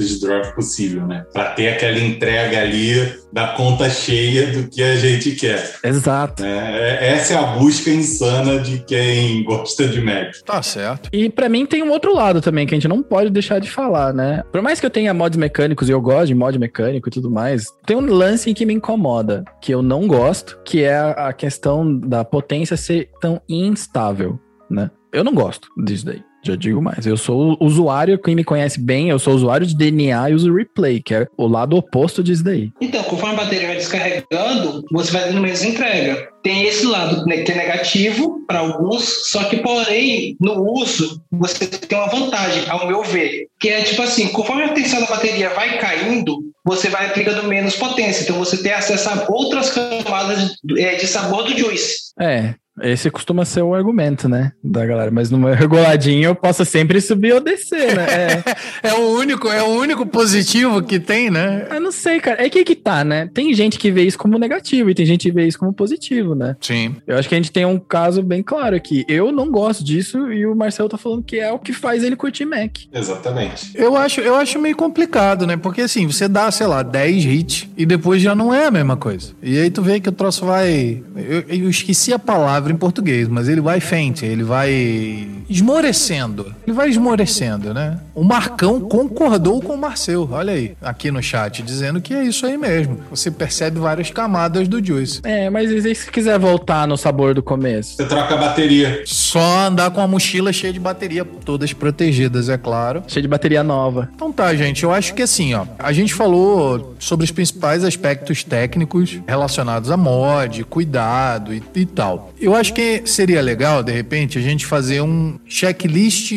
voltage 0.00 0.20
drop 0.20 0.54
possível, 0.54 1.06
né? 1.06 1.24
Para 1.32 1.50
ter 1.50 1.68
aquela 1.68 1.98
entrega 1.98 2.60
ali 2.60 3.20
da 3.32 3.48
conta 3.48 3.88
cheia 3.88 4.48
do 4.48 4.68
que 4.68 4.82
a 4.82 4.96
gente 4.96 5.32
quer. 5.32 5.76
Exato. 5.84 6.44
É, 6.44 7.12
essa 7.12 7.34
é 7.34 7.36
a 7.36 7.42
busca 7.42 7.90
insana 7.90 8.58
de 8.58 8.78
quem 8.80 9.44
gosta 9.44 9.86
de 9.86 10.00
Mac. 10.00 10.34
Tá 10.44 10.62
certo. 10.62 11.08
E 11.12 11.28
para 11.28 11.48
mim 11.48 11.66
tem 11.66 11.82
um 11.82 11.90
outro 11.90 12.14
lado 12.14 12.40
também 12.40 12.66
que 12.66 12.74
a 12.74 12.76
gente 12.76 12.88
não 12.88 13.02
pode 13.02 13.30
deixar 13.30 13.60
de 13.60 13.70
falar, 13.70 14.12
né? 14.12 14.42
Por 14.50 14.62
mais 14.62 14.80
que 14.80 14.86
eu 14.86 14.90
tenha 14.90 15.14
mods 15.14 15.38
mecânicos 15.38 15.88
e 15.88 15.92
eu 15.92 16.00
gosto 16.00 16.28
de 16.28 16.34
mod 16.34 16.58
mecânico 16.58 17.08
e 17.08 17.12
tudo 17.12 17.30
mais, 17.30 17.66
tem 17.86 17.96
um 17.96 18.06
lance 18.06 18.52
que 18.54 18.66
me 18.66 18.74
incomoda, 18.74 19.44
que 19.60 19.72
eu 19.72 19.82
não 19.82 20.06
gosto, 20.06 20.58
que 20.64 20.82
é 20.82 20.96
a 20.98 21.32
questão 21.32 21.98
da 21.98 22.24
potência 22.24 22.76
ser 22.76 23.10
tão 23.20 23.40
instável, 23.48 24.40
né? 24.68 24.90
Eu 25.12 25.24
não 25.24 25.34
gosto 25.34 25.68
disso 25.84 26.06
daí. 26.06 26.29
Já 26.42 26.56
digo 26.56 26.80
mais. 26.80 27.06
Eu 27.06 27.16
sou 27.16 27.56
usuário, 27.60 28.18
quem 28.18 28.34
me 28.34 28.44
conhece 28.44 28.80
bem, 28.80 29.10
eu 29.10 29.18
sou 29.18 29.34
usuário 29.34 29.66
de 29.66 29.76
DNA 29.76 30.30
e 30.30 30.34
uso 30.34 30.54
replay, 30.54 31.00
que 31.00 31.14
é 31.14 31.26
o 31.36 31.46
lado 31.46 31.76
oposto 31.76 32.22
disso 32.22 32.42
daí. 32.42 32.72
Então, 32.80 33.02
conforme 33.04 33.34
a 33.34 33.44
bateria 33.44 33.68
vai 33.68 33.76
descarregando, 33.76 34.84
você 34.90 35.10
vai 35.10 35.24
dando 35.24 35.40
menos 35.40 35.62
entrega. 35.62 36.28
Tem 36.42 36.64
esse 36.64 36.86
lado 36.86 37.24
né, 37.26 37.38
que 37.42 37.52
é 37.52 37.54
negativo 37.54 38.44
para 38.46 38.60
alguns, 38.60 39.30
só 39.30 39.44
que, 39.44 39.58
porém, 39.58 40.36
no 40.40 40.62
uso, 40.72 41.22
você 41.30 41.66
tem 41.66 41.98
uma 41.98 42.08
vantagem, 42.08 42.64
ao 42.68 42.86
meu 42.86 43.02
ver, 43.02 43.46
que 43.60 43.68
é 43.68 43.82
tipo 43.82 44.00
assim: 44.00 44.28
conforme 44.28 44.62
a 44.62 44.72
tensão 44.72 45.00
da 45.00 45.06
bateria 45.06 45.50
vai 45.50 45.78
caindo, 45.78 46.38
você 46.64 46.88
vai 46.88 47.06
aplicando 47.06 47.46
menos 47.46 47.76
potência. 47.76 48.22
Então, 48.22 48.38
você 48.38 48.62
tem 48.62 48.72
acesso 48.72 49.10
a 49.10 49.26
outras 49.28 49.70
camadas 49.70 50.56
de, 50.64 50.80
é, 50.80 50.94
de 50.94 51.06
sabor 51.06 51.44
do 51.44 51.56
juice. 51.56 52.12
É, 52.18 52.54
esse 52.82 53.10
costuma 53.10 53.44
ser 53.44 53.62
o 53.62 53.74
argumento, 53.74 54.28
né, 54.28 54.52
da 54.62 54.84
galera. 54.84 55.10
Mas 55.10 55.30
no 55.30 55.38
meu 55.38 55.52
reguladinho 55.54 56.24
eu 56.24 56.34
posso 56.34 56.64
sempre 56.64 57.00
subir 57.00 57.34
ou 57.34 57.40
descer, 57.40 57.96
né? 57.96 58.06
É, 58.10 58.42
é, 58.90 58.94
o 58.94 59.16
único, 59.16 59.48
é 59.48 59.62
o 59.62 59.68
único 59.68 60.06
positivo 60.06 60.82
que 60.82 60.98
tem, 60.98 61.30
né? 61.30 61.66
Eu 61.70 61.80
não 61.80 61.92
sei, 61.92 62.20
cara. 62.20 62.44
É 62.44 62.48
que 62.48 62.64
que 62.64 62.74
tá, 62.74 63.04
né? 63.04 63.28
Tem 63.32 63.52
gente 63.54 63.78
que 63.78 63.90
vê 63.90 64.02
isso 64.02 64.18
como 64.18 64.38
negativo 64.38 64.90
e 64.90 64.94
tem 64.94 65.06
gente 65.06 65.22
que 65.22 65.32
vê 65.32 65.46
isso 65.46 65.58
como 65.58 65.72
positivo, 65.72 66.34
né? 66.34 66.56
Sim. 66.60 66.96
Eu 67.06 67.16
acho 67.16 67.28
que 67.28 67.34
a 67.34 67.38
gente 67.38 67.52
tem 67.52 67.64
um 67.64 67.78
caso 67.78 68.22
bem 68.22 68.42
claro 68.42 68.76
aqui. 68.76 69.04
Eu 69.08 69.32
não 69.32 69.50
gosto 69.50 69.84
disso 69.84 70.32
e 70.32 70.46
o 70.46 70.54
Marcelo 70.54 70.88
tá 70.88 70.98
falando 70.98 71.22
que 71.22 71.38
é 71.38 71.52
o 71.52 71.58
que 71.58 71.72
faz 71.72 72.02
ele 72.02 72.16
curtir 72.16 72.44
Mac. 72.44 72.78
Exatamente. 72.92 73.72
Eu 73.74 73.96
acho, 73.96 74.20
eu 74.20 74.34
acho 74.36 74.58
meio 74.58 74.76
complicado, 74.76 75.46
né? 75.46 75.56
Porque 75.56 75.82
assim, 75.82 76.06
você 76.06 76.28
dá, 76.28 76.50
sei 76.50 76.66
lá, 76.66 76.82
10 76.82 77.24
hits 77.24 77.68
e 77.76 77.84
depois 77.86 78.22
já 78.22 78.34
não 78.34 78.52
é 78.52 78.66
a 78.66 78.70
mesma 78.70 78.96
coisa. 78.96 79.32
E 79.42 79.58
aí 79.58 79.70
tu 79.70 79.82
vê 79.82 80.00
que 80.00 80.08
o 80.08 80.12
troço 80.12 80.44
vai. 80.46 81.02
Eu, 81.16 81.44
eu 81.48 81.70
esqueci 81.70 82.12
a 82.12 82.18
palavra 82.18 82.69
palavra 82.70 82.72
em 82.72 82.76
português, 82.76 83.28
mas 83.28 83.48
ele 83.48 83.60
vai 83.60 83.80
fente, 83.80 84.24
ele 84.24 84.42
vai 84.42 85.28
esmorecendo. 85.48 86.54
Ele 86.66 86.74
vai 86.74 86.88
esmorecendo, 86.88 87.74
né? 87.74 87.98
O 88.14 88.22
Marcão 88.22 88.80
concordou 88.80 89.60
com 89.60 89.74
o 89.74 89.78
Marcel, 89.78 90.28
olha 90.30 90.52
aí, 90.52 90.76
aqui 90.80 91.10
no 91.10 91.22
chat, 91.22 91.62
dizendo 91.62 92.00
que 92.00 92.14
é 92.14 92.24
isso 92.24 92.46
aí 92.46 92.56
mesmo. 92.56 93.00
Você 93.10 93.30
percebe 93.30 93.78
várias 93.78 94.10
camadas 94.10 94.68
do 94.68 94.84
Juice. 94.84 95.20
É, 95.24 95.50
mas 95.50 95.70
e 95.70 95.94
se 95.94 96.10
quiser 96.10 96.38
voltar 96.38 96.86
no 96.86 96.96
sabor 96.96 97.34
do 97.34 97.42
começo? 97.42 97.96
Você 97.96 98.06
troca 98.06 98.34
a 98.34 98.38
bateria. 98.38 99.02
Só 99.04 99.66
andar 99.66 99.90
com 99.90 100.00
a 100.00 100.06
mochila 100.06 100.52
cheia 100.52 100.72
de 100.72 100.80
bateria, 100.80 101.24
todas 101.24 101.72
protegidas, 101.72 102.48
é 102.48 102.56
claro. 102.56 103.02
Cheia 103.06 103.22
de 103.22 103.28
bateria 103.28 103.62
nova. 103.62 104.08
Então 104.14 104.32
tá, 104.32 104.54
gente, 104.54 104.84
eu 104.84 104.92
acho 104.92 105.14
que 105.14 105.22
assim, 105.22 105.54
ó, 105.54 105.64
a 105.78 105.92
gente 105.92 106.14
falou 106.14 106.94
sobre 106.98 107.24
os 107.24 107.30
principais 107.30 107.84
aspectos 107.84 108.44
técnicos 108.44 109.18
relacionados 109.26 109.90
a 109.90 109.96
mod, 109.96 110.64
cuidado 110.64 111.54
e, 111.54 111.62
e 111.74 111.86
tal. 111.86 112.32
Eu 112.40 112.54
acho 112.60 112.74
que 112.74 113.02
seria 113.06 113.40
legal, 113.40 113.82
de 113.82 113.92
repente, 113.92 114.38
a 114.38 114.42
gente 114.42 114.66
fazer 114.66 115.00
um 115.00 115.38
checklist 115.46 116.32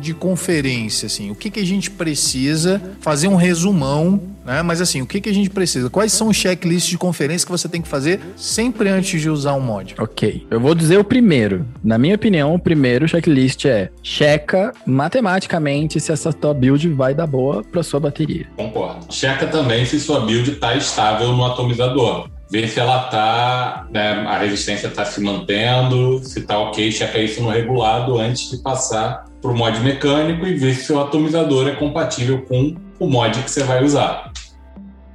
de 0.00 0.14
conferência, 0.14 1.06
assim, 1.06 1.30
o 1.30 1.34
que, 1.34 1.50
que 1.50 1.60
a 1.60 1.66
gente 1.66 1.90
precisa, 1.90 2.80
fazer 3.00 3.28
um 3.28 3.36
resumão, 3.36 4.20
né? 4.44 4.62
Mas 4.62 4.80
assim, 4.80 5.00
o 5.00 5.06
que, 5.06 5.20
que 5.20 5.28
a 5.28 5.34
gente 5.34 5.50
precisa? 5.50 5.88
Quais 5.88 6.12
são 6.12 6.28
os 6.28 6.36
checklists 6.36 6.90
de 6.90 6.98
conferência 6.98 7.46
que 7.46 7.52
você 7.52 7.68
tem 7.68 7.80
que 7.80 7.88
fazer 7.88 8.20
sempre 8.36 8.88
antes 8.88 9.20
de 9.20 9.30
usar 9.30 9.54
um 9.54 9.60
mod? 9.60 9.94
Ok, 9.98 10.46
eu 10.50 10.60
vou 10.60 10.74
dizer 10.74 10.98
o 10.98 11.04
primeiro. 11.04 11.64
Na 11.82 11.96
minha 11.96 12.14
opinião, 12.14 12.54
o 12.54 12.58
primeiro 12.58 13.08
checklist 13.08 13.64
é 13.64 13.90
checa 14.02 14.72
matematicamente 14.86 15.98
se 15.98 16.12
essa 16.12 16.32
tua 16.32 16.52
build 16.52 16.86
vai 16.90 17.14
dar 17.14 17.26
boa 17.26 17.64
para 17.64 17.82
sua 17.82 17.98
bateria. 17.98 18.46
Concordo. 18.56 19.06
Checa 19.10 19.46
também 19.46 19.86
se 19.86 19.98
sua 19.98 20.20
build 20.20 20.50
está 20.50 20.74
estável 20.74 21.32
no 21.32 21.44
atomizador 21.44 22.28
ver 22.54 22.68
se 22.68 22.78
ela 22.78 23.08
tá, 23.08 23.88
né, 23.90 24.12
a 24.28 24.38
resistência 24.38 24.86
está 24.86 25.04
se 25.04 25.20
mantendo, 25.20 26.20
se 26.22 26.38
está 26.38 26.56
ok, 26.56 26.92
checa 26.92 27.18
isso 27.18 27.42
no 27.42 27.50
regulado 27.50 28.16
antes 28.16 28.48
de 28.48 28.58
passar 28.58 29.24
para 29.42 29.50
o 29.50 29.56
mod 29.56 29.80
mecânico 29.80 30.46
e 30.46 30.54
ver 30.54 30.72
se 30.74 30.92
o 30.92 31.00
atomizador 31.00 31.66
é 31.66 31.72
compatível 31.72 32.42
com 32.42 32.76
o 33.00 33.08
mod 33.08 33.42
que 33.42 33.50
você 33.50 33.64
vai 33.64 33.82
usar. 33.82 34.32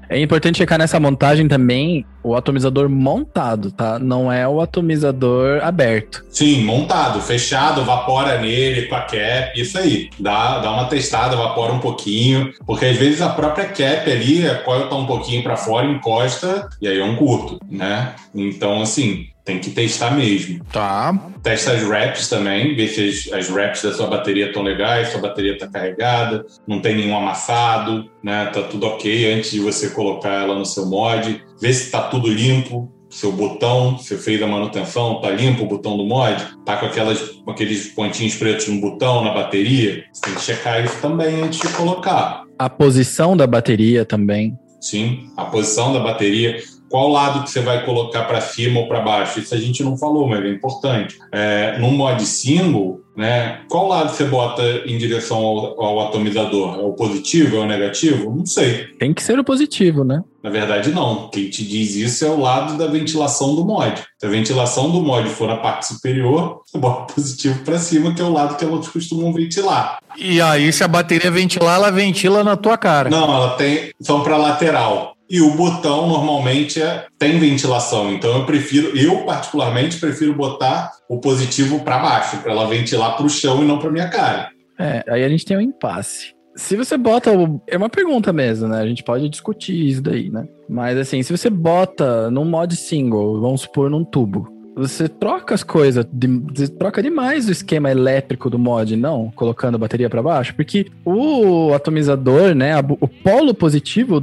É 0.10 0.20
importante 0.20 0.58
checar 0.58 0.80
nessa 0.80 1.00
montagem 1.00 1.48
também 1.48 2.04
o 2.24 2.36
atomizador 2.36 2.90
montado, 2.90 3.72
tá? 3.72 4.00
Não 4.00 4.32
é 4.32 4.48
o 4.48 4.60
atomizador 4.60 5.64
aberto. 5.64 6.26
Sim, 6.32 6.64
montado, 6.64 7.22
fechado, 7.22 7.86
vapora 7.86 8.42
nele 8.42 8.88
com 8.88 8.96
a 8.96 9.02
cap, 9.02 9.52
isso 9.56 9.78
aí. 9.78 10.10
Dá, 10.20 10.60
dá 10.60 10.72
uma 10.72 10.86
testada, 10.86 11.36
vapora 11.36 11.74
um 11.74 11.80
pouquinho, 11.80 12.52
porque 12.66 12.86
às 12.86 12.98
vezes 12.98 13.22
a 13.22 13.30
própria 13.30 13.66
cap 13.66 14.12
ali, 14.12 14.48
a 14.50 14.56
coil 14.56 14.90
tá 14.90 14.96
um 14.96 15.06
pouquinho 15.06 15.44
para 15.44 15.56
fora, 15.56 15.86
encosta, 15.86 16.68
e 16.82 16.88
aí 16.88 17.00
é 17.00 17.04
um 17.04 17.16
curto, 17.16 17.60
né? 17.70 18.16
Então, 18.34 18.82
assim, 18.82 19.28
tem 19.50 19.58
que 19.58 19.72
testar 19.72 20.12
mesmo. 20.12 20.64
Tá. 20.72 21.32
Testa 21.42 21.72
as 21.72 21.82
reps 21.82 22.30
também, 22.30 22.76
ver 22.76 22.88
se 22.88 23.32
as, 23.32 23.34
as 23.34 23.50
reps 23.50 23.82
da 23.82 23.92
sua 23.92 24.06
bateria 24.06 24.48
estão 24.48 24.62
legais, 24.62 25.10
sua 25.10 25.22
bateria 25.22 25.54
está 25.54 25.68
carregada, 25.68 26.46
não 26.68 26.80
tem 26.80 26.96
nenhum 26.96 27.18
amassado, 27.18 28.12
né? 28.24 28.46
Tá 28.54 28.62
tudo 28.62 28.86
ok 28.86 29.34
antes 29.34 29.50
de 29.50 29.60
você 29.60 29.90
colocar 29.90 30.44
ela 30.44 30.54
no 30.54 30.66
seu 30.66 30.86
mod. 30.86 31.44
Vê 31.60 31.74
se 31.74 31.86
está 31.86 32.04
tudo 32.04 32.28
limpo, 32.28 32.92
seu 33.10 33.32
botão, 33.32 33.98
você 33.98 34.16
fez 34.16 34.40
a 34.44 34.46
manutenção, 34.46 35.20
tá 35.20 35.32
limpo 35.32 35.64
o 35.64 35.68
botão 35.68 35.98
do 35.98 36.06
mod, 36.06 36.46
tá 36.64 36.78
com, 36.78 36.86
aquelas, 36.86 37.20
com 37.44 37.50
aqueles 37.50 37.88
pontinhos 37.88 38.36
pretos 38.36 38.68
no 38.68 38.80
botão, 38.80 39.24
na 39.24 39.34
bateria, 39.34 40.06
você 40.14 40.22
tem 40.22 40.36
que 40.36 40.42
checar 40.42 40.86
isso 40.86 40.96
também 41.02 41.42
antes 41.42 41.60
de 41.60 41.70
colocar. 41.70 42.44
A 42.60 42.70
posição 42.70 43.36
da 43.36 43.48
bateria 43.48 44.06
também. 44.06 44.56
Sim, 44.80 45.28
a 45.36 45.46
posição 45.46 45.92
da 45.92 46.00
bateria 46.00 46.60
qual 46.90 47.08
lado 47.10 47.44
que 47.44 47.50
você 47.50 47.62
vai 47.62 47.86
colocar 47.86 48.24
para 48.24 48.42
cima 48.42 48.80
ou 48.80 48.88
para 48.88 49.02
baixo? 49.02 49.40
Isso 49.40 49.54
a 49.54 49.58
gente 49.58 49.84
não 49.84 49.98
falou, 49.98 50.28
mas 50.28 50.44
é 50.44 50.50
importante. 50.50 51.18
É, 51.32 51.78
no 51.78 51.92
mod 51.92 52.26
single, 52.26 53.02
né, 53.16 53.62
qual 53.70 53.88
lado 53.88 54.10
você 54.10 54.24
bota 54.24 54.64
em 54.86 54.98
direção 54.98 55.38
ao, 55.38 55.82
ao, 55.82 56.00
atomizador? 56.08 56.80
É 56.80 56.82
o 56.82 56.94
positivo, 56.94 57.58
é 57.58 57.60
o 57.60 57.66
negativo? 57.66 58.34
Não 58.36 58.46
sei. 58.46 58.88
Tem 58.98 59.14
que 59.14 59.22
ser 59.22 59.38
o 59.38 59.44
positivo, 59.44 60.04
né? 60.04 60.24
Na 60.42 60.50
verdade, 60.50 60.92
não. 60.92 61.30
Quem 61.30 61.50
te 61.50 61.66
diz 61.66 61.96
isso 61.96 62.26
é 62.26 62.30
o 62.30 62.40
lado 62.40 62.78
da 62.78 62.88
ventilação 62.88 63.56
do 63.56 63.66
mod. 63.66 64.02
Se 64.18 64.26
a 64.26 64.30
ventilação 64.30 64.90
do 64.90 65.02
mod 65.02 65.28
for 65.30 65.48
na 65.48 65.58
parte 65.58 65.88
superior, 65.88 66.62
você 66.66 66.78
bota 66.78 67.14
positivo 67.14 67.64
para 67.64 67.78
cima, 67.78 68.16
que 68.16 68.22
é 68.22 68.26
o 68.26 68.32
lado 68.32 68.56
que 68.56 68.64
elas 68.64 68.88
costumam 68.88 69.34
ventilar. 69.34 70.00
E 70.18 70.42
aí, 70.42 70.72
se 70.72 70.84
a 70.84 70.88
bateria 70.88 71.30
ventilar, 71.30 71.76
ela 71.76 71.92
ventila 71.92 72.44
na 72.44 72.56
tua 72.56 72.78
cara. 72.78 73.10
Não, 73.10 73.24
ela 73.24 73.50
tem. 73.56 73.92
São 74.00 74.24
para 74.24 74.38
lateral. 74.38 75.19
E 75.30 75.42
o 75.42 75.56
botão 75.56 76.08
normalmente 76.08 76.82
é, 76.82 77.06
tem 77.18 77.38
ventilação, 77.38 78.12
então 78.12 78.36
eu 78.36 78.46
prefiro, 78.46 78.98
eu 78.98 79.26
particularmente 79.26 80.00
prefiro 80.00 80.34
botar 80.34 80.92
o 81.08 81.20
positivo 81.20 81.82
para 81.82 82.00
baixo, 82.00 82.38
para 82.38 82.52
ela 82.52 82.68
ventilar 82.68 83.16
para 83.16 83.26
o 83.26 83.30
chão 83.30 83.62
e 83.62 83.66
não 83.68 83.78
para 83.78 83.92
minha 83.92 84.10
cara. 84.10 84.50
É, 84.80 85.04
aí 85.08 85.24
a 85.24 85.30
gente 85.30 85.46
tem 85.46 85.56
um 85.58 85.62
impasse. 85.62 86.34
Se 86.56 86.76
você 86.76 86.98
bota. 86.98 87.32
É 87.68 87.78
uma 87.78 87.90
pergunta 87.90 88.34
mesmo, 88.34 88.68
né? 88.68 88.82
A 88.82 88.88
gente 88.88 89.04
pode 89.04 89.30
discutir 89.30 89.88
isso 89.88 90.02
daí, 90.02 90.30
né? 90.30 90.48
Mas 90.68 90.98
assim, 90.98 91.22
se 91.24 91.32
você 91.32 91.50
bota 91.50 92.30
num 92.32 92.44
mod 92.44 92.76
single, 92.76 93.40
vamos 93.40 93.62
supor 93.62 93.90
num 93.90 94.04
tubo, 94.04 94.50
você 94.88 95.08
troca 95.08 95.54
as 95.54 95.64
coisas, 95.64 96.06
de, 96.12 96.70
troca 96.70 97.02
demais 97.02 97.48
o 97.48 97.52
esquema 97.52 97.92
elétrico 97.92 98.50
do 98.50 98.58
mod, 98.58 98.96
não? 98.96 99.32
Colocando 99.36 99.76
a 99.76 99.78
bateria 99.78 100.10
para 100.10 100.22
baixo, 100.22 100.56
porque 100.56 100.88
o 101.06 101.74
atomizador, 101.74 102.56
né, 102.56 102.74
a, 102.74 102.80
o 102.80 103.08
polo 103.08 103.54
positivo, 103.54 104.22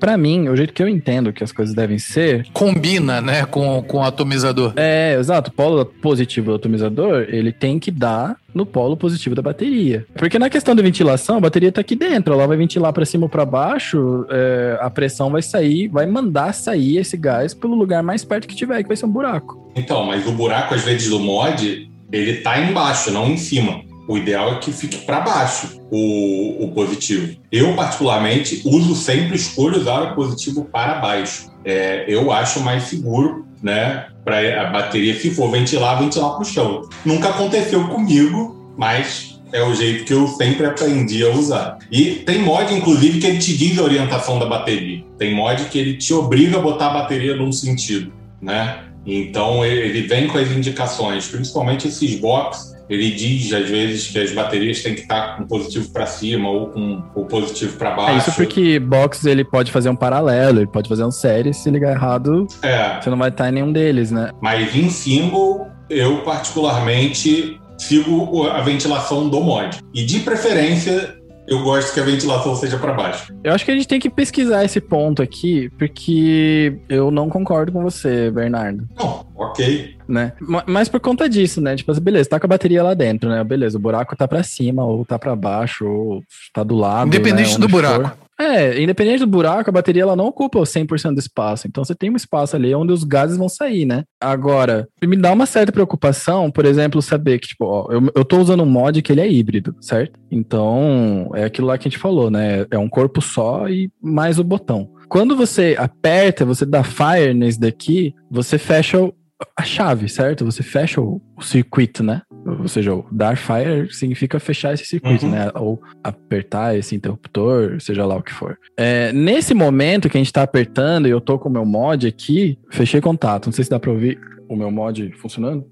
para 0.00 0.16
mim, 0.16 0.48
o 0.48 0.56
jeito 0.56 0.72
que 0.72 0.82
eu 0.82 0.88
entendo 0.88 1.32
que 1.32 1.44
as 1.44 1.52
coisas 1.52 1.74
devem 1.74 1.98
ser... 1.98 2.46
Combina, 2.52 3.20
né, 3.20 3.44
com, 3.44 3.82
com 3.82 3.98
o 3.98 4.02
atomizador. 4.02 4.72
É, 4.76 5.16
exato, 5.18 5.50
o 5.50 5.52
polo 5.52 5.84
positivo 5.84 6.50
do 6.50 6.56
atomizador, 6.56 7.26
ele 7.28 7.52
tem 7.52 7.78
que 7.78 7.90
dar 7.90 8.36
no 8.54 8.64
polo 8.64 8.96
positivo 8.96 9.34
da 9.34 9.42
bateria. 9.42 10.06
Porque 10.14 10.38
na 10.38 10.48
questão 10.48 10.74
da 10.74 10.82
ventilação, 10.82 11.36
a 11.36 11.40
bateria 11.40 11.68
está 11.68 11.80
aqui 11.80 11.94
dentro, 11.94 12.32
ela 12.32 12.46
vai 12.46 12.56
ventilar 12.56 12.92
para 12.92 13.04
cima 13.04 13.24
ou 13.24 13.28
para 13.28 13.44
baixo, 13.44 14.26
é, 14.30 14.78
a 14.80 14.90
pressão 14.90 15.30
vai 15.30 15.42
sair, 15.42 15.88
vai 15.88 16.06
mandar 16.06 16.52
sair 16.54 16.98
esse 16.98 17.16
gás 17.16 17.54
pelo 17.54 17.74
lugar 17.74 18.02
mais 18.02 18.24
perto 18.24 18.48
que 18.48 18.56
tiver, 18.56 18.82
que 18.82 18.88
vai 18.88 18.96
ser 18.96 19.06
um 19.06 19.10
buraco. 19.10 19.70
Então, 19.76 20.04
mas 20.04 20.26
o 20.26 20.32
buraco, 20.32 20.74
às 20.74 20.82
vezes, 20.82 21.08
do 21.08 21.20
mod, 21.20 21.90
ele 22.10 22.34
tá 22.38 22.60
embaixo, 22.60 23.10
não 23.10 23.28
em 23.28 23.36
cima. 23.36 23.82
O 24.08 24.16
ideal 24.16 24.54
é 24.54 24.58
que 24.58 24.72
fique 24.72 24.96
para 25.04 25.20
baixo 25.20 25.78
o, 25.90 26.64
o, 26.64 26.72
positivo. 26.72 27.36
Eu, 27.52 27.76
particularmente, 27.76 28.62
uso 28.64 28.94
sempre, 28.94 29.36
escolho 29.36 29.76
usar 29.76 30.00
o 30.00 30.14
positivo 30.14 30.64
para 30.64 30.94
baixo. 30.94 31.52
É, 31.62 32.06
eu 32.08 32.32
acho 32.32 32.60
mais 32.60 32.84
seguro, 32.84 33.46
né? 33.62 34.06
Para 34.24 34.62
a 34.62 34.70
bateria, 34.70 35.18
se 35.18 35.30
for 35.30 35.50
ventilar, 35.50 35.98
ventilar 35.98 36.32
para 36.32 36.42
o 36.42 36.44
chão. 36.44 36.88
Nunca 37.04 37.30
aconteceu 37.30 37.88
comigo, 37.88 38.74
mas 38.76 39.40
é 39.52 39.62
o 39.62 39.74
jeito 39.74 40.04
que 40.04 40.12
eu 40.12 40.26
sempre 40.28 40.66
aprendi 40.66 41.24
a 41.24 41.30
usar. 41.30 41.78
E 41.90 42.16
tem 42.16 42.42
mod, 42.42 42.72
inclusive, 42.72 43.18
que 43.20 43.26
ele 43.26 43.38
te 43.38 43.56
diz 43.56 43.78
a 43.78 43.82
orientação 43.82 44.38
da 44.38 44.46
bateria. 44.46 45.04
Tem 45.18 45.34
mod 45.34 45.64
que 45.64 45.78
ele 45.78 45.96
te 45.96 46.12
obriga 46.12 46.58
a 46.58 46.60
botar 46.60 46.88
a 46.88 46.94
bateria 46.94 47.34
num 47.34 47.52
sentido, 47.52 48.12
né? 48.40 48.84
Então 49.06 49.64
ele 49.64 50.02
vem 50.02 50.28
com 50.28 50.36
as 50.36 50.50
indicações, 50.50 51.26
principalmente 51.28 51.88
esses 51.88 52.20
box. 52.20 52.76
Ele 52.88 53.10
diz 53.10 53.52
às 53.52 53.68
vezes 53.68 54.08
que 54.08 54.18
as 54.18 54.32
baterias 54.32 54.82
têm 54.82 54.94
que 54.94 55.02
estar 55.02 55.36
com 55.36 55.46
positivo 55.46 55.90
para 55.92 56.06
cima 56.06 56.48
ou 56.48 56.68
com 56.68 57.02
o 57.14 57.24
positivo 57.24 57.76
para 57.76 57.90
baixo. 57.90 58.12
É 58.12 58.16
isso 58.18 58.32
porque 58.34 58.78
box 58.78 59.24
ele 59.26 59.44
pode 59.44 59.70
fazer 59.70 59.90
um 59.90 59.96
paralelo, 59.96 60.60
ele 60.60 60.66
pode 60.66 60.88
fazer 60.88 61.04
um 61.04 61.10
série, 61.10 61.52
se 61.52 61.70
ligar 61.70 61.92
errado, 61.92 62.46
é. 62.62 63.00
você 63.00 63.10
não 63.10 63.18
vai 63.18 63.28
estar 63.28 63.48
em 63.48 63.52
nenhum 63.52 63.72
deles, 63.72 64.10
né? 64.10 64.30
Mas 64.40 64.74
em 64.74 64.88
single, 64.88 65.68
eu 65.90 66.22
particularmente 66.22 67.60
sigo 67.78 68.46
a 68.48 68.60
ventilação 68.60 69.28
do 69.28 69.40
mod. 69.40 69.78
E 69.94 70.04
de 70.04 70.20
preferência, 70.20 71.16
eu 71.46 71.62
gosto 71.62 71.94
que 71.94 72.00
a 72.00 72.04
ventilação 72.04 72.54
seja 72.56 72.76
para 72.76 72.92
baixo. 72.92 73.32
Eu 73.42 73.52
acho 73.54 73.64
que 73.64 73.70
a 73.70 73.74
gente 73.74 73.88
tem 73.88 74.00
que 74.00 74.10
pesquisar 74.10 74.64
esse 74.64 74.80
ponto 74.80 75.22
aqui, 75.22 75.70
porque 75.78 76.78
eu 76.88 77.10
não 77.10 77.28
concordo 77.28 77.72
com 77.72 77.82
você, 77.82 78.30
Bernardo. 78.30 78.86
Não, 78.98 79.26
ok. 79.36 79.96
Né? 80.08 80.32
Mas 80.66 80.88
por 80.88 81.00
conta 81.00 81.28
disso, 81.28 81.60
né? 81.60 81.76
Tipo 81.76 81.92
assim, 81.92 82.00
beleza, 82.00 82.30
tá 82.30 82.40
com 82.40 82.46
a 82.46 82.48
bateria 82.48 82.82
lá 82.82 82.94
dentro, 82.94 83.28
né? 83.28 83.44
Beleza, 83.44 83.76
o 83.76 83.80
buraco 83.80 84.16
tá 84.16 84.26
para 84.26 84.42
cima, 84.42 84.84
ou 84.84 85.04
tá 85.04 85.18
para 85.18 85.36
baixo, 85.36 85.86
ou 85.86 86.22
tá 86.52 86.62
do 86.62 86.76
lado. 86.76 87.08
Independente 87.08 87.52
né? 87.52 87.58
do 87.58 87.68
buraco. 87.68 88.08
For. 88.08 88.28
É, 88.40 88.80
independente 88.80 89.18
do 89.18 89.26
buraco, 89.26 89.68
a 89.68 89.72
bateria 89.72 90.02
ela 90.02 90.14
não 90.14 90.26
ocupa 90.26 90.60
o 90.60 90.62
100% 90.62 91.12
do 91.12 91.18
espaço. 91.18 91.66
Então 91.66 91.84
você 91.84 91.94
tem 91.94 92.08
um 92.08 92.16
espaço 92.16 92.54
ali 92.54 92.72
onde 92.72 92.92
os 92.92 93.02
gases 93.02 93.36
vão 93.36 93.48
sair, 93.48 93.84
né? 93.84 94.04
Agora, 94.20 94.86
me 95.02 95.16
dá 95.16 95.32
uma 95.32 95.44
certa 95.44 95.72
preocupação, 95.72 96.48
por 96.48 96.64
exemplo, 96.64 97.02
saber 97.02 97.40
que, 97.40 97.48
tipo, 97.48 97.64
ó, 97.64 97.88
eu, 97.90 98.12
eu 98.14 98.24
tô 98.24 98.38
usando 98.38 98.62
um 98.62 98.66
mod 98.66 99.02
que 99.02 99.10
ele 99.10 99.20
é 99.20 99.28
híbrido, 99.28 99.74
certo? 99.80 100.20
Então, 100.30 101.30
é 101.34 101.44
aquilo 101.44 101.66
lá 101.66 101.76
que 101.76 101.88
a 101.88 101.90
gente 101.90 101.98
falou, 101.98 102.30
né? 102.30 102.64
É 102.70 102.78
um 102.78 102.88
corpo 102.88 103.20
só 103.20 103.68
e 103.68 103.90
mais 104.00 104.38
o 104.38 104.44
botão. 104.44 104.88
Quando 105.08 105.34
você 105.34 105.74
aperta, 105.78 106.44
você 106.44 106.64
dá 106.66 106.84
fire 106.84 107.34
nesse 107.34 107.58
daqui, 107.58 108.14
você 108.30 108.58
fecha 108.58 109.10
a 109.56 109.62
chave, 109.62 110.08
certo? 110.08 110.44
Você 110.44 110.62
fecha 110.62 111.00
o, 111.00 111.20
o 111.36 111.42
circuito, 111.42 112.02
né? 112.02 112.22
Ou 112.46 112.68
seja, 112.68 112.94
o 112.94 113.06
dar 113.10 113.36
fire 113.36 113.92
significa 113.92 114.40
fechar 114.40 114.74
esse 114.74 114.84
circuito, 114.84 115.26
uhum. 115.26 115.32
né? 115.32 115.50
Ou 115.54 115.80
apertar 116.02 116.76
esse 116.76 116.94
interruptor, 116.94 117.80
seja 117.80 118.04
lá 118.04 118.16
o 118.16 118.22
que 118.22 118.32
for. 118.32 118.58
É, 118.76 119.12
nesse 119.12 119.54
momento 119.54 120.08
que 120.08 120.16
a 120.16 120.20
gente 120.20 120.32
tá 120.32 120.42
apertando 120.42 121.06
e 121.06 121.10
eu 121.10 121.20
tô 121.20 121.38
com 121.38 121.48
o 121.48 121.52
meu 121.52 121.64
mod 121.64 122.06
aqui, 122.06 122.58
fechei 122.70 123.00
contato. 123.00 123.46
Não 123.46 123.52
sei 123.52 123.64
se 123.64 123.70
dá 123.70 123.78
pra 123.78 123.90
ouvir 123.90 124.18
o 124.48 124.56
meu 124.56 124.70
mod 124.70 125.12
funcionando. 125.12 125.64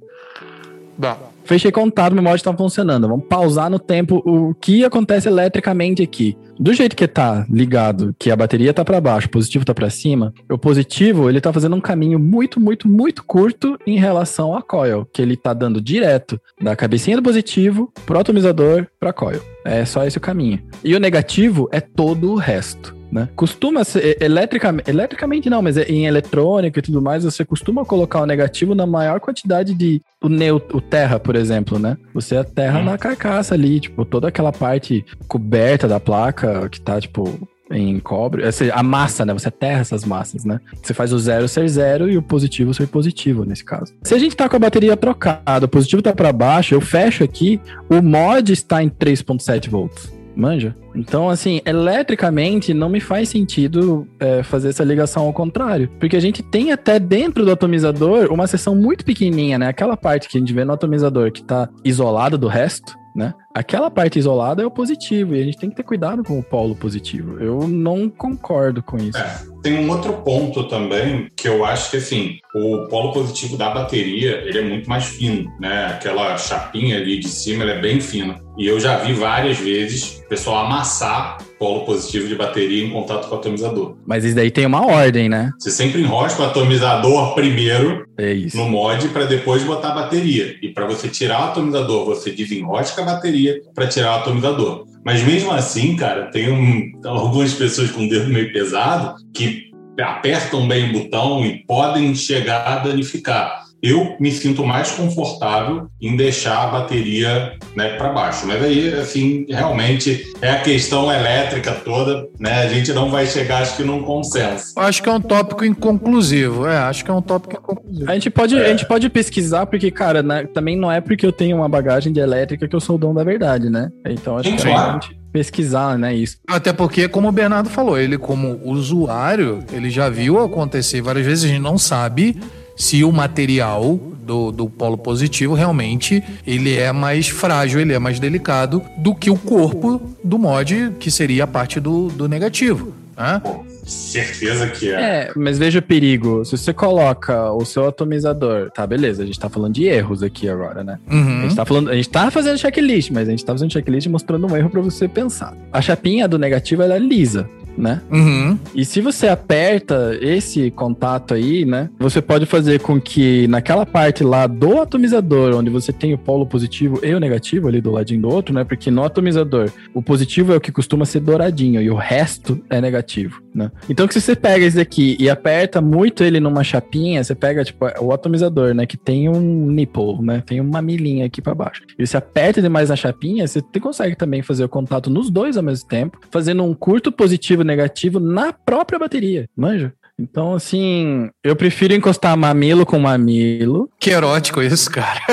Dá. 0.98 1.16
Fechei 1.46 1.70
contato, 1.70 2.12
meu 2.12 2.24
mod 2.24 2.42
tá 2.42 2.52
funcionando. 2.52 3.06
Vamos 3.06 3.26
pausar 3.28 3.70
no 3.70 3.78
tempo 3.78 4.20
o 4.26 4.52
que 4.52 4.84
acontece 4.84 5.28
eletricamente 5.28 6.02
aqui. 6.02 6.36
Do 6.58 6.74
jeito 6.74 6.96
que 6.96 7.06
tá 7.06 7.46
ligado, 7.48 8.14
que 8.18 8.32
a 8.32 8.36
bateria 8.36 8.74
tá 8.74 8.84
para 8.84 9.00
baixo, 9.00 9.28
o 9.28 9.30
positivo 9.30 9.64
tá 9.64 9.72
para 9.72 9.88
cima, 9.88 10.34
o 10.50 10.58
positivo, 10.58 11.30
ele 11.30 11.40
tá 11.40 11.52
fazendo 11.52 11.76
um 11.76 11.80
caminho 11.80 12.18
muito, 12.18 12.58
muito, 12.58 12.88
muito 12.88 13.22
curto 13.22 13.78
em 13.86 13.96
relação 13.96 14.56
à 14.56 14.62
coil, 14.62 15.06
que 15.12 15.22
ele 15.22 15.36
tá 15.36 15.54
dando 15.54 15.80
direto 15.80 16.40
da 16.60 16.74
cabecinha 16.74 17.16
do 17.16 17.22
positivo 17.22 17.92
pro 18.04 18.18
atomizador 18.18 18.88
pra 18.98 19.12
coil. 19.12 19.40
É 19.64 19.84
só 19.84 20.04
esse 20.04 20.18
o 20.18 20.20
caminho. 20.20 20.60
E 20.82 20.96
o 20.96 21.00
negativo 21.00 21.68
é 21.70 21.80
todo 21.80 22.32
o 22.32 22.36
resto 22.36 22.95
né? 23.10 23.28
Costuma 23.34 23.84
ser, 23.84 24.16
eletricamente, 24.20 24.90
eletricamente 24.90 25.50
não, 25.50 25.62
mas 25.62 25.76
é 25.76 25.84
em 25.84 26.06
eletrônica 26.06 26.78
e 26.78 26.82
tudo 26.82 27.00
mais, 27.00 27.24
você 27.24 27.44
costuma 27.44 27.84
colocar 27.84 28.20
o 28.20 28.26
negativo 28.26 28.74
na 28.74 28.86
maior 28.86 29.20
quantidade 29.20 29.74
de 29.74 30.02
o, 30.22 30.28
neutro, 30.28 30.78
o 30.78 30.80
terra, 30.80 31.18
por 31.18 31.36
exemplo, 31.36 31.78
né? 31.78 31.96
Você 32.14 32.36
aterra 32.36 32.80
hum. 32.80 32.84
na 32.84 32.98
carcaça 32.98 33.54
ali, 33.54 33.80
tipo, 33.80 34.04
toda 34.04 34.28
aquela 34.28 34.52
parte 34.52 35.04
coberta 35.28 35.86
da 35.86 36.00
placa 36.00 36.68
que 36.68 36.80
tá, 36.80 37.00
tipo, 37.00 37.48
em 37.70 37.98
cobre, 37.98 38.44
a 38.72 38.82
massa, 38.82 39.24
né? 39.24 39.32
Você 39.32 39.48
aterra 39.48 39.80
essas 39.80 40.04
massas, 40.04 40.44
né? 40.44 40.60
Você 40.82 40.94
faz 40.94 41.12
o 41.12 41.18
zero 41.18 41.48
ser 41.48 41.68
zero 41.68 42.08
e 42.08 42.16
o 42.16 42.22
positivo 42.22 42.72
ser 42.72 42.86
positivo 42.86 43.44
nesse 43.44 43.64
caso. 43.64 43.92
Se 44.02 44.14
a 44.14 44.18
gente 44.18 44.36
tá 44.36 44.48
com 44.48 44.56
a 44.56 44.60
bateria 44.60 44.96
trocada, 44.96 45.66
o 45.66 45.68
positivo 45.68 46.02
tá 46.02 46.12
para 46.12 46.32
baixo, 46.32 46.74
eu 46.74 46.80
fecho 46.80 47.24
aqui, 47.24 47.60
o 47.90 48.00
mod 48.00 48.52
está 48.52 48.82
em 48.82 48.88
3.7 48.88 49.68
volts. 49.68 50.15
Manja? 50.36 50.76
Então, 50.94 51.28
assim, 51.28 51.60
eletricamente 51.64 52.74
não 52.74 52.88
me 52.88 53.00
faz 53.00 53.28
sentido 53.28 54.06
é, 54.20 54.42
fazer 54.42 54.68
essa 54.68 54.84
ligação 54.84 55.24
ao 55.24 55.32
contrário. 55.32 55.88
Porque 55.98 56.16
a 56.16 56.20
gente 56.20 56.42
tem 56.42 56.72
até 56.72 56.98
dentro 56.98 57.44
do 57.44 57.50
atomizador 57.50 58.32
uma 58.32 58.46
seção 58.46 58.74
muito 58.74 59.04
pequenininha, 59.04 59.58
né? 59.58 59.68
Aquela 59.68 59.96
parte 59.96 60.28
que 60.28 60.36
a 60.36 60.40
gente 60.40 60.52
vê 60.52 60.64
no 60.64 60.72
atomizador 60.72 61.32
que 61.32 61.42
tá 61.42 61.68
isolada 61.82 62.36
do 62.36 62.48
resto, 62.48 62.94
né? 63.14 63.32
Aquela 63.56 63.90
parte 63.90 64.18
isolada 64.18 64.62
é 64.62 64.66
o 64.66 64.70
positivo 64.70 65.34
e 65.34 65.40
a 65.40 65.42
gente 65.42 65.56
tem 65.56 65.70
que 65.70 65.76
ter 65.76 65.82
cuidado 65.82 66.22
com 66.22 66.38
o 66.38 66.42
polo 66.42 66.76
positivo. 66.76 67.42
Eu 67.42 67.66
não 67.66 68.06
concordo 68.06 68.82
com 68.82 68.98
isso. 68.98 69.16
É, 69.16 69.40
tem 69.62 69.78
um 69.78 69.90
outro 69.90 70.12
ponto 70.12 70.64
também 70.64 71.30
que 71.34 71.48
eu 71.48 71.64
acho 71.64 71.90
que 71.90 71.96
assim, 71.96 72.38
o 72.54 72.86
polo 72.90 73.14
positivo 73.14 73.56
da 73.56 73.70
bateria, 73.70 74.42
ele 74.44 74.58
é 74.58 74.62
muito 74.62 74.86
mais 74.90 75.06
fino, 75.06 75.50
né? 75.58 75.86
Aquela 75.86 76.36
chapinha 76.36 76.98
ali 76.98 77.18
de 77.18 77.28
cima, 77.28 77.62
ela 77.62 77.72
é 77.72 77.80
bem 77.80 77.98
fina. 77.98 78.38
E 78.58 78.66
eu 78.66 78.78
já 78.78 78.98
vi 78.98 79.14
várias 79.14 79.56
vezes 79.56 80.18
o 80.18 80.28
pessoal 80.28 80.66
amassar 80.66 81.38
polo 81.58 81.84
positivo 81.84 82.28
de 82.28 82.34
bateria 82.34 82.84
em 82.84 82.90
contato 82.90 83.28
com 83.28 83.34
o 83.34 83.38
atomizador. 83.38 83.96
Mas 84.06 84.24
isso 84.24 84.36
daí 84.36 84.50
tem 84.50 84.66
uma 84.66 84.86
ordem, 84.86 85.28
né? 85.28 85.50
Você 85.58 85.70
sempre 85.70 86.02
enrosca 86.02 86.42
o 86.42 86.46
atomizador 86.46 87.34
primeiro 87.34 88.06
é 88.18 88.34
no 88.54 88.68
mod 88.68 89.08
para 89.08 89.26
depois 89.26 89.62
botar 89.62 89.88
a 89.88 89.94
bateria. 89.94 90.56
E 90.62 90.68
para 90.68 90.86
você 90.86 91.08
tirar 91.08 91.40
o 91.40 91.44
atomizador, 91.50 92.06
você 92.06 92.30
desenrosca 92.30 93.02
a 93.02 93.04
bateria 93.04 93.45
para 93.74 93.86
tirar 93.86 94.12
o 94.12 94.20
atomizador. 94.20 94.86
Mas 95.04 95.22
mesmo 95.22 95.52
assim, 95.52 95.96
cara, 95.96 96.26
tem 96.30 96.50
um, 96.50 96.92
algumas 97.04 97.54
pessoas 97.54 97.90
com 97.90 98.04
o 98.04 98.08
dedo 98.08 98.28
meio 98.28 98.52
pesado 98.52 99.14
que 99.32 99.70
apertam 100.00 100.66
bem 100.66 100.90
o 100.90 100.92
botão 100.92 101.44
e 101.44 101.64
podem 101.64 102.14
chegar 102.14 102.66
a 102.66 102.78
danificar 102.78 103.65
eu 103.82 104.16
me 104.18 104.30
sinto 104.32 104.64
mais 104.64 104.90
confortável 104.92 105.88
em 106.00 106.16
deixar 106.16 106.64
a 106.64 106.66
bateria 106.66 107.52
né, 107.74 107.96
para 107.96 108.12
baixo. 108.12 108.46
Mas 108.46 108.62
aí, 108.62 108.92
assim, 108.94 109.46
realmente 109.48 110.24
é 110.40 110.50
a 110.50 110.60
questão 110.60 111.12
elétrica 111.12 111.72
toda, 111.72 112.26
né? 112.38 112.62
A 112.62 112.68
gente 112.68 112.92
não 112.92 113.10
vai 113.10 113.26
chegar, 113.26 113.62
acho 113.62 113.76
que, 113.76 113.84
num 113.84 114.02
consenso. 114.02 114.72
Acho 114.76 115.02
que 115.02 115.08
é 115.08 115.12
um 115.12 115.20
tópico 115.20 115.64
inconclusivo. 115.64 116.66
É, 116.66 116.78
acho 116.78 117.04
que 117.04 117.10
é 117.10 117.14
um 117.14 117.22
tópico 117.22 117.54
inconclusivo. 117.54 118.10
A 118.10 118.14
gente 118.14 118.30
pode, 118.30 118.56
é. 118.56 118.66
a 118.66 118.68
gente 118.68 118.86
pode 118.86 119.08
pesquisar, 119.08 119.66
porque, 119.66 119.90
cara, 119.90 120.22
né, 120.22 120.46
também 120.52 120.76
não 120.76 120.90
é 120.90 121.00
porque 121.00 121.26
eu 121.26 121.32
tenho 121.32 121.56
uma 121.56 121.68
bagagem 121.68 122.12
de 122.12 122.20
elétrica 122.20 122.66
que 122.66 122.74
eu 122.74 122.80
sou 122.80 122.96
o 122.96 122.98
dono 122.98 123.14
da 123.14 123.24
verdade, 123.24 123.68
né? 123.68 123.90
Então 124.06 124.38
acho 124.38 124.50
Sim, 124.50 124.56
que 124.56 124.62
claro. 124.62 124.90
a 124.90 124.92
gente 124.94 125.18
pesquisar, 125.32 125.98
né, 125.98 126.14
isso. 126.14 126.38
Até 126.48 126.72
porque, 126.72 127.08
como 127.08 127.28
o 127.28 127.32
Bernardo 127.32 127.68
falou, 127.68 127.98
ele 127.98 128.16
como 128.16 128.58
usuário, 128.64 129.62
ele 129.70 129.90
já 129.90 130.08
viu 130.08 130.42
acontecer 130.42 131.02
várias 131.02 131.26
vezes, 131.26 131.44
a 131.44 131.48
gente 131.48 131.60
não 131.60 131.76
sabe 131.76 132.40
se 132.76 133.02
o 133.02 133.10
material 133.10 133.98
do, 134.22 134.52
do 134.52 134.68
polo 134.68 134.98
positivo 134.98 135.54
realmente 135.54 136.22
ele 136.46 136.76
é 136.76 136.92
mais 136.92 137.28
frágil, 137.28 137.80
ele 137.80 137.94
é 137.94 137.98
mais 137.98 138.20
delicado 138.20 138.82
do 138.98 139.14
que 139.14 139.30
o 139.30 139.36
corpo 139.36 140.00
do 140.22 140.38
mod, 140.38 140.92
que 141.00 141.10
seria 141.10 141.44
a 141.44 141.46
parte 141.46 141.80
do, 141.80 142.08
do 142.08 142.28
negativo. 142.28 142.92
Né? 143.16 143.40
Certeza 143.86 144.66
que 144.66 144.90
é. 144.90 145.00
É, 145.00 145.32
mas 145.36 145.58
veja 145.58 145.78
o 145.78 145.82
perigo. 145.82 146.44
Se 146.44 146.58
você 146.58 146.72
coloca 146.72 147.52
o 147.52 147.64
seu 147.64 147.86
atomizador, 147.86 148.70
tá, 148.72 148.84
beleza, 148.84 149.22
a 149.22 149.26
gente 149.26 149.38
tá 149.38 149.48
falando 149.48 149.74
de 149.74 149.84
erros 149.84 150.24
aqui 150.24 150.48
agora, 150.48 150.82
né? 150.82 150.98
Uhum. 151.08 151.38
A, 151.38 151.42
gente 151.42 151.54
tá 151.54 151.64
falando, 151.64 151.90
a 151.90 151.94
gente 151.94 152.08
tá 152.08 152.30
fazendo 152.30 152.58
checklist, 152.58 153.10
mas 153.12 153.28
a 153.28 153.30
gente 153.30 153.44
tá 153.44 153.52
fazendo 153.52 153.72
checklist 153.72 154.08
mostrando 154.08 154.46
um 154.46 154.56
erro 154.56 154.68
para 154.68 154.80
você 154.80 155.06
pensar. 155.06 155.56
A 155.72 155.80
chapinha 155.80 156.26
do 156.26 156.36
negativo 156.36 156.82
ela 156.82 156.96
é 156.96 156.98
lisa 156.98 157.48
né? 157.76 158.00
Uhum. 158.10 158.58
E 158.74 158.84
se 158.84 159.00
você 159.00 159.28
aperta 159.28 160.16
esse 160.20 160.70
contato 160.70 161.34
aí, 161.34 161.64
né? 161.64 161.90
Você 161.98 162.22
pode 162.22 162.46
fazer 162.46 162.80
com 162.80 163.00
que 163.00 163.46
naquela 163.48 163.84
parte 163.84 164.24
lá 164.24 164.46
do 164.46 164.80
atomizador, 164.80 165.54
onde 165.54 165.70
você 165.70 165.92
tem 165.92 166.14
o 166.14 166.18
polo 166.18 166.46
positivo 166.46 167.00
e 167.02 167.14
o 167.14 167.20
negativo 167.20 167.68
ali 167.68 167.80
do 167.80 167.90
ladinho 167.90 168.22
do 168.22 168.28
outro, 168.28 168.54
né? 168.54 168.64
Porque 168.64 168.90
no 168.90 169.04
atomizador, 169.04 169.70
o 169.94 170.02
positivo 170.02 170.52
é 170.52 170.56
o 170.56 170.60
que 170.60 170.72
costuma 170.72 171.04
ser 171.04 171.20
douradinho 171.20 171.80
e 171.80 171.90
o 171.90 171.94
resto 171.94 172.60
é 172.70 172.80
negativo, 172.80 173.42
né? 173.54 173.70
Então, 173.88 174.06
que 174.06 174.14
se 174.14 174.20
você 174.20 174.36
pega 174.36 174.64
esse 174.64 174.76
daqui 174.76 175.16
e 175.18 175.28
aperta 175.28 175.80
muito 175.80 176.24
ele 176.24 176.40
numa 176.40 176.64
chapinha, 176.64 177.22
você 177.22 177.34
pega, 177.34 177.64
tipo, 177.64 177.86
o 178.00 178.12
atomizador, 178.12 178.74
né? 178.74 178.86
Que 178.86 178.96
tem 178.96 179.28
um 179.28 179.70
nipple, 179.70 180.20
né? 180.20 180.42
Tem 180.44 180.60
uma 180.60 180.80
milinha 180.82 181.26
aqui 181.26 181.40
para 181.42 181.54
baixo. 181.54 181.82
E 181.98 182.06
você 182.06 182.16
aperta 182.16 182.60
demais 182.62 182.90
na 182.90 182.96
chapinha, 182.96 183.46
você 183.46 183.62
consegue 183.80 184.16
também 184.16 184.42
fazer 184.42 184.64
o 184.64 184.68
contato 184.68 185.10
nos 185.10 185.30
dois 185.30 185.56
ao 185.56 185.62
mesmo 185.62 185.88
tempo, 185.88 186.18
fazendo 186.30 186.62
um 186.62 186.74
curto 186.74 187.10
positivo 187.12 187.62
negativo 187.66 188.18
na 188.20 188.52
própria 188.52 188.98
bateria, 188.98 189.48
manja? 189.56 189.92
Então, 190.18 190.54
assim, 190.54 191.28
eu 191.44 191.54
prefiro 191.54 191.92
encostar 191.92 192.34
mamilo 192.38 192.86
com 192.86 192.98
mamilo. 192.98 193.90
Que 194.00 194.10
erótico 194.10 194.62
isso, 194.62 194.90
cara. 194.90 195.20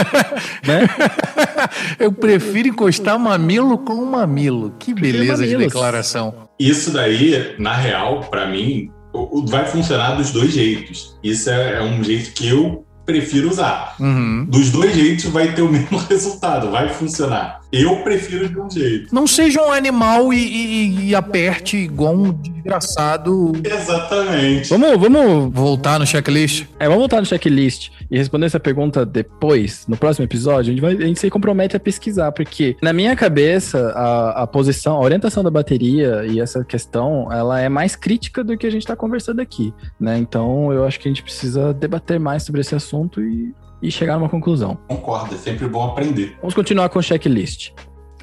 Né? 0.66 0.88
eu 2.00 2.12
prefiro 2.12 2.70
encostar 2.70 3.18
mamilo 3.18 3.78
com 3.78 4.06
mamilo. 4.06 4.74
Que 4.80 4.94
beleza 4.94 5.46
de 5.46 5.58
declaração. 5.58 6.50
Isso 6.60 6.92
daí, 6.92 7.56
na 7.58 7.74
real, 7.74 8.22
para 8.30 8.46
mim, 8.48 8.90
vai 9.46 9.66
funcionar 9.66 10.16
dos 10.16 10.32
dois 10.32 10.52
jeitos. 10.52 11.18
Isso 11.24 11.50
é, 11.50 11.76
é 11.76 11.82
um 11.82 12.04
jeito 12.04 12.34
que 12.34 12.50
eu 12.50 12.86
prefiro 13.06 13.50
usar. 13.50 13.96
Uhum. 14.00 14.46
Dos 14.46 14.70
dois 14.72 14.94
jeitos 14.96 15.26
vai 15.26 15.54
ter 15.54 15.62
o 15.62 15.70
mesmo 15.70 15.98
resultado, 16.10 16.72
vai 16.72 16.90
funcionar. 16.90 17.62
Eu 17.74 18.04
prefiro 18.04 18.48
de 18.48 18.60
um 18.60 18.70
jeito. 18.70 19.14
Não 19.14 19.26
seja 19.26 19.60
um 19.60 19.72
animal 19.72 20.32
e, 20.32 20.38
e, 20.38 21.10
e 21.10 21.16
aperte 21.16 21.76
igual 21.76 22.14
um 22.14 22.32
desgraçado. 22.32 23.52
Exatamente. 23.64 24.70
Vamos, 24.70 25.00
vamos 25.00 25.52
voltar 25.52 25.98
no 25.98 26.06
checklist? 26.06 26.68
É, 26.78 26.86
vamos 26.86 27.00
voltar 27.00 27.20
no 27.20 27.26
checklist 27.26 27.90
e 28.12 28.18
responder 28.18 28.46
essa 28.46 28.60
pergunta 28.60 29.04
depois, 29.04 29.88
no 29.88 29.98
próximo 29.98 30.24
episódio. 30.24 30.72
A 30.72 30.76
gente, 30.76 30.82
vai, 30.82 30.94
a 30.94 31.08
gente 31.08 31.20
se 31.20 31.32
compromete 31.32 31.76
a 31.76 31.80
pesquisar, 31.80 32.32
porque 32.32 32.78
na 32.80 32.94
minha 32.94 33.16
cabeça, 33.16 33.92
a, 33.96 34.44
a 34.44 34.48
posição, 34.48 34.98
a 34.98 35.00
orientação 35.00 35.44
da 35.44 35.50
bateria 35.50 36.28
e 36.28 36.40
essa 36.40 36.64
questão, 36.64 37.34
ela 37.34 37.60
é 37.60 37.70
mais 37.70 37.96
crítica 37.96 38.44
do 38.44 38.56
que 38.56 38.68
a 38.68 38.72
gente 38.72 38.84
está 38.84 38.96
conversando 38.96 39.40
aqui, 39.40 39.74
né? 40.00 40.16
Então, 40.20 40.72
eu 40.72 40.86
acho 40.86 41.00
que 41.00 41.08
a 41.08 41.12
gente 41.12 41.24
precisa 41.24 41.74
debater 41.74 42.20
mais 42.20 42.44
sobre 42.44 42.62
esse 42.62 42.76
assunto 42.76 43.20
e 43.20 43.52
e 43.84 43.92
chegar 43.92 44.18
numa 44.18 44.30
conclusão. 44.30 44.78
Concordo, 44.88 45.36
é 45.36 45.38
sempre 45.38 45.68
bom 45.68 45.84
aprender. 45.92 46.36
Vamos 46.42 46.56
continuar 46.56 46.90
com 46.90 46.98
o 46.98 47.04
checklist. 47.04 47.72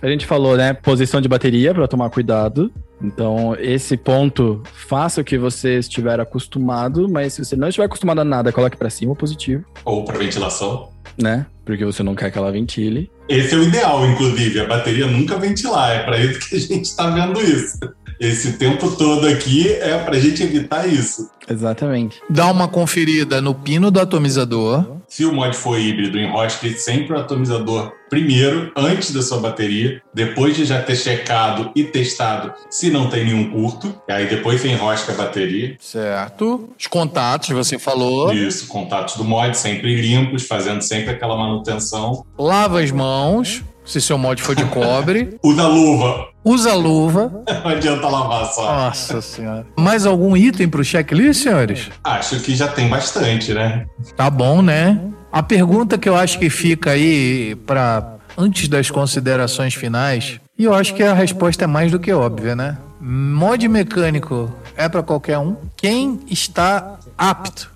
A 0.03 0.09
gente 0.09 0.25
falou, 0.27 0.57
né? 0.57 0.73
Posição 0.73 1.21
de 1.21 1.29
bateria 1.29 1.75
para 1.75 1.87
tomar 1.87 2.09
cuidado. 2.09 2.73
Então, 3.03 3.55
esse 3.59 3.97
ponto, 3.97 4.63
faça 4.65 5.21
o 5.21 5.25
que 5.25 5.37
você 5.39 5.79
estiver 5.79 6.19
acostumado, 6.21 7.07
mas 7.09 7.35
se 7.35 7.45
você 7.45 7.55
não 7.55 7.69
estiver 7.69 7.85
acostumado 7.85 8.21
a 8.21 8.25
nada, 8.25 8.51
coloque 8.53 8.77
para 8.77 8.89
cima 8.91 9.13
o 9.13 9.17
positivo, 9.17 9.65
Ou 9.85 10.05
para 10.05 10.19
ventilação. 10.19 10.89
né? 11.19 11.47
Porque 11.65 11.85
você 11.85 12.03
não 12.03 12.15
quer 12.15 12.31
que 12.31 12.39
ela 12.39 12.51
ventile. 12.51 13.11
Esse 13.29 13.55
é 13.55 13.59
o 13.59 13.63
ideal, 13.63 14.07
inclusive, 14.07 14.61
a 14.61 14.67
bateria 14.67 15.07
nunca 15.07 15.39
ventilar. 15.39 15.93
É 15.97 16.03
para 16.03 16.19
isso 16.19 16.49
que 16.49 16.57
a 16.57 16.61
gente 16.61 16.85
está 16.87 17.09
vendo 17.11 17.41
isso. 17.41 17.79
Esse 18.19 18.55
tempo 18.59 18.91
todo 18.97 19.27
aqui 19.29 19.69
é 19.69 19.99
para 19.99 20.17
a 20.17 20.21
gente 20.21 20.43
evitar 20.43 20.87
isso. 20.87 21.31
Exatamente. 21.49 22.21
Dá 22.29 22.51
uma 22.51 22.69
conferida 22.69 23.41
no 23.41 23.55
pino 23.55 23.91
do 23.91 24.01
atomizador. 24.01 25.00
Se 25.11 25.25
o 25.25 25.33
mod 25.33 25.57
for 25.57 25.77
híbrido, 25.77 26.21
enrosque 26.21 26.71
sempre 26.75 27.17
o 27.17 27.19
atomizador 27.19 27.93
primeiro, 28.09 28.73
antes 28.77 29.13
da 29.13 29.23
sua 29.23 29.41
bateria, 29.41 30.01
depois 30.15 30.57
de 30.57 30.65
já 30.65 30.81
ter 30.81 30.95
checado 30.95 31.73
e 31.75 31.83
testado 31.83 32.53
se 32.71 32.91
não 32.91 33.09
tem 33.09 33.25
nenhum 33.25 33.51
curto. 33.51 33.93
E 34.09 34.13
aí 34.13 34.29
depois 34.29 34.61
você 34.61 34.69
enrosca 34.69 35.13
a 35.13 35.17
bateria. 35.17 35.77
Certo. 35.81 36.71
Os 36.79 36.87
contatos, 36.87 37.49
você 37.51 37.77
falou. 37.77 38.33
Isso, 38.33 38.69
contatos 38.69 39.17
do 39.17 39.25
mod 39.25 39.57
sempre 39.57 40.01
limpos, 40.01 40.47
fazendo 40.47 40.81
sempre 40.81 41.11
aquela 41.11 41.37
manutenção. 41.37 42.25
Lava 42.39 42.81
as 42.81 42.93
mãos, 42.93 43.65
se 43.91 44.01
seu 44.01 44.17
mod 44.17 44.41
for 44.41 44.55
de 44.55 44.65
cobre. 44.67 45.37
Usa 45.43 45.67
luva, 45.67 46.29
Usa 46.45 46.75
luva. 46.75 47.43
não 47.65 47.71
adianta 47.71 48.09
lavar 48.09 48.47
só. 48.47 48.65
Nossa 48.65 49.21
senhora. 49.21 49.67
Mais 49.77 50.07
algum 50.07 50.37
item 50.37 50.69
pro 50.69 50.85
checklist, 50.85 51.43
senhores? 51.43 51.91
Acho 52.05 52.41
que 52.41 52.55
já 52.55 52.69
tem 52.69 52.89
bastante, 52.89 53.53
né? 53.53 53.87
Tá 54.17 54.31
bom, 54.31 54.63
né? 54.63 55.01
A 55.33 55.43
pergunta 55.43 55.99
que 55.99 56.09
eu 56.09 56.17
acho 56.17 56.39
que 56.39 56.49
fica 56.49 56.91
aí 56.93 57.55
para 57.67 58.17
antes 58.37 58.69
das 58.69 58.91
considerações 58.91 59.75
finais, 59.75 60.41
e 60.59 60.65
eu 60.65 60.75
acho 60.75 60.95
que 60.95 61.03
a 61.03 61.13
resposta 61.13 61.65
é 61.65 61.67
mais 61.67 61.91
do 61.91 61.99
que 61.99 62.13
óbvia, 62.13 62.57
né? 62.57 62.79
Mod 63.01 63.67
mecânico 63.69 64.53
é 64.77 64.89
para 64.89 65.03
qualquer 65.03 65.39
um. 65.39 65.57
Quem 65.77 66.21
está 66.31 66.99
apto, 67.17 67.71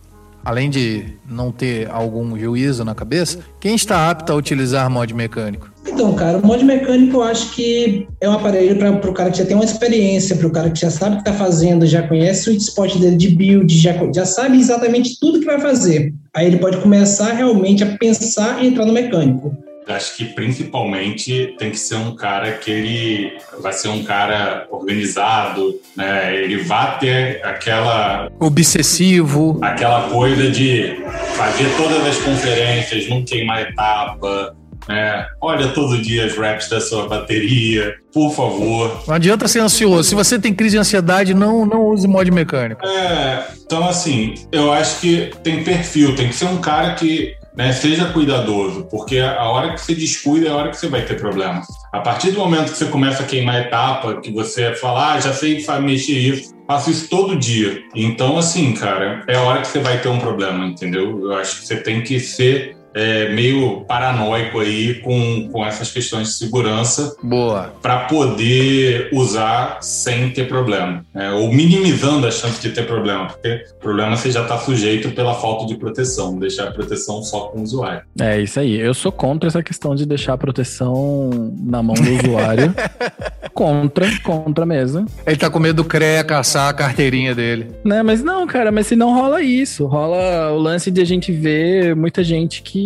além 0.44 0.68
de 0.68 1.06
não 1.28 1.50
ter 1.50 1.90
algum 1.90 2.38
juízo 2.38 2.84
na 2.84 2.94
cabeça, 2.94 3.38
quem 3.58 3.74
está 3.74 4.10
apto 4.10 4.32
a 4.32 4.36
utilizar 4.36 4.90
mod 4.90 5.12
mecânico? 5.14 5.72
Então, 5.86 6.14
cara, 6.14 6.38
o 6.38 6.46
mod 6.46 6.64
mecânico 6.64 7.16
eu 7.16 7.22
acho 7.22 7.54
que 7.54 8.06
é 8.20 8.28
um 8.28 8.32
aparelho 8.32 8.76
para 8.76 9.10
o 9.10 9.14
cara 9.14 9.30
que 9.30 9.38
já 9.38 9.44
tem 9.44 9.54
uma 9.54 9.64
experiência, 9.64 10.36
para 10.36 10.46
o 10.46 10.50
cara 10.50 10.70
que 10.70 10.80
já 10.80 10.90
sabe 10.90 11.16
o 11.16 11.22
que 11.22 11.28
está 11.28 11.32
fazendo, 11.32 11.86
já 11.86 12.02
conhece 12.06 12.50
o 12.50 12.52
spot 12.52 12.96
dele 12.96 13.16
de 13.16 13.28
build, 13.30 13.76
já, 13.76 13.92
já 14.12 14.24
sabe 14.24 14.58
exatamente 14.58 15.18
tudo 15.20 15.40
que 15.40 15.46
vai 15.46 15.60
fazer. 15.60 16.12
Aí 16.34 16.46
ele 16.46 16.58
pode 16.58 16.78
começar 16.78 17.32
realmente 17.32 17.84
a 17.84 17.96
pensar 17.96 18.62
em 18.62 18.68
entrar 18.68 18.86
no 18.86 18.92
mecânico. 18.92 19.56
Acho 19.86 20.16
que 20.16 20.24
principalmente 20.26 21.54
tem 21.58 21.70
que 21.70 21.78
ser 21.78 21.96
um 21.96 22.16
cara 22.16 22.52
que 22.52 22.70
ele 22.70 23.38
vai 23.60 23.72
ser 23.72 23.88
um 23.88 24.02
cara 24.02 24.66
organizado, 24.70 25.78
né? 25.96 26.34
Ele 26.34 26.62
vai 26.62 26.98
ter 26.98 27.44
aquela 27.44 28.30
Obsessivo. 28.40 29.58
aquela 29.62 30.08
coisa 30.08 30.50
de 30.50 30.96
fazer 31.36 31.68
todas 31.76 32.06
as 32.06 32.16
conferências, 32.18 33.08
não 33.08 33.24
queimar 33.24 33.62
etapa, 33.62 34.56
né? 34.88 35.26
Olha 35.40 35.68
todo 35.68 36.00
dia 36.00 36.26
as 36.26 36.36
raps 36.36 36.68
da 36.68 36.80
sua 36.80 37.08
bateria, 37.08 37.94
por 38.12 38.32
favor. 38.32 39.02
Não 39.06 39.14
adianta 39.14 39.48
ser 39.48 39.60
ansioso. 39.60 40.08
Se 40.08 40.14
você 40.14 40.38
tem 40.38 40.54
crise 40.54 40.72
de 40.72 40.78
ansiedade, 40.78 41.34
não, 41.34 41.64
não 41.66 41.86
use 41.88 42.06
mod 42.06 42.30
mecânico. 42.30 42.86
É, 42.86 43.46
então 43.64 43.86
assim, 43.88 44.34
eu 44.52 44.72
acho 44.72 45.00
que 45.00 45.30
tem 45.42 45.64
perfil, 45.64 46.14
tem 46.14 46.28
que 46.28 46.34
ser 46.34 46.46
um 46.46 46.58
cara 46.58 46.94
que 46.94 47.34
né, 47.56 47.72
seja 47.72 48.06
cuidadoso, 48.06 48.86
porque 48.90 49.18
a 49.18 49.44
hora 49.44 49.72
que 49.72 49.80
você 49.80 49.94
descuida 49.94 50.48
é 50.48 50.50
a 50.50 50.56
hora 50.56 50.70
que 50.70 50.76
você 50.76 50.88
vai 50.88 51.04
ter 51.04 51.18
problema. 51.18 51.62
A 51.92 52.00
partir 52.00 52.32
do 52.32 52.38
momento 52.38 52.72
que 52.72 52.78
você 52.78 52.86
começa 52.86 53.22
a 53.22 53.26
queimar 53.26 53.60
etapa, 53.62 54.20
que 54.20 54.32
você 54.32 54.74
fala, 54.74 55.14
ah, 55.14 55.20
já 55.20 55.32
sei 55.32 55.64
mexer 55.80 56.18
isso, 56.18 56.52
faço 56.66 56.90
isso 56.90 57.08
todo 57.08 57.36
dia. 57.36 57.82
Então, 57.94 58.36
assim, 58.36 58.74
cara, 58.74 59.24
é 59.28 59.36
a 59.36 59.42
hora 59.42 59.60
que 59.60 59.68
você 59.68 59.78
vai 59.78 60.00
ter 60.00 60.08
um 60.08 60.18
problema, 60.18 60.66
entendeu? 60.66 61.20
Eu 61.22 61.34
acho 61.34 61.60
que 61.60 61.66
você 61.66 61.76
tem 61.76 62.02
que 62.02 62.18
ser 62.18 62.76
é, 62.94 63.28
meio 63.30 63.80
paranoico 63.82 64.60
aí 64.60 64.94
com, 65.00 65.48
com 65.50 65.64
essas 65.64 65.90
questões 65.90 66.28
de 66.28 66.34
segurança 66.34 67.16
Boa. 67.22 67.74
para 67.82 68.00
poder 68.00 69.08
usar 69.12 69.78
sem 69.80 70.30
ter 70.30 70.48
problema, 70.48 71.04
né? 71.12 71.30
ou 71.32 71.52
minimizando 71.52 72.26
a 72.26 72.30
chance 72.30 72.60
de 72.60 72.70
ter 72.70 72.86
problema, 72.86 73.26
porque 73.26 73.64
problema 73.80 74.16
você 74.16 74.30
já 74.30 74.42
está 74.42 74.58
sujeito 74.58 75.10
pela 75.10 75.34
falta 75.34 75.66
de 75.66 75.76
proteção, 75.76 76.38
deixar 76.38 76.68
a 76.68 76.70
proteção 76.70 77.22
só 77.22 77.40
com 77.46 77.58
o 77.58 77.62
usuário. 77.62 78.02
É 78.20 78.40
isso 78.40 78.60
aí. 78.60 78.78
Eu 78.78 78.94
sou 78.94 79.10
contra 79.10 79.48
essa 79.48 79.62
questão 79.62 79.94
de 79.94 80.06
deixar 80.06 80.34
a 80.34 80.38
proteção 80.38 81.30
na 81.60 81.82
mão 81.82 81.94
do 81.94 82.28
usuário. 82.28 82.74
contra, 83.54 84.06
contra 84.22 84.66
mesmo. 84.66 85.06
Ele 85.26 85.36
tá 85.36 85.48
com 85.48 85.58
medo 85.58 85.82
do 85.82 85.84
CREA 85.84 86.24
caçar 86.24 86.68
a 86.68 86.72
carteirinha 86.72 87.34
dele. 87.34 87.68
Né, 87.84 88.02
mas 88.02 88.22
não, 88.22 88.46
cara, 88.46 88.72
mas 88.72 88.88
se 88.88 88.96
não 88.96 89.14
rola 89.14 89.40
isso, 89.40 89.86
rola 89.86 90.50
o 90.52 90.58
lance 90.58 90.90
de 90.90 91.00
a 91.00 91.04
gente 91.04 91.32
ver 91.32 91.94
muita 91.94 92.22
gente 92.22 92.60
que. 92.62 92.83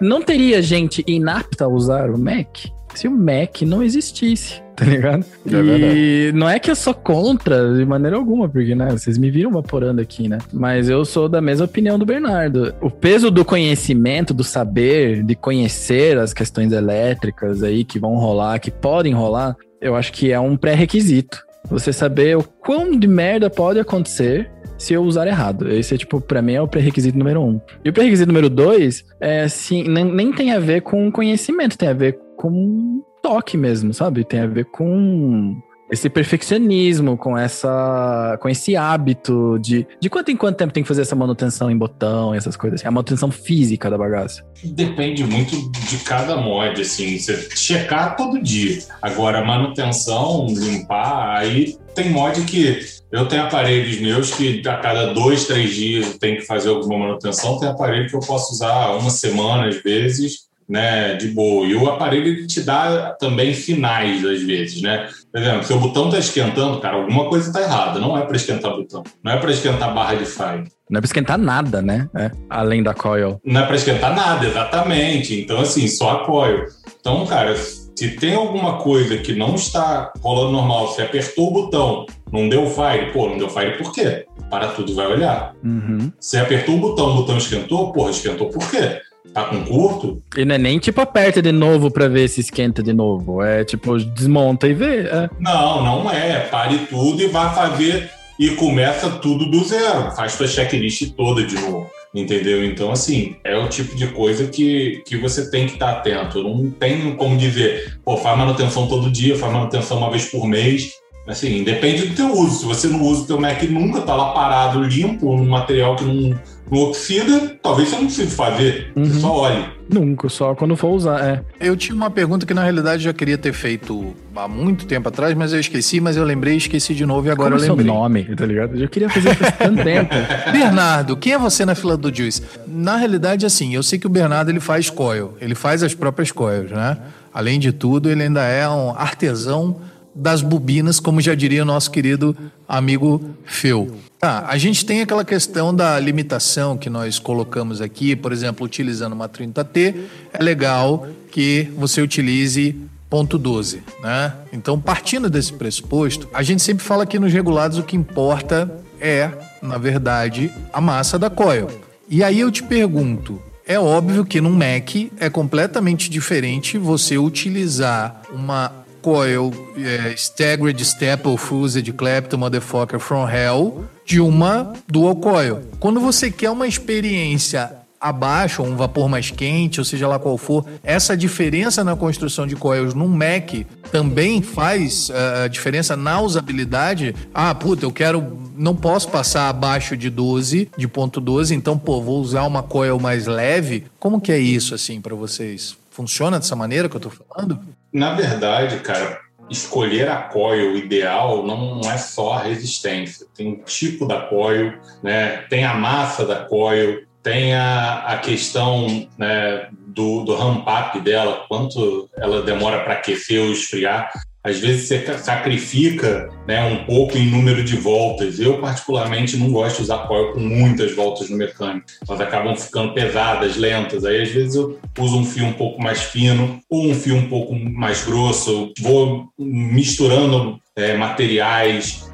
Não 0.00 0.22
teria 0.22 0.62
gente 0.62 1.04
inapta 1.06 1.64
a 1.64 1.68
usar 1.68 2.10
o 2.10 2.18
Mac 2.18 2.66
se 2.94 3.08
o 3.08 3.10
Mac 3.10 3.62
não 3.62 3.82
existisse, 3.82 4.62
tá 4.76 4.84
ligado? 4.84 5.24
É 5.46 5.50
e 5.50 6.32
não 6.32 6.48
é 6.48 6.58
que 6.58 6.70
eu 6.70 6.76
sou 6.76 6.94
contra 6.94 7.74
de 7.74 7.84
maneira 7.84 8.16
alguma, 8.16 8.48
porque, 8.48 8.74
né, 8.74 8.90
vocês 8.90 9.18
me 9.18 9.30
viram 9.30 9.50
vaporando 9.50 10.00
aqui, 10.00 10.28
né? 10.28 10.38
Mas 10.52 10.88
eu 10.88 11.04
sou 11.04 11.28
da 11.28 11.40
mesma 11.40 11.64
opinião 11.64 11.98
do 11.98 12.06
Bernardo. 12.06 12.74
O 12.80 12.90
peso 12.90 13.30
do 13.30 13.44
conhecimento, 13.44 14.34
do 14.34 14.44
saber, 14.44 15.22
de 15.22 15.34
conhecer 15.34 16.18
as 16.18 16.32
questões 16.32 16.72
elétricas 16.72 17.62
aí 17.62 17.84
que 17.84 17.98
vão 17.98 18.16
rolar, 18.16 18.58
que 18.58 18.70
podem 18.70 19.12
rolar, 19.12 19.56
eu 19.80 19.96
acho 19.96 20.12
que 20.12 20.30
é 20.30 20.38
um 20.38 20.56
pré-requisito. 20.56 21.42
Você 21.70 21.92
saber 21.92 22.36
o 22.36 22.42
quão 22.42 22.98
de 22.98 23.06
merda 23.06 23.48
pode 23.48 23.78
acontecer 23.78 24.50
se 24.82 24.92
eu 24.92 25.02
usar 25.02 25.26
errado. 25.26 25.70
Esse 25.70 25.94
é, 25.94 25.98
tipo, 25.98 26.20
pra 26.20 26.42
mim 26.42 26.54
é 26.54 26.60
o 26.60 26.66
pré-requisito 26.66 27.16
número 27.16 27.40
um. 27.40 27.60
E 27.84 27.88
o 27.88 27.92
pré-requisito 27.92 28.26
número 28.26 28.50
dois, 28.50 29.04
é, 29.20 29.42
assim, 29.42 29.84
nem, 29.84 30.04
nem 30.04 30.32
tem 30.32 30.52
a 30.52 30.58
ver 30.58 30.82
com 30.82 31.10
conhecimento, 31.10 31.78
tem 31.78 31.88
a 31.88 31.94
ver 31.94 32.18
com 32.36 33.02
toque 33.22 33.56
mesmo, 33.56 33.94
sabe? 33.94 34.24
Tem 34.24 34.40
a 34.40 34.46
ver 34.46 34.64
com 34.66 35.56
esse 35.92 36.08
perfeccionismo, 36.08 37.18
com 37.18 37.36
essa 37.36 38.38
com 38.40 38.48
esse 38.48 38.74
hábito 38.74 39.58
de 39.60 39.86
de 40.00 40.08
quanto 40.08 40.30
em 40.30 40.36
quanto 40.36 40.56
tempo 40.56 40.72
tem 40.72 40.82
que 40.82 40.88
fazer 40.88 41.02
essa 41.02 41.14
manutenção 41.14 41.70
em 41.70 41.76
botão, 41.76 42.34
essas 42.34 42.56
coisas 42.56 42.80
assim, 42.80 42.88
a 42.88 42.90
manutenção 42.90 43.30
física 43.30 43.90
da 43.90 43.98
bagaça. 43.98 44.42
Depende 44.64 45.22
muito 45.22 45.54
de 45.70 45.98
cada 45.98 46.36
mod, 46.36 46.80
assim, 46.80 47.18
você 47.18 47.48
checar 47.54 48.16
todo 48.16 48.40
dia. 48.42 48.78
Agora, 49.02 49.44
manutenção, 49.44 50.46
limpar, 50.48 51.36
aí 51.36 51.76
tem 51.94 52.08
mod 52.08 52.40
que 52.42 52.80
eu 53.10 53.28
tenho 53.28 53.42
aparelhos 53.42 54.00
meus 54.00 54.30
que 54.30 54.66
a 54.66 54.78
cada 54.78 55.12
dois, 55.12 55.44
três 55.44 55.74
dias 55.74 56.16
tem 56.16 56.36
que 56.36 56.42
fazer 56.42 56.70
alguma 56.70 57.00
manutenção. 57.00 57.58
Tem 57.58 57.68
aparelho 57.68 58.08
que 58.08 58.16
eu 58.16 58.20
posso 58.20 58.54
usar 58.54 58.96
uma 58.96 59.10
semana, 59.10 59.68
às 59.68 59.82
vezes, 59.82 60.50
né, 60.68 61.14
de 61.14 61.28
boa. 61.28 61.66
E 61.66 61.74
o 61.74 61.88
aparelho 61.88 62.26
ele 62.26 62.46
te 62.46 62.62
dá 62.62 63.16
também 63.18 63.54
finais, 63.54 64.24
às 64.24 64.42
vezes, 64.42 64.82
né? 64.82 65.08
Por 65.30 65.40
exemplo, 65.40 65.64
se 65.64 65.72
o 65.72 65.78
botão 65.78 66.10
tá 66.10 66.18
esquentando, 66.18 66.80
cara, 66.80 66.96
alguma 66.96 67.28
coisa 67.28 67.52
tá 67.52 67.60
errada. 67.60 67.98
Não 67.98 68.16
é 68.16 68.22
para 68.22 68.36
esquentar 68.36 68.72
botão. 68.72 69.02
Não 69.22 69.32
é 69.32 69.36
para 69.36 69.50
esquentar 69.50 69.94
barra 69.94 70.14
de 70.14 70.26
fire. 70.26 70.70
Não 70.90 70.98
é 70.98 71.00
pra 71.00 71.06
esquentar 71.06 71.38
nada, 71.38 71.80
né? 71.80 72.08
É, 72.14 72.30
além 72.50 72.82
da 72.82 72.92
coil. 72.92 73.40
Não 73.44 73.60
é 73.62 73.66
para 73.66 73.76
esquentar 73.76 74.14
nada, 74.14 74.46
exatamente. 74.46 75.40
Então, 75.40 75.60
assim, 75.60 75.88
só 75.88 76.10
apoio. 76.10 76.66
Então, 77.00 77.24
cara, 77.26 77.56
se 77.56 78.10
tem 78.16 78.34
alguma 78.34 78.78
coisa 78.78 79.16
que 79.18 79.34
não 79.34 79.54
está 79.54 80.12
rolando 80.20 80.52
normal, 80.52 80.88
você 80.88 81.02
apertou 81.02 81.48
o 81.48 81.52
botão, 81.52 82.06
não 82.32 82.48
deu 82.48 82.66
fire, 82.66 83.12
pô, 83.12 83.28
não 83.28 83.38
deu 83.38 83.48
fire 83.48 83.78
por 83.78 83.92
quê? 83.92 84.26
Para 84.50 84.68
tudo 84.68 84.94
vai 84.94 85.06
olhar. 85.06 85.54
Uhum. 85.62 86.10
Você 86.18 86.38
apertou 86.38 86.76
o 86.76 86.80
botão, 86.80 87.10
o 87.10 87.14
botão 87.16 87.38
esquentou, 87.38 87.92
porra, 87.92 88.10
esquentou 88.10 88.48
por 88.48 88.70
quê? 88.70 89.00
Tá 89.32 89.44
com 89.44 89.64
curto? 89.64 90.22
E 90.36 90.44
não 90.44 90.54
é 90.54 90.58
nem 90.58 90.78
tipo 90.78 91.00
aperta 91.00 91.40
de 91.40 91.52
novo 91.52 91.90
pra 91.90 92.08
ver 92.08 92.28
se 92.28 92.40
esquenta 92.40 92.82
de 92.82 92.92
novo. 92.92 93.42
É 93.42 93.64
tipo, 93.64 93.96
desmonta 93.98 94.68
e 94.68 94.74
vê. 94.74 95.06
É. 95.06 95.30
Não, 95.38 95.82
não 95.82 96.10
é. 96.10 96.40
Pare 96.40 96.78
tudo 96.90 97.22
e 97.22 97.28
vá 97.28 97.50
fazer 97.50 98.10
e 98.38 98.50
começa 98.50 99.08
tudo 99.08 99.46
do 99.50 99.64
zero. 99.64 100.10
Faz 100.12 100.32
sua 100.32 100.46
checklist 100.46 101.14
toda 101.16 101.44
de 101.44 101.54
novo. 101.54 101.90
Entendeu? 102.14 102.62
Então, 102.62 102.92
assim, 102.92 103.36
é 103.42 103.56
o 103.56 103.68
tipo 103.68 103.96
de 103.96 104.08
coisa 104.08 104.46
que, 104.46 105.02
que 105.06 105.16
você 105.16 105.50
tem 105.50 105.66
que 105.66 105.74
estar 105.74 105.92
atento. 105.92 106.42
Não 106.42 106.70
tem 106.70 107.14
como 107.16 107.38
dizer, 107.38 107.98
pô, 108.04 108.18
faz 108.18 108.36
manutenção 108.36 108.86
todo 108.86 109.10
dia, 109.10 109.38
faz 109.38 109.50
manutenção 109.50 109.96
uma 109.96 110.10
vez 110.10 110.26
por 110.26 110.46
mês. 110.46 110.92
Assim, 111.26 111.62
depende 111.62 112.08
do 112.08 112.14
teu 112.14 112.32
uso. 112.32 112.58
Se 112.58 112.64
você 112.66 112.88
não 112.88 113.00
usa 113.02 113.22
o 113.22 113.26
teu 113.26 113.40
Mac 113.40 113.62
nunca, 113.62 114.02
tá 114.02 114.14
lá 114.14 114.32
parado, 114.32 114.82
limpo, 114.82 115.32
um 115.32 115.48
material 115.48 115.96
que 115.96 116.04
não, 116.04 116.38
não 116.72 116.78
oxida, 116.88 117.56
talvez 117.62 117.88
você 117.90 117.96
não 117.96 118.06
precise 118.06 118.34
fazer, 118.34 118.90
Uhum. 118.96 119.04
você 119.04 119.20
só 119.20 119.36
olhe. 119.36 119.64
Nunca, 119.92 120.28
só 120.30 120.54
quando 120.54 120.74
for 120.74 120.88
usar, 120.88 121.20
é. 121.22 121.42
Eu 121.60 121.76
tinha 121.76 121.94
uma 121.94 122.10
pergunta 122.10 122.46
que 122.46 122.54
na 122.54 122.62
realidade 122.62 123.02
já 123.02 123.12
queria 123.12 123.36
ter 123.36 123.52
feito 123.52 124.14
há 124.34 124.48
muito 124.48 124.86
tempo 124.86 125.06
atrás, 125.08 125.34
mas 125.36 125.52
eu 125.52 125.60
esqueci, 125.60 126.00
mas 126.00 126.16
eu 126.16 126.24
lembrei, 126.24 126.56
esqueci 126.56 126.94
de 126.94 127.04
novo 127.04 127.26
e 127.26 127.30
agora 127.30 127.50
Como 127.50 127.60
é 127.60 127.62
eu 127.62 127.66
seu 127.66 127.74
lembrei. 127.74 127.92
nome, 127.94 128.24
tá 128.34 128.46
ligado? 128.46 128.76
Eu 128.76 128.88
queria 128.88 129.10
fazer 129.10 129.34
faz 129.34 129.54
tanto 129.58 129.82
tempo. 129.84 130.14
Bernardo, 130.50 131.16
quem 131.16 131.34
é 131.34 131.38
você 131.38 131.64
na 131.66 131.74
fila 131.74 131.96
do 131.96 132.14
Juice? 132.14 132.42
Na 132.66 132.96
realidade, 132.96 133.44
assim, 133.44 133.74
eu 133.74 133.82
sei 133.82 133.98
que 133.98 134.06
o 134.06 134.10
Bernardo 134.10 134.50
ele 134.50 134.60
faz 134.60 134.88
coil, 134.88 135.34
ele 135.40 135.54
faz 135.54 135.82
as 135.82 135.94
próprias 135.94 136.32
coils, 136.32 136.70
né? 136.70 136.96
Além 137.34 137.58
de 137.60 137.70
tudo, 137.72 138.08
ele 138.10 138.22
ainda 138.22 138.42
é 138.44 138.66
um 138.68 138.90
artesão 138.96 139.76
das 140.14 140.42
bobinas, 140.42 141.00
como 141.00 141.20
já 141.20 141.34
diria 141.34 141.62
o 141.62 141.66
nosso 141.66 141.90
querido 141.90 142.36
amigo 142.68 143.22
Phil. 143.44 143.94
Tá, 144.24 144.44
a 144.46 144.56
gente 144.56 144.86
tem 144.86 145.00
aquela 145.00 145.24
questão 145.24 145.74
da 145.74 145.98
limitação 145.98 146.78
que 146.78 146.88
nós 146.88 147.18
colocamos 147.18 147.80
aqui, 147.80 148.14
por 148.14 148.30
exemplo, 148.30 148.64
utilizando 148.64 149.14
uma 149.14 149.28
30T, 149.28 149.96
é 150.32 150.40
legal 150.40 151.08
que 151.28 151.68
você 151.76 152.00
utilize 152.00 152.76
ponto 153.10 153.36
12, 153.36 153.82
né? 154.00 154.32
Então, 154.52 154.78
partindo 154.80 155.28
desse 155.28 155.52
pressuposto, 155.52 156.28
a 156.32 156.40
gente 156.40 156.62
sempre 156.62 156.84
fala 156.84 157.04
que 157.04 157.18
nos 157.18 157.32
regulados 157.32 157.78
o 157.78 157.82
que 157.82 157.96
importa 157.96 158.70
é, 159.00 159.28
na 159.60 159.76
verdade, 159.76 160.52
a 160.72 160.80
massa 160.80 161.18
da 161.18 161.28
coil. 161.28 161.66
E 162.08 162.22
aí 162.22 162.38
eu 162.38 162.52
te 162.52 162.62
pergunto, 162.62 163.42
é 163.66 163.76
óbvio 163.76 164.24
que 164.24 164.40
num 164.40 164.52
Mac 164.52 164.94
é 165.18 165.28
completamente 165.28 166.08
diferente 166.08 166.78
você 166.78 167.18
utilizar 167.18 168.22
uma 168.32 168.70
coil 169.02 169.52
é, 169.76 170.12
staggered 170.14 170.80
staple 170.80 171.36
fused 171.36 171.92
Clapton 171.94 172.36
motherfucker 172.36 173.00
from 173.00 173.28
hell 173.28 173.84
de 174.04 174.20
uma 174.20 174.72
dual 174.86 175.16
coil. 175.16 175.62
Quando 175.78 176.00
você 176.00 176.30
quer 176.30 176.50
uma 176.50 176.66
experiência 176.66 177.82
abaixo, 178.02 178.62
um 178.62 178.74
vapor 178.74 179.08
mais 179.08 179.30
quente, 179.30 179.78
ou 179.78 179.84
seja 179.84 180.08
lá 180.08 180.18
qual 180.18 180.36
for, 180.36 180.66
essa 180.82 181.16
diferença 181.16 181.84
na 181.84 181.94
construção 181.94 182.46
de 182.46 182.56
coils 182.56 182.94
num 182.94 183.06
Mac 183.06 183.52
também 183.92 184.42
faz 184.42 185.08
uh, 185.10 185.48
diferença 185.48 185.96
na 185.96 186.20
usabilidade. 186.20 187.14
Ah, 187.32 187.54
puta, 187.54 187.86
eu 187.86 187.92
quero, 187.92 188.50
não 188.56 188.74
posso 188.74 189.08
passar 189.08 189.48
abaixo 189.48 189.96
de 189.96 190.10
12, 190.10 190.70
de 190.76 190.88
ponto 190.88 191.20
12, 191.20 191.54
então, 191.54 191.78
pô, 191.78 192.02
vou 192.02 192.20
usar 192.20 192.42
uma 192.42 192.62
coil 192.62 192.98
mais 192.98 193.26
leve. 193.26 193.84
Como 194.00 194.20
que 194.20 194.32
é 194.32 194.38
isso, 194.38 194.74
assim, 194.74 195.00
para 195.00 195.14
vocês? 195.14 195.76
Funciona 195.90 196.40
dessa 196.40 196.56
maneira 196.56 196.88
que 196.88 196.96
eu 196.96 197.00
tô 197.00 197.10
falando? 197.10 197.60
Na 197.92 198.14
verdade, 198.14 198.78
cara, 198.80 199.20
escolher 199.52 200.08
a 200.08 200.16
coil 200.16 200.76
ideal 200.76 201.44
não 201.46 201.80
é 201.80 201.96
só 201.98 202.34
a 202.34 202.42
resistência. 202.42 203.26
Tem 203.34 203.52
o 203.52 203.64
tipo 203.64 204.06
da 204.06 204.22
coil, 204.22 204.74
né? 205.02 205.44
tem 205.48 205.64
a 205.64 205.74
massa 205.74 206.26
da 206.26 206.44
coil, 206.44 207.04
tem 207.22 207.54
a, 207.54 207.98
a 208.06 208.18
questão 208.18 209.08
né, 209.16 209.68
do, 209.70 210.24
do 210.24 210.34
ramp-up 210.34 211.00
dela, 211.00 211.44
quanto 211.48 212.08
ela 212.16 212.42
demora 212.42 212.82
para 212.82 212.94
aquecer 212.94 213.40
ou 213.40 213.52
esfriar. 213.52 214.10
Às 214.44 214.58
vezes 214.58 214.88
você 214.88 215.18
sacrifica 215.18 216.28
né, 216.48 216.64
um 216.64 216.84
pouco 216.84 217.16
em 217.16 217.30
número 217.30 217.62
de 217.62 217.76
voltas. 217.76 218.40
Eu, 218.40 218.58
particularmente, 218.58 219.36
não 219.36 219.52
gosto 219.52 219.76
de 219.76 219.82
usar 219.82 220.08
coil 220.08 220.32
com 220.32 220.40
muitas 220.40 220.94
voltas 220.96 221.30
no 221.30 221.36
mecânico. 221.36 221.86
Elas 222.08 222.20
acabam 222.20 222.56
ficando 222.56 222.92
pesadas, 222.92 223.56
lentas. 223.56 224.04
Aí, 224.04 224.22
às 224.22 224.30
vezes, 224.30 224.56
eu 224.56 224.80
uso 224.98 225.18
um 225.18 225.24
fio 225.24 225.46
um 225.46 225.52
pouco 225.52 225.80
mais 225.80 226.02
fino 226.02 226.60
ou 226.68 226.88
um 226.88 226.94
fio 226.94 227.14
um 227.14 227.28
pouco 227.28 227.54
mais 227.54 228.04
grosso. 228.04 228.50
Eu 228.50 228.72
vou 228.82 229.28
misturando 229.38 230.60
é, 230.74 230.96
materiais, 230.96 232.10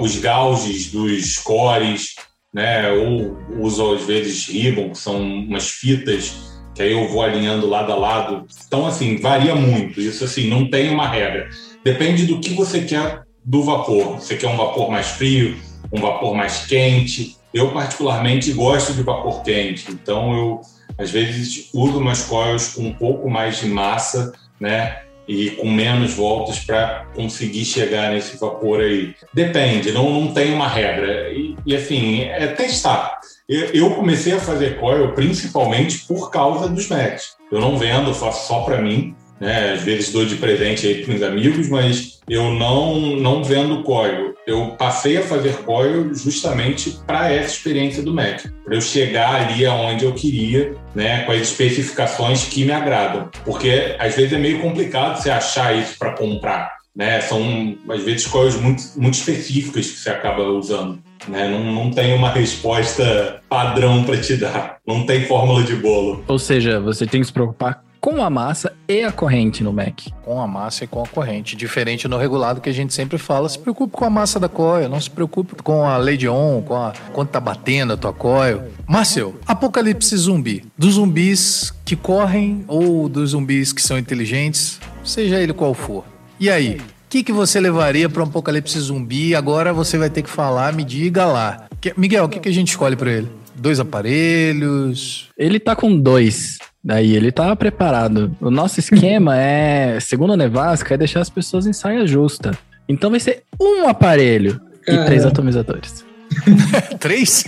os 0.00 0.16
gauges 0.18 0.92
dos 0.92 1.36
cores, 1.38 2.14
né? 2.54 2.92
Ou 2.92 3.36
uso 3.58 3.94
às 3.94 4.04
vezes 4.04 4.46
ribbon, 4.48 4.90
que 4.90 4.98
são 4.98 5.20
umas 5.20 5.68
fitas 5.68 6.52
que 6.74 6.82
aí 6.82 6.92
eu 6.92 7.06
vou 7.08 7.22
alinhando 7.22 7.68
lado 7.68 7.92
a 7.92 7.96
lado. 7.96 8.46
Então 8.66 8.86
assim, 8.86 9.16
varia 9.16 9.54
muito. 9.54 10.00
Isso 10.00 10.24
assim, 10.24 10.48
não 10.48 10.68
tem 10.70 10.90
uma 10.90 11.08
regra. 11.08 11.48
Depende 11.84 12.26
do 12.26 12.40
que 12.40 12.54
você 12.54 12.82
quer 12.82 13.22
do 13.44 13.62
vapor. 13.62 14.20
Você 14.20 14.36
quer 14.36 14.48
um 14.48 14.56
vapor 14.56 14.90
mais 14.90 15.08
frio, 15.08 15.56
um 15.92 16.00
vapor 16.00 16.34
mais 16.34 16.66
quente. 16.66 17.36
Eu 17.52 17.72
particularmente 17.72 18.52
gosto 18.52 18.94
de 18.94 19.02
vapor 19.02 19.42
quente, 19.42 19.90
então 19.90 20.34
eu 20.34 20.60
às 20.96 21.10
vezes 21.10 21.70
uso 21.74 21.98
umas 21.98 22.22
coils 22.22 22.74
com 22.74 22.82
um 22.82 22.92
pouco 22.92 23.28
mais 23.28 23.58
de 23.58 23.66
massa, 23.66 24.32
né? 24.60 25.02
e 25.26 25.50
com 25.52 25.70
menos 25.70 26.14
voltas 26.14 26.58
para 26.58 27.06
conseguir 27.14 27.64
chegar 27.64 28.12
nesse 28.12 28.36
vapor 28.36 28.80
aí. 28.80 29.14
Depende, 29.32 29.92
não, 29.92 30.10
não 30.10 30.32
tem 30.32 30.52
uma 30.52 30.68
regra. 30.68 31.30
E, 31.32 31.56
e 31.64 31.76
assim, 31.76 32.22
é 32.22 32.46
testar. 32.48 33.20
Eu, 33.48 33.66
eu, 33.66 33.90
comecei 33.94 34.32
a 34.32 34.40
fazer 34.40 34.78
coil 34.78 35.12
principalmente 35.12 36.06
por 36.06 36.30
causa 36.30 36.68
dos 36.68 36.88
Macs. 36.88 37.36
Eu 37.50 37.60
não 37.60 37.76
vendo, 37.76 38.14
faço 38.14 38.48
só 38.48 38.60
para 38.60 38.80
mim. 38.80 39.14
Né? 39.42 39.72
Às 39.72 39.82
vezes 39.82 40.12
dou 40.12 40.24
de 40.24 40.36
presente 40.36 40.86
aí 40.86 41.04
para 41.04 41.16
os 41.16 41.22
amigos, 41.24 41.68
mas 41.68 42.20
eu 42.28 42.52
não, 42.52 43.16
não 43.16 43.42
vendo 43.42 43.82
coil. 43.82 44.34
Eu 44.46 44.68
passei 44.78 45.16
a 45.16 45.22
fazer 45.22 45.56
coil 45.64 46.14
justamente 46.14 46.96
para 47.04 47.32
essa 47.32 47.52
experiência 47.52 48.04
do 48.04 48.14
Mac, 48.14 48.44
para 48.64 48.76
eu 48.76 48.80
chegar 48.80 49.34
ali 49.34 49.66
aonde 49.66 50.04
eu 50.04 50.12
queria, 50.12 50.76
né, 50.94 51.24
com 51.24 51.32
as 51.32 51.40
especificações 51.40 52.44
que 52.44 52.64
me 52.64 52.70
agradam. 52.70 53.30
Porque 53.44 53.96
às 53.98 54.14
vezes 54.14 54.32
é 54.32 54.38
meio 54.38 54.60
complicado 54.60 55.20
você 55.20 55.28
achar 55.28 55.76
isso 55.76 55.98
para 55.98 56.12
comprar. 56.12 56.76
Né? 56.94 57.20
São, 57.22 57.76
às 57.88 58.02
vezes, 58.04 58.26
coils 58.26 58.54
muito, 58.60 58.82
muito 58.96 59.14
específicas 59.14 59.90
que 59.90 59.98
você 59.98 60.10
acaba 60.10 60.44
usando. 60.44 61.02
Né? 61.26 61.48
Não, 61.48 61.72
não 61.72 61.90
tem 61.90 62.14
uma 62.14 62.30
resposta 62.30 63.40
padrão 63.48 64.04
para 64.04 64.18
te 64.18 64.36
dar. 64.36 64.76
Não 64.86 65.04
tem 65.04 65.24
fórmula 65.24 65.64
de 65.64 65.74
bolo. 65.74 66.22
Ou 66.28 66.38
seja, 66.38 66.78
você 66.78 67.06
tem 67.06 67.22
que 67.22 67.26
se 67.26 67.32
preocupar 67.32 67.82
com 68.02 68.20
a 68.20 68.28
massa 68.28 68.72
e 68.88 69.04
a 69.04 69.12
corrente 69.12 69.62
no 69.62 69.72
Mac. 69.72 70.08
Com 70.24 70.42
a 70.42 70.46
massa 70.46 70.82
e 70.82 70.86
com 70.88 71.04
a 71.04 71.06
corrente. 71.06 71.54
Diferente 71.54 72.08
no 72.08 72.18
regulado 72.18 72.60
que 72.60 72.68
a 72.68 72.72
gente 72.72 72.92
sempre 72.92 73.16
fala, 73.16 73.48
se 73.48 73.56
preocupe 73.56 73.96
com 73.96 74.04
a 74.04 74.10
massa 74.10 74.40
da 74.40 74.48
coil, 74.48 74.88
não 74.88 75.00
se 75.00 75.08
preocupe 75.08 75.54
com 75.62 75.86
a 75.86 75.96
lei 75.98 76.16
de 76.16 76.28
on, 76.28 76.62
com 76.62 76.74
a 76.74 76.92
quanto 77.12 77.30
tá 77.30 77.38
batendo 77.38 77.92
a 77.92 77.96
tua 77.96 78.12
coil. 78.12 78.64
Marcel, 78.88 79.36
apocalipse 79.46 80.16
zumbi. 80.16 80.64
Dos 80.76 80.94
zumbis 80.94 81.72
que 81.84 81.94
correm 81.94 82.64
ou 82.66 83.08
dos 83.08 83.30
zumbis 83.30 83.72
que 83.72 83.80
são 83.80 83.96
inteligentes, 83.96 84.80
seja 85.04 85.40
ele 85.40 85.52
qual 85.52 85.72
for. 85.72 86.04
E 86.40 86.50
aí? 86.50 86.78
O 86.78 86.82
que, 87.08 87.22
que 87.22 87.32
você 87.32 87.60
levaria 87.60 88.08
para 88.08 88.22
um 88.24 88.26
apocalipse 88.26 88.80
zumbi? 88.80 89.32
Agora 89.32 89.72
você 89.72 89.96
vai 89.96 90.10
ter 90.10 90.22
que 90.22 90.30
falar, 90.30 90.72
me 90.72 90.82
diga 90.82 91.24
lá. 91.24 91.68
Miguel, 91.96 92.24
o 92.24 92.28
que, 92.28 92.40
que 92.40 92.48
a 92.48 92.52
gente 92.52 92.70
escolhe 92.70 92.96
para 92.96 93.12
ele? 93.12 93.30
Dois 93.54 93.78
aparelhos? 93.78 95.28
Ele 95.38 95.60
tá 95.60 95.76
com 95.76 95.96
dois. 95.96 96.58
Daí 96.84 97.14
ele 97.14 97.30
tá 97.30 97.54
preparado. 97.54 98.34
O 98.40 98.50
nosso 98.50 98.80
esquema 98.80 99.36
é, 99.36 100.00
segundo 100.00 100.32
a 100.32 100.36
Nevasca, 100.36 100.94
é 100.94 100.98
deixar 100.98 101.20
as 101.20 101.30
pessoas 101.30 101.66
em 101.66 101.72
saia 101.72 102.06
justa. 102.06 102.52
Então 102.88 103.10
vai 103.10 103.20
ser 103.20 103.44
um 103.60 103.88
aparelho 103.88 104.60
Caramba. 104.84 105.04
e 105.04 105.06
três 105.06 105.24
atomizadores. 105.24 106.04
três? 106.98 107.44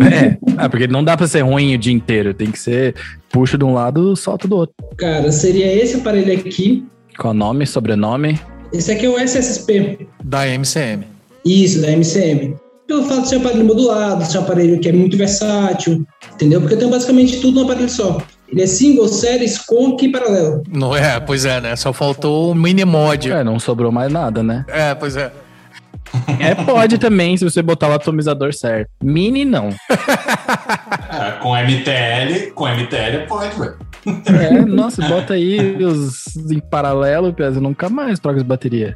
é. 0.00 0.38
Ah, 0.56 0.68
porque 0.68 0.86
não 0.86 1.04
dá 1.04 1.16
pra 1.16 1.26
ser 1.26 1.42
ruim 1.42 1.74
o 1.74 1.78
dia 1.78 1.92
inteiro. 1.92 2.32
Tem 2.32 2.50
que 2.50 2.58
ser 2.58 2.94
puxa 3.30 3.58
de 3.58 3.64
um 3.64 3.74
lado, 3.74 4.16
solta 4.16 4.48
do 4.48 4.56
outro. 4.56 4.74
Cara, 4.96 5.30
seria 5.32 5.70
esse 5.74 5.96
aparelho 5.96 6.32
aqui. 6.32 6.84
Qual 7.18 7.34
nome, 7.34 7.66
sobrenome? 7.66 8.40
Esse 8.72 8.92
aqui 8.92 9.06
é 9.06 9.08
o 9.08 9.18
SSP. 9.18 10.08
Da 10.24 10.46
MCM. 10.46 11.04
Isso, 11.44 11.80
da 11.82 11.90
MCM. 11.90 12.56
Pelo 12.86 13.04
fato 13.04 13.22
de 13.22 13.28
ser 13.28 13.36
um 13.36 13.40
aparelho 13.40 13.64
modulado, 13.64 14.24
ser 14.24 14.38
um 14.38 14.42
aparelho 14.42 14.80
que 14.80 14.88
é 14.88 14.92
muito 14.92 15.16
versátil, 15.16 16.06
entendeu? 16.32 16.60
Porque 16.60 16.74
eu 16.74 16.78
tenho 16.78 16.90
basicamente 16.90 17.40
tudo 17.40 17.56
no 17.60 17.64
aparelho 17.64 17.88
só. 17.88 18.18
Ele 18.50 18.62
é 18.62 18.66
single, 18.66 19.08
series, 19.08 19.58
com 19.58 19.96
e 20.00 20.10
paralelo. 20.10 20.62
Não 20.70 20.96
é, 20.96 21.20
pois 21.20 21.44
é, 21.44 21.60
né? 21.60 21.76
Só 21.76 21.92
faltou 21.92 22.50
o 22.50 22.54
mini 22.54 22.84
mod. 22.84 23.30
É, 23.30 23.44
não 23.44 23.58
sobrou 23.58 23.92
mais 23.92 24.10
nada, 24.10 24.42
né? 24.42 24.64
É, 24.68 24.94
pois 24.94 25.16
é. 25.16 25.30
É, 26.40 26.54
pode 26.54 26.96
também, 26.96 27.36
se 27.36 27.44
você 27.44 27.60
botar 27.60 27.88
o 27.88 27.92
atomizador 27.92 28.54
certo. 28.54 28.90
Mini, 29.02 29.44
não. 29.44 29.70
É, 31.10 31.32
com 31.42 31.56
MTL, 31.56 32.52
com 32.52 32.68
MTL 32.68 33.26
pode, 33.26 33.58
velho. 33.58 33.76
É, 34.26 34.60
nossa, 34.64 35.02
bota 35.08 35.34
aí 35.34 35.82
os 35.82 36.36
em 36.36 36.60
paralelo, 36.60 37.32
Pesa, 37.32 37.60
nunca 37.60 37.88
mais 37.88 38.20
troca 38.20 38.38
de 38.38 38.44
bateria. 38.44 38.94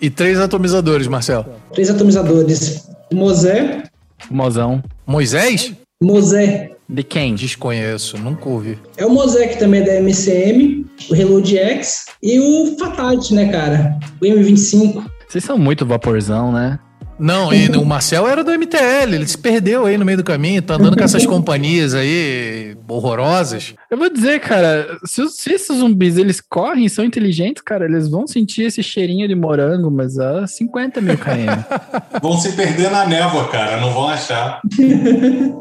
E 0.00 0.10
três 0.10 0.38
atomizadores, 0.38 1.06
Marcelo? 1.06 1.46
Três 1.72 1.88
atomizadores. 1.88 2.88
Mosé. 3.12 3.84
Mozão. 4.30 4.82
Moisés? 5.06 5.72
Mosé. 6.02 6.73
De 6.88 7.02
quem? 7.02 7.34
Desconheço, 7.34 8.18
nunca 8.18 8.48
ouvi. 8.48 8.78
É 8.96 9.06
o 9.06 9.10
que 9.48 9.58
também 9.58 9.82
da 9.82 9.94
MCM, 10.00 10.84
o 11.10 11.14
Reload 11.14 11.56
X 11.56 12.06
e 12.22 12.38
o 12.38 12.76
Fatality, 12.78 13.34
né, 13.34 13.50
cara? 13.50 13.98
O 14.20 14.24
M25. 14.24 15.04
Vocês 15.26 15.44
são 15.44 15.58
muito 15.58 15.86
vaporzão, 15.86 16.52
né? 16.52 16.78
Não, 17.18 17.52
e 17.52 17.68
o 17.70 17.84
Marcel 17.84 18.26
era 18.26 18.42
do 18.42 18.50
MTL, 18.50 19.14
ele 19.14 19.26
se 19.26 19.38
perdeu 19.38 19.86
aí 19.86 19.96
no 19.96 20.04
meio 20.04 20.18
do 20.18 20.24
caminho, 20.24 20.60
tá 20.60 20.74
andando 20.74 20.96
com 20.96 21.04
essas 21.04 21.24
companhias 21.24 21.94
aí 21.94 22.76
horrorosas. 22.88 23.74
Eu 23.90 23.96
vou 23.96 24.10
dizer, 24.10 24.40
cara, 24.40 24.98
se, 25.04 25.22
os- 25.22 25.36
se 25.36 25.52
esses 25.52 25.76
zumbis 25.78 26.16
eles 26.18 26.40
correm, 26.40 26.88
são 26.88 27.04
inteligentes, 27.04 27.62
cara, 27.62 27.84
eles 27.84 28.08
vão 28.08 28.26
sentir 28.26 28.62
esse 28.62 28.82
cheirinho 28.82 29.28
de 29.28 29.34
morango, 29.34 29.90
mas 29.90 30.18
a 30.18 30.46
50 30.46 31.00
mil 31.00 31.16
km. 31.16 31.64
Vão 32.20 32.36
se 32.38 32.52
perder 32.52 32.90
na 32.90 33.06
névoa, 33.06 33.48
cara, 33.48 33.76
não 33.80 33.90
vão 33.92 34.08
achar. 34.08 34.60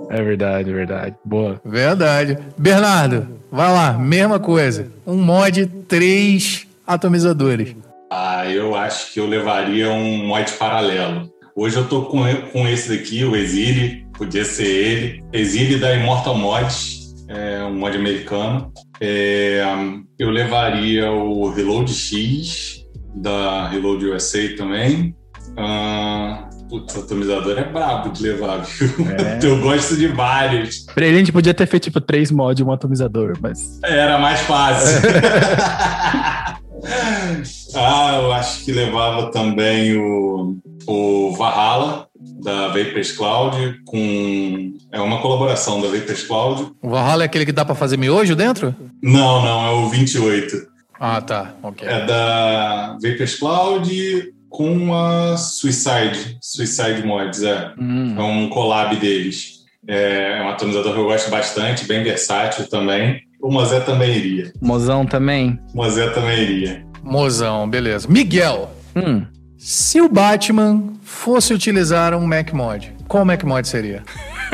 é 0.10 0.22
verdade, 0.24 0.70
é 0.70 0.74
verdade. 0.74 1.16
Boa. 1.26 1.60
Verdade. 1.66 2.38
Bernardo, 2.58 3.28
vai 3.52 3.72
lá, 3.72 3.94
mesma 3.94 4.40
coisa. 4.40 4.88
Um 5.06 5.18
mod, 5.18 5.66
três 5.88 6.66
atomizadores. 6.86 7.76
Ah, 8.12 8.46
eu 8.50 8.76
acho 8.76 9.12
que 9.14 9.20
eu 9.20 9.26
levaria 9.28 9.92
um 9.92 10.28
mod 10.28 10.52
paralelo. 10.54 11.32
Hoje 11.56 11.78
eu 11.78 11.88
tô 11.88 12.06
com, 12.06 12.24
com 12.52 12.68
esse 12.68 12.90
daqui, 12.90 13.24
o 13.24 13.36
Exile, 13.36 14.08
podia 14.18 14.44
ser 14.44 14.66
ele. 14.66 15.24
Exile 15.32 15.78
da 15.78 15.96
Immortal 15.96 16.36
Mods, 16.36 17.14
é 17.28 17.64
um 17.64 17.76
mod 17.76 17.96
americano. 17.96 18.74
É, 19.00 19.64
eu 20.18 20.32
levaria 20.32 21.12
o 21.12 21.52
Reload 21.52 21.94
X, 21.94 22.84
da 23.16 23.70
Reload 23.70 24.04
USA 24.04 24.50
também. 24.58 25.16
Ah, 25.56 26.50
putz, 26.68 26.96
o 26.96 27.02
atomizador 27.02 27.60
é 27.60 27.66
brabo 27.66 28.10
de 28.10 28.24
levar, 28.24 28.66
viu? 28.66 28.90
É. 29.12 29.38
eu 29.46 29.62
gosto 29.62 29.96
de 29.96 30.08
vários. 30.08 30.86
Pra 30.86 31.06
ele 31.06 31.18
a 31.18 31.20
gente 31.20 31.32
podia 31.32 31.54
ter 31.54 31.68
feito 31.68 31.84
tipo 31.84 32.02
três 32.02 32.32
mods 32.32 32.62
e 32.62 32.64
um 32.64 32.72
atomizador, 32.72 33.38
mas. 33.40 33.80
Era 33.84 34.18
mais 34.18 34.40
fácil. 34.40 35.04
ah, 37.76 38.20
eu 38.22 38.32
acho 38.32 38.64
que 38.64 38.72
levava 38.72 39.32
também 39.32 39.98
o, 39.98 40.58
o 40.88 41.36
Valhalla, 41.36 42.08
da 42.44 42.68
Vapors 42.68 43.12
Cloud, 43.12 43.82
com. 43.86 44.74
É 44.92 45.00
uma 45.00 45.22
colaboração 45.22 45.82
da 45.82 45.88
Vapors 45.88 46.24
Cloud. 46.24 46.72
O 46.82 46.90
Valhalla 46.90 47.24
é 47.24 47.26
aquele 47.26 47.46
que 47.46 47.52
dá 47.52 47.66
pra 47.66 47.76
fazer 47.76 47.98
miojo 47.98 48.36
dentro? 48.36 48.76
Não, 49.02 49.42
não, 49.42 49.66
é 49.66 49.70
o 49.72 49.90
28. 49.90 50.74
Ah, 51.00 51.22
tá. 51.22 51.54
Ok. 51.64 51.88
É 51.88 52.06
da 52.06 52.98
Vapors 53.02 53.36
Cloud 53.36 54.34
com 54.50 54.94
a 54.94 55.36
Suicide. 55.36 56.38
Suicide 56.42 57.06
Mods, 57.06 57.42
é. 57.44 57.74
Hum. 57.80 58.16
É 58.18 58.22
um 58.22 58.50
collab 58.50 58.96
deles. 58.98 59.64
É, 59.88 60.38
é 60.40 60.44
um 60.44 60.50
atomizador 60.50 60.94
que 60.94 61.00
eu 61.00 61.06
gosto 61.06 61.30
bastante, 61.30 61.86
bem 61.86 62.04
versátil 62.04 62.70
também. 62.70 63.22
O 63.42 63.52
Mozé 63.52 63.82
também 63.82 64.16
iria. 64.16 64.54
Mozão 64.62 65.06
também. 65.06 65.60
O 65.74 65.78
Mozé 65.78 66.10
também 66.12 66.42
iria. 66.42 66.86
Mozão, 67.04 67.70
beleza. 67.70 68.08
Miguel, 68.10 68.72
Hum. 68.96 69.24
se 69.58 70.00
o 70.02 70.08
Batman 70.10 70.84
fosse 71.02 71.54
utilizar 71.54 72.14
um 72.16 72.26
Mac 72.26 72.52
Mod, 72.54 72.94
qual 73.08 73.26
Mac 73.26 73.44
Mod 73.44 73.68
seria? 73.68 74.04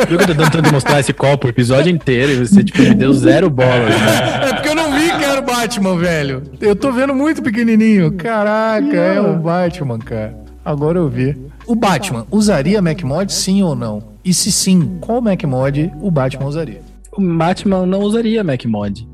Viu 0.08 0.18
que 0.18 0.24
eu 0.24 0.36
tô 0.36 0.44
tentando 0.44 0.72
mostrar 0.72 1.00
esse 1.02 1.12
copo 1.12 1.48
o 1.48 1.50
episódio 1.50 1.92
inteiro 1.92 2.32
e 2.32 2.48
você, 2.48 2.64
tipo, 2.64 2.82
me 2.82 2.94
deu 2.96 3.12
zero 3.14 3.50
bolas, 3.50 3.90
né? 4.00 4.50
É 4.50 4.54
porque 4.54 4.70
eu 4.70 4.76
não 4.76 4.94
vi 4.94 5.10
que 5.10 5.24
era 5.24 5.40
o 5.40 5.44
Batman, 5.44 5.98
velho. 5.98 6.44
Eu 6.62 6.74
tô 6.76 6.90
vendo 6.92 7.14
muito 7.14 7.42
pequenininho. 7.44 8.14
Caraca, 8.14 8.96
é 8.96 9.20
o 9.20 9.38
Batman, 9.38 10.00
cara. 10.00 10.38
Agora 10.64 10.98
eu 11.00 11.10
vi. 11.10 11.36
O 11.68 11.76
Batman 11.76 12.26
usaria 12.32 12.82
Mac 12.82 13.02
Mod, 13.04 13.32
sim 13.34 13.62
ou 13.62 13.76
não? 13.76 14.02
E 14.24 14.34
se 14.34 14.52
sim, 14.54 14.98
qual 15.02 15.22
Mac 15.22 15.44
Mod 15.44 15.92
o 16.02 16.10
Batman 16.10 16.46
usaria? 16.46 16.82
O 17.12 17.22
Batman 17.22 17.86
não 17.86 18.00
usaria 18.00 18.42
Mac 18.44 18.64
Mod. 18.66 19.06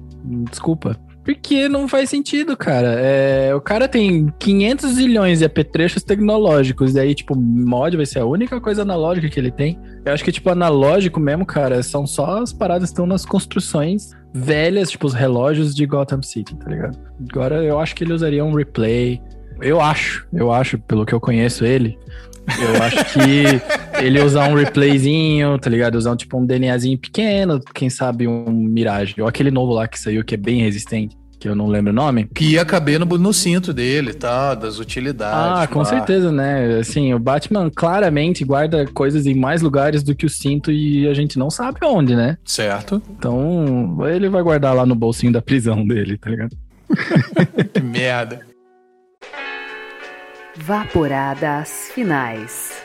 Desculpa. 0.52 0.98
Porque 1.26 1.68
não 1.68 1.88
faz 1.88 2.11
sentido, 2.11 2.56
cara. 2.56 2.99
É, 2.99 3.53
o 3.56 3.60
cara 3.60 3.88
tem 3.88 4.31
500 4.38 4.91
zilhões 4.93 5.39
de 5.39 5.45
apetrechos 5.45 6.03
tecnológicos, 6.03 6.93
e 6.93 6.99
aí, 6.99 7.15
tipo, 7.15 7.35
mod 7.35 7.97
vai 7.97 8.06
ser 8.06 8.19
a 8.19 8.26
única 8.26 8.61
coisa 8.61 8.84
analógica 8.84 9.27
que 9.27 9.39
ele 9.39 9.49
tem. 9.49 9.80
Eu 10.06 10.14
acho 10.14 10.23
que, 10.23 10.31
tipo, 10.31 10.52
analógico 10.52 11.19
mesmo, 11.19 11.43
cara, 11.43 11.81
são 11.81 12.06
só 12.06 12.43
as 12.43 12.53
paradas 12.53 12.89
que 12.89 12.93
estão 12.93 13.07
nas 13.07 13.26
construções 13.26 14.11
velhas, 14.31 14.91
tipo, 14.91 15.07
os 15.07 15.15
relógios 15.15 15.73
de 15.73 15.85
Gotham 15.88 16.22
City, 16.22 16.56
tá 16.56 16.69
ligado? 16.69 16.99
Agora, 17.31 17.64
eu 17.64 17.80
acho 17.80 17.95
que 17.95 18.03
ele 18.03 18.14
usaria 18.14 18.45
um 18.45 18.53
replay. 18.53 19.19
Eu 19.61 19.81
acho, 19.81 20.27
eu 20.31 20.52
acho, 20.52 20.77
pelo 20.77 21.06
que 21.06 21.14
eu 21.14 21.19
conheço 21.19 21.65
ele, 21.65 21.97
eu 22.48 22.84
acho 22.84 23.06
que 23.14 24.04
ele 24.04 24.22
usar 24.22 24.50
um 24.50 24.56
replayzinho, 24.56 25.58
tá 25.58 25.70
ligado? 25.70 25.96
Usar 25.96 26.12
um, 26.12 26.16
tipo 26.16 26.38
um 26.38 26.46
DNAzinho 26.46 26.98
pequeno, 26.98 27.60
quem 27.74 27.90
sabe 27.90 28.28
um 28.28 28.52
Mirage. 28.52 29.16
Ou 29.20 29.28
aquele 29.28 29.52
novo 29.52 29.74
lá 29.74 29.88
que 29.88 30.00
saiu 30.00 30.24
que 30.24 30.36
é 30.36 30.38
bem 30.38 30.62
resistente, 30.62 31.18
que 31.40 31.48
eu 31.50 31.56
não 31.56 31.68
lembro 31.68 31.92
o 31.92 31.96
nome. 31.96 32.30
Que 32.34 32.52
ia 32.52 32.66
caber 32.66 33.00
no, 33.00 33.06
no 33.06 33.34
cinto 33.34 33.74
dele, 33.74 34.14
tá? 34.14 34.54
Das 34.54 34.80
utilidades. 34.80 35.64
Ah, 35.64 35.68
com 35.68 35.80
lá. 35.80 35.86
certeza, 35.86 36.32
né? 36.32 36.80
Assim, 36.80 37.14
o 37.14 37.20
Batman 37.20 37.70
claramente 37.74 38.44
guarda 38.44 38.86
coisas 38.88 39.26
em 39.26 39.36
mais 39.36 39.62
lugares 39.62 40.04
do 40.04 40.16
que 40.16 40.26
o 40.26 40.30
cinto 40.30 40.72
e 40.72 41.08
a 41.08 41.14
gente 41.14 41.40
não 41.40 41.50
sabe 41.50 41.80
onde, 41.84 42.16
né? 42.16 42.38
Certo. 42.46 43.02
Então, 43.10 43.98
ele 44.08 44.30
vai 44.30 44.42
guardar 44.44 44.76
lá 44.76 44.86
no 44.86 44.96
bolsinho 44.96 45.34
da 45.34 45.42
prisão 45.42 45.86
dele, 45.86 46.18
tá 46.18 46.30
ligado? 46.30 46.56
Que 47.74 47.82
merda. 47.82 48.55
Vaporadas 50.57 51.91
finais. 51.94 52.82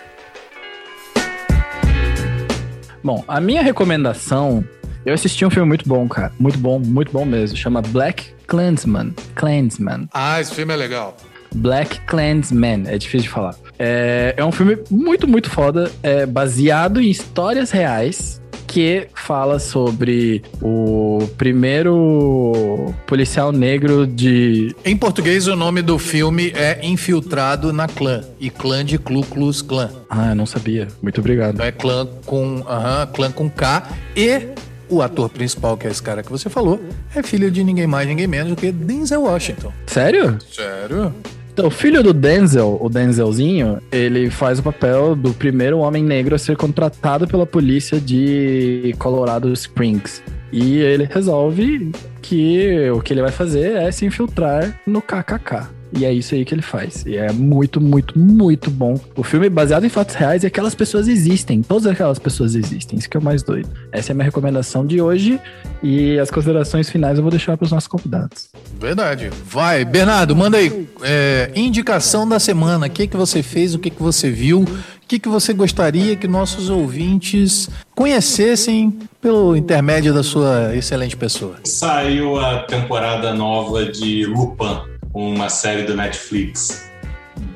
Bom, 3.03 3.25
a 3.29 3.41
minha 3.41 3.63
recomendação, 3.63 4.65
eu 5.07 5.15
assisti 5.15 5.47
um 5.47 5.51
filme 5.51 5.69
muito 5.69 5.89
bom, 5.89 6.09
cara. 6.09 6.33
Muito 6.39 6.59
bom, 6.59 6.81
muito 6.81 7.13
bom 7.13 7.25
mesmo. 7.25 7.57
Chama 7.57 7.81
Black 7.81 8.35
Clansman. 8.49 9.15
Clansman. 9.37 10.09
Ah, 10.13 10.41
esse 10.41 10.53
filme 10.53 10.75
é 10.75 10.77
legal. 10.77 11.17
Black 11.55 12.01
Clansman, 12.07 12.85
é 12.87 12.99
difícil 12.99 13.23
de 13.23 13.29
falar. 13.29 13.55
É, 13.79 14.35
é 14.37 14.45
um 14.45 14.53
filme 14.53 14.77
muito, 14.91 15.29
muito 15.29 15.49
foda, 15.49 15.91
é 16.03 16.27
baseado 16.27 17.01
em 17.01 17.09
histórias 17.09 17.71
reais 17.71 18.40
que 18.71 19.09
fala 19.15 19.59
sobre 19.59 20.45
o 20.63 21.29
primeiro 21.37 22.95
policial 23.05 23.51
negro 23.51 24.07
de. 24.07 24.75
Em 24.85 24.97
português, 24.97 25.49
o 25.49 25.57
nome 25.57 25.83
do 25.83 25.99
filme 25.99 26.53
é 26.55 26.79
Infiltrado 26.87 27.73
na 27.73 27.89
Clã. 27.89 28.23
E 28.39 28.49
clã 28.49 28.85
de 28.85 28.97
Ku 28.97 29.23
Klux 29.23 29.61
Klan. 29.61 29.91
Ah, 30.09 30.29
eu 30.29 30.37
não 30.37 30.47
sabia. 30.47 30.87
Muito 31.03 31.19
obrigado. 31.19 31.55
Então 31.55 31.67
é 31.67 31.73
clã 31.73 32.07
com, 32.25 32.65
aham, 32.69 33.07
clã 33.09 33.33
com 33.33 33.51
K. 33.51 33.89
E 34.17 34.41
o 34.89 35.03
ator 35.03 35.29
principal, 35.29 35.77
que 35.77 35.89
é 35.89 35.91
esse 35.91 36.03
cara 36.03 36.23
que 36.23 36.31
você 36.31 36.49
falou, 36.49 36.81
é 37.15 37.25
filho 37.25 37.51
de 37.51 37.65
ninguém 37.65 37.89
mais, 37.89 38.07
ninguém 38.07 38.29
menos 38.29 38.51
do 38.51 38.57
que 38.57 38.71
Denzel 38.71 39.23
Washington. 39.23 39.73
Sério? 39.87 40.39
Sério? 40.49 41.13
Então, 41.53 41.67
o 41.67 41.71
filho 41.71 42.03
do 42.03 42.13
Denzel, 42.13 42.79
o 42.81 42.89
Denzelzinho, 42.89 43.81
ele 43.91 44.31
faz 44.31 44.59
o 44.59 44.63
papel 44.63 45.15
do 45.15 45.35
primeiro 45.35 45.79
homem 45.79 46.03
negro 46.03 46.35
a 46.35 46.39
ser 46.39 46.57
contratado 46.57 47.27
pela 47.27 47.45
polícia 47.45 48.01
de 48.01 48.95
Colorado 48.99 49.53
Springs. 49.53 50.23
E 50.53 50.79
ele 50.79 51.05
resolve 51.05 51.91
que 52.23 52.91
o 52.91 53.01
que 53.01 53.13
ele 53.13 53.23
vai 53.23 53.33
fazer 53.33 53.77
é 53.77 53.91
se 53.91 54.07
infiltrar 54.07 54.81
no 54.87 55.03
KKK. 55.03 55.80
E 55.93 56.05
é 56.05 56.13
isso 56.13 56.35
aí 56.35 56.45
que 56.45 56.55
ele 56.55 56.63
faz. 56.63 57.05
E 57.07 57.17
é 57.17 57.33
muito, 57.33 57.81
muito, 57.81 58.19
muito 58.19 58.71
bom. 58.71 58.99
O 59.17 59.23
filme 59.23 59.47
é 59.47 59.51
baseado 59.51 59.85
em 59.85 59.89
fatos 59.89 60.15
reais 60.15 60.43
e 60.43 60.47
aquelas 60.47 60.75
pessoas 60.75 61.09
existem. 61.09 61.63
Todas 61.63 61.87
aquelas 61.87 62.19
pessoas 62.19 62.55
existem. 62.55 62.99
Isso 62.99 63.09
que 63.09 63.17
é 63.17 63.21
o 63.21 63.23
mais 63.23 63.43
doido. 63.43 63.69
Essa 63.93 64.11
é 64.11 64.13
a 64.13 64.15
minha 64.15 64.25
recomendação 64.25 64.87
de 64.87 65.01
hoje. 65.01 65.41
E 65.83 66.19
as 66.19 66.31
considerações 66.31 66.89
finais 66.89 67.17
eu 67.17 67.23
vou 67.23 67.31
deixar 67.31 67.57
para 67.57 67.65
os 67.65 67.73
nossos 67.73 67.89
convidados. 67.89 68.49
Verdade. 68.79 69.31
Vai, 69.45 69.85
Bernardo, 69.85 70.37
manda 70.37 70.59
aí. 70.59 70.89
é, 71.03 71.51
indicação 71.55 72.29
da 72.29 72.39
semana. 72.39 72.87
O 72.87 72.91
que, 72.91 73.07
que 73.07 73.17
você 73.17 73.43
fez, 73.43 73.75
o 73.75 73.79
que, 73.79 73.91
que 73.91 74.03
você 74.03 74.31
viu, 74.31 74.61
o 74.61 74.67
que, 75.09 75.19
que 75.19 75.29
você 75.29 75.53
gostaria 75.53 76.15
que 76.15 76.29
nossos 76.29 76.71
ouvintes 76.71 77.69
conhecessem 77.95 78.97
pelo 79.21 79.57
intermédio 79.57 80.15
da 80.15 80.23
sua 80.23 80.75
excelente 80.75 81.17
pessoa. 81.17 81.57
Saiu 81.65 82.39
a 82.39 82.63
temporada 82.63 83.35
nova 83.35 83.85
de 83.85 84.25
Lupin, 84.25 84.81
uma 85.13 85.49
série 85.49 85.83
do 85.83 85.97
Netflix. 85.97 86.91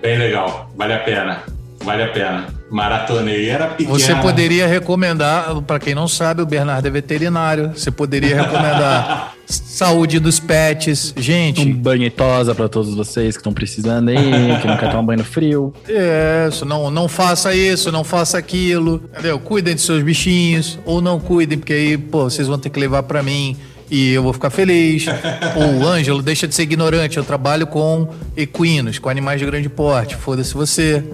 Bem 0.01 0.19
legal, 0.19 0.71
vale 0.77 0.95
a 0.95 0.99
pena. 1.01 1.43
Vale 1.85 2.03
a 2.03 2.09
pena. 2.09 2.47
Maratonei, 2.71 3.49
era 3.49 3.69
pequena. 3.69 3.97
Você 3.97 4.15
poderia 4.17 4.67
recomendar, 4.67 5.61
para 5.63 5.79
quem 5.79 5.95
não 5.95 6.09
sabe, 6.09 6.41
o 6.41 6.47
Bernardo 6.47 6.89
é 6.89 6.91
veterinário. 6.91 7.73
Você 7.77 7.91
poderia 7.91 8.41
recomendar 8.43 9.35
saúde 9.47 10.19
dos 10.19 10.41
pets. 10.41 11.15
Um 11.17 11.21
Gente, 11.21 11.73
banho 11.73 12.05
e 12.05 12.11
tosa 12.11 12.55
pra 12.55 12.69
todos 12.69 12.95
vocês 12.95 13.37
que 13.37 13.41
estão 13.41 13.53
precisando 13.53 14.09
aí, 14.09 14.59
que 14.61 14.67
não 14.67 14.79
quer 14.79 14.89
tomar 14.89 15.01
um 15.01 15.07
banho 15.07 15.19
no 15.19 15.25
frio. 15.25 15.75
é, 15.87 16.49
isso, 16.49 16.65
não, 16.65 16.91
não 16.91 17.07
faça 17.07 17.55
isso, 17.55 17.93
não 17.93 18.03
faça 18.03 18.39
aquilo. 18.39 19.05
Entendeu? 19.13 19.39
Cuidem 19.39 19.75
de 19.75 19.83
seus 19.83 20.03
bichinhos, 20.03 20.79
ou 20.87 21.03
não 21.03 21.21
cuidem, 21.21 21.59
porque 21.59 21.75
aí, 21.75 21.99
pô, 21.99 22.25
vocês 22.25 22.49
vão 22.49 22.59
ter 22.59 22.71
que 22.71 22.81
levar 22.81 23.03
para 23.03 23.23
mim 23.23 23.57
e 23.95 24.13
eu 24.13 24.25
vou 24.25 24.33
ficar 24.33 24.51
feliz. 24.51 25.07
ou 25.55 25.87
Ângelo, 25.87 26.21
deixa 26.21 26.49
de 26.49 26.55
ser 26.55 26.65
ignorante. 26.65 27.17
Eu 27.17 27.25
trabalho 27.25 27.65
com 27.65 28.09
equinos, 28.37 28.99
com 28.99 29.09
animais 29.09 29.39
de 29.39 29.47
grande 29.47 29.69
porte. 29.69 30.17
Foda-se 30.17 30.53
você. 30.53 31.05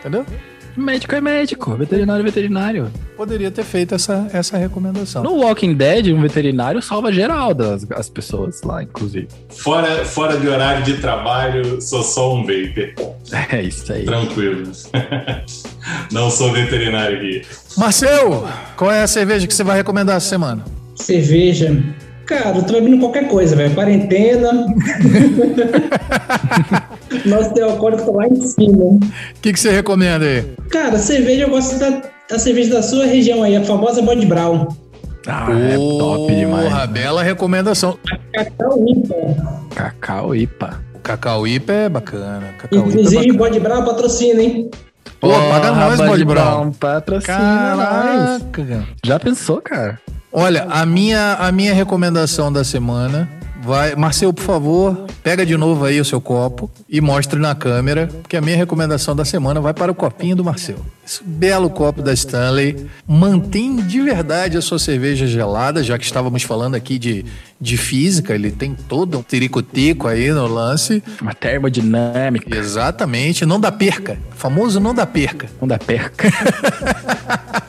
Entendeu? 0.00 0.24
Médico 0.74 1.14
é 1.14 1.20
médico, 1.20 1.76
veterinário 1.76 2.22
é 2.22 2.24
veterinário. 2.24 2.90
Poderia 3.14 3.50
ter 3.50 3.62
feito 3.62 3.94
essa, 3.94 4.26
essa 4.32 4.56
recomendação. 4.56 5.22
No 5.22 5.42
Walking 5.42 5.74
Dead, 5.74 6.06
um 6.08 6.22
veterinário 6.22 6.80
salva 6.80 7.12
geral 7.12 7.52
das 7.52 7.86
as 7.90 8.08
pessoas 8.08 8.62
lá, 8.62 8.82
inclusive. 8.82 9.28
Fora, 9.50 10.02
fora 10.06 10.38
de 10.38 10.48
horário 10.48 10.82
de 10.82 10.96
trabalho, 10.96 11.78
sou 11.82 12.02
só 12.02 12.34
um 12.34 12.46
vapor. 12.46 13.16
É 13.50 13.60
isso 13.60 13.92
aí. 13.92 14.06
Tranquilo. 14.06 14.72
Não 16.10 16.30
sou 16.30 16.50
veterinário 16.50 17.18
aqui. 17.18 17.42
Marcel, 17.76 18.48
qual 18.74 18.90
é 18.90 19.02
a 19.02 19.06
cerveja 19.06 19.46
que 19.46 19.52
você 19.52 19.62
vai 19.62 19.76
recomendar 19.76 20.16
essa 20.16 20.30
semana? 20.30 20.64
Cerveja. 20.96 21.82
Cara, 22.26 22.56
eu 22.56 22.62
tô 22.62 22.72
bebendo 22.74 22.98
qualquer 22.98 23.28
coisa, 23.28 23.56
velho. 23.56 23.74
Quarentena. 23.74 24.52
Nosso 27.26 27.52
teu 27.54 27.70
alcoólico 27.70 28.04
tá 28.04 28.12
lá 28.12 28.26
em 28.28 28.40
cima. 28.42 28.84
O 28.84 29.00
que, 29.40 29.52
que 29.52 29.60
você 29.60 29.70
recomenda 29.70 30.24
aí? 30.24 30.44
Cara, 30.70 30.98
cerveja, 30.98 31.42
eu 31.42 31.50
gosto 31.50 31.78
da, 31.78 32.02
da 32.28 32.38
cerveja 32.38 32.74
da 32.74 32.82
sua 32.82 33.06
região 33.06 33.42
aí, 33.42 33.56
a 33.56 33.64
famosa 33.64 34.00
Bode 34.02 34.26
Brown. 34.26 34.68
Ah, 35.26 35.46
é 35.50 35.76
top 35.76 36.34
demais. 36.34 36.68
Porra, 36.68 36.86
bela 36.86 37.22
recomendação. 37.22 37.98
Cacau 38.32 38.84
Ipa. 38.88 39.16
Cacau 39.74 40.34
Ipa. 40.34 40.80
Cacau 41.02 41.46
Ipa 41.46 41.72
é 41.72 41.88
bacana. 41.88 42.54
Cacau 42.58 42.78
é 42.78 42.82
Inclusive. 42.88 43.32
Bode 43.32 43.60
Brown 43.60 43.84
patrocina, 43.84 44.42
hein? 44.42 44.70
Pô, 45.20 45.28
paga 45.28 45.70
nós, 45.70 46.00
Bud 46.00 46.24
Brown. 46.24 46.72
Patrocina 46.72 47.76
nós. 47.76 48.42
Caraca. 48.42 48.64
cara. 48.64 48.88
Já 49.04 49.20
pensou, 49.20 49.60
cara? 49.62 50.00
Olha, 50.32 50.64
a 50.70 50.86
minha, 50.86 51.34
a 51.34 51.52
minha 51.52 51.74
recomendação 51.74 52.50
da 52.50 52.64
semana 52.64 53.28
vai. 53.62 53.94
Marcel, 53.94 54.32
por 54.32 54.42
favor, 54.42 55.06
pega 55.22 55.46
de 55.46 55.56
novo 55.56 55.84
aí 55.84 56.00
o 56.00 56.04
seu 56.04 56.20
copo 56.20 56.70
e 56.88 57.00
mostre 57.00 57.38
na 57.38 57.54
câmera, 57.54 58.08
porque 58.22 58.36
a 58.36 58.40
minha 58.40 58.56
recomendação 58.56 59.14
da 59.14 59.24
semana 59.24 59.60
vai 59.60 59.72
para 59.74 59.92
o 59.92 59.94
copinho 59.94 60.34
do 60.34 60.42
Marcel. 60.42 60.78
Esse 61.06 61.22
belo 61.22 61.68
copo 61.68 62.00
da 62.00 62.12
Stanley. 62.12 62.86
Mantém 63.06 63.76
de 63.76 64.00
verdade 64.00 64.56
a 64.56 64.62
sua 64.62 64.78
cerveja 64.78 65.26
gelada, 65.26 65.82
já 65.82 65.98
que 65.98 66.04
estávamos 66.04 66.42
falando 66.42 66.74
aqui 66.74 66.98
de, 66.98 67.24
de 67.62 67.76
física, 67.76 68.34
ele 68.34 68.50
tem 68.50 68.74
todo 68.74 69.16
um 69.16 69.22
tericotico 69.22 70.08
aí 70.08 70.32
no 70.32 70.48
lance. 70.48 71.00
Uma 71.20 71.32
termodinâmica. 71.32 72.58
Exatamente, 72.58 73.46
não 73.46 73.60
dá 73.60 73.70
perca. 73.70 74.18
O 74.32 74.34
famoso 74.34 74.80
não 74.80 74.92
dá 74.92 75.06
perca. 75.06 75.48
Não 75.60 75.68
dá 75.68 75.78
perca. 75.78 76.28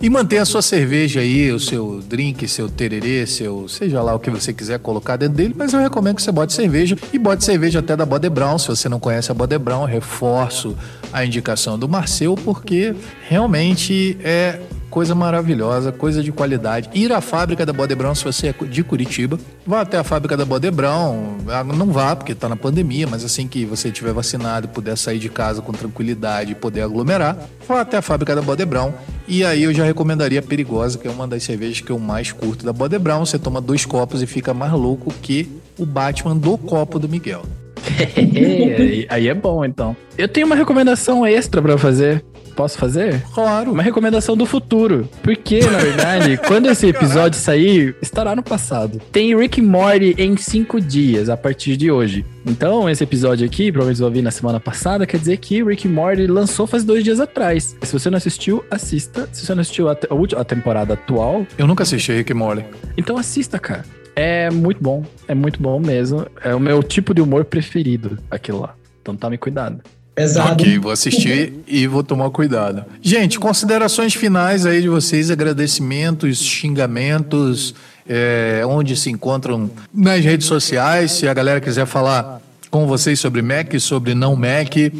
E 0.00 0.08
mantenha 0.08 0.42
a 0.42 0.44
sua 0.44 0.62
cerveja 0.62 1.18
aí, 1.18 1.50
o 1.50 1.58
seu 1.58 2.00
drink, 2.00 2.46
seu 2.46 2.68
tererê, 2.68 3.26
seu 3.26 3.66
seja 3.66 4.00
lá 4.00 4.14
o 4.14 4.20
que 4.20 4.30
você 4.30 4.52
quiser 4.52 4.78
colocar 4.78 5.16
dentro 5.16 5.34
dele, 5.34 5.54
mas 5.58 5.72
eu 5.72 5.80
recomendo 5.80 6.14
que 6.14 6.22
você 6.22 6.30
bote 6.30 6.52
cerveja 6.52 6.96
e 7.12 7.18
bote 7.18 7.44
cerveja 7.44 7.80
até 7.80 7.96
da 7.96 8.06
Bode 8.06 8.28
Brown. 8.30 8.58
Se 8.58 8.68
você 8.68 8.88
não 8.88 9.00
conhece 9.00 9.32
a 9.32 9.34
Bode 9.34 9.58
Brown, 9.58 9.84
reforço 9.86 10.76
a 11.12 11.24
indicação 11.24 11.76
do 11.76 11.88
Marcel, 11.88 12.36
porque 12.36 12.94
realmente 13.28 14.16
é 14.22 14.60
coisa 14.90 15.14
maravilhosa, 15.14 15.92
coisa 15.92 16.22
de 16.22 16.32
qualidade. 16.32 16.88
Ir 16.94 17.12
à 17.12 17.20
fábrica 17.20 17.64
da 17.64 17.72
Bode 17.72 17.94
Brown, 17.94 18.14
se 18.14 18.24
você 18.24 18.48
é 18.48 18.52
de 18.64 18.82
Curitiba, 18.82 19.38
vá 19.66 19.82
até 19.82 19.98
a 19.98 20.04
fábrica 20.04 20.36
da 20.36 20.44
Bode 20.44 20.70
Brown. 20.70 21.36
Ah, 21.48 21.62
Não 21.64 21.86
vá, 21.86 22.16
porque 22.16 22.32
está 22.32 22.48
na 22.48 22.56
pandemia, 22.56 23.06
mas 23.06 23.24
assim 23.24 23.46
que 23.46 23.64
você 23.64 23.88
estiver 23.88 24.12
vacinado 24.12 24.66
e 24.66 24.68
puder 24.68 24.96
sair 24.96 25.18
de 25.18 25.28
casa 25.28 25.62
com 25.62 25.72
tranquilidade 25.72 26.52
e 26.52 26.54
poder 26.54 26.82
aglomerar, 26.82 27.36
vá 27.66 27.80
até 27.80 27.96
a 27.96 28.02
fábrica 28.02 28.34
da 28.34 28.42
Bode 28.42 28.64
Brown. 28.64 28.92
E 29.26 29.44
aí 29.44 29.62
eu 29.62 29.74
já 29.74 29.84
recomendaria 29.84 30.40
a 30.40 30.42
Perigosa, 30.42 30.98
que 30.98 31.06
é 31.06 31.10
uma 31.10 31.28
das 31.28 31.42
cervejas 31.42 31.80
que 31.80 31.90
eu 31.90 31.98
mais 31.98 32.32
curto 32.32 32.64
da 32.64 32.72
Bode 32.72 32.98
Brown. 32.98 33.24
Você 33.24 33.38
toma 33.38 33.60
dois 33.60 33.84
copos 33.84 34.22
e 34.22 34.26
fica 34.26 34.54
mais 34.54 34.72
louco 34.72 35.12
que 35.22 35.48
o 35.78 35.84
Batman 35.84 36.36
do 36.36 36.56
copo 36.56 36.98
do 36.98 37.08
Miguel. 37.08 37.42
aí, 39.08 39.28
é 39.28 39.34
bom, 39.34 39.64
então. 39.64 39.96
Eu 40.16 40.28
tenho 40.28 40.46
uma 40.46 40.56
recomendação 40.56 41.26
extra 41.26 41.62
pra 41.62 41.78
fazer. 41.78 42.24
Posso 42.58 42.76
fazer? 42.76 43.22
Claro. 43.32 43.70
Uma 43.70 43.84
recomendação 43.84 44.36
do 44.36 44.44
futuro. 44.44 45.08
Porque, 45.22 45.60
na 45.60 45.78
verdade, 45.78 46.36
quando 46.48 46.66
esse 46.66 46.88
episódio 46.88 47.38
sair, 47.38 47.94
estará 48.02 48.34
no 48.34 48.42
passado. 48.42 49.00
Tem 49.12 49.36
Rick 49.38 49.60
and 49.60 49.64
Morty 49.64 50.16
em 50.18 50.36
cinco 50.36 50.80
dias, 50.80 51.28
a 51.28 51.36
partir 51.36 51.76
de 51.76 51.88
hoje. 51.88 52.26
Então, 52.44 52.90
esse 52.90 53.04
episódio 53.04 53.46
aqui, 53.46 53.70
provavelmente 53.70 54.00
eu 54.00 54.06
ouvi 54.08 54.22
na 54.22 54.32
semana 54.32 54.58
passada, 54.58 55.06
quer 55.06 55.18
dizer 55.18 55.36
que 55.36 55.62
Rick 55.62 55.86
and 55.86 55.92
Morty 55.92 56.26
lançou 56.26 56.66
faz 56.66 56.82
dois 56.82 57.04
dias 57.04 57.20
atrás. 57.20 57.76
Se 57.80 57.92
você 57.92 58.10
não 58.10 58.16
assistiu, 58.18 58.64
assista. 58.68 59.28
Se 59.30 59.46
você 59.46 59.54
não 59.54 59.60
assistiu 59.60 59.88
a, 59.88 59.94
te- 59.94 60.08
a 60.36 60.42
temporada 60.44 60.94
atual, 60.94 61.46
Eu 61.56 61.66
nunca 61.68 61.84
assisti 61.84 62.10
Rick 62.12 62.32
and 62.32 62.36
Morty. 62.36 62.64
então 62.96 63.16
assista, 63.16 63.56
cara. 63.60 63.84
É 64.16 64.50
muito 64.50 64.82
bom. 64.82 65.04
É 65.28 65.34
muito 65.34 65.62
bom 65.62 65.78
mesmo. 65.78 66.26
É 66.42 66.52
o 66.52 66.58
meu 66.58 66.82
tipo 66.82 67.14
de 67.14 67.20
humor 67.22 67.44
preferido, 67.44 68.18
aquilo 68.28 68.60
lá. 68.62 68.74
Então 69.00 69.14
tome 69.14 69.38
cuidado. 69.38 69.80
Pesado. 70.18 70.64
Ok, 70.64 70.78
vou 70.80 70.90
assistir 70.90 71.52
e 71.64 71.86
vou 71.86 72.02
tomar 72.02 72.28
cuidado. 72.30 72.84
Gente, 73.00 73.38
considerações 73.38 74.14
finais 74.14 74.66
aí 74.66 74.82
de 74.82 74.88
vocês, 74.88 75.30
agradecimentos, 75.30 76.42
xingamentos, 76.42 77.72
é, 78.08 78.62
onde 78.66 78.96
se 78.96 79.10
encontram 79.10 79.70
nas 79.94 80.24
redes 80.24 80.48
sociais, 80.48 81.12
se 81.12 81.28
a 81.28 81.32
galera 81.32 81.60
quiser 81.60 81.86
falar 81.86 82.42
com 82.68 82.84
vocês 82.84 83.20
sobre 83.20 83.42
Mac, 83.42 83.78
sobre 83.78 84.12
não 84.12 84.34
Mac, 84.34 84.76
é, 84.76 84.92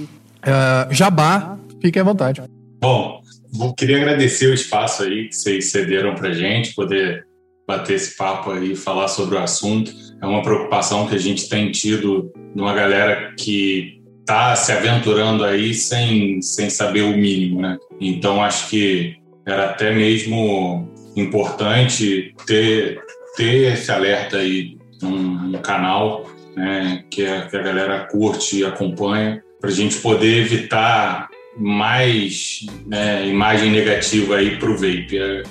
Jabá, 0.93 1.59
fiquem 1.83 2.01
à 2.01 2.05
vontade. 2.05 2.41
Bom, 2.81 3.21
vou, 3.53 3.75
queria 3.75 3.97
agradecer 3.97 4.47
o 4.47 4.55
espaço 4.55 5.03
aí 5.03 5.27
que 5.31 5.35
vocês 5.35 5.73
cederam 5.73 6.15
pra 6.15 6.31
gente, 6.31 6.77
poder 6.77 7.27
bater 7.67 7.95
esse 7.95 8.17
papo 8.17 8.53
aí, 8.53 8.77
falar 8.77 9.09
sobre 9.09 9.35
o 9.35 9.39
assunto. 9.41 9.91
É 10.23 10.27
uma 10.27 10.43
preocupação 10.43 11.09
que 11.09 11.17
a 11.17 11.19
gente 11.19 11.49
tem 11.49 11.73
tido 11.73 12.33
de 12.55 12.63
uma 12.63 12.73
galera 12.73 13.35
que 13.37 13.98
está 14.29 14.55
se 14.55 14.71
aventurando 14.73 15.43
aí 15.43 15.73
sem, 15.73 16.43
sem 16.43 16.69
saber 16.69 17.01
o 17.01 17.17
mínimo, 17.17 17.63
né? 17.63 17.79
Então, 17.99 18.45
acho 18.45 18.69
que 18.69 19.17
era 19.47 19.71
até 19.71 19.91
mesmo 19.91 20.87
importante 21.17 22.35
ter, 22.45 23.01
ter 23.39 23.73
esse 23.73 23.91
alerta 23.91 24.37
aí 24.37 24.77
num 25.01 25.53
canal 25.63 26.27
né, 26.55 27.05
que, 27.11 27.25
a, 27.25 27.47
que 27.47 27.57
a 27.57 27.63
galera 27.63 28.07
curte 28.11 28.59
e 28.59 28.65
acompanha, 28.67 29.43
para 29.59 29.71
a 29.71 29.73
gente 29.73 29.97
poder 29.97 30.43
evitar 30.43 31.29
mais 31.57 32.67
né, 32.87 33.27
imagem 33.27 33.71
negativa 33.71 34.37
aí 34.37 34.59
para 34.59 34.71
o 34.71 34.75
vape. 34.75 35.19
É, 35.19 35.43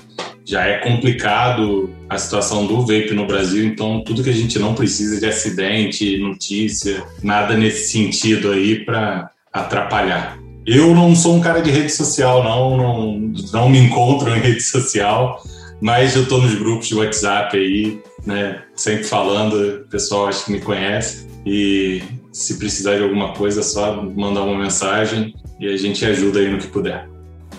já 0.47 0.65
é 0.65 0.77
complicado 0.77 1.89
a 2.09 2.17
situação 2.17 2.65
do 2.65 2.79
vape 2.79 3.11
no 3.11 3.27
Brasil, 3.27 3.65
então 3.65 4.01
tudo 4.01 4.23
que 4.23 4.29
a 4.29 4.33
gente 4.33 4.57
não 4.57 4.73
precisa 4.73 5.19
de 5.19 5.25
acidente, 5.25 6.17
notícia, 6.19 7.03
nada 7.21 7.57
nesse 7.57 7.91
sentido 7.91 8.51
aí 8.51 8.85
para 8.85 9.29
atrapalhar. 9.51 10.39
Eu 10.65 10.95
não 10.95 11.13
sou 11.13 11.35
um 11.35 11.41
cara 11.41 11.59
de 11.59 11.69
rede 11.69 11.91
social, 11.91 12.45
não, 12.45 12.77
não, 12.77 13.33
não 13.51 13.69
me 13.69 13.77
encontro 13.77 14.29
em 14.35 14.39
rede 14.39 14.61
social, 14.61 15.43
mas 15.81 16.15
eu 16.15 16.23
estou 16.23 16.41
nos 16.41 16.55
grupos 16.55 16.87
de 16.87 16.95
WhatsApp 16.95 17.57
aí, 17.57 18.01
né, 18.25 18.61
sempre 18.73 19.03
falando, 19.03 19.81
o 19.81 19.89
pessoal 19.89 20.27
acho 20.27 20.45
que 20.45 20.53
me 20.53 20.61
conhece 20.61 21.27
e 21.45 22.01
se 22.31 22.57
precisar 22.57 22.95
de 22.95 23.03
alguma 23.03 23.33
coisa 23.33 23.59
é 23.59 23.63
só 23.63 24.01
mandar 24.01 24.43
uma 24.43 24.57
mensagem 24.57 25.33
e 25.59 25.67
a 25.67 25.75
gente 25.75 26.05
ajuda 26.05 26.39
aí 26.39 26.49
no 26.49 26.57
que 26.57 26.67
puder. 26.67 27.05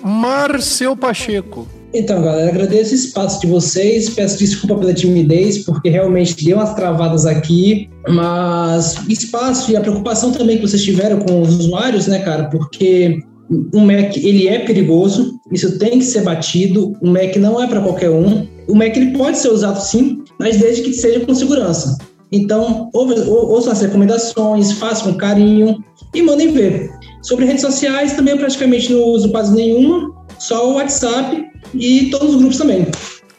Marcel 0.02 0.96
Pacheco. 0.96 1.68
Então, 1.94 2.22
galera, 2.22 2.50
agradeço 2.50 2.92
o 2.92 2.96
espaço 2.96 3.40
de 3.40 3.46
vocês. 3.46 4.10
Peço 4.10 4.38
desculpa 4.38 4.76
pela 4.76 4.92
timidez, 4.92 5.64
porque 5.64 5.88
realmente 5.88 6.44
deu 6.44 6.58
umas 6.58 6.74
travadas 6.74 7.24
aqui. 7.24 7.88
Mas 8.08 8.96
espaço 9.08 9.70
e 9.72 9.76
a 9.76 9.80
preocupação 9.80 10.32
também 10.32 10.56
que 10.56 10.66
vocês 10.66 10.82
tiveram 10.82 11.20
com 11.20 11.40
os 11.40 11.58
usuários, 11.58 12.06
né, 12.06 12.18
cara? 12.18 12.44
Porque 12.44 13.18
o 13.72 13.80
Mac, 13.80 14.16
ele 14.16 14.46
é 14.46 14.58
perigoso. 14.60 15.40
Isso 15.50 15.78
tem 15.78 15.98
que 15.98 16.04
ser 16.04 16.22
batido. 16.22 16.92
O 17.00 17.08
Mac 17.08 17.36
não 17.36 17.62
é 17.62 17.66
para 17.66 17.80
qualquer 17.80 18.10
um. 18.10 18.46
O 18.68 18.74
Mac, 18.74 18.94
ele 18.94 19.16
pode 19.16 19.38
ser 19.38 19.48
usado 19.48 19.80
sim, 19.80 20.22
mas 20.38 20.58
desde 20.58 20.82
que 20.82 20.92
seja 20.92 21.20
com 21.20 21.34
segurança. 21.34 21.96
Então, 22.30 22.90
ouçam 22.92 23.72
as 23.72 23.80
recomendações, 23.80 24.72
façam 24.72 25.12
com 25.12 25.18
carinho 25.18 25.82
e 26.14 26.20
mandem 26.20 26.52
ver. 26.52 26.90
Sobre 27.22 27.46
redes 27.46 27.62
sociais, 27.62 28.12
também 28.12 28.34
eu 28.34 28.38
praticamente 28.38 28.92
não 28.92 29.02
uso 29.04 29.30
quase 29.30 29.54
nenhuma, 29.54 30.10
só 30.38 30.70
o 30.70 30.74
WhatsApp 30.74 31.50
e 31.74 32.10
todos 32.10 32.34
os 32.34 32.36
grupos 32.36 32.58
também. 32.58 32.86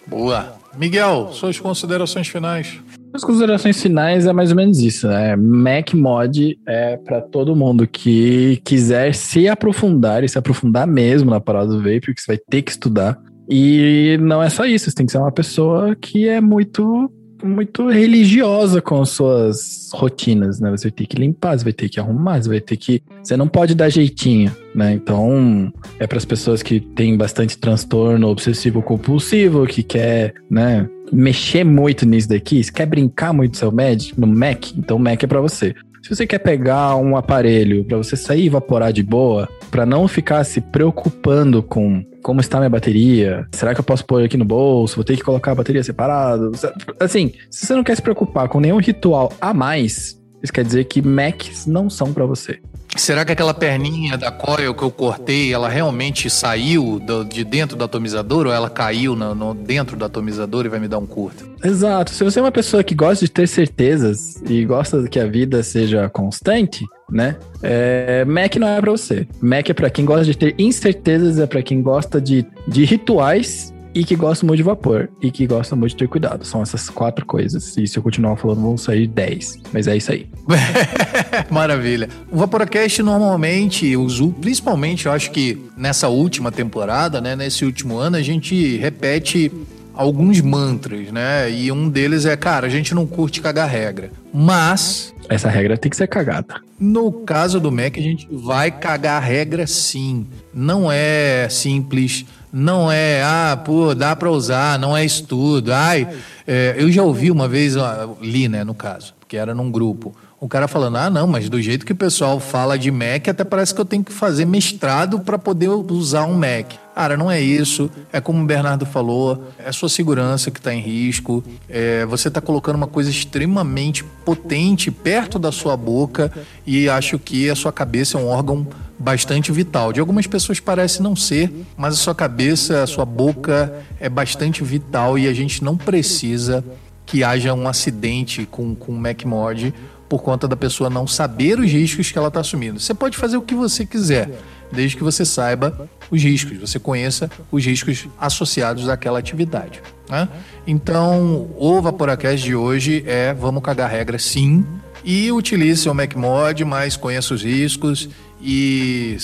Boa. 0.07 0.57
Miguel, 0.77 1.29
suas 1.33 1.59
considerações 1.59 2.27
finais. 2.27 2.79
As 3.11 3.23
considerações 3.23 3.81
finais 3.81 4.27
é 4.27 4.33
mais 4.33 4.51
ou 4.51 4.55
menos 4.55 4.79
isso, 4.79 5.07
né? 5.07 5.35
Mac 5.35 5.93
Mod 5.93 6.57
é 6.67 6.95
para 6.97 7.21
todo 7.21 7.55
mundo 7.55 7.87
que 7.87 8.61
quiser 8.63 9.15
se 9.15 9.47
aprofundar 9.47 10.23
e 10.23 10.29
se 10.29 10.37
aprofundar 10.37 10.85
mesmo 10.85 11.31
na 11.31 11.39
parada 11.39 11.67
do 11.67 11.79
vape, 11.79 12.13
que 12.13 12.21
você 12.21 12.33
vai 12.33 12.37
ter 12.49 12.61
que 12.61 12.71
estudar. 12.71 13.19
E 13.49 14.17
não 14.21 14.43
é 14.43 14.49
só 14.49 14.63
isso, 14.65 14.89
você 14.89 14.95
tem 14.95 15.07
que 15.07 15.11
ser 15.11 15.17
uma 15.17 15.31
pessoa 15.31 15.95
que 15.95 16.29
é 16.29 16.39
muito 16.39 17.11
muito 17.43 17.87
religiosa 17.89 18.81
com 18.81 19.01
as 19.01 19.09
suas 19.09 19.89
rotinas, 19.93 20.59
né? 20.59 20.71
Você 20.71 20.89
vai 20.89 20.91
ter 20.91 21.05
que 21.05 21.15
limpar, 21.17 21.57
você 21.57 21.63
vai 21.63 21.73
ter 21.73 21.89
que 21.89 21.99
arrumar, 21.99 22.41
você 22.41 22.49
vai 22.49 22.61
ter 22.61 22.77
que, 22.77 23.01
você 23.23 23.35
não 23.35 23.47
pode 23.47 23.75
dar 23.75 23.89
jeitinho, 23.89 24.55
né? 24.73 24.93
Então, 24.93 25.71
é 25.99 26.07
para 26.07 26.17
as 26.17 26.25
pessoas 26.25 26.61
que 26.61 26.79
têm 26.79 27.17
bastante 27.17 27.57
transtorno 27.57 28.27
obsessivo 28.27 28.81
compulsivo, 28.81 29.65
que 29.65 29.83
quer, 29.83 30.33
né, 30.49 30.87
mexer 31.11 31.63
muito 31.63 32.05
nisso 32.05 32.29
daqui, 32.29 32.63
se 32.63 32.71
quer 32.71 32.85
brincar 32.85 33.33
muito 33.33 33.53
no 33.53 33.57
seu 33.57 33.71
Mac, 33.71 33.99
no 34.17 34.27
Mac, 34.27 34.71
então 34.77 34.97
o 34.97 34.99
Mac 34.99 35.23
é 35.23 35.27
para 35.27 35.41
você. 35.41 35.75
Se 36.01 36.15
você 36.15 36.25
quer 36.25 36.39
pegar 36.39 36.95
um 36.95 37.15
aparelho 37.17 37.83
para 37.85 37.97
você 37.97 38.15
sair 38.15 38.43
e 38.43 38.47
evaporar 38.47 38.93
de 38.93 39.03
boa, 39.03 39.47
para 39.69 39.85
não 39.85 40.07
ficar 40.07 40.43
se 40.43 40.61
preocupando 40.61 41.61
com 41.61 42.03
como 42.21 42.41
está 42.41 42.57
minha 42.57 42.69
bateria, 42.69 43.47
será 43.53 43.73
que 43.73 43.79
eu 43.79 43.83
posso 43.83 44.05
pôr 44.05 44.23
aqui 44.23 44.37
no 44.37 44.45
bolso, 44.45 44.95
vou 44.95 45.03
ter 45.03 45.15
que 45.15 45.23
colocar 45.23 45.51
a 45.51 45.55
bateria 45.55 45.83
separado. 45.83 46.51
Assim, 46.99 47.33
se 47.49 47.65
você 47.65 47.73
não 47.73 47.83
quer 47.83 47.95
se 47.95 48.01
preocupar 48.01 48.49
com 48.49 48.59
nenhum 48.59 48.77
ritual 48.77 49.31
a 49.39 49.53
mais, 49.53 50.19
isso 50.43 50.53
quer 50.53 50.63
dizer 50.63 50.85
que 50.85 51.01
Macs 51.01 51.65
não 51.65 51.89
são 51.89 52.13
para 52.13 52.25
você. 52.25 52.59
Será 52.95 53.23
que 53.23 53.31
aquela 53.31 53.53
perninha 53.53 54.17
da 54.17 54.31
coil 54.31 54.73
que 54.73 54.83
eu 54.83 54.91
cortei, 54.91 55.53
ela 55.53 55.69
realmente 55.69 56.29
saiu 56.29 56.99
do, 56.99 57.23
de 57.23 57.43
dentro 57.43 57.77
do 57.77 57.83
atomizador 57.83 58.47
ou 58.47 58.53
ela 58.53 58.69
caiu 58.69 59.15
no, 59.15 59.33
no, 59.35 59.53
dentro 59.53 59.95
do 59.95 60.03
atomizador 60.03 60.65
e 60.65 60.69
vai 60.69 60.79
me 60.79 60.87
dar 60.87 60.97
um 60.97 61.05
curto? 61.05 61.47
Exato. 61.63 62.11
Se 62.11 62.23
você 62.23 62.39
é 62.39 62.41
uma 62.41 62.51
pessoa 62.51 62.83
que 62.83 62.95
gosta 62.95 63.25
de 63.25 63.31
ter 63.31 63.47
certezas 63.47 64.41
e 64.47 64.65
gosta 64.65 65.07
que 65.07 65.19
a 65.19 65.25
vida 65.25 65.61
seja 65.63 66.09
constante, 66.09 66.85
né? 67.09 67.37
É, 67.61 68.25
Mac 68.25 68.55
não 68.55 68.67
é 68.67 68.81
para 68.81 68.91
você. 68.91 69.27
Mac 69.41 69.69
é 69.69 69.73
para 69.73 69.89
quem 69.89 70.05
gosta 70.05 70.25
de 70.25 70.37
ter 70.37 70.55
incertezas, 70.57 71.39
é 71.39 71.45
para 71.45 71.61
quem 71.61 71.81
gosta 71.81 72.19
de, 72.19 72.45
de 72.67 72.85
rituais 72.85 73.73
e 73.93 74.03
que 74.03 74.15
gosta 74.15 74.45
muito 74.45 74.57
de 74.57 74.63
vapor 74.63 75.09
e 75.21 75.31
que 75.31 75.47
gosta 75.47 75.75
muito 75.75 75.91
de 75.91 75.97
ter 75.97 76.07
cuidado. 76.07 76.45
São 76.45 76.61
essas 76.61 76.89
quatro 76.89 77.25
coisas. 77.25 77.75
E 77.77 77.87
se 77.87 77.97
eu 77.97 78.03
continuar 78.03 78.35
falando, 78.37 78.61
vão 78.61 78.77
sair 78.77 79.07
dez. 79.07 79.57
Mas 79.73 79.87
é 79.87 79.97
isso 79.97 80.11
aí. 80.11 80.27
Maravilha. 81.49 82.09
O 82.31 82.37
Vaporacast 82.37 83.01
normalmente, 83.01 83.95
uso, 83.95 84.31
principalmente 84.39 85.05
eu 85.05 85.11
acho 85.11 85.31
que 85.31 85.57
nessa 85.75 86.07
última 86.07 86.51
temporada, 86.51 87.19
né, 87.19 87.35
nesse 87.35 87.65
último 87.65 87.97
ano, 87.97 88.17
a 88.17 88.21
gente 88.21 88.77
repete 88.77 89.51
alguns 89.99 90.39
mantras, 90.39 91.11
né? 91.11 91.51
E 91.51 91.69
um 91.71 91.89
deles 91.89 92.25
é, 92.25 92.37
cara, 92.37 92.67
a 92.67 92.69
gente 92.69 92.95
não 92.95 93.05
curte 93.05 93.41
cagar 93.41 93.67
regra. 93.67 94.11
Mas. 94.33 95.13
Essa 95.27 95.49
regra 95.49 95.77
tem 95.77 95.89
que 95.89 95.97
ser 95.97 96.07
cagada. 96.07 96.61
No 96.79 97.11
caso 97.11 97.59
do 97.59 97.69
Mac, 97.69 97.97
a 97.97 98.01
gente 98.01 98.27
vai 98.31 98.71
cagar 98.71 99.21
a 99.21 99.25
regra 99.25 99.67
sim. 99.67 100.25
Não 100.53 100.89
é 100.89 101.47
simples 101.49 102.25
não 102.51 102.91
é, 102.91 103.23
ah, 103.23 103.61
pô, 103.63 103.93
dá 103.93 104.15
para 104.15 104.29
usar, 104.29 104.79
não 104.79 104.95
é 104.95 105.05
estudo. 105.05 105.71
Ai, 105.71 106.07
é, 106.47 106.75
eu 106.77 106.91
já 106.91 107.03
ouvi 107.03 107.29
uma 107.31 107.47
vez, 107.47 107.75
li, 108.21 108.47
né, 108.47 108.63
no 108.63 108.73
caso, 108.73 109.13
porque 109.19 109.37
era 109.37 109.53
num 109.53 109.71
grupo, 109.71 110.15
o 110.41 110.47
cara 110.47 110.69
falando, 110.69 110.97
ah, 110.97 111.09
não, 111.09 111.27
mas 111.27 111.49
do 111.49 111.61
jeito 111.61 111.85
que 111.85 111.91
o 111.91 111.95
pessoal 111.95 112.39
fala 112.39 112.77
de 112.77 112.89
Mac, 112.89 113.27
até 113.27 113.43
parece 113.43 113.75
que 113.75 113.81
eu 113.81 113.85
tenho 113.85 114.03
que 114.03 114.13
fazer 114.13 114.45
mestrado 114.45 115.19
para 115.19 115.37
poder 115.37 115.67
usar 115.67 116.23
um 116.23 116.33
Mac. 116.33 116.71
Cara, 116.95 117.17
não 117.17 117.29
é 117.29 117.41
isso. 117.41 117.89
É 118.11 118.21
como 118.21 118.41
o 118.41 118.45
Bernardo 118.45 118.85
falou, 118.85 119.49
é 119.57 119.71
sua 119.71 119.89
segurança 119.89 120.49
que 120.49 120.59
está 120.59 120.73
em 120.73 120.79
risco. 120.79 121.43
É, 121.67 122.05
você 122.05 122.29
está 122.29 122.39
colocando 122.39 122.75
uma 122.75 122.87
coisa 122.87 123.09
extremamente 123.09 124.03
potente 124.03 124.89
perto 124.89 125.37
da 125.37 125.51
sua 125.51 125.75
boca 125.75 126.31
e 126.65 126.89
acho 126.89 127.19
que 127.19 127.49
a 127.49 127.55
sua 127.55 127.71
cabeça 127.73 128.17
é 128.17 128.21
um 128.21 128.27
órgão 128.27 128.65
bastante 128.97 129.51
vital. 129.51 129.91
De 129.91 129.99
algumas 129.99 130.27
pessoas 130.27 130.59
parece 130.59 131.01
não 131.01 131.17
ser, 131.17 131.51
mas 131.75 131.95
a 131.95 131.97
sua 131.97 132.15
cabeça, 132.15 132.83
a 132.83 132.87
sua 132.87 133.05
boca 133.05 133.73
é 133.99 134.07
bastante 134.07 134.63
vital 134.63 135.17
e 135.19 135.27
a 135.27 135.33
gente 135.33 135.63
não 135.63 135.75
precisa 135.75 136.63
que 137.05 137.23
haja 137.23 137.53
um 137.53 137.67
acidente 137.67 138.45
com, 138.45 138.75
com 138.75 138.91
o 138.91 138.97
MacMod 138.97 139.73
por 140.09 140.23
conta 140.23 140.47
da 140.47 140.55
pessoa 140.55 140.89
não 140.89 141.05
saber 141.05 141.59
os 141.59 141.71
riscos 141.71 142.11
que 142.11 142.17
ela 142.17 142.27
está 142.29 142.39
assumindo. 142.39 142.79
Você 142.79 142.93
pode 142.93 143.15
fazer 143.15 143.37
o 143.37 143.41
que 143.41 143.53
você 143.53 143.85
quiser 143.85 144.31
desde 144.71 144.97
que 144.97 145.03
você 145.03 145.25
saiba 145.25 145.89
os 146.11 146.21
riscos, 146.21 146.57
você 146.57 146.79
conheça 146.79 147.29
os 147.51 147.65
riscos 147.65 148.07
associados 148.19 148.89
àquela 148.89 149.19
atividade. 149.19 149.81
Né? 150.09 150.27
Então, 150.65 151.49
o 151.57 151.81
Vaporacast 151.81 152.43
de 152.43 152.55
hoje 152.55 153.03
é 153.05 153.33
vamos 153.33 153.63
cagar 153.63 153.89
regra 153.89 154.17
sim 154.17 154.65
e 155.03 155.31
utilize 155.31 155.83
seu 155.83 155.93
MacMod, 155.93 156.65
mas 156.65 156.97
conheça 156.97 157.33
os 157.33 157.43
riscos 157.43 158.09
e 158.41 159.17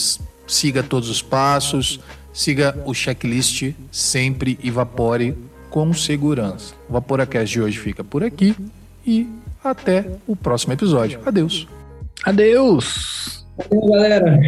siga 0.47 0.83
todos 0.83 1.09
os 1.09 1.21
passos, 1.21 1.99
siga 2.33 2.77
o 2.85 2.93
checklist 2.93 3.73
sempre 3.91 4.59
e 4.61 4.69
vapore 4.69 5.35
com 5.69 5.93
segurança. 5.93 6.73
O 6.87 6.93
Vaporacast 6.93 7.51
de 7.51 7.61
hoje 7.61 7.79
fica 7.79 8.03
por 8.03 8.23
aqui 8.23 8.55
e 9.05 9.27
até 9.69 10.05
o 10.27 10.35
próximo 10.35 10.73
episódio. 10.73 11.19
Adeus. 11.25 11.67
Adeus. 12.23 13.45
Valeu, 13.57 13.91
galera. 13.91 14.39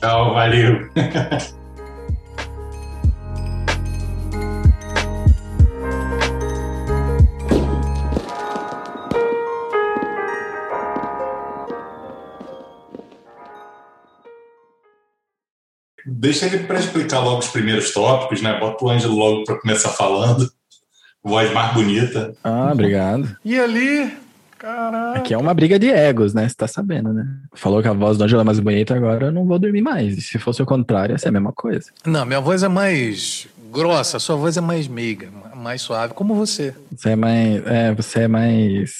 Tchau, 0.00 0.34
valeu. 0.34 0.90
Deixa 16.04 16.46
ele 16.46 16.60
para 16.60 16.78
explicar 16.78 17.20
logo 17.20 17.38
os 17.38 17.48
primeiros 17.48 17.92
tópicos, 17.92 18.42
né? 18.42 18.58
Bota 18.58 18.84
o 18.84 18.90
Ângelo 18.90 19.16
logo 19.16 19.44
para 19.44 19.60
começar 19.60 19.88
falando. 19.88 20.48
Voz 21.22 21.52
mais 21.52 21.74
bonita. 21.74 22.32
Ah, 22.42 22.70
obrigado. 22.72 23.36
E 23.44 23.58
ali, 23.58 24.12
Caraca. 24.62 25.18
Aqui 25.18 25.34
é 25.34 25.38
uma 25.38 25.52
briga 25.52 25.76
de 25.76 25.90
egos, 25.90 26.32
né? 26.32 26.48
Você 26.48 26.54
tá 26.54 26.68
sabendo, 26.68 27.12
né? 27.12 27.26
Falou 27.52 27.82
que 27.82 27.88
a 27.88 27.92
voz 27.92 28.16
do 28.16 28.22
Angela 28.22 28.42
é 28.42 28.44
mais 28.44 28.60
bonita, 28.60 28.94
agora 28.94 29.26
eu 29.26 29.32
não 29.32 29.44
vou 29.44 29.58
dormir 29.58 29.82
mais. 29.82 30.16
E 30.16 30.20
se 30.20 30.38
fosse 30.38 30.62
o 30.62 30.66
contrário, 30.66 31.14
ia 31.14 31.18
ser 31.18 31.30
a 31.30 31.32
mesma 31.32 31.52
coisa. 31.52 31.90
Não, 32.06 32.24
minha 32.24 32.40
voz 32.40 32.62
é 32.62 32.68
mais 32.68 33.48
grossa, 33.72 34.20
sua 34.20 34.36
voz 34.36 34.56
é 34.56 34.60
mais 34.60 34.86
meiga, 34.86 35.30
mais 35.56 35.82
suave, 35.82 36.14
como 36.14 36.36
você. 36.36 36.72
Você 36.96 37.10
é 37.10 37.16
mais. 37.16 37.66
É, 37.66 37.92
você 37.92 38.20
é 38.20 38.28
mais. 38.28 38.92